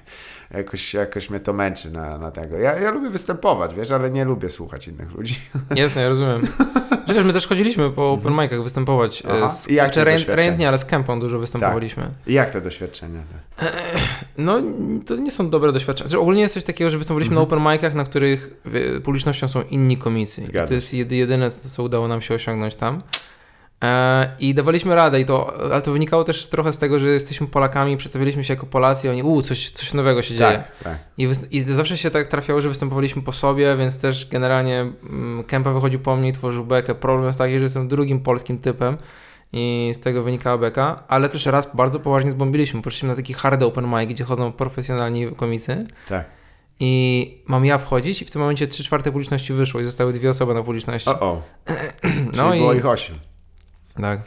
Jakoś, 0.57 0.93
jakoś 0.93 1.29
mnie 1.29 1.39
to 1.39 1.53
męczy 1.53 1.91
na, 1.91 2.17
na 2.17 2.31
tego. 2.31 2.57
Ja, 2.57 2.79
ja 2.79 2.91
lubię 2.91 3.09
występować, 3.09 3.75
wiesz, 3.75 3.91
ale 3.91 4.09
nie 4.09 4.25
lubię 4.25 4.49
słuchać 4.49 4.87
innych 4.87 5.11
ludzi. 5.11 5.35
Jasne, 5.75 6.01
ja 6.01 6.09
rozumiem. 6.09 6.41
Wiesz, 7.07 7.23
my 7.25 7.33
też 7.33 7.47
chodziliśmy 7.47 7.91
po 7.91 8.11
open 8.11 8.33
micach 8.33 8.63
występować. 8.63 9.21
Mhm. 9.21 9.43
Aha. 9.43 9.53
e, 9.53 9.55
Z, 9.55 9.69
I 9.69 9.73
jak 9.75 9.93
to 9.93 10.03
ręcznie, 10.03 10.67
ale 10.67 10.77
z 10.77 10.85
Kempą 10.85 11.19
dużo 11.19 11.39
występowaliśmy. 11.39 12.09
I 12.27 12.33
jak 12.33 12.49
to 12.49 12.61
doświadczenie? 12.61 13.19
No, 14.37 14.61
to 15.05 15.15
nie 15.15 15.31
są 15.31 15.49
dobre 15.49 15.71
doświadczenia. 15.71 16.07
Znaczy, 16.07 16.21
ogólnie 16.21 16.41
jest 16.41 16.53
coś 16.53 16.63
takiego, 16.63 16.89
że 16.89 16.97
wystąpiliśmy 16.97 17.33
Mhm. 17.39 17.49
na 17.49 17.55
open 17.57 17.73
micach, 17.73 17.93
na 17.93 18.03
których 18.03 18.63
publicznością 19.03 19.47
są 19.47 19.61
inni 19.61 19.97
komicy. 19.97 20.41
To 20.67 20.73
jest 20.73 20.93
jedy, 20.93 21.15
jedyne, 21.15 21.51
co 21.51 21.83
udało 21.83 22.07
nam 22.07 22.21
się 22.21 22.33
osiągnąć 22.35 22.75
tam. 22.75 23.01
E, 23.83 24.35
I 24.39 24.53
dawaliśmy 24.53 24.95
radę, 24.95 25.19
i 25.19 25.25
to, 25.25 25.53
ale 25.71 25.81
to 25.81 25.91
wynikało 25.91 26.23
też 26.23 26.47
trochę 26.47 26.73
z 26.73 26.77
tego, 26.77 26.99
że 26.99 27.07
jesteśmy 27.07 27.47
Polakami, 27.47 27.97
przedstawiliśmy 27.97 28.43
się 28.43 28.53
jako 28.53 28.65
Polacy, 28.65 29.07
i 29.07 29.09
oni, 29.09 29.23
u, 29.23 29.41
coś, 29.41 29.71
coś 29.71 29.93
nowego 29.93 30.21
się 30.21 30.35
dzieje. 30.35 30.57
Tak, 30.57 30.83
tak. 30.83 30.97
I, 31.17 31.29
I 31.51 31.61
zawsze 31.61 31.97
się 31.97 32.11
tak 32.11 32.27
trafiało, 32.27 32.61
że 32.61 32.69
występowaliśmy 32.69 33.21
po 33.21 33.31
sobie, 33.31 33.75
więc 33.75 33.99
też 33.99 34.29
generalnie 34.29 34.79
mm, 34.79 35.43
Kempa 35.43 35.71
wychodził 35.71 35.99
po 35.99 36.15
mnie 36.15 36.29
i 36.29 36.33
tworzył 36.33 36.65
bekę. 36.65 36.95
Problem 36.95 37.27
jest 37.27 37.39
taki, 37.39 37.59
że 37.59 37.63
jestem 37.63 37.87
drugim 37.87 38.19
polskim 38.19 38.57
typem 38.57 38.97
i 39.53 39.91
z 39.93 39.99
tego 39.99 40.23
wynikała 40.23 40.57
beka, 40.57 41.03
ale 41.07 41.29
też 41.29 41.45
raz 41.45 41.75
bardzo 41.75 41.99
poważnie 41.99 42.31
zbombiliśmy. 42.31 42.81
Poszliśmy 42.81 43.09
na 43.09 43.15
taki 43.15 43.33
hard 43.33 43.63
open 43.63 43.87
mic, 43.87 44.09
gdzie 44.09 44.23
chodzą 44.23 44.51
profesjonalni 44.51 45.31
komicy 45.35 45.87
tak. 46.09 46.25
I 46.79 47.43
mam 47.47 47.65
ja 47.65 47.77
wchodzić 47.77 48.21
i 48.21 48.25
w 48.25 48.31
tym 48.31 48.41
momencie 48.41 48.67
trzy 48.67 48.83
czwarte 48.83 49.11
publiczności 49.11 49.53
wyszło 49.53 49.81
i 49.81 49.85
zostały 49.85 50.13
dwie 50.13 50.29
osoby 50.29 50.53
na 50.53 50.63
publiczności. 50.63 51.09
O, 51.09 51.19
o. 51.21 51.41
no 52.37 52.49
Czyli 52.49 52.59
było 52.59 52.73
i 52.73 52.77
ich 52.77 52.85
osiem. 52.85 53.15
tak. 54.01 54.19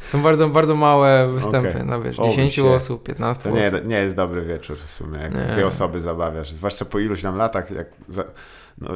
Są 0.00 0.22
bardzo, 0.22 0.48
bardzo 0.48 0.74
małe 0.76 1.32
występy, 1.32 1.68
Okej. 1.68 1.82
no 1.86 2.02
wiesz, 2.02 2.20
O, 2.20 2.28
10 2.28 2.52
shit. 2.52 2.64
osób, 2.64 3.02
15 3.02 3.42
To 3.44 3.50
nie, 3.50 3.66
osób. 3.66 3.84
nie 3.86 3.96
jest 3.96 4.16
dobry 4.16 4.42
wieczór 4.44 4.78
w 4.78 4.90
sumie, 4.90 5.18
jak 5.18 5.34
Nie. 5.34 5.40
dwie 5.44 5.66
osoby 5.66 6.00
zabawiasz. 6.00 6.52
Zwłaszcza 6.52 6.84
po 6.84 6.98
iluś 6.98 7.22
tam 7.22 7.36
latach, 7.36 7.70
jak 7.70 7.86
za, 8.08 8.24
no, 8.78 8.90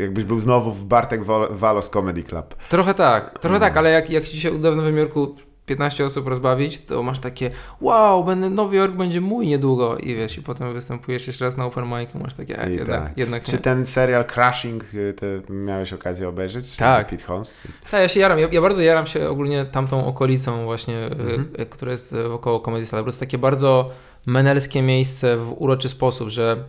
jakbyś 0.00 0.24
był 0.24 0.40
znowu 0.40 0.72
w 0.72 0.84
Bartek 0.84 1.24
Wal- 1.24 1.48
Walos 1.50 1.90
Comedy 1.90 2.22
Club. 2.22 2.54
Trochę 2.68 2.94
tak, 2.94 3.38
trochę 3.38 3.54
No. 3.58 3.60
tak, 3.60 3.76
ale 3.76 3.90
jak, 3.90 4.10
jak 4.10 4.24
ci 4.24 4.40
się 4.40 4.52
uda 4.52 4.70
w 4.72 4.76
Nowym 4.76 4.96
Jorku 4.96 5.36
15 5.66 6.04
osób 6.04 6.26
rozbawić, 6.26 6.78
to 6.80 7.02
masz 7.02 7.20
takie 7.20 7.50
wow, 7.80 8.24
będę, 8.24 8.50
Nowy 8.50 8.76
Jork 8.76 8.94
będzie 8.94 9.20
mój 9.20 9.46
niedługo 9.46 9.96
i 9.98 10.14
wiesz, 10.14 10.38
i 10.38 10.42
potem 10.42 10.72
występujesz 10.72 11.26
jeszcze 11.26 11.44
raz 11.44 11.56
na 11.56 11.64
open 11.66 11.84
micu, 11.98 12.18
masz 12.18 12.34
takie, 12.34 12.62
e, 12.62 12.70
jednak, 12.72 13.02
tak. 13.02 13.18
jednak 13.18 13.44
Czy 13.44 13.52
nie. 13.52 13.58
ten 13.58 13.86
serial 13.86 14.24
Crashing 14.24 14.84
y, 14.94 15.14
to 15.14 15.52
miałeś 15.52 15.92
okazję 15.92 16.28
obejrzeć? 16.28 16.76
Tak. 16.76 17.08
Pete 17.08 17.24
Holmes? 17.24 17.54
Tak, 17.90 18.00
ja 18.00 18.08
się 18.08 18.20
jaram, 18.20 18.38
ja, 18.38 18.48
ja 18.52 18.60
bardzo 18.60 18.82
jaram 18.82 19.06
się 19.06 19.28
ogólnie 19.28 19.64
tamtą 19.64 20.06
okolicą 20.06 20.64
właśnie, 20.64 21.06
Mhm. 21.06 21.48
y, 21.58 21.62
y, 21.62 21.66
która 21.66 21.90
jest 21.92 22.12
y, 22.12 22.28
wokoło 22.28 22.60
Comedy 22.60 22.86
Cellar. 22.86 23.02
Po 23.02 23.04
prostu 23.04 23.20
takie 23.20 23.38
bardzo 23.38 23.90
menelskie 24.26 24.82
miejsce 24.82 25.36
w 25.36 25.54
uroczy 25.62 25.88
sposób, 25.88 26.28
że 26.28 26.64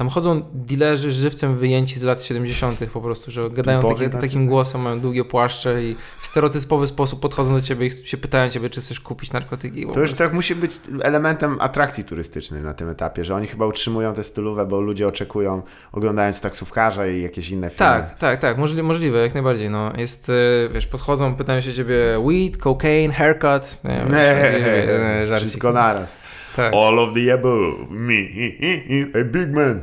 tam 0.00 0.08
chodzą 0.08 0.42
dilerzy 0.54 1.12
żywcem 1.12 1.56
wyjęci 1.58 1.98
z 1.98 2.02
lat 2.02 2.22
70. 2.22 2.78
po 2.92 3.00
prostu, 3.00 3.30
że 3.30 3.50
gadają 3.50 3.82
taki, 3.82 4.10
takim 4.10 4.46
głosem, 4.46 4.80
mają 4.80 5.00
długie 5.00 5.24
płaszcze 5.24 5.84
i 5.84 5.96
w 6.20 6.26
stereotypowy 6.26 6.86
sposób 6.86 7.20
podchodzą 7.20 7.54
do 7.54 7.60
ciebie 7.60 7.86
i 7.86 7.90
się 7.90 8.16
pytają 8.16 8.50
ciebie, 8.50 8.70
czy 8.70 8.80
chcesz 8.80 9.00
kupić 9.00 9.32
narkotyki. 9.32 9.86
To 9.94 10.00
już 10.00 10.12
tak 10.12 10.32
musi 10.32 10.54
być 10.54 10.72
elementem 11.02 11.56
atrakcji 11.60 12.04
turystycznej 12.04 12.62
na 12.62 12.74
tym 12.74 12.88
etapie, 12.88 13.24
że 13.24 13.34
oni 13.34 13.46
chyba 13.46 13.66
utrzymują 13.66 14.14
tę 14.14 14.24
stylówę, 14.24 14.66
bo 14.66 14.80
ludzie 14.80 15.08
oczekują, 15.08 15.62
oglądając 15.92 16.40
taksówkarza 16.40 17.06
i 17.06 17.22
jakieś 17.22 17.50
inne 17.50 17.70
filmy. 17.70 17.92
Tak, 17.92 18.18
tak, 18.18 18.40
tak, 18.40 18.58
możli, 18.58 18.82
możliwe, 18.82 19.18
jak 19.18 19.34
najbardziej. 19.34 19.70
No. 19.70 19.92
Jest, 19.96 20.28
y, 20.28 20.70
wiesz, 20.74 20.86
podchodzą, 20.86 21.34
pytają 21.34 21.60
się 21.60 21.74
ciebie 21.74 21.96
weed, 22.26 22.56
cocaine, 22.56 23.12
haircut. 23.12 23.84
Nie, 23.84 23.90
wiesz, 23.90 24.12
Nie, 24.12 24.48
y, 24.48 25.22
y, 25.22 25.26
żarcik. 25.26 25.48
wszystko 25.48 25.72
naraz. 25.72 26.20
Tak. 26.56 26.74
All 26.74 26.98
of 26.98 27.14
the 27.14 27.32
above, 27.34 27.90
me, 27.90 28.14
a 29.20 29.24
big 29.24 29.50
man. 29.54 29.80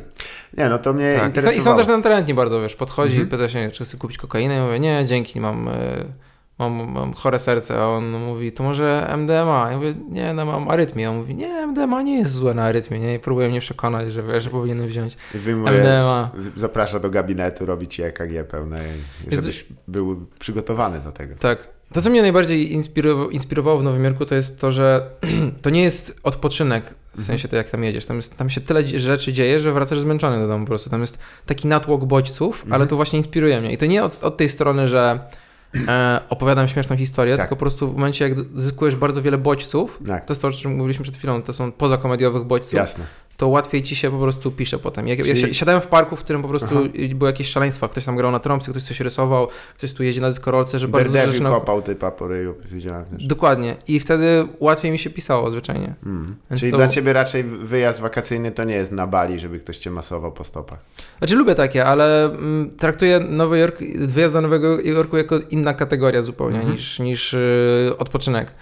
Nie, 0.57 0.69
no 0.69 0.77
to 0.79 0.93
mnie 0.93 1.15
Tak. 1.19 1.37
I, 1.37 1.41
są, 1.41 1.51
I 1.51 1.61
są 1.61 1.77
też 1.77 1.87
natrętni 1.87 2.33
bardzo, 2.33 2.61
wiesz, 2.61 2.75
podchodzi 2.75 3.13
Mhm. 3.13 3.27
i 3.27 3.31
pyta 3.31 3.47
się, 3.49 3.71
czy 3.71 3.83
chce 3.83 3.97
kupić 3.97 4.17
kokainę. 4.17 4.55
Ja 4.55 4.65
mówię, 4.65 4.79
nie, 4.79 5.05
dzięki, 5.05 5.41
mam, 5.41 5.67
y, 5.67 5.71
mam, 6.59 6.91
mam 6.91 7.13
chore 7.13 7.39
serce. 7.39 7.79
A 7.79 7.87
on 7.87 8.11
mówi, 8.11 8.51
to 8.51 8.63
może 8.63 9.07
MDMA. 9.17 9.67
Ja 9.71 9.77
mówię, 9.77 9.93
nie, 10.09 10.33
no 10.33 10.45
mam 10.45 10.69
arytmię. 10.69 11.09
On 11.09 11.17
mówi, 11.17 11.35
nie, 11.35 11.67
MDMA 11.67 12.01
nie 12.01 12.17
jest 12.19 12.31
złe 12.31 12.53
na 12.53 12.63
arytmię, 12.63 12.99
nie? 12.99 13.15
I 13.15 13.19
próbuje 13.19 13.49
mnie 13.49 13.59
przekonać, 13.59 14.13
że, 14.13 14.23
wiesz, 14.23 14.43
że 14.43 14.49
powinienem 14.49 14.87
wziąć 14.87 15.17
wyjmuje, 15.33 15.71
MDMA. 15.79 16.31
zaprasza 16.55 16.99
do 16.99 17.09
gabinetu, 17.09 17.65
robi 17.65 17.87
ci 17.87 18.03
EKG 18.03 18.43
pełne, 18.51 18.77
Jest- 18.77 19.41
żebyś 19.41 19.65
był 19.87 20.25
przygotowany 20.39 20.99
do 20.99 21.11
tego. 21.11 21.35
Tak. 21.35 21.76
To, 21.93 22.01
co 22.01 22.09
mnie 22.09 22.21
najbardziej 22.21 22.73
inspirowało, 22.73 23.29
inspirowało 23.29 23.77
w 23.79 23.83
Nowym 23.83 24.03
Jorku, 24.03 24.25
to 24.25 24.35
jest 24.35 24.59
to, 24.61 24.71
że 24.71 25.09
to 25.61 25.69
nie 25.69 25.83
jest 25.83 26.19
odpoczynek, 26.23 26.93
w 27.17 27.23
sensie 27.23 27.47
to 27.47 27.55
jak 27.55 27.69
tam 27.69 27.83
jedziesz. 27.83 28.05
Tam, 28.05 28.15
jest, 28.17 28.37
tam 28.37 28.49
się 28.49 28.61
tyle 28.61 28.87
rzeczy 28.87 29.33
dzieje, 29.33 29.59
że 29.59 29.71
wracasz 29.71 29.99
zmęczony 29.99 30.39
do 30.41 30.47
domu 30.47 30.65
po 30.65 30.69
prostu. 30.69 30.89
Tam 30.89 31.01
jest 31.01 31.17
taki 31.45 31.67
natłok 31.67 32.05
bodźców, 32.05 32.61
ale 32.65 32.73
Mhm. 32.75 32.87
to 32.89 32.95
właśnie 32.95 33.17
inspiruje 33.19 33.61
mnie. 33.61 33.73
I 33.73 33.77
to 33.77 33.85
nie 33.85 34.03
od, 34.03 34.23
od 34.23 34.37
tej 34.37 34.49
strony, 34.49 34.87
że 34.87 35.19
e, 35.87 36.19
opowiadam 36.29 36.67
śmieszną 36.67 36.97
historię, 36.97 37.37
Tak. 37.37 37.45
tylko 37.45 37.55
po 37.55 37.59
prostu 37.59 37.87
w 37.87 37.93
momencie, 37.93 38.29
jak 38.29 38.37
zyskujesz 38.55 38.95
bardzo 38.95 39.21
wiele 39.21 39.37
bodźców, 39.37 39.99
Tak, 40.07 40.25
to 40.25 40.31
jest 40.31 40.41
to, 40.41 40.47
o 40.47 40.51
czym 40.51 40.75
mówiliśmy 40.75 41.03
przed 41.03 41.17
chwilą, 41.17 41.41
to 41.41 41.53
są 41.53 41.71
pozakomediowych 41.71 42.43
bodźców, 42.43 42.73
jasne. 42.73 43.05
To 43.37 43.47
łatwiej 43.47 43.83
ci 43.83 43.95
się 43.95 44.11
po 44.11 44.17
prostu 44.17 44.51
pisze 44.51 44.79
potem. 44.79 45.07
Jak, 45.07 45.19
Czyli- 45.19 45.41
ja 45.41 45.47
si- 45.47 45.53
siadałem 45.53 45.81
w 45.81 45.87
parku, 45.87 46.15
w 46.15 46.19
którym 46.19 46.41
po 46.41 46.47
prostu 46.47 46.67
Aha. 46.71 46.89
były 47.15 47.31
jakieś 47.31 47.47
szaleństwa, 47.49 47.87
ktoś 47.87 48.05
tam 48.05 48.15
grał 48.15 48.31
na 48.31 48.39
trąbce, 48.39 48.71
ktoś 48.71 48.83
coś 48.83 48.99
rysował, 48.99 49.47
ktoś 49.77 49.93
tu 49.93 50.03
jeździ 50.03 50.21
na 50.21 50.29
dyskorolce, 50.29 50.79
że 50.79 50.87
bardzo 50.87 51.11
dużo 51.11 51.25
rzeczy 51.25 51.43
na... 51.43 51.49
kopał 51.49 51.81
typa 51.81 52.11
po 52.11 52.27
ryju, 52.27 52.55
widziałem 52.71 53.05
też. 53.05 53.25
Dokładnie. 53.25 53.75
I 53.87 53.99
wtedy 53.99 54.47
łatwiej 54.59 54.91
mi 54.91 54.99
się 54.99 55.09
pisało 55.09 55.49
zwyczajnie. 55.49 55.93
Mm. 56.05 56.35
Czyli 56.57 56.71
to- 56.71 56.77
dla 56.77 56.87
ciebie 56.87 57.13
raczej 57.13 57.43
wyjazd 57.43 57.99
wakacyjny 58.01 58.51
to 58.51 58.63
nie 58.63 58.75
jest 58.75 58.91
na 58.91 59.07
Bali, 59.07 59.39
żeby 59.39 59.59
ktoś 59.59 59.77
cię 59.77 59.91
masował 59.91 60.31
po 60.31 60.43
stopach. 60.43 60.79
Znaczy 61.17 61.35
lubię 61.35 61.55
takie, 61.55 61.85
ale 61.85 62.25
mm, 62.25 62.71
traktuję 62.77 63.19
Nowy 63.19 63.57
Jork, 63.59 63.79
wyjazd 63.95 64.33
do 64.33 64.41
Nowego 64.41 64.81
Jorku 64.81 65.17
jako 65.17 65.39
inna 65.39 65.73
kategoria 65.73 66.21
zupełnie 66.21 66.55
Mhm. 66.57 66.73
niż, 66.75 66.99
niż 66.99 67.33
y, 67.33 67.93
odpoczynek. 67.97 68.53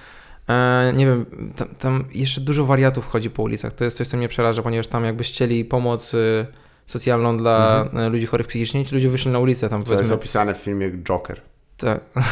E, 0.50 0.94
nie 0.96 1.06
wiem, 1.06 1.26
tam, 1.56 1.68
tam 1.68 2.06
jeszcze 2.14 2.42
dużo 2.42 2.66
wariatów 2.66 3.08
chodzi 3.08 3.30
po 3.30 3.44
ulicach. 3.44 3.74
To 3.74 3.84
jest 3.84 3.98
coś, 3.98 4.08
co 4.08 4.18
mnie 4.18 4.28
przeraża, 4.30 4.62
ponieważ 4.62 4.88
tam 4.88 5.06
jakby 5.06 5.24
chcieli 5.24 5.66
pomoc 5.66 6.14
y, 6.14 6.46
socjalną 6.86 7.38
dla 7.38 7.82
Mhm. 7.82 8.04
y, 8.06 8.10
ludzi 8.10 8.26
chorych 8.26 8.48
psychicznie, 8.48 8.86
ci 8.86 8.96
ludzie 8.96 9.10
wyszli 9.10 9.32
na 9.32 9.40
ulicę 9.40 9.70
tam 9.70 9.84
Co 9.84 9.94
jest 9.94 10.12
opisane 10.12 10.54
w 10.54 10.58
filmie 10.58 10.92
Joker. 10.92 11.42
Tak. 11.78 12.00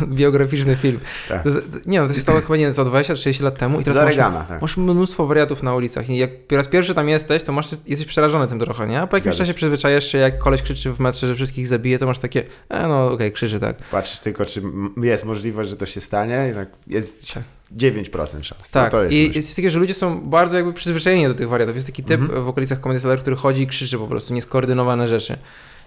Biograficzny 0.18 0.76
film. 0.76 1.00
Tak. 1.28 1.42
To, 1.42 1.50
nie 1.86 2.00
no, 2.00 2.06
to 2.08 2.12
się 2.14 2.20
stało 2.20 2.40
chyba 2.40 2.56
nie 2.56 2.64
wiem, 2.64 2.74
co 2.74 2.84
20-30 2.84 3.42
lat 3.42 3.58
temu 3.58 3.80
i 3.80 3.84
teraz 3.84 4.04
masz, 4.04 4.16
tak. 4.48 4.62
Masz 4.62 4.76
mnóstwo 4.76 5.26
wariatów 5.26 5.62
na 5.62 5.74
ulicach 5.74 6.10
i 6.10 6.16
jak 6.16 6.46
po 6.46 6.56
raz 6.56 6.68
pierwszy 6.68 6.94
tam 6.94 7.08
jesteś, 7.08 7.42
to 7.42 7.52
masz, 7.52 7.68
jesteś 7.86 8.08
przerażony 8.08 8.46
tym 8.46 8.58
trochę, 8.58 8.88
nie? 8.88 9.00
A 9.00 9.06
po 9.06 9.16
jakimś 9.16 9.34
Zgadza 9.34 9.44
czasie 9.44 9.54
przyzwyczajasz 9.54 10.04
się, 10.12 10.18
jak 10.18 10.38
koleś 10.38 10.62
krzyczy 10.62 10.92
w 10.92 11.00
metrze, 11.00 11.28
że 11.28 11.34
wszystkich 11.34 11.66
zabije, 11.66 11.98
to 11.98 12.06
masz 12.06 12.18
takie, 12.18 12.44
e, 12.68 12.88
no 12.88 13.10
okej, 13.10 13.32
krzyczy 13.32 13.60
tak. 13.60 13.76
Patrzysz 13.90 14.20
tylko, 14.20 14.44
czy 14.44 14.62
jest 15.02 15.24
możliwość, 15.24 15.70
że 15.70 15.76
to 15.76 15.86
się 15.86 16.00
stanie 16.00 16.52
tak 16.54 16.68
jest 16.86 17.34
Tak. 17.34 17.42
9% 17.76 18.42
szans. 18.42 18.70
Tak, 18.70 18.92
no 18.92 18.98
to 18.98 19.02
jest 19.04 19.14
i 19.14 19.26
coś. 19.26 19.36
jest 19.36 19.56
takie, 19.56 19.70
że 19.70 19.78
ludzie 19.78 19.94
są 19.94 20.20
bardzo 20.20 20.56
jakby 20.56 20.72
przyzwyczajeni 20.72 21.28
do 21.28 21.34
tych 21.34 21.48
wariatów. 21.48 21.74
Jest 21.74 21.86
taki 21.86 22.04
typ 22.04 22.20
Mhm. 22.20 22.44
w 22.44 22.48
okolicach 22.48 22.80
Comedy 22.80 23.00
Cellar, 23.00 23.18
który 23.18 23.36
chodzi 23.36 23.62
i 23.62 23.66
krzyczy 23.66 23.98
po 23.98 24.06
prostu, 24.06 24.34
nieskoordynowane 24.34 25.08
rzeczy. 25.08 25.36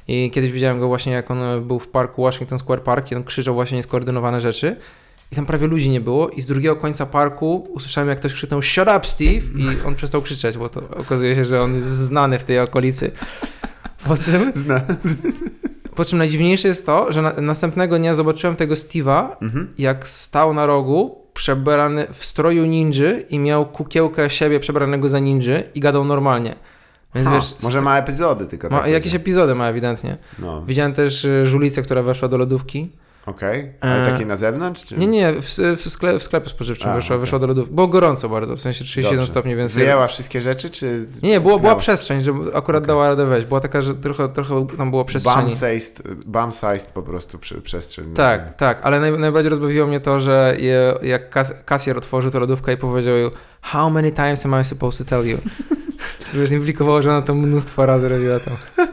I 0.07 0.32
kiedyś 0.32 0.52
widziałem 0.52 0.80
go 0.80 0.88
właśnie, 0.88 1.14
jak 1.14 1.32
on 1.32 1.40
był 1.68 1.80
w 1.80 1.88
parku 1.88 2.23
Washington 2.23 2.60
Square 2.60 2.82
Park 2.84 3.11
i 3.11 3.15
on 3.15 3.23
krzyczał 3.23 3.53
właśnie 3.53 3.77
nieskoordynowane 3.77 4.41
rzeczy. 4.41 4.76
I 5.32 5.36
tam 5.36 5.45
prawie 5.45 5.68
ludzi 5.68 5.90
nie 5.90 6.02
było 6.02 6.30
i 6.30 6.41
z 6.41 6.45
drugiego 6.45 6.76
końca 6.76 7.06
parku 7.06 7.68
usłyszałem, 7.73 8.10
jak 8.10 8.18
ktoś 8.19 8.34
krzyknął 8.34 8.61
Shut 8.61 8.88
up, 8.98 8.99
Steve! 9.03 9.41
I 9.57 9.88
on 9.88 9.95
przestał 9.95 10.22
krzyczeć, 10.22 10.57
bo 10.57 10.69
to 10.69 10.82
okazuje 10.98 11.36
się, 11.36 11.45
że 11.45 11.61
on 11.61 11.76
jest 11.76 11.88
znany 11.88 12.40
w 12.40 12.44
tej 12.44 12.60
okolicy. 12.60 13.11
Po 14.07 14.18
czym, 14.18 14.52
Zna. 14.56 14.82
po 15.95 16.06
czym 16.06 16.18
najdziwniejsze 16.18 16.68
jest 16.68 16.86
to, 16.86 17.11
że 17.11 17.22
na, 17.22 17.34
następnego 17.34 17.98
dnia 17.99 18.14
zobaczyłem 18.14 18.56
tego 18.56 18.73
Steve'a, 18.73 19.27
Mhm. 19.41 19.73
jak 19.77 20.07
stał 20.07 20.53
na 20.53 20.65
rogu, 20.65 21.22
przebrany 21.34 22.07
w 22.14 22.26
stroju 22.26 22.65
ninży 22.65 23.26
i 23.30 23.40
miał 23.40 23.65
kukiełkę 23.65 24.30
siebie 24.30 24.60
przebranego 24.60 25.10
za 25.10 25.19
ninży 25.19 25.64
i 25.76 25.80
gadał 25.80 26.06
normalnie. 26.06 26.56
Więc 27.16 27.28
Ha, 27.28 27.34
wiesz, 27.34 27.54
może 27.64 27.82
ma 27.82 27.98
epizody 27.98 28.46
tylko 28.46 28.70
ma, 28.70 28.80
takie, 28.80 28.92
jakieś 28.92 29.12
że- 29.12 29.18
epizody 29.18 29.56
ma 29.56 29.68
ewidentnie. 29.68 30.18
No, 30.40 30.62
Widziałem 30.66 30.94
też 30.94 31.26
y, 31.26 31.46
żulicę, 31.46 31.82
która 31.82 32.02
weszła 32.02 32.28
do 32.28 32.38
lodówki. 32.38 32.92
okej. 33.26 33.72
Ale 33.82 34.08
E, 34.08 34.12
takie 34.12 34.26
na 34.26 34.36
zewnątrz? 34.36 34.84
Czy... 34.86 34.98
Nie, 34.98 35.08
nie, 35.08 35.34
w, 35.34 35.46
w, 35.78 35.90
sklep, 35.90 36.20
w 36.20 36.24
sklepie 36.24 36.50
spożywczym 36.50 36.90
A, 36.90 36.96
weszła, 36.96 37.16
okej. 37.16 37.22
weszła 37.22 37.40
do 37.40 37.48
lodówki. 37.48 37.74
Było 37.76 37.88
gorąco 37.88 38.30
bardzo, 38.30 38.56
w 38.56 38.60
sensie 38.62 38.84
37 38.84 39.18
Dobrze. 39.20 39.32
stopni, 39.32 39.56
więc... 39.56 39.74
Wyjęła 39.76 40.08
wszystkie 40.08 40.42
rzeczy, 40.42 40.70
czy... 40.70 41.06
Nie, 41.24 41.30
nie, 41.30 41.40
było, 41.42 41.60
była 41.60 41.76
przestrzeń, 41.76 42.22
że 42.22 42.32
akurat 42.54 42.84
Okej. 42.84 42.88
dała 42.88 43.10
radę 43.10 43.26
wejść. 43.26 43.48
Była 43.48 43.60
taka, 43.60 43.82
że 43.82 43.96
trochę, 43.96 44.30
trochę 44.30 44.68
tam 44.78 44.90
było 44.90 45.06
przestrzeni. 45.06 45.50
Bum-sized, 45.52 46.02
bum-sized 46.26 46.86
po 46.94 47.02
prostu 47.04 47.40
przy, 47.40 47.62
przestrzeń. 47.62 48.14
Tak, 48.14 48.56
tak, 48.56 48.80
ale 48.84 49.00
naj, 49.00 49.20
najbardziej 49.20 49.50
rozbawiło 49.50 49.88
mnie 49.88 50.00
to, 50.00 50.20
że 50.20 50.56
je, 50.60 50.94
jak 51.02 51.30
kas, 51.30 51.54
kasjer 51.66 51.98
otworzył 51.98 52.32
tę 52.32 52.40
lodówkę 52.40 52.74
i 52.74 52.78
powiedział 52.78 53.16
How 53.62 53.90
many 53.90 54.12
times 54.12 54.46
am 54.46 54.62
I 54.62 54.66
supposed 54.66 55.08
to 55.08 55.16
tell 55.16 55.28
you? 55.30 55.38
To 56.31 56.38
już 56.38 56.52
implikowało, 56.52 57.02
że 57.02 57.10
ona 57.10 57.22
to 57.22 57.35
mnóstwo 57.35 57.85
razy 57.85 58.10
robiła 58.10 58.39
to. 58.39 58.52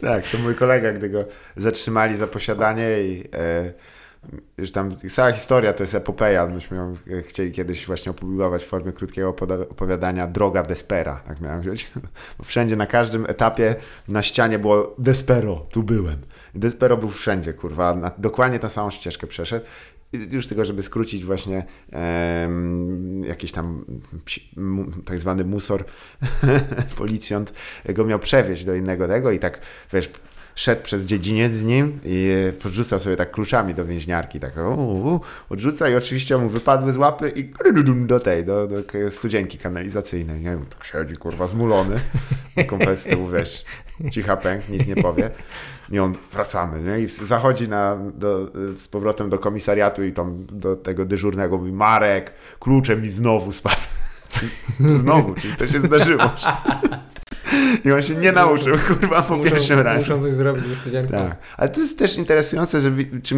Tak, 0.00 0.24
to 0.28 0.38
mój 0.38 0.54
kolega, 0.54 0.92
gdy 0.92 1.08
go 1.10 1.24
zatrzymali 1.56 2.16
za 2.16 2.26
posiadanie 2.26 3.00
i 3.00 3.24
e, 3.32 3.72
już 4.58 4.72
tam 4.72 4.96
cała 4.96 5.32
historia 5.32 5.72
to 5.72 5.82
jest 5.82 5.94
epopeja. 5.94 6.46
Myśmy 6.46 6.76
ją 6.76 6.96
e, 7.10 7.22
chcieli 7.22 7.52
kiedyś 7.52 7.86
właśnie 7.86 8.10
opublikować 8.10 8.64
w 8.64 8.66
formie 8.66 8.92
krótkiego 8.92 9.28
opowiadania 9.70 10.26
Droga 10.26 10.62
Despera, 10.62 11.20
tak 11.26 11.40
miałem 11.40 11.60
wziąć. 11.60 11.92
Bo 12.38 12.44
wszędzie, 12.44 12.76
na 12.76 12.86
każdym 12.86 13.26
etapie 13.28 13.76
na 14.08 14.22
ścianie 14.22 14.58
było 14.58 14.94
Despero, 14.98 15.66
tu 15.70 15.82
byłem. 15.82 16.16
Despero 16.54 16.96
był 16.96 17.08
wszędzie, 17.08 17.52
kurwa, 17.52 17.94
na, 17.94 18.10
dokładnie 18.18 18.58
tę 18.58 18.68
samą 18.68 18.90
ścieżkę 18.90 19.26
przeszedł. 19.26 19.66
Już 20.30 20.46
tylko, 20.46 20.64
żeby 20.64 20.82
skrócić 20.82 21.24
właśnie 21.24 21.64
jakiś 23.22 23.52
tam 23.52 23.84
psi, 24.24 24.50
tak 25.04 25.20
zwany 25.20 25.44
musor, 25.44 25.84
policjant 26.98 27.52
go 27.88 28.04
miał 28.04 28.18
przewieźć 28.18 28.64
do 28.64 28.74
innego 28.74 29.08
tego 29.08 29.30
i 29.30 29.38
tak, 29.38 29.60
wiesz, 29.92 30.10
szedł 30.54 30.82
przez 30.82 31.06
dziedziniec 31.06 31.54
z 31.54 31.64
nim 31.64 32.00
i 32.04 32.32
podrzucał 32.62 33.00
sobie 33.00 33.16
tak 33.16 33.30
kluczami 33.30 33.74
do 33.74 33.84
więźniarki, 33.84 34.40
tak 34.40 34.56
u, 34.56 34.60
u, 35.14 35.20
odrzuca 35.50 35.88
i 35.88 35.94
oczywiście 35.94 36.38
mu 36.38 36.48
wypadły 36.48 36.92
z 36.92 36.96
łapy 36.96 37.32
i 37.36 37.52
do 38.06 38.20
tej, 38.20 38.44
do, 38.44 38.66
do 38.66 38.82
studzienki 39.10 39.58
kanalizacyjnej, 39.58 40.40
nie 40.40 40.50
wiem, 40.50 40.66
tak 40.66 40.84
siedzi, 40.84 41.16
kurwa, 41.16 41.46
zmulony, 41.46 42.00
tyłu, 43.04 43.28
wiesz, 43.28 43.64
cicha 44.10 44.36
pęk, 44.36 44.68
nic 44.68 44.86
nie 44.86 44.96
powie 44.96 45.30
i 45.90 45.98
on, 45.98 46.14
wracamy, 46.32 46.82
nie, 46.82 47.00
i 47.00 47.08
zachodzi 47.08 47.68
na, 47.68 47.96
do, 48.14 48.50
z 48.76 48.88
powrotem 48.88 49.30
do 49.30 49.38
komisariatu 49.38 50.04
i 50.04 50.12
tam 50.12 50.46
do 50.52 50.76
tego 50.76 51.04
dyżurnego 51.04 51.58
mówi, 51.58 51.72
Marek, 51.72 52.32
klucze 52.60 52.96
mi 52.96 53.08
znowu 53.08 53.52
spadł. 53.52 53.82
Znowu, 55.00 55.34
czyli 55.34 55.56
to 55.56 55.66
się 55.66 55.80
zdarzyło. 55.80 56.22
I 57.84 57.92
on 57.92 58.02
się 58.02 58.14
nie 58.14 58.32
nauczył, 58.32 58.76
kurwa, 58.88 59.22
po 59.22 59.38
pierwszym 59.38 59.80
razie. 59.80 59.98
Muszą 59.98 60.22
coś 60.22 60.32
zrobić 60.32 60.64
ze 60.66 60.74
studentem. 60.74 61.28
Tak, 61.28 61.36
ale 61.56 61.68
to 61.68 61.80
jest 61.80 61.98
też 61.98 62.16
interesujące, 62.18 62.80
że 62.80 62.90
czy 63.22 63.34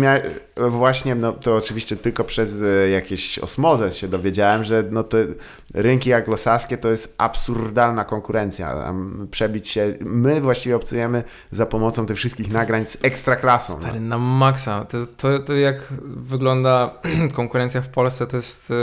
właśnie, 0.71 1.15
no 1.15 1.33
to 1.33 1.57
oczywiście 1.57 1.97
tylko 1.97 2.25
przez 2.25 2.63
e, 2.63 2.89
jakieś 2.89 3.39
osmozę 3.39 3.91
się 3.91 4.09
dowiedziałem, 4.09 4.65
że 4.65 4.85
no 4.91 5.05
te 5.05 5.27
rynki 5.75 6.13
anglosaskie 6.13 6.79
to 6.79 6.91
jest 6.91 7.15
absurdalna 7.19 8.05
konkurencja. 8.05 8.95
Przebić 9.31 9.69
się, 9.69 9.95
my 10.01 10.41
właściwie 10.41 10.77
obcujemy 10.77 11.25
za 11.51 11.67
pomocą 11.67 12.07
tych 12.07 12.17
wszystkich 12.17 12.53
nagrań 12.53 12.87
z 12.87 12.99
ekstraklasą. 13.03 13.79
Stary, 13.79 14.01
No. 14.01 14.09
na 14.09 14.19
maksa. 14.19 14.85
To, 14.85 15.07
to, 15.07 15.39
to 15.39 15.53
jak 15.55 15.77
wygląda 16.05 16.95
konkurencja 17.35 17.81
w 17.81 17.89
Polsce, 17.89 18.27
to 18.27 18.37
jest 18.37 18.71
e, 18.71 18.75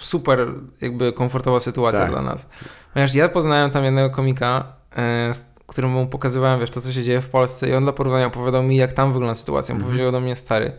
super 0.00 0.46
jakby 0.80 1.12
komfortowa 1.12 1.58
sytuacja 1.60 2.00
Tak. 2.00 2.10
dla 2.10 2.22
nas. 2.22 2.48
Ponieważ 2.92 3.14
ja 3.14 3.28
poznałem 3.28 3.70
tam 3.70 3.84
jednego 3.84 4.10
komika, 4.10 4.72
e, 4.96 5.34
z 5.34 5.54
którym 5.66 5.90
mu 5.90 6.06
pokazywałem, 6.06 6.60
wiesz, 6.60 6.70
to 6.70 6.80
co 6.80 6.92
się 6.92 7.02
dzieje 7.02 7.20
w 7.20 7.28
Polsce 7.28 7.68
i 7.68 7.74
on 7.74 7.82
dla 7.82 7.92
porównania 7.92 8.26
opowiadał 8.26 8.62
mi, 8.62 8.76
jak 8.76 8.92
tam 8.92 9.12
wygląda 9.12 9.34
sytuacja. 9.34 9.72
On 9.74 9.76
Mhm. 9.76 9.90
powiedział 9.90 10.12
do 10.12 10.20
mnie, 10.20 10.36
stary, 10.36 10.72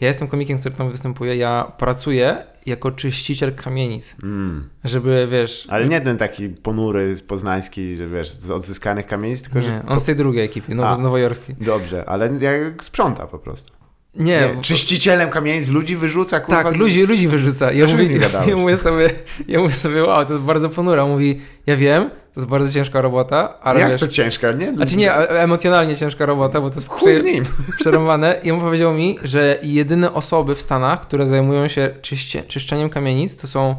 ja 0.00 0.08
jestem 0.08 0.28
komikiem, 0.28 0.58
który 0.58 0.74
tam 0.74 0.90
występuje, 0.90 1.36
ja 1.36 1.72
pracuję 1.78 2.44
jako 2.66 2.90
czyściciel 2.90 3.54
kamienic, 3.54 4.16
Mm. 4.22 4.68
żeby, 4.84 5.26
wiesz... 5.30 5.66
Ale 5.70 5.88
nie 5.88 6.00
ten 6.00 6.16
taki 6.16 6.48
ponury 6.48 7.16
poznański, 7.28 7.96
że 7.96 8.08
wiesz, 8.08 8.30
z 8.30 8.50
odzyskanych 8.50 9.06
kamienic, 9.06 9.42
tylko 9.42 9.58
Nie, 9.58 9.64
że... 9.64 9.82
on 9.88 10.00
z 10.00 10.04
tej 10.04 10.16
drugiej 10.16 10.44
ekipy, 10.44 10.74
no, 10.74 10.86
A. 10.88 10.94
z 10.94 10.98
nowojorskiej. 10.98 11.56
Dobrze, 11.60 12.04
ale 12.08 12.30
jak 12.40 12.84
sprząta 12.84 13.26
po 13.26 13.38
prostu. 13.38 13.72
Nie, 14.14 14.52
Nie, 14.56 14.62
czyścicielem 14.62 15.30
kamienic 15.30 15.68
ludzi 15.68 15.96
wyrzuca, 15.96 16.40
kurwa. 16.40 16.62
Tak, 16.62 16.76
ludzi, 16.76 17.02
ludzi 17.02 17.28
wyrzuca. 17.28 17.72
Ja 17.72 17.86
mówię, 17.86 18.18
ja 18.48 18.56
mówię 18.56 18.76
sobie, 18.76 19.10
ja 19.48 19.60
mówię 19.60 19.74
sobie, 19.74 20.04
wow, 20.04 20.26
to 20.26 20.32
jest 20.32 20.44
bardzo 20.44 20.68
ponura. 20.68 21.06
Mówi, 21.06 21.40
ja 21.66 21.76
wiem, 21.76 22.10
to 22.10 22.40
jest 22.40 22.48
bardzo 22.48 22.72
ciężka 22.72 23.00
robota, 23.00 23.60
ale 23.60 23.80
Jak 23.80 23.90
wiesz... 23.90 24.00
to 24.00 24.08
ciężka, 24.08 24.52
nie? 24.52 24.76
Znaczy 24.76 24.96
nie, 24.96 25.12
e- 25.12 25.42
emocjonalnie 25.42 25.96
ciężka 25.96 26.26
robota, 26.26 26.60
bo 26.60 26.70
to 26.70 26.76
jest 26.76 26.88
Chuj 26.88 27.14
z 27.14 27.22
nim. 27.24 27.44
przerąbane. 27.80 28.40
I 28.42 28.50
on 28.50 28.60
powiedział 28.60 28.94
mi, 28.94 29.18
że 29.22 29.58
jedyne 29.62 30.12
osoby 30.12 30.54
w 30.54 30.62
Stanach, 30.62 31.00
które 31.00 31.26
zajmują 31.26 31.68
się 31.68 31.90
czyście, 32.02 32.42
czyszczeniem 32.42 32.90
kamienic, 32.90 33.36
to 33.40 33.46
są 33.46 33.76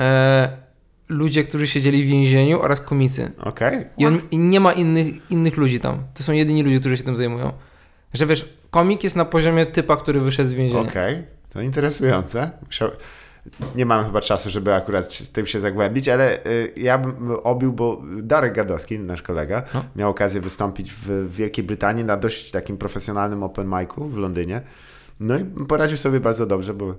e, 0.00 0.48
ludzie, 1.08 1.44
którzy 1.44 1.66
siedzieli 1.66 2.04
w 2.04 2.06
więzieniu 2.06 2.60
oraz 2.60 2.80
komicy. 2.80 3.32
Okej. 3.42 3.84
I, 3.98 4.06
on, 4.06 4.20
I 4.30 4.38
nie 4.38 4.60
ma 4.60 4.72
innych, 4.72 5.30
innych 5.30 5.56
ludzi 5.56 5.80
tam. 5.80 6.02
To 6.14 6.22
są 6.22 6.32
jedyni 6.32 6.62
ludzie, 6.62 6.80
którzy 6.80 6.96
się 6.96 7.02
tym 7.04 7.16
zajmują. 7.16 7.52
Że 8.14 8.26
wiesz, 8.26 8.61
komik 8.72 9.04
jest 9.04 9.16
na 9.16 9.24
poziomie 9.24 9.66
typa, 9.66 9.96
który 9.96 10.20
wyszedł 10.20 10.48
z 10.48 10.52
więzienia. 10.52 10.88
Okej, 10.90 11.22
to 11.52 11.60
interesujące. 11.60 12.50
Nie 13.74 13.86
mam 13.86 14.04
chyba 14.04 14.20
czasu, 14.20 14.50
żeby 14.50 14.74
akurat 14.74 15.32
tym 15.32 15.46
się 15.46 15.60
zagłębić, 15.60 16.08
ale 16.08 16.46
y, 16.46 16.72
ja 16.76 16.98
bym 16.98 17.30
obił, 17.42 17.72
bo 17.72 18.02
Darek 18.22 18.54
Gadowski, 18.54 18.98
nasz 18.98 19.22
kolega, 19.22 19.62
No. 19.74 19.84
miał 19.96 20.10
okazję 20.10 20.40
wystąpić 20.40 20.92
w 20.92 21.30
Wielkiej 21.36 21.64
Brytanii 21.64 22.04
na 22.04 22.16
dość 22.16 22.50
takim 22.50 22.78
profesjonalnym 22.78 23.42
open 23.42 23.66
micu 23.78 24.08
w 24.08 24.16
Londynie. 24.16 24.60
No 25.22 25.38
i 25.38 25.44
poradził 25.44 25.98
sobie 25.98 26.20
bardzo 26.20 26.46
dobrze, 26.46 26.74
bo 26.74 26.94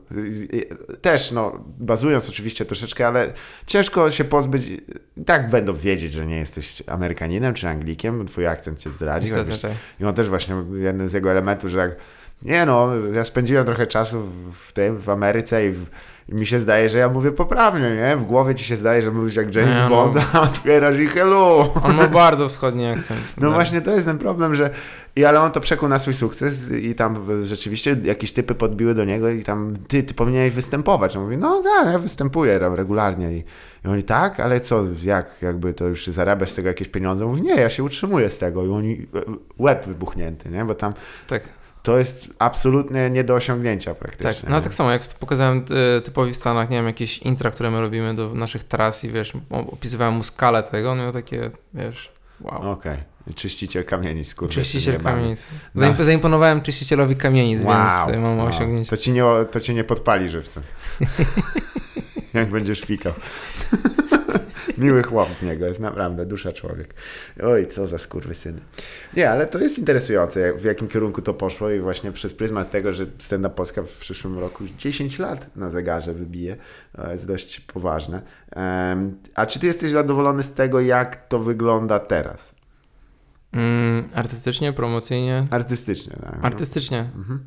też, 1.01 1.31
no, 1.31 1.63
bazując 1.79 2.29
oczywiście 2.29 2.65
troszeczkę, 2.65 3.07
ale 3.07 3.33
ciężko 3.65 4.11
się 4.11 4.23
pozbyć. 4.23 4.67
I 4.67 4.81
tak 5.25 5.49
będą 5.49 5.73
wiedzieć, 5.73 6.11
że 6.11 6.25
nie 6.25 6.37
jesteś 6.37 6.83
Amerykaninem 6.87 7.53
czy 7.53 7.69
Anglikiem, 7.69 8.27
twój 8.27 8.47
akcent 8.47 8.79
cię 8.79 8.89
zdradzi. 8.89 9.29
Chociaż- 9.29 9.61
tak. 9.61 9.71
i 9.99 10.05
on 10.05 10.13
też 10.13 10.29
właśnie, 10.29 10.55
jednym 10.73 11.07
z 11.07 11.13
jego 11.13 11.31
elementów, 11.31 11.69
że 11.69 11.77
tak, 11.77 11.95
nie 12.41 12.65
no, 12.65 12.89
ja 13.13 13.25
spędziłem 13.25 13.65
trochę 13.65 13.87
czasu 13.87 14.27
w 14.53 14.73
tym, 14.73 14.97
w 14.97 15.09
Ameryce 15.09 15.67
i, 15.67 15.71
w, 15.71 15.85
i 16.29 16.35
mi 16.35 16.45
się 16.45 16.59
zdaje, 16.59 16.89
że 16.89 16.97
ja 16.97 17.09
mówię 17.09 17.31
poprawnie, 17.31 17.95
nie? 17.95 18.17
W 18.17 18.23
głowie 18.23 18.55
ci 18.55 18.65
się 18.65 18.75
zdaje, 18.75 19.01
że 19.01 19.11
mówisz 19.11 19.35
jak 19.35 19.55
James 19.55 19.75
Nie, 19.75 19.81
no. 19.83 19.89
Bond, 19.89 20.17
a 20.33 20.41
otwierasz 20.41 20.99
i 20.99 21.07
hello. 21.07 21.73
On 21.83 21.95
ma 21.95 22.07
bardzo 22.07 22.47
wschodni 22.47 22.85
akcent. 22.85 23.19
No 23.37 23.47
Tak. 23.47 23.53
właśnie 23.53 23.81
to 23.81 23.91
jest 23.91 24.05
ten 24.05 24.17
problem, 24.17 24.55
że 24.55 24.69
i 25.15 25.25
ale 25.25 25.41
on 25.41 25.51
to 25.51 25.61
przekuł 25.61 25.89
na 25.89 25.99
swój 25.99 26.13
sukces 26.13 26.71
i 26.71 26.95
tam 26.95 27.17
rzeczywiście 27.43 27.97
jakieś 28.03 28.33
typy 28.33 28.55
podbiły 28.55 28.93
do 28.93 29.05
niego 29.05 29.29
i 29.29 29.43
tam 29.43 29.73
ty, 29.87 30.03
ty 30.03 30.13
powinieneś 30.13 30.53
występować. 30.53 31.15
On 31.17 31.23
mówi, 31.23 31.37
no 31.37 31.63
tak, 31.63 31.93
ja 31.93 31.99
występuję 31.99 32.59
tam 32.59 32.73
regularnie 32.73 33.33
i, 33.33 33.43
i 33.85 33.87
oni 33.87 34.03
tak, 34.03 34.39
ale 34.39 34.59
co, 34.59 34.83
jak, 35.03 35.29
jakby 35.41 35.73
to 35.73 35.87
już 35.87 36.07
zarabiasz 36.07 36.51
z 36.51 36.55
tego 36.55 36.67
jakieś 36.67 36.87
pieniądze? 36.87 37.25
On 37.25 37.29
Mówi, 37.31 37.41
nie, 37.41 37.55
ja 37.55 37.69
się 37.69 37.83
utrzymuję 37.83 38.29
z 38.29 38.37
tego 38.37 38.65
i 38.65 38.69
oni, 38.69 39.07
e, 39.15 39.21
łeb 39.59 39.85
wybuchnięty, 39.85 40.49
nie? 40.49 40.65
Bo 40.65 40.75
tam 40.75 40.93
Tak, 41.27 41.49
to 41.84 41.97
jest 41.97 42.27
absolutnie 42.39 43.10
nie 43.10 43.23
do 43.23 43.35
osiągnięcia 43.35 43.91
tak. 43.91 43.99
praktycznie. 43.99 44.49
No 44.49 44.55
nie? 44.55 44.61
tak 44.61 44.73
samo 44.73 44.91
jak 44.91 45.01
pokazałem 45.19 45.65
e, 45.97 46.01
typowi 46.01 46.31
w 46.34 46.35
Stanach, 46.35 46.69
nie 46.69 46.77
wiem, 46.77 46.85
jakieś 46.85 47.18
intra, 47.18 47.51
które 47.51 47.72
my 47.72 47.81
robimy 47.81 48.15
do 48.15 48.34
naszych 48.34 48.64
tras 48.64 49.03
i 49.03 49.10
wiesz, 49.10 49.34
opisywałem 49.49 50.14
mu 50.14 50.23
skalę 50.23 50.64
tego, 50.64 50.91
on 50.91 50.97
miał 50.97 51.11
takie, 51.11 51.51
wiesz, 51.73 52.11
wow. 52.41 52.72
Okej. 52.72 52.97
Czyściciel 53.35 53.85
kamienic, 53.85 54.35
kurwa. 54.35 54.53
Czyściciel 54.53 55.01
kamienic. 55.01 55.47
No. 55.76 55.81
Zaim- 55.81 56.03
Zaimponowałem 56.03 56.61
czyścicielowi 56.61 57.15
kamienic, 57.15 57.64
Wow. 57.64 57.76
więc 57.77 58.15
e, 58.18 58.19
mam 58.19 58.38
Wow. 58.38 58.47
osiągnięcie. 58.47 58.89
To 58.89 58.97
ci, 58.97 59.11
nie, 59.11 59.23
to 59.51 59.60
cię 59.60 59.73
nie 59.73 59.84
podpali 59.84 60.30
żywcem. 60.30 60.64
Jak 62.34 62.49
będziesz 62.49 62.81
fikał. 62.81 63.14
Miły 64.77 65.03
chłop 65.03 65.33
z 65.33 65.41
niego, 65.41 65.65
jest 65.65 65.79
naprawdę 65.79 66.25
dusza 66.25 66.53
człowiek. 66.53 66.93
Oj, 67.43 67.67
co 67.67 67.87
za 67.87 67.97
skurwysyny. 67.97 68.61
Nie, 69.17 69.29
ale 69.31 69.47
to 69.47 69.59
jest 69.59 69.79
interesujące, 69.79 70.39
jak- 70.39 70.57
w 70.57 70.63
jakim 70.63 70.87
kierunku 70.87 71.21
to 71.21 71.33
poszło 71.33 71.69
i 71.69 71.79
właśnie 71.79 72.11
przez 72.11 72.33
pryzmat 72.33 72.71
tego, 72.71 72.93
że 72.93 73.05
Stand 73.19 73.45
Up 73.45 73.55
Polska 73.55 73.83
w 73.83 73.87
przyszłym 73.97 74.39
roku 74.39 74.63
już 74.63 74.71
10 74.71 75.19
lat 75.19 75.55
na 75.55 75.69
zegarze 75.69 76.13
wybije, 76.13 76.55
to 76.95 77.11
jest 77.11 77.27
dość 77.27 77.59
poważne. 77.59 78.21
A 79.35 79.45
czy 79.45 79.59
ty 79.59 79.67
jesteś 79.67 79.91
zadowolony 79.91 80.43
z 80.43 80.53
tego, 80.53 80.79
jak 80.81 81.27
to 81.27 81.39
wygląda 81.39 81.99
teraz? 81.99 82.55
Mm, 83.51 84.03
artystycznie, 84.13 84.73
promocyjnie? 84.73 85.47
Artystycznie, 85.51 86.13
tak? 86.21 86.39
Artystycznie. 86.41 87.09
Mhm. 87.15 87.39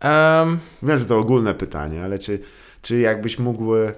Em, 0.00 0.58
Wiem, 0.82 0.98
że 0.98 1.04
to 1.04 1.18
ogólne 1.18 1.54
pytanie, 1.54 2.04
ale 2.04 2.18
czy, 2.18 2.38
czy 2.82 2.98
jakbyś 2.98 3.38
mógł 3.38 3.76
e, 3.76 3.92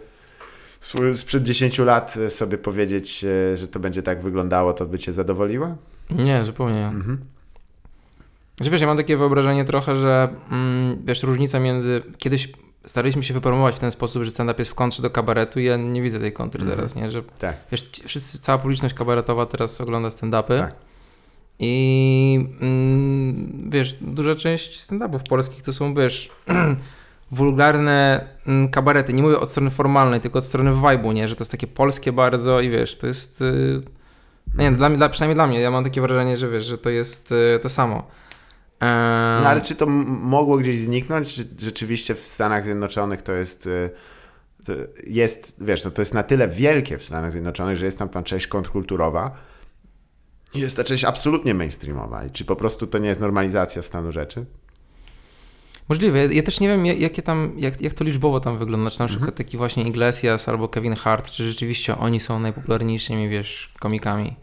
sprzed 1.14 1.42
10 1.42 1.78
lat 1.78 2.16
e, 2.16 2.30
sobie 2.30 2.58
powiedzieć, 2.58 3.24
e, 3.24 3.56
że 3.56 3.68
to 3.68 3.80
będzie 3.80 4.02
tak 4.02 4.22
wyglądało, 4.22 4.72
to 4.72 4.86
by 4.86 4.98
cię 4.98 5.12
zadowoliło? 5.12 5.76
nie, 6.10 6.44
zupełnie 6.44 6.74
nie. 6.74 6.86
Mhm. 6.86 7.18
Znaczy, 8.56 8.70
wiesz, 8.70 8.80
ja 8.80 8.86
mam 8.86 8.96
takie 8.96 9.16
wyobrażenie 9.16 9.64
trochę, 9.64 9.96
że 9.96 10.28
mm, 10.50 10.98
wiesz, 11.04 11.22
różnica 11.22 11.58
między... 11.60 12.02
Kiedyś 12.18 12.48
staraliśmy 12.86 13.22
się 13.22 13.34
wypromować 13.34 13.74
w 13.76 13.78
ten 13.78 13.90
sposób, 13.90 14.22
że 14.22 14.30
stand-up 14.30 14.60
jest 14.60 14.70
w 14.70 14.74
kontrze 14.74 15.02
do 15.02 15.10
kabaretu 15.10 15.60
i 15.60 15.64
ja 15.64 15.76
nie 15.76 16.02
widzę 16.02 16.20
tej 16.20 16.32
kontry 16.32 16.60
Mhm. 16.60 16.78
teraz, 16.78 16.94
nie? 16.96 17.10
Że 17.10 17.22
Tak. 17.22 17.56
wiesz, 17.72 17.90
wszyscy, 18.06 18.38
cała 18.38 18.58
publiczność 18.58 18.94
kabaretowa 18.94 19.46
teraz 19.46 19.80
ogląda 19.80 20.08
stand-upy 20.08 20.58
Tak. 20.58 20.74
i 21.58 22.46
mm, 22.60 23.70
wiesz, 23.70 23.96
duża 24.00 24.34
część 24.34 24.80
stand-upów 24.80 25.22
polskich 25.28 25.62
to 25.62 25.72
są, 25.72 25.94
wiesz, 25.94 26.30
wulgarne 27.32 28.28
mm, 28.46 28.68
kabarety. 28.68 29.12
Nie 29.12 29.22
mówię 29.22 29.38
od 29.40 29.50
strony 29.50 29.70
formalnej, 29.70 30.20
tylko 30.20 30.38
od 30.38 30.44
strony 30.44 30.70
vibe'u, 30.72 31.14
nie? 31.14 31.28
Że 31.28 31.36
to 31.36 31.42
jest 31.42 31.50
takie 31.50 31.66
polskie 31.66 32.12
bardzo 32.12 32.60
i 32.60 32.70
wiesz, 32.70 32.98
to 32.98 33.06
jest... 33.06 33.42
y, 33.42 33.82
No 34.54 34.62
nie, 34.62 34.72
dla, 34.72 34.88
mnie- 34.88 34.98
dla, 34.98 35.08
przynajmniej 35.08 35.34
dla 35.34 35.46
mnie, 35.46 35.60
ja 35.60 35.70
mam 35.70 35.84
takie 35.84 36.00
wrażenie, 36.00 36.36
że 36.36 36.48
wiesz, 36.50 36.64
że 36.64 36.78
to 36.78 36.90
jest 36.90 37.32
y, 37.32 37.58
to 37.62 37.68
samo. 37.68 38.06
No, 39.42 39.46
ale 39.48 39.60
czy 39.60 39.74
to 39.74 39.86
mogło 39.86 40.56
gdzieś 40.58 40.78
zniknąć? 40.80 41.34
Czy 41.34 41.44
rzeczywiście 41.58 42.14
w 42.14 42.26
Stanach 42.26 42.64
Zjednoczonych 42.64 43.22
to 43.22 43.32
jest... 43.32 43.66
e, 43.66 43.90
To 44.66 44.72
jest, 45.06 45.56
wiesz, 45.60 45.84
no 45.84 45.90
to 45.90 46.02
jest 46.02 46.14
na 46.14 46.22
tyle 46.22 46.48
wielkie 46.48 46.98
w 46.98 47.04
Stanach 47.04 47.32
Zjednoczonych, 47.32 47.76
że 47.76 47.86
jest 47.86 47.98
tam 47.98 48.08
ta 48.08 48.22
część 48.22 48.46
kontrkulturowa 48.46 49.30
jest 50.54 50.76
ta 50.76 50.84
część 50.84 51.04
absolutnie 51.04 51.54
mainstreamowa. 51.54 52.24
I 52.24 52.30
czy 52.30 52.44
po 52.44 52.56
prostu 52.56 52.86
to 52.86 52.98
nie 52.98 53.08
jest 53.08 53.20
normalizacja 53.20 53.82
stanu 53.82 54.12
rzeczy? 54.12 54.44
Możliwe. 55.92 56.18
Ja, 56.18 56.32
ja 56.32 56.42
też 56.42 56.60
nie 56.60 56.68
wiem, 56.68 56.86
ja- 56.86 56.92
jakie 56.94 57.22
tam, 57.22 57.52
jak, 57.56 57.80
jak 57.80 57.92
to 57.94 58.04
liczbowo 58.04 58.40
tam 58.40 58.58
wygląda. 58.58 58.90
Czy 58.90 59.00
na 59.00 59.06
przykład 59.06 59.34
taki 59.34 59.56
właśnie 59.56 59.82
Iglesias 59.84 60.48
albo 60.48 60.68
Kevin 60.68 60.94
Hart, 60.94 61.30
czy 61.30 61.44
rzeczywiście 61.44 61.98
oni 61.98 62.20
są 62.20 62.38
najpopularniejszymi, 62.40 63.28
wiesz, 63.28 63.72
komikami. 63.80 64.36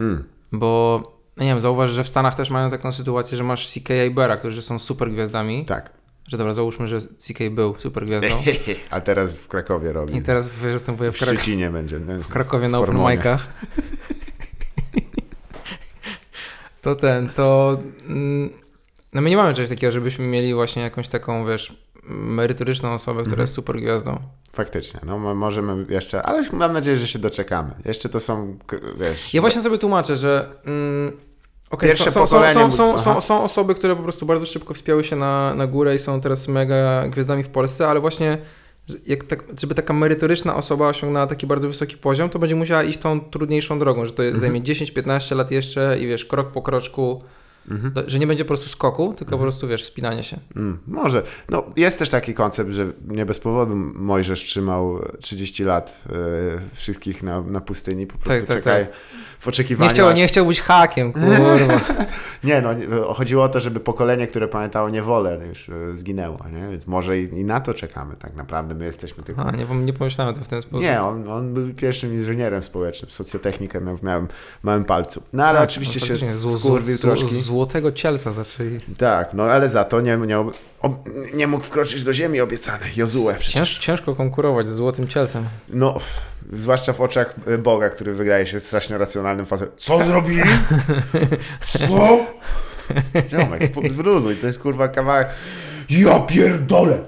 Mm. 0.00 0.24
Bo, 0.52 1.02
no 1.36 1.44
nie 1.44 1.50
wiem, 1.50 1.60
zauważ, 1.60 1.90
że 1.90 2.04
w 2.04 2.08
Stanach 2.08 2.34
też 2.34 2.50
mają 2.50 2.70
taką 2.70 2.92
sytuację, 2.92 3.36
że 3.38 3.44
masz 3.44 3.68
CK 3.74 3.88
i 4.06 4.10
Bera, 4.10 4.36
którzy 4.36 4.62
są 4.62 4.78
super 4.78 5.10
gwiazdami. 5.10 5.64
Tak. 5.64 5.92
Że 6.28 6.36
dobra, 6.38 6.52
załóżmy, 6.52 6.86
że 6.86 6.98
CK 7.00 7.38
był 7.50 7.74
super 7.78 8.06
gwiazdą. 8.06 8.28
A 8.90 9.00
teraz 9.00 9.34
w 9.34 9.48
Krakowie 9.48 9.92
robi. 9.92 10.16
I 10.16 10.22
teraz 10.22 10.48
występuje 10.48 11.12
w 11.12 11.16
w, 11.16 11.20
Krak- 11.20 11.24
Szczecinie 11.34 11.70
będzie. 11.70 11.98
w 11.98 12.28
Krakowie 12.28 12.68
na 12.68 12.78
w 12.78 12.82
open 12.82 12.96
micach. 12.98 13.48
To 16.82 16.94
ten, 16.94 17.28
to... 17.28 17.78
mm, 18.08 18.50
No 19.14 19.20
my 19.20 19.30
nie 19.30 19.36
mamy 19.36 19.54
czegoś 19.54 19.68
takiego, 19.70 19.90
żebyśmy 19.92 20.26
mieli 20.26 20.54
właśnie 20.54 20.82
jakąś 20.82 21.08
taką, 21.08 21.46
wiesz, 21.46 21.74
merytoryczną 22.08 22.92
osobę, 22.92 23.20
która 23.20 23.32
Mhm. 23.32 23.40
jest 23.40 23.52
super 23.54 23.76
gwiazdą. 23.76 24.18
Faktycznie, 24.52 25.00
no 25.06 25.18
mo- 25.18 25.34
możemy 25.34 25.86
jeszcze, 25.88 26.22
ale 26.22 26.50
mam 26.52 26.72
nadzieję, 26.72 26.96
że 26.96 27.08
się 27.08 27.18
doczekamy. 27.18 27.70
Jeszcze 27.84 28.08
to 28.08 28.20
są, 28.20 28.58
wiesz... 29.00 29.34
Ja 29.34 29.40
właśnie 29.40 29.62
sobie 29.62 29.78
tłumaczę, 29.78 30.16
że. 30.16 30.48
Mm, 30.66 31.12
okej, 31.70 31.88
Pierwsze 31.88 32.10
są, 32.10 32.20
są, 32.20 32.26
są, 32.26 32.36
pokolenie 32.36 32.70
są, 32.98 33.20
są, 33.20 33.42
osoby, 33.44 33.74
które 33.74 33.96
po 33.96 34.02
prostu 34.02 34.26
bardzo 34.26 34.46
szybko 34.46 34.74
wspięły 34.74 35.04
się 35.04 35.16
na, 35.16 35.54
na 35.54 35.66
górę 35.66 35.94
i 35.94 35.98
są 35.98 36.20
teraz 36.20 36.48
mega 36.48 37.08
gwiazdami 37.08 37.42
w 37.42 37.48
Polsce, 37.48 37.88
ale 37.88 38.00
właśnie, 38.00 38.38
jak 39.06 39.24
tak, 39.24 39.44
żeby 39.60 39.74
taka 39.74 39.92
merytoryczna 39.92 40.56
osoba 40.56 40.88
osiągnęła 40.88 41.26
taki 41.26 41.46
bardzo 41.46 41.68
wysoki 41.68 41.96
poziom, 41.96 42.30
to 42.30 42.38
będzie 42.38 42.56
musiała 42.56 42.82
iść 42.82 42.98
tą 42.98 43.20
trudniejszą 43.20 43.78
drogą, 43.78 44.04
że 44.06 44.12
to 44.12 44.22
Mhm. 44.22 44.40
zajmie 44.40 44.62
10-15 44.62 45.36
lat 45.36 45.50
jeszcze 45.50 45.98
i 46.00 46.06
wiesz, 46.06 46.24
krok 46.24 46.50
po 46.52 46.62
kroczku, 46.62 47.22
Mhm. 47.70 47.92
że 48.06 48.18
nie 48.18 48.26
będzie 48.26 48.44
po 48.44 48.48
prostu 48.48 48.68
skoku, 48.68 49.14
tylko 49.14 49.36
po 49.36 49.42
prostu 49.42 49.68
wiesz, 49.68 49.84
spinanie 49.84 50.22
się. 50.22 50.38
Mm, 50.56 50.78
może. 50.86 51.22
No, 51.48 51.64
jest 51.76 51.98
też 51.98 52.08
taki 52.08 52.34
koncept, 52.34 52.70
że 52.70 52.92
nie 53.06 53.26
bez 53.26 53.40
powodu 53.40 53.76
Mojżesz 53.76 54.40
trzymał 54.40 54.98
30 55.20 55.64
lat 55.64 56.02
e, 56.06 56.12
wszystkich 56.74 57.22
na, 57.22 57.40
na 57.40 57.60
pustyni, 57.60 58.06
po 58.06 58.18
prostu 58.18 58.30
Tak, 58.30 58.44
tak, 58.44 58.56
czekaj 58.56 58.86
tak. 58.86 58.96
W 59.40 59.48
oczekiwaniu. 59.48 59.88
Nie 59.88 59.94
chciał, 59.94 60.12
nie 60.12 60.26
chciał 60.26 60.46
być 60.46 60.60
hakiem, 60.60 61.12
kurwa. 61.12 61.80
Nie, 62.44 62.62
no 62.62 62.74
chodziło 63.14 63.44
o 63.44 63.48
to, 63.48 63.60
żeby 63.60 63.80
pokolenie, 63.80 64.26
które 64.26 64.48
pamiętało 64.48 64.88
niewolę, 64.88 65.40
już 65.48 65.68
e, 65.68 65.72
zginęło, 65.96 66.38
nie? 66.52 66.68
Więc 66.68 66.86
może 66.86 67.18
i, 67.20 67.22
i 67.22 67.44
na 67.44 67.60
to 67.60 67.74
czekamy 67.74 68.16
tak 68.16 68.36
naprawdę. 68.36 68.74
My 68.74 68.84
jesteśmy 68.84 69.22
tylko... 69.24 69.42
A, 69.42 69.50
nie, 69.50 69.64
nie 69.64 69.92
pomyślałem 69.92 70.34
to 70.34 70.40
w 70.40 70.48
ten 70.48 70.62
sposób. 70.62 70.82
Nie, 70.82 71.02
on, 71.02 71.28
on 71.28 71.54
był 71.54 71.74
pierwszym 71.74 72.14
inżynierem 72.14 72.62
społecznym, 72.62 73.10
socjotechnikę 73.10 73.80
miał 73.80 73.96
w 73.96 74.02
małym, 74.02 74.28
małym 74.62 74.84
palcu. 74.84 75.22
No 75.32 75.44
ale 75.44 75.58
Tak, 75.58 75.68
oczywiście 75.68 76.00
no, 76.00 76.18
się 76.18 76.26
skurwił 76.58 76.96
zło- 76.96 77.00
troszkę. 77.02 77.28
Złotego 77.28 77.92
cielca 77.92 78.32
zaczęli. 78.32 78.80
Tak, 78.98 79.34
no 79.34 79.42
ale 79.42 79.68
za 79.68 79.84
to 79.84 80.00
nie, 80.00 80.16
nie, 80.16 80.44
nie 81.34 81.46
mógł 81.46 81.64
wkroczyć 81.64 82.04
do 82.04 82.12
ziemi 82.12 82.40
obiecanej. 82.40 82.92
Jozue 82.96 83.34
przecież. 83.38 83.52
Cięż, 83.52 83.78
ciężko 83.78 84.14
konkurować 84.14 84.66
z 84.66 84.74
złotym 84.74 85.08
cielcem. 85.08 85.44
No, 85.68 85.98
zwłaszcza 86.52 86.92
w 86.92 87.00
oczach 87.00 87.34
e, 87.46 87.58
Boga, 87.58 87.90
który 87.90 88.14
wydaje 88.14 88.46
się 88.46 88.60
strasznie 88.60 88.98
racjonalnym 88.98 89.46
facetem. 89.46 89.74
Co 89.76 90.04
zrobili? 90.04 90.42
Co? 91.88 92.18
Ziomek, 93.30 93.62
wyluzuj, 93.92 94.36
to 94.36 94.46
jest 94.46 94.62
kurwa 94.62 94.88
kawałek. 94.88 95.28
Ja 95.90 96.20
pierdolę! 96.20 96.98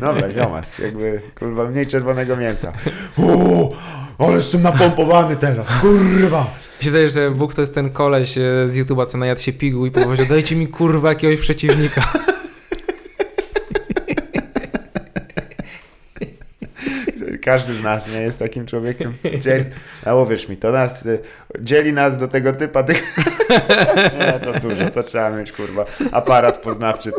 Dobra, 0.00 0.30
ziomas, 0.30 0.78
jakby 0.78 1.20
kurwa 1.38 1.64
mniej 1.64 1.86
czerwonego 1.86 2.36
mięsa. 2.36 2.72
O, 3.18 3.70
ale 4.18 4.36
jestem 4.36 4.62
napompowany 4.62 5.36
teraz, 5.36 5.68
kurwa! 5.80 6.40
Mi 6.80 6.84
się 6.84 6.90
wydaje, 6.90 7.10
że 7.10 7.30
Bóg 7.30 7.54
to 7.54 7.60
jest 7.60 7.74
ten 7.74 7.90
koleś 7.90 8.38
e, 8.38 8.42
z 8.66 8.76
YouTube'a, 8.76 9.06
co 9.06 9.18
najadł 9.18 9.40
się 9.40 9.52
piguł 9.52 9.86
i 9.86 9.90
powiedział, 9.90 10.26
dajcie 10.26 10.56
mi 10.56 10.68
kurwa 10.68 11.08
jakiegoś 11.08 11.40
przeciwnika. 11.40 12.12
Każdy 17.50 17.74
z 17.74 17.82
nas 17.82 18.08
nie 18.08 18.20
jest 18.20 18.38
takim 18.38 18.66
człowiekiem. 18.66 19.14
Dzieli, 19.38 19.64
a 20.04 20.14
uwierz 20.14 20.48
mi, 20.48 20.56
to 20.56 20.72
nas 20.72 21.06
y, 21.06 21.18
dzieli 21.60 21.92
nas 21.92 22.16
do 22.16 22.28
tego 22.28 22.52
typa. 22.52 22.82
Ty... 22.82 22.94
nie, 24.18 24.40
to 24.40 24.60
dużo, 24.60 24.90
to 24.90 25.02
trzeba 25.02 25.30
mieć 25.30 25.52
kurwa 25.52 25.84
aparat 26.12 26.58
poznawczy 26.58 27.12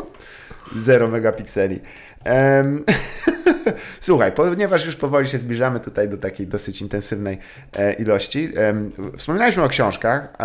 0 0.76 1.08
megapikseli. 1.08 1.80
Słuchaj, 4.02 4.32
ponieważ 4.32 4.86
już 4.86 4.96
powoli 4.96 5.28
się 5.28 5.38
zbliżamy 5.38 5.80
tutaj 5.80 6.10
do 6.10 6.18
takiej 6.18 6.48
dosyć 6.48 6.82
intensywnej 6.82 7.38
e, 7.78 7.94
ilości, 7.94 8.52
wspominaliśmy 9.18 9.64
o 9.64 9.68
książkach, 9.68 10.34
e, 10.40 10.44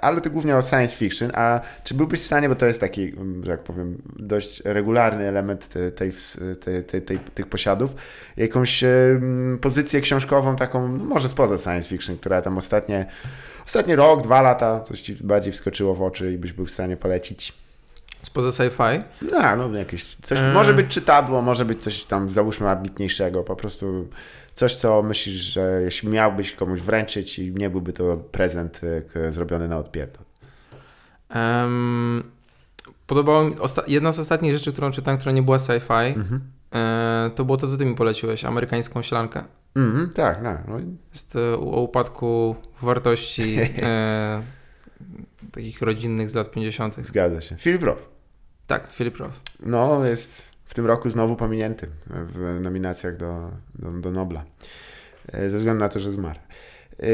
ale 0.00 0.20
to 0.20 0.30
głównie 0.30 0.56
o 0.56 0.62
science 0.62 0.96
fiction, 0.96 1.30
a 1.34 1.60
czy 1.84 1.94
byłbyś 1.94 2.20
w 2.20 2.24
stanie, 2.26 2.48
bo 2.48 2.54
to 2.54 2.66
jest 2.66 2.80
taki, 2.80 3.02
mm, 3.08 3.44
że 3.44 3.50
jak 3.50 3.60
powiem, 3.60 4.02
dość 4.16 4.62
regularny 4.64 5.28
element 5.28 5.68
tej, 5.68 6.12
tej, 6.60 6.84
tej, 6.84 7.02
tej, 7.02 7.18
tych 7.18 7.46
posiadów, 7.46 7.94
jakąś 8.36 8.84
em, 8.84 9.58
pozycję 9.60 10.00
książkową 10.00 10.56
taką, 10.56 10.88
no 10.88 11.04
może 11.04 11.28
spoza 11.28 11.58
science 11.58 11.88
fiction, 11.88 12.16
która 12.16 12.42
tam 12.42 12.58
ostatnie, 12.58 13.06
ostatni 13.66 13.96
rok, 13.96 14.22
dwa 14.22 14.42
lata, 14.42 14.80
coś 14.80 15.00
ci 15.00 15.14
bardziej 15.14 15.52
wskoczyło 15.52 15.94
w 15.94 16.02
oczy 16.02 16.32
i 16.32 16.38
byś 16.38 16.52
był 16.52 16.66
w 16.66 16.70
stanie 16.70 16.96
polecić? 16.96 17.67
Spoza 18.22 18.48
sci-fi. 18.48 19.02
No, 19.32 19.56
no 19.68 19.78
jakieś 19.78 20.04
coś, 20.16 20.38
Eee. 20.40 20.54
może 20.54 20.74
być 20.74 20.86
czytadło, 20.88 21.42
może 21.42 21.64
być 21.64 21.82
coś 21.82 22.04
tam, 22.04 22.28
załóżmy, 22.28 22.70
ambitniejszego, 22.70 23.42
po 23.42 23.56
prostu 23.56 24.08
coś, 24.52 24.76
co 24.76 25.02
myślisz, 25.02 25.34
że 25.34 25.80
jeśli 25.84 26.08
miałbyś 26.08 26.52
komuś 26.52 26.80
wręczyć 26.80 27.38
i 27.38 27.52
nie 27.54 27.70
byłby 27.70 27.92
to 27.92 28.16
prezent 28.16 28.80
e, 29.14 29.32
zrobiony 29.32 29.68
na 29.68 29.76
odpierdol. 29.76 30.22
Em, 31.28 32.22
podobało 33.06 33.44
mi, 33.44 33.54
jedna 33.86 34.12
z 34.12 34.18
ostatnich 34.18 34.52
rzeczy, 34.52 34.72
którą 34.72 34.90
czytałem, 34.90 35.18
która 35.18 35.32
nie 35.32 35.42
była 35.42 35.56
sci-fi, 35.56 36.06
Mhm. 36.16 36.40
e, 36.74 37.30
to 37.34 37.44
było 37.44 37.58
to, 37.58 37.66
co 37.68 37.76
ty 37.76 37.84
mi 37.86 37.94
poleciłeś, 37.94 38.44
amerykańską 38.44 39.02
ślankę. 39.02 39.44
Mhm, 39.76 40.10
tak, 40.10 40.42
no, 40.42 40.58
no. 40.68 40.78
Jest 41.08 41.36
e, 41.36 41.54
o 41.54 41.80
upadku 41.80 42.56
wartości 42.82 43.56
e, 43.82 44.42
takich 45.52 45.82
rodzinnych 45.82 46.30
z 46.30 46.34
lat 46.34 46.50
50. 46.50 46.96
zgadza 47.06 47.40
się. 47.40 47.56
Filip 47.56 47.82
Roth. 47.82 48.02
Tak, 48.66 48.92
Philip 48.92 49.16
Roth. 49.16 49.34
No, 49.66 50.04
jest 50.04 50.42
w 50.64 50.74
tym 50.74 50.86
roku 50.86 51.10
znowu 51.10 51.36
pominięty 51.36 51.88
w 52.06 52.58
nominacjach 52.60 53.16
do, 53.16 53.50
do, 53.74 53.90
do 53.92 54.10
Nobla. 54.10 54.44
E, 55.32 55.50
Ze 55.50 55.58
względu 55.58 55.80
na 55.80 55.88
to, 55.88 56.00
że 56.00 56.12
zmarł. 56.12 56.38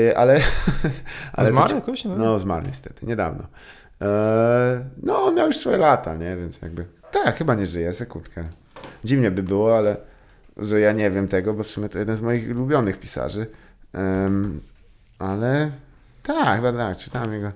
E, 0.09 0.19
Ale... 0.19 0.41
A 1.33 1.43
to 1.45 1.51
zmarł 1.51 1.69
ci- 1.69 1.75
jakoś? 1.75 2.05
No. 2.05 2.17
No, 2.17 2.39
zmarł 2.39 2.67
niestety, 2.67 3.07
niedawno. 3.07 3.45
E, 4.03 4.85
no, 5.03 5.23
on 5.23 5.35
miał 5.35 5.47
już 5.47 5.57
swoje 5.59 5.77
lata, 5.77 6.15
nie? 6.15 6.37
Więc 6.37 6.63
jakby... 6.63 6.87
Tak, 7.13 7.37
chyba 7.37 7.55
nie 7.55 7.67
żyje, 7.67 7.93
sekundkę. 7.93 8.45
Dziwnie 9.05 9.31
by 9.31 9.43
było, 9.43 9.79
ale 9.79 9.97
że 10.57 10.81
ja 10.81 10.93
nie 10.93 11.11
wiem 11.11 11.29
tego, 11.29 11.55
bo 11.55 11.63
w 11.63 11.69
sumie 11.69 11.89
to 11.89 11.99
jeden 11.99 12.17
z 12.17 12.21
moich 12.21 12.51
ulubionych 12.51 13.01
pisarzy. 13.01 13.47
Em, 13.93 14.61
ale 15.19 15.71
tak, 16.23 16.57
chyba 16.57 16.73
tak, 16.73 16.97
czytałem 16.97 17.33
jego... 17.33 17.53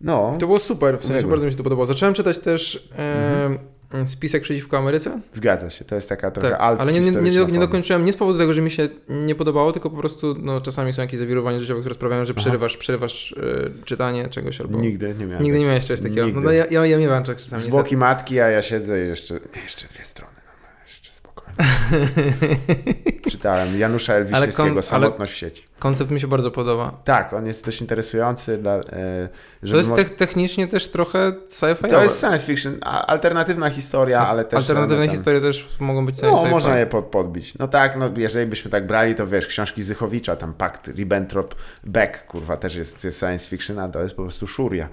No, 0.00 0.36
To 0.40 0.46
było 0.46 0.58
super, 0.58 0.94
w 0.98 1.00
sensie 1.00 1.12
Uległem. 1.12 1.30
bardzo 1.30 1.46
mi 1.46 1.52
się 1.52 1.58
to 1.58 1.64
podobało. 1.64 1.86
Zacząłem 1.86 2.14
czytać 2.14 2.38
też 2.38 2.88
e, 2.98 3.58
Spisek 4.06 4.42
przeciwko 4.42 4.78
Ameryce. 4.78 5.20
zgadza 5.32 5.70
się, 5.70 5.84
to 5.84 5.94
jest 5.94 6.08
taka 6.08 6.30
trochę 6.30 6.50
Tak, 6.50 6.60
alt 6.60 6.80
ale 6.80 6.92
nie, 6.92 7.00
nie, 7.00 7.10
nie, 7.10 7.46
nie 7.46 7.58
dokończyłem 7.58 8.04
nie 8.04 8.12
z 8.12 8.16
powodu 8.16 8.38
tego, 8.38 8.54
że 8.54 8.62
mi 8.62 8.70
się 8.70 8.88
nie 9.08 9.34
podobało, 9.34 9.72
tylko 9.72 9.90
po 9.90 9.96
prostu 9.96 10.34
no, 10.38 10.60
czasami 10.60 10.92
są 10.92 11.02
jakieś 11.02 11.18
zawirowania 11.20 11.58
życiowe, 11.60 11.80
które 11.80 11.94
sprawiają, 11.94 12.24
że 12.24 12.32
Aha. 12.36 12.40
przerywasz, 12.40 12.76
przerywasz 12.76 13.32
e, 13.80 13.84
czytanie 13.84 14.28
czegoś 14.28 14.60
albo... 14.60 14.78
Nigdy 14.78 15.14
nie 15.18 15.26
miałem. 15.26 15.42
Nigdy 15.42 15.58
nie 15.58 15.66
miałeś 15.66 15.86
czegoś 15.86 16.02
takiego. 16.02 16.24
Nigdy. 16.26 16.40
No, 16.40 16.44
no 16.46 16.52
ja, 16.52 16.64
ja, 16.70 16.86
ja 16.86 16.98
miewam 16.98 17.22
czasami. 17.24 17.40
niestety. 17.42 17.62
Zwłoki 17.62 17.96
matki, 17.96 18.40
a 18.40 18.48
ja 18.50 18.62
siedzę 18.62 19.04
i 19.04 19.08
jeszcze, 19.08 19.34
jeszcze 19.62 19.88
dwie 19.88 20.04
strony, 20.04 20.32
jeszcze 20.86 21.12
spokojnie. 21.12 21.56
Czytałem 23.30 23.78
Janusza 23.78 24.14
Elwiśniewskiego, 24.14 24.82
Samotność 24.82 25.32
w 25.32 25.36
sieci. 25.36 25.62
Koncept 25.78 26.10
mi 26.10 26.20
się 26.20 26.26
bardzo 26.26 26.50
podoba. 26.50 27.00
Tak, 27.04 27.32
on 27.32 27.46
jest 27.46 27.66
dość 27.66 27.80
interesujący, 27.80 28.58
dla, 28.58 28.72
e, 28.74 29.28
To 29.70 29.76
jest 29.76 29.96
te- 29.96 30.04
technicznie 30.04 30.68
też 30.68 30.88
trochę 30.88 31.32
sci-fi. 31.48 31.88
to 31.88 32.02
jest 32.02 32.20
science 32.20 32.46
fiction, 32.46 32.78
alternatywna 32.82 33.70
historia, 33.70 34.26
ale 34.28 34.44
też... 34.44 34.56
Alternatywne 34.58 35.06
tam- 35.06 35.14
historie 35.14 35.40
też 35.40 35.68
mogą 35.80 36.06
być 36.06 36.22
No, 36.22 36.28
sci-fi. 36.36 36.50
można 36.50 36.78
je 36.78 36.86
pod, 36.86 37.04
podbić. 37.04 37.58
No 37.58 37.68
tak, 37.68 37.96
no 37.96 38.10
jeżeli 38.16 38.46
byśmy 38.46 38.70
tak 38.70 38.86
brali, 38.86 39.14
to 39.14 39.26
wiesz, 39.26 39.46
książki 39.46 39.82
Zychowicza, 39.82 40.36
tam 40.36 40.54
Pakt 40.54 40.88
Ribbentrop, 40.88 41.54
Beck, 41.84 42.26
kurwa, 42.26 42.56
też 42.56 42.74
jest, 42.74 43.04
jest 43.04 43.18
science 43.20 43.48
fiction, 43.48 43.78
a 43.78 43.88
to 43.88 44.02
jest 44.02 44.14
po 44.14 44.22
prostu 44.22 44.46
szuria. 44.46 44.88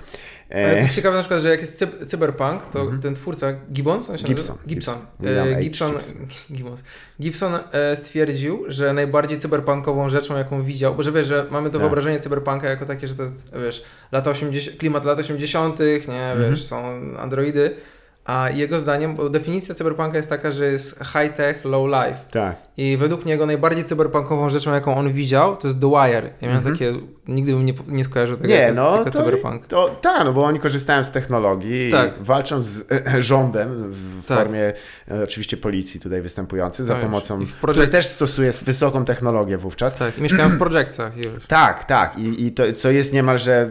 Ale 0.52 0.61
to 0.64 0.69
E, 0.72 0.81
jest 0.81 0.95
ciekawe 0.95 1.15
na 1.15 1.22
przykład, 1.22 1.41
że 1.41 1.49
jak 1.49 1.61
jest 1.61 1.81
cyb- 1.81 2.06
cyberpunk, 2.06 2.65
to 2.65 2.91
ten 3.02 3.15
twórca 3.15 3.53
Gibbons. 3.73 4.11
Gibson. 4.11 4.27
Gibson. 4.27 4.57
Gibson. 4.68 4.98
E, 5.23 5.56
Gibson. 5.61 5.93
Gibson 7.22 7.53
e, 7.72 7.95
stwierdził, 7.95 8.64
że 8.68 8.93
najbardziej 8.93 9.39
cyberpunkową 9.39 10.10
rzeczą, 10.10 10.38
jaką 10.38 10.64
widział, 10.64 10.95
bo 10.95 11.03
że 11.03 11.11
wiesz, 11.11 11.27
że 11.27 11.45
mamy 11.52 11.69
to 11.69 11.73
Tak. 11.73 11.81
wyobrażenie 11.81 12.19
cyberpunka 12.19 12.69
jako 12.69 12.85
takie, 12.85 13.07
że 13.07 13.15
to 13.15 13.23
jest, 13.23 13.45
wiesz, 13.65 13.84
lata 14.11 14.30
80, 14.31 14.77
klimat 14.77 15.06
lat 15.06 15.19
80., 15.19 15.80
nie, 16.07 16.31
Mhm. 16.31 16.52
wiesz, 16.52 16.64
są 16.65 16.84
androidy, 17.19 17.76
a 18.26 18.49
jego 18.49 18.80
zdaniem, 18.80 19.15
bo 19.15 19.30
definicja 19.30 19.76
cyberpunka 19.76 20.18
jest 20.18 20.30
taka, 20.30 20.52
że 20.52 20.65
jest 20.65 20.99
high-tech, 20.99 21.65
low-life. 21.65 22.19
tak. 22.31 22.56
I 22.77 22.98
według 22.98 23.26
niego 23.26 23.45
najbardziej 23.45 23.84
cyberpunkową 23.85 24.49
rzeczą, 24.49 24.73
jaką 24.73 24.95
on 24.98 25.14
widział, 25.14 25.57
to 25.57 25.68
jest 25.68 25.80
The 25.81 25.88
Wire. 25.89 26.30
Ja 26.41 26.48
miałem 26.48 26.57
Mhm. 26.57 26.76
takie, 26.76 26.93
nigdy 27.27 27.52
bym 27.52 27.65
nie, 27.65 27.73
nie 27.88 28.03
skojarzył 28.03 28.38
tego 28.38 28.49
Nie, 28.49 28.72
no 28.76 28.98
jako 28.98 29.11
to, 29.11 29.18
cyberpunk. 29.18 29.68
to 29.68 29.89
tak, 30.02 30.26
no 30.26 30.34
bo 30.34 30.43
oni 30.45 30.60
korzystają 30.60 31.03
z 31.03 31.11
technologii 31.11 31.91
Tak. 31.91 32.22
i 32.22 32.23
walczą 32.23 32.64
z 32.64 32.91
e, 32.91 33.22
rządem 33.22 33.91
w 33.91 34.26
Tak. 34.27 34.38
formie 34.38 34.73
e, 35.11 35.23
oczywiście 35.23 35.57
policji 35.57 35.99
tutaj 35.99 36.22
występujący 36.22 36.85
za 36.85 36.93
Tak, 36.93 37.03
pomocą, 37.03 37.45
w 37.45 37.56
który 37.56 37.88
też 37.88 38.06
stosuje 38.06 38.52
wysoką 38.52 39.06
technologię 39.06 39.57
wówczas. 39.57 39.95
Tak, 39.95 40.18
i 40.18 40.22
mieszkałem 40.22 40.52
w 40.52 40.57
Projectsach 40.57 41.18
już. 41.18 41.45
Tak, 41.48 41.84
tak. 41.85 42.18
I, 42.19 42.45
i 42.45 42.52
to, 42.52 42.73
co 42.73 42.91
jest 42.91 43.14
niemalże, 43.14 43.69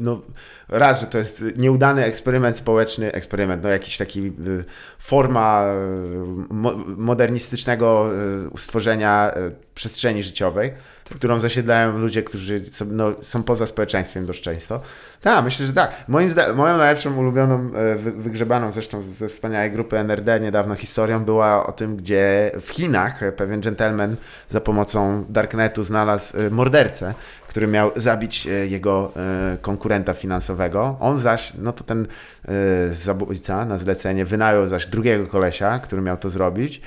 no, 0.00 0.20
raz, 0.68 1.00
że 1.00 1.06
to 1.06 1.18
jest 1.18 1.44
nieudany 1.56 2.04
eksperyment 2.04 2.56
społeczny, 2.56 3.12
eksperyment, 3.12 3.62
no 3.62 3.68
jakiś 3.68 3.96
taki 3.96 4.26
y, 4.26 4.64
forma 4.98 5.64
y, 5.66 6.54
mo, 6.54 6.72
modernistycznego 6.96 8.10
y, 8.54 8.58
stworzenia 8.58 9.32
przestrzeni 9.74 10.22
życiowej, 10.22 10.72
w 11.04 11.14
którą 11.14 11.38
zasiedlają 11.38 11.98
ludzie, 11.98 12.22
którzy 12.22 12.64
są, 12.64 12.84
no, 12.84 13.12
są 13.20 13.42
poza 13.42 13.66
społeczeństwem 13.66 14.26
dość 14.26 14.42
często. 14.42 14.78
Tak, 15.20 15.44
myślę, 15.44 15.66
że 15.66 15.72
tak. 15.72 15.92
Moim 16.08 16.34
moją 16.54 16.76
najlepszą 16.76 17.16
ulubioną, 17.16 17.70
wy- 17.96 18.12
wygrzebaną 18.12 18.72
zresztą 18.72 19.02
ze 19.02 19.28
wspaniałej 19.28 19.70
grupy 19.70 19.98
NRD 19.98 20.40
niedawno 20.40 20.74
historią 20.74 21.24
była 21.24 21.66
o 21.66 21.72
tym, 21.72 21.96
gdzie 21.96 22.52
w 22.60 22.68
Chinach 22.68 23.20
pewien 23.36 23.60
gentleman 23.60 24.16
za 24.50 24.60
pomocą 24.60 25.24
darknetu 25.28 25.82
znalazł 25.82 26.36
mordercę, 26.50 27.14
który 27.58 27.66
miał 27.66 27.90
zabić 27.96 28.46
e, 28.46 28.50
jego 28.66 29.12
e, 29.16 29.58
konkurenta 29.58 30.14
finansowego. 30.14 30.96
On 31.00 31.18
zaś, 31.18 31.52
no 31.58 31.72
to 31.72 31.84
ten 31.84 32.06
e, 32.48 32.94
zabójca 32.94 33.64
na 33.64 33.78
zlecenie 33.78 34.24
wynajął 34.24 34.66
zaś 34.66 34.86
drugiego 34.86 35.26
kolesia, 35.26 35.78
który 35.78 36.02
miał 36.02 36.16
to 36.16 36.30
zrobić. 36.30 36.80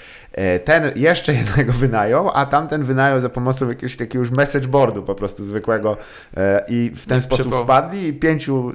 Ten 0.66 0.92
jeszcze 0.96 1.34
jednego 1.44 1.74
wynajął, 1.74 2.32
a 2.34 2.46
tamten 2.46 2.84
wynajął 2.84 3.20
za 3.20 3.30
pomocą 3.30 3.70
jakiegoś 3.70 3.98
takiego 3.98 4.20
już 4.20 4.32
message 4.32 4.68
boardu 4.68 5.04
po 5.04 5.16
prostu 5.16 5.44
zwykłego 5.44 5.98
i 6.68 6.92
w 6.96 7.06
ten 7.06 7.18
Jak 7.18 7.24
sposób 7.24 7.46
przypał. 7.46 7.64
wpadli 7.64 8.08
i 8.08 8.14
pięciu, 8.14 8.74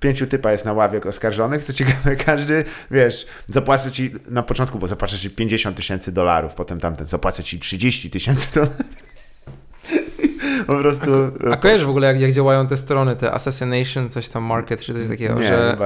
pięciu 0.00 0.26
typa 0.26 0.52
jest 0.52 0.64
na 0.64 0.72
ławie 0.72 1.00
oskarżonych. 1.02 1.64
Co 1.64 1.72
ciekawe, 1.72 2.16
każdy, 2.26 2.64
wiesz, 2.90 3.26
zapłacę 3.46 3.90
ci 3.90 4.14
na 4.30 4.42
początku, 4.42 4.78
bo 4.78 4.86
zapłacę 4.86 5.16
ci 5.16 5.30
50 5.30 5.76
tysięcy 5.76 6.12
dolarów, 6.12 6.54
potem 6.54 6.80
tamten 6.80 7.08
zapłacę 7.08 7.42
ci 7.42 7.58
30 7.58 8.10
tysięcy 8.10 8.54
dolarów. 8.54 8.76
Po 10.66 10.74
prostu... 10.74 11.10
A 11.52 11.56
kojarzysz 11.56 11.86
w 11.86 11.90
ogóle, 11.90 12.06
jak, 12.06 12.20
jak 12.20 12.32
działają 12.32 12.66
te 12.66 12.76
strony, 12.76 13.16
te 13.16 13.32
Assassination, 13.32 14.08
coś 14.08 14.28
tam, 14.28 14.42
Market, 14.42 14.80
czy 14.80 14.94
coś 14.94 15.08
takiego, 15.08 15.34
Nie, 15.34 15.42
że 15.48 15.76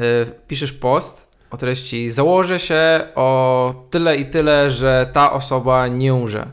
y, 0.00 0.26
piszesz 0.48 0.72
post 0.72 1.28
o 1.50 1.56
treści 1.56 2.10
założę 2.10 2.58
się 2.58 3.00
o 3.14 3.74
tyle 3.90 4.16
i 4.16 4.26
tyle, 4.26 4.70
że 4.70 5.10
ta 5.12 5.32
osoba 5.32 5.88
nie 5.88 6.14
umrze. 6.14 6.46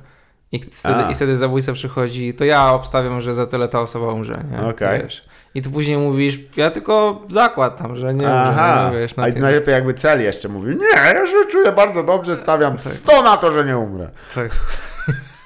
I 0.52 0.60
wtedy, 0.60 0.96
A. 0.96 1.12
I 1.12 1.16
wtedy 1.16 1.38
zabójca 1.38 1.74
przychodzi, 1.74 2.34
to 2.34 2.46
ja 2.46 2.74
obstawiam, 2.74 3.22
że 3.22 3.34
za 3.34 3.48
tyle 3.48 3.68
ta 3.68 3.82
osoba 3.82 4.14
umrze. 4.14 4.44
Nie? 4.52 4.68
Okej. 4.68 5.02
Wiesz. 5.02 5.26
I 5.56 5.62
tu 5.62 5.72
później 5.72 5.98
mówisz, 5.98 6.40
ja 6.58 6.72
tylko 6.72 7.22
zakład 7.30 7.78
tam, 7.78 7.96
że 7.96 8.14
nie 8.14 8.28
Aha, 8.30 8.82
umrze. 8.86 8.96
Nie, 8.96 9.02
wiesz, 9.02 9.16
na 9.16 9.24
a 9.24 9.32
tym- 9.32 9.42
najlepiej 9.42 9.74
jakby 9.74 9.94
cel 9.94 10.22
jeszcze 10.22 10.50
mówił, 10.50 10.78
nie, 10.80 10.88
ja 10.88 11.28
się 11.28 11.34
czuję 11.52 11.72
bardzo 11.72 12.04
dobrze, 12.04 12.36
stawiam 12.38 12.78
100 12.78 13.22
na 13.22 13.38
to, 13.38 13.52
że 13.52 13.66
nie 13.66 13.78
umrę. 13.78 14.10
tak, 14.36 14.50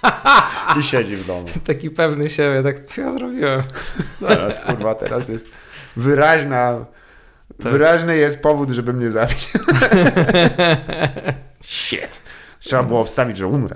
I 0.79 0.83
siedzi 0.83 1.15
w 1.15 1.27
domu. 1.27 1.47
taki 1.67 1.89
pewny 1.89 2.29
siebie, 2.29 2.63
tak 2.63 2.79
co 2.79 3.01
ja 3.01 3.11
zrobiłem? 3.11 3.63
Zaraz, 4.21 4.59
kurwa, 4.59 4.95
teraz 4.95 5.29
jest 5.29 5.45
wyraźna, 5.95 6.85
Tak. 7.63 7.71
wyraźny 7.71 8.17
jest 8.17 8.41
powód, 8.41 8.69
żeby 8.69 8.93
mnie 8.93 9.11
zabić. 9.11 9.49
Shit. 11.61 12.21
Trzeba 12.59 12.83
było 12.83 13.03
wstawić, 13.03 13.37
że 13.37 13.47
umrę. 13.47 13.75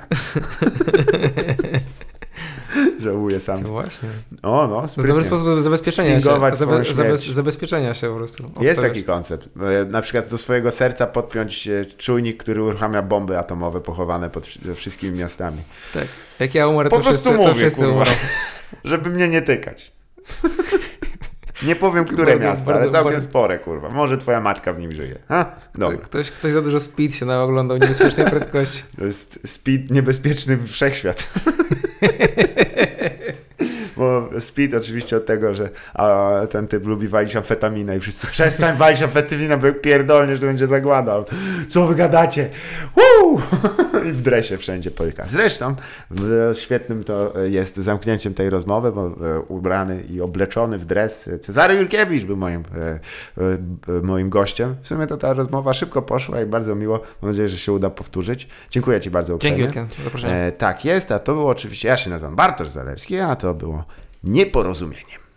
Żałuję 3.04 3.40
sam. 3.40 3.64
To 3.64 3.68
właśnie. 3.70 4.10
O, 4.44 4.68
no, 4.68 4.76
To 4.76 4.82
jest 4.84 5.08
dobry 5.08 5.24
sposób 5.24 5.60
zabezpieczenia 5.60 6.14
się. 6.20 6.20
Zabe, 6.20 6.56
zabe, 6.56 7.18
zabezpieczenia 7.18 7.94
się 7.94 8.10
po 8.10 8.16
prostu. 8.16 8.44
Jest 8.44 8.56
Obstawiasz. 8.58 8.82
taki 8.82 9.04
koncept. 9.04 9.50
E, 9.82 9.86
Na 9.86 10.02
przykład 10.02 10.30
do 10.30 10.38
swojego 10.38 10.72
serca 10.72 11.08
podpiąć 11.08 11.68
e, 11.68 11.86
czujnik, 11.86 12.44
który 12.44 12.64
uruchamia 12.64 13.02
bomby 13.02 13.38
atomowe 13.38 13.82
pochowane 13.82 14.30
pod 14.30 14.46
wszy- 14.46 14.76
wszystkimi 14.76 15.18
miastami. 15.20 15.58
Tak. 15.94 16.08
Jak 16.40 16.56
ja 16.56 16.68
umrę, 16.68 16.90
Po 16.90 16.96
to 16.98 17.02
prostu 17.02 17.12
wszyscy, 17.24 17.38
to 17.38 17.44
mówię, 17.48 17.56
wszyscy 17.56 17.82
kurwa. 17.86 18.06
Żeby 18.84 19.10
mnie 19.10 19.28
nie 19.30 19.42
tykać. 19.42 19.92
Nie 21.66 21.76
powiem, 21.76 22.06
które 22.06 22.26
Bardzo- 22.34 22.48
miasta, 22.48 22.72
ale 22.72 22.80
bardzo- 22.80 22.92
całkiem 22.92 23.12
bardzo- 23.14 23.28
spore, 23.30 23.60
kurwa. 23.60 23.90
Może 23.90 24.18
twoja 24.18 24.42
matka 24.42 24.74
w 24.74 24.80
nim 24.80 24.92
żyje. 24.92 25.20
Ha? 25.28 25.56
Dobra. 25.76 25.98
Ktoś, 25.98 26.32
ktoś 26.32 26.52
za 26.52 26.62
dużo 26.62 26.80
speed 26.80 27.16
się 27.16 27.26
naoglądał 27.26 27.78
niebezpiecznej 27.78 28.26
prędkości. 28.36 28.84
To 28.98 29.06
jest 29.06 29.40
speed 29.46 29.94
niebezpieczny 29.94 30.58
wszechświat. 30.68 31.24
Bo 33.98 34.30
speed 34.40 34.78
oczywiście 34.78 35.18
od 35.18 35.26
tego, 35.26 35.54
że 35.54 35.70
a, 35.94 36.32
ten 36.50 36.68
typ 36.68 36.86
lubi 36.86 37.08
walić 37.08 37.36
amfetaminę 37.36 37.98
i 37.98 38.00
wszyscy 38.00 38.28
przestań 38.28 38.78
walić 38.78 39.02
amfetaminę, 39.02 39.58
bo 39.58 39.68
jak 39.68 39.82
pierdolniesz, 39.82 40.40
to 40.40 40.46
będzie 40.46 40.68
zagładał. 40.68 41.26
Co 41.70 41.88
wy 41.88 41.96
gadacie? 41.96 42.50
Woo! 42.96 43.42
I 44.10 44.12
w 44.12 44.22
dresie 44.22 44.58
wszędzie 44.58 44.92
poryka. 44.92 45.24
Zresztą 45.28 45.76
świetnym 46.54 47.04
to 47.04 47.34
jest 47.44 47.78
zamknięciem 47.78 48.34
tej 48.34 48.50
rozmowy, 48.50 48.92
bo 48.92 49.08
e, 49.08 49.40
ubrany 49.40 50.04
i 50.10 50.22
obleczony 50.22 50.78
w 50.78 50.86
dres 50.86 51.30
Cezary 51.42 51.76
Jurkiewicz 51.76 52.24
był 52.24 52.38
moim, 52.38 52.64
e, 52.76 53.00
e, 53.98 54.02
moim 54.02 54.30
gościem. 54.30 54.76
W 54.82 54.88
sumie 54.88 55.08
to 55.08 55.18
ta 55.18 55.34
rozmowa 55.34 55.74
szybko 55.74 56.02
poszła 56.02 56.42
i 56.42 56.46
bardzo 56.46 56.76
miło. 56.76 57.02
Mam 57.22 57.32
nadzieję, 57.32 57.48
że 57.48 57.58
się 57.58 57.72
uda 57.72 57.90
powtórzyć. 57.90 58.48
Dziękuję 58.70 59.00
Ci 59.00 59.12
bardzo 59.12 59.36
uprzejmie. 59.36 59.58
Dzięki 59.58 59.80
wielkie 59.80 60.04
zaproszenie. 60.04 60.52
Tak 60.58 60.86
jest, 60.86 61.12
a 61.12 61.20
to 61.20 61.34
było 61.34 61.50
oczywiście, 61.50 61.88
ja 61.88 61.98
się 61.98 62.10
nazywam 62.10 62.36
Bartosz 62.36 62.70
Zalewski, 62.70 63.20
a 63.20 63.36
to 63.36 63.54
było 63.54 63.84
nieporozumienie. 64.24 65.23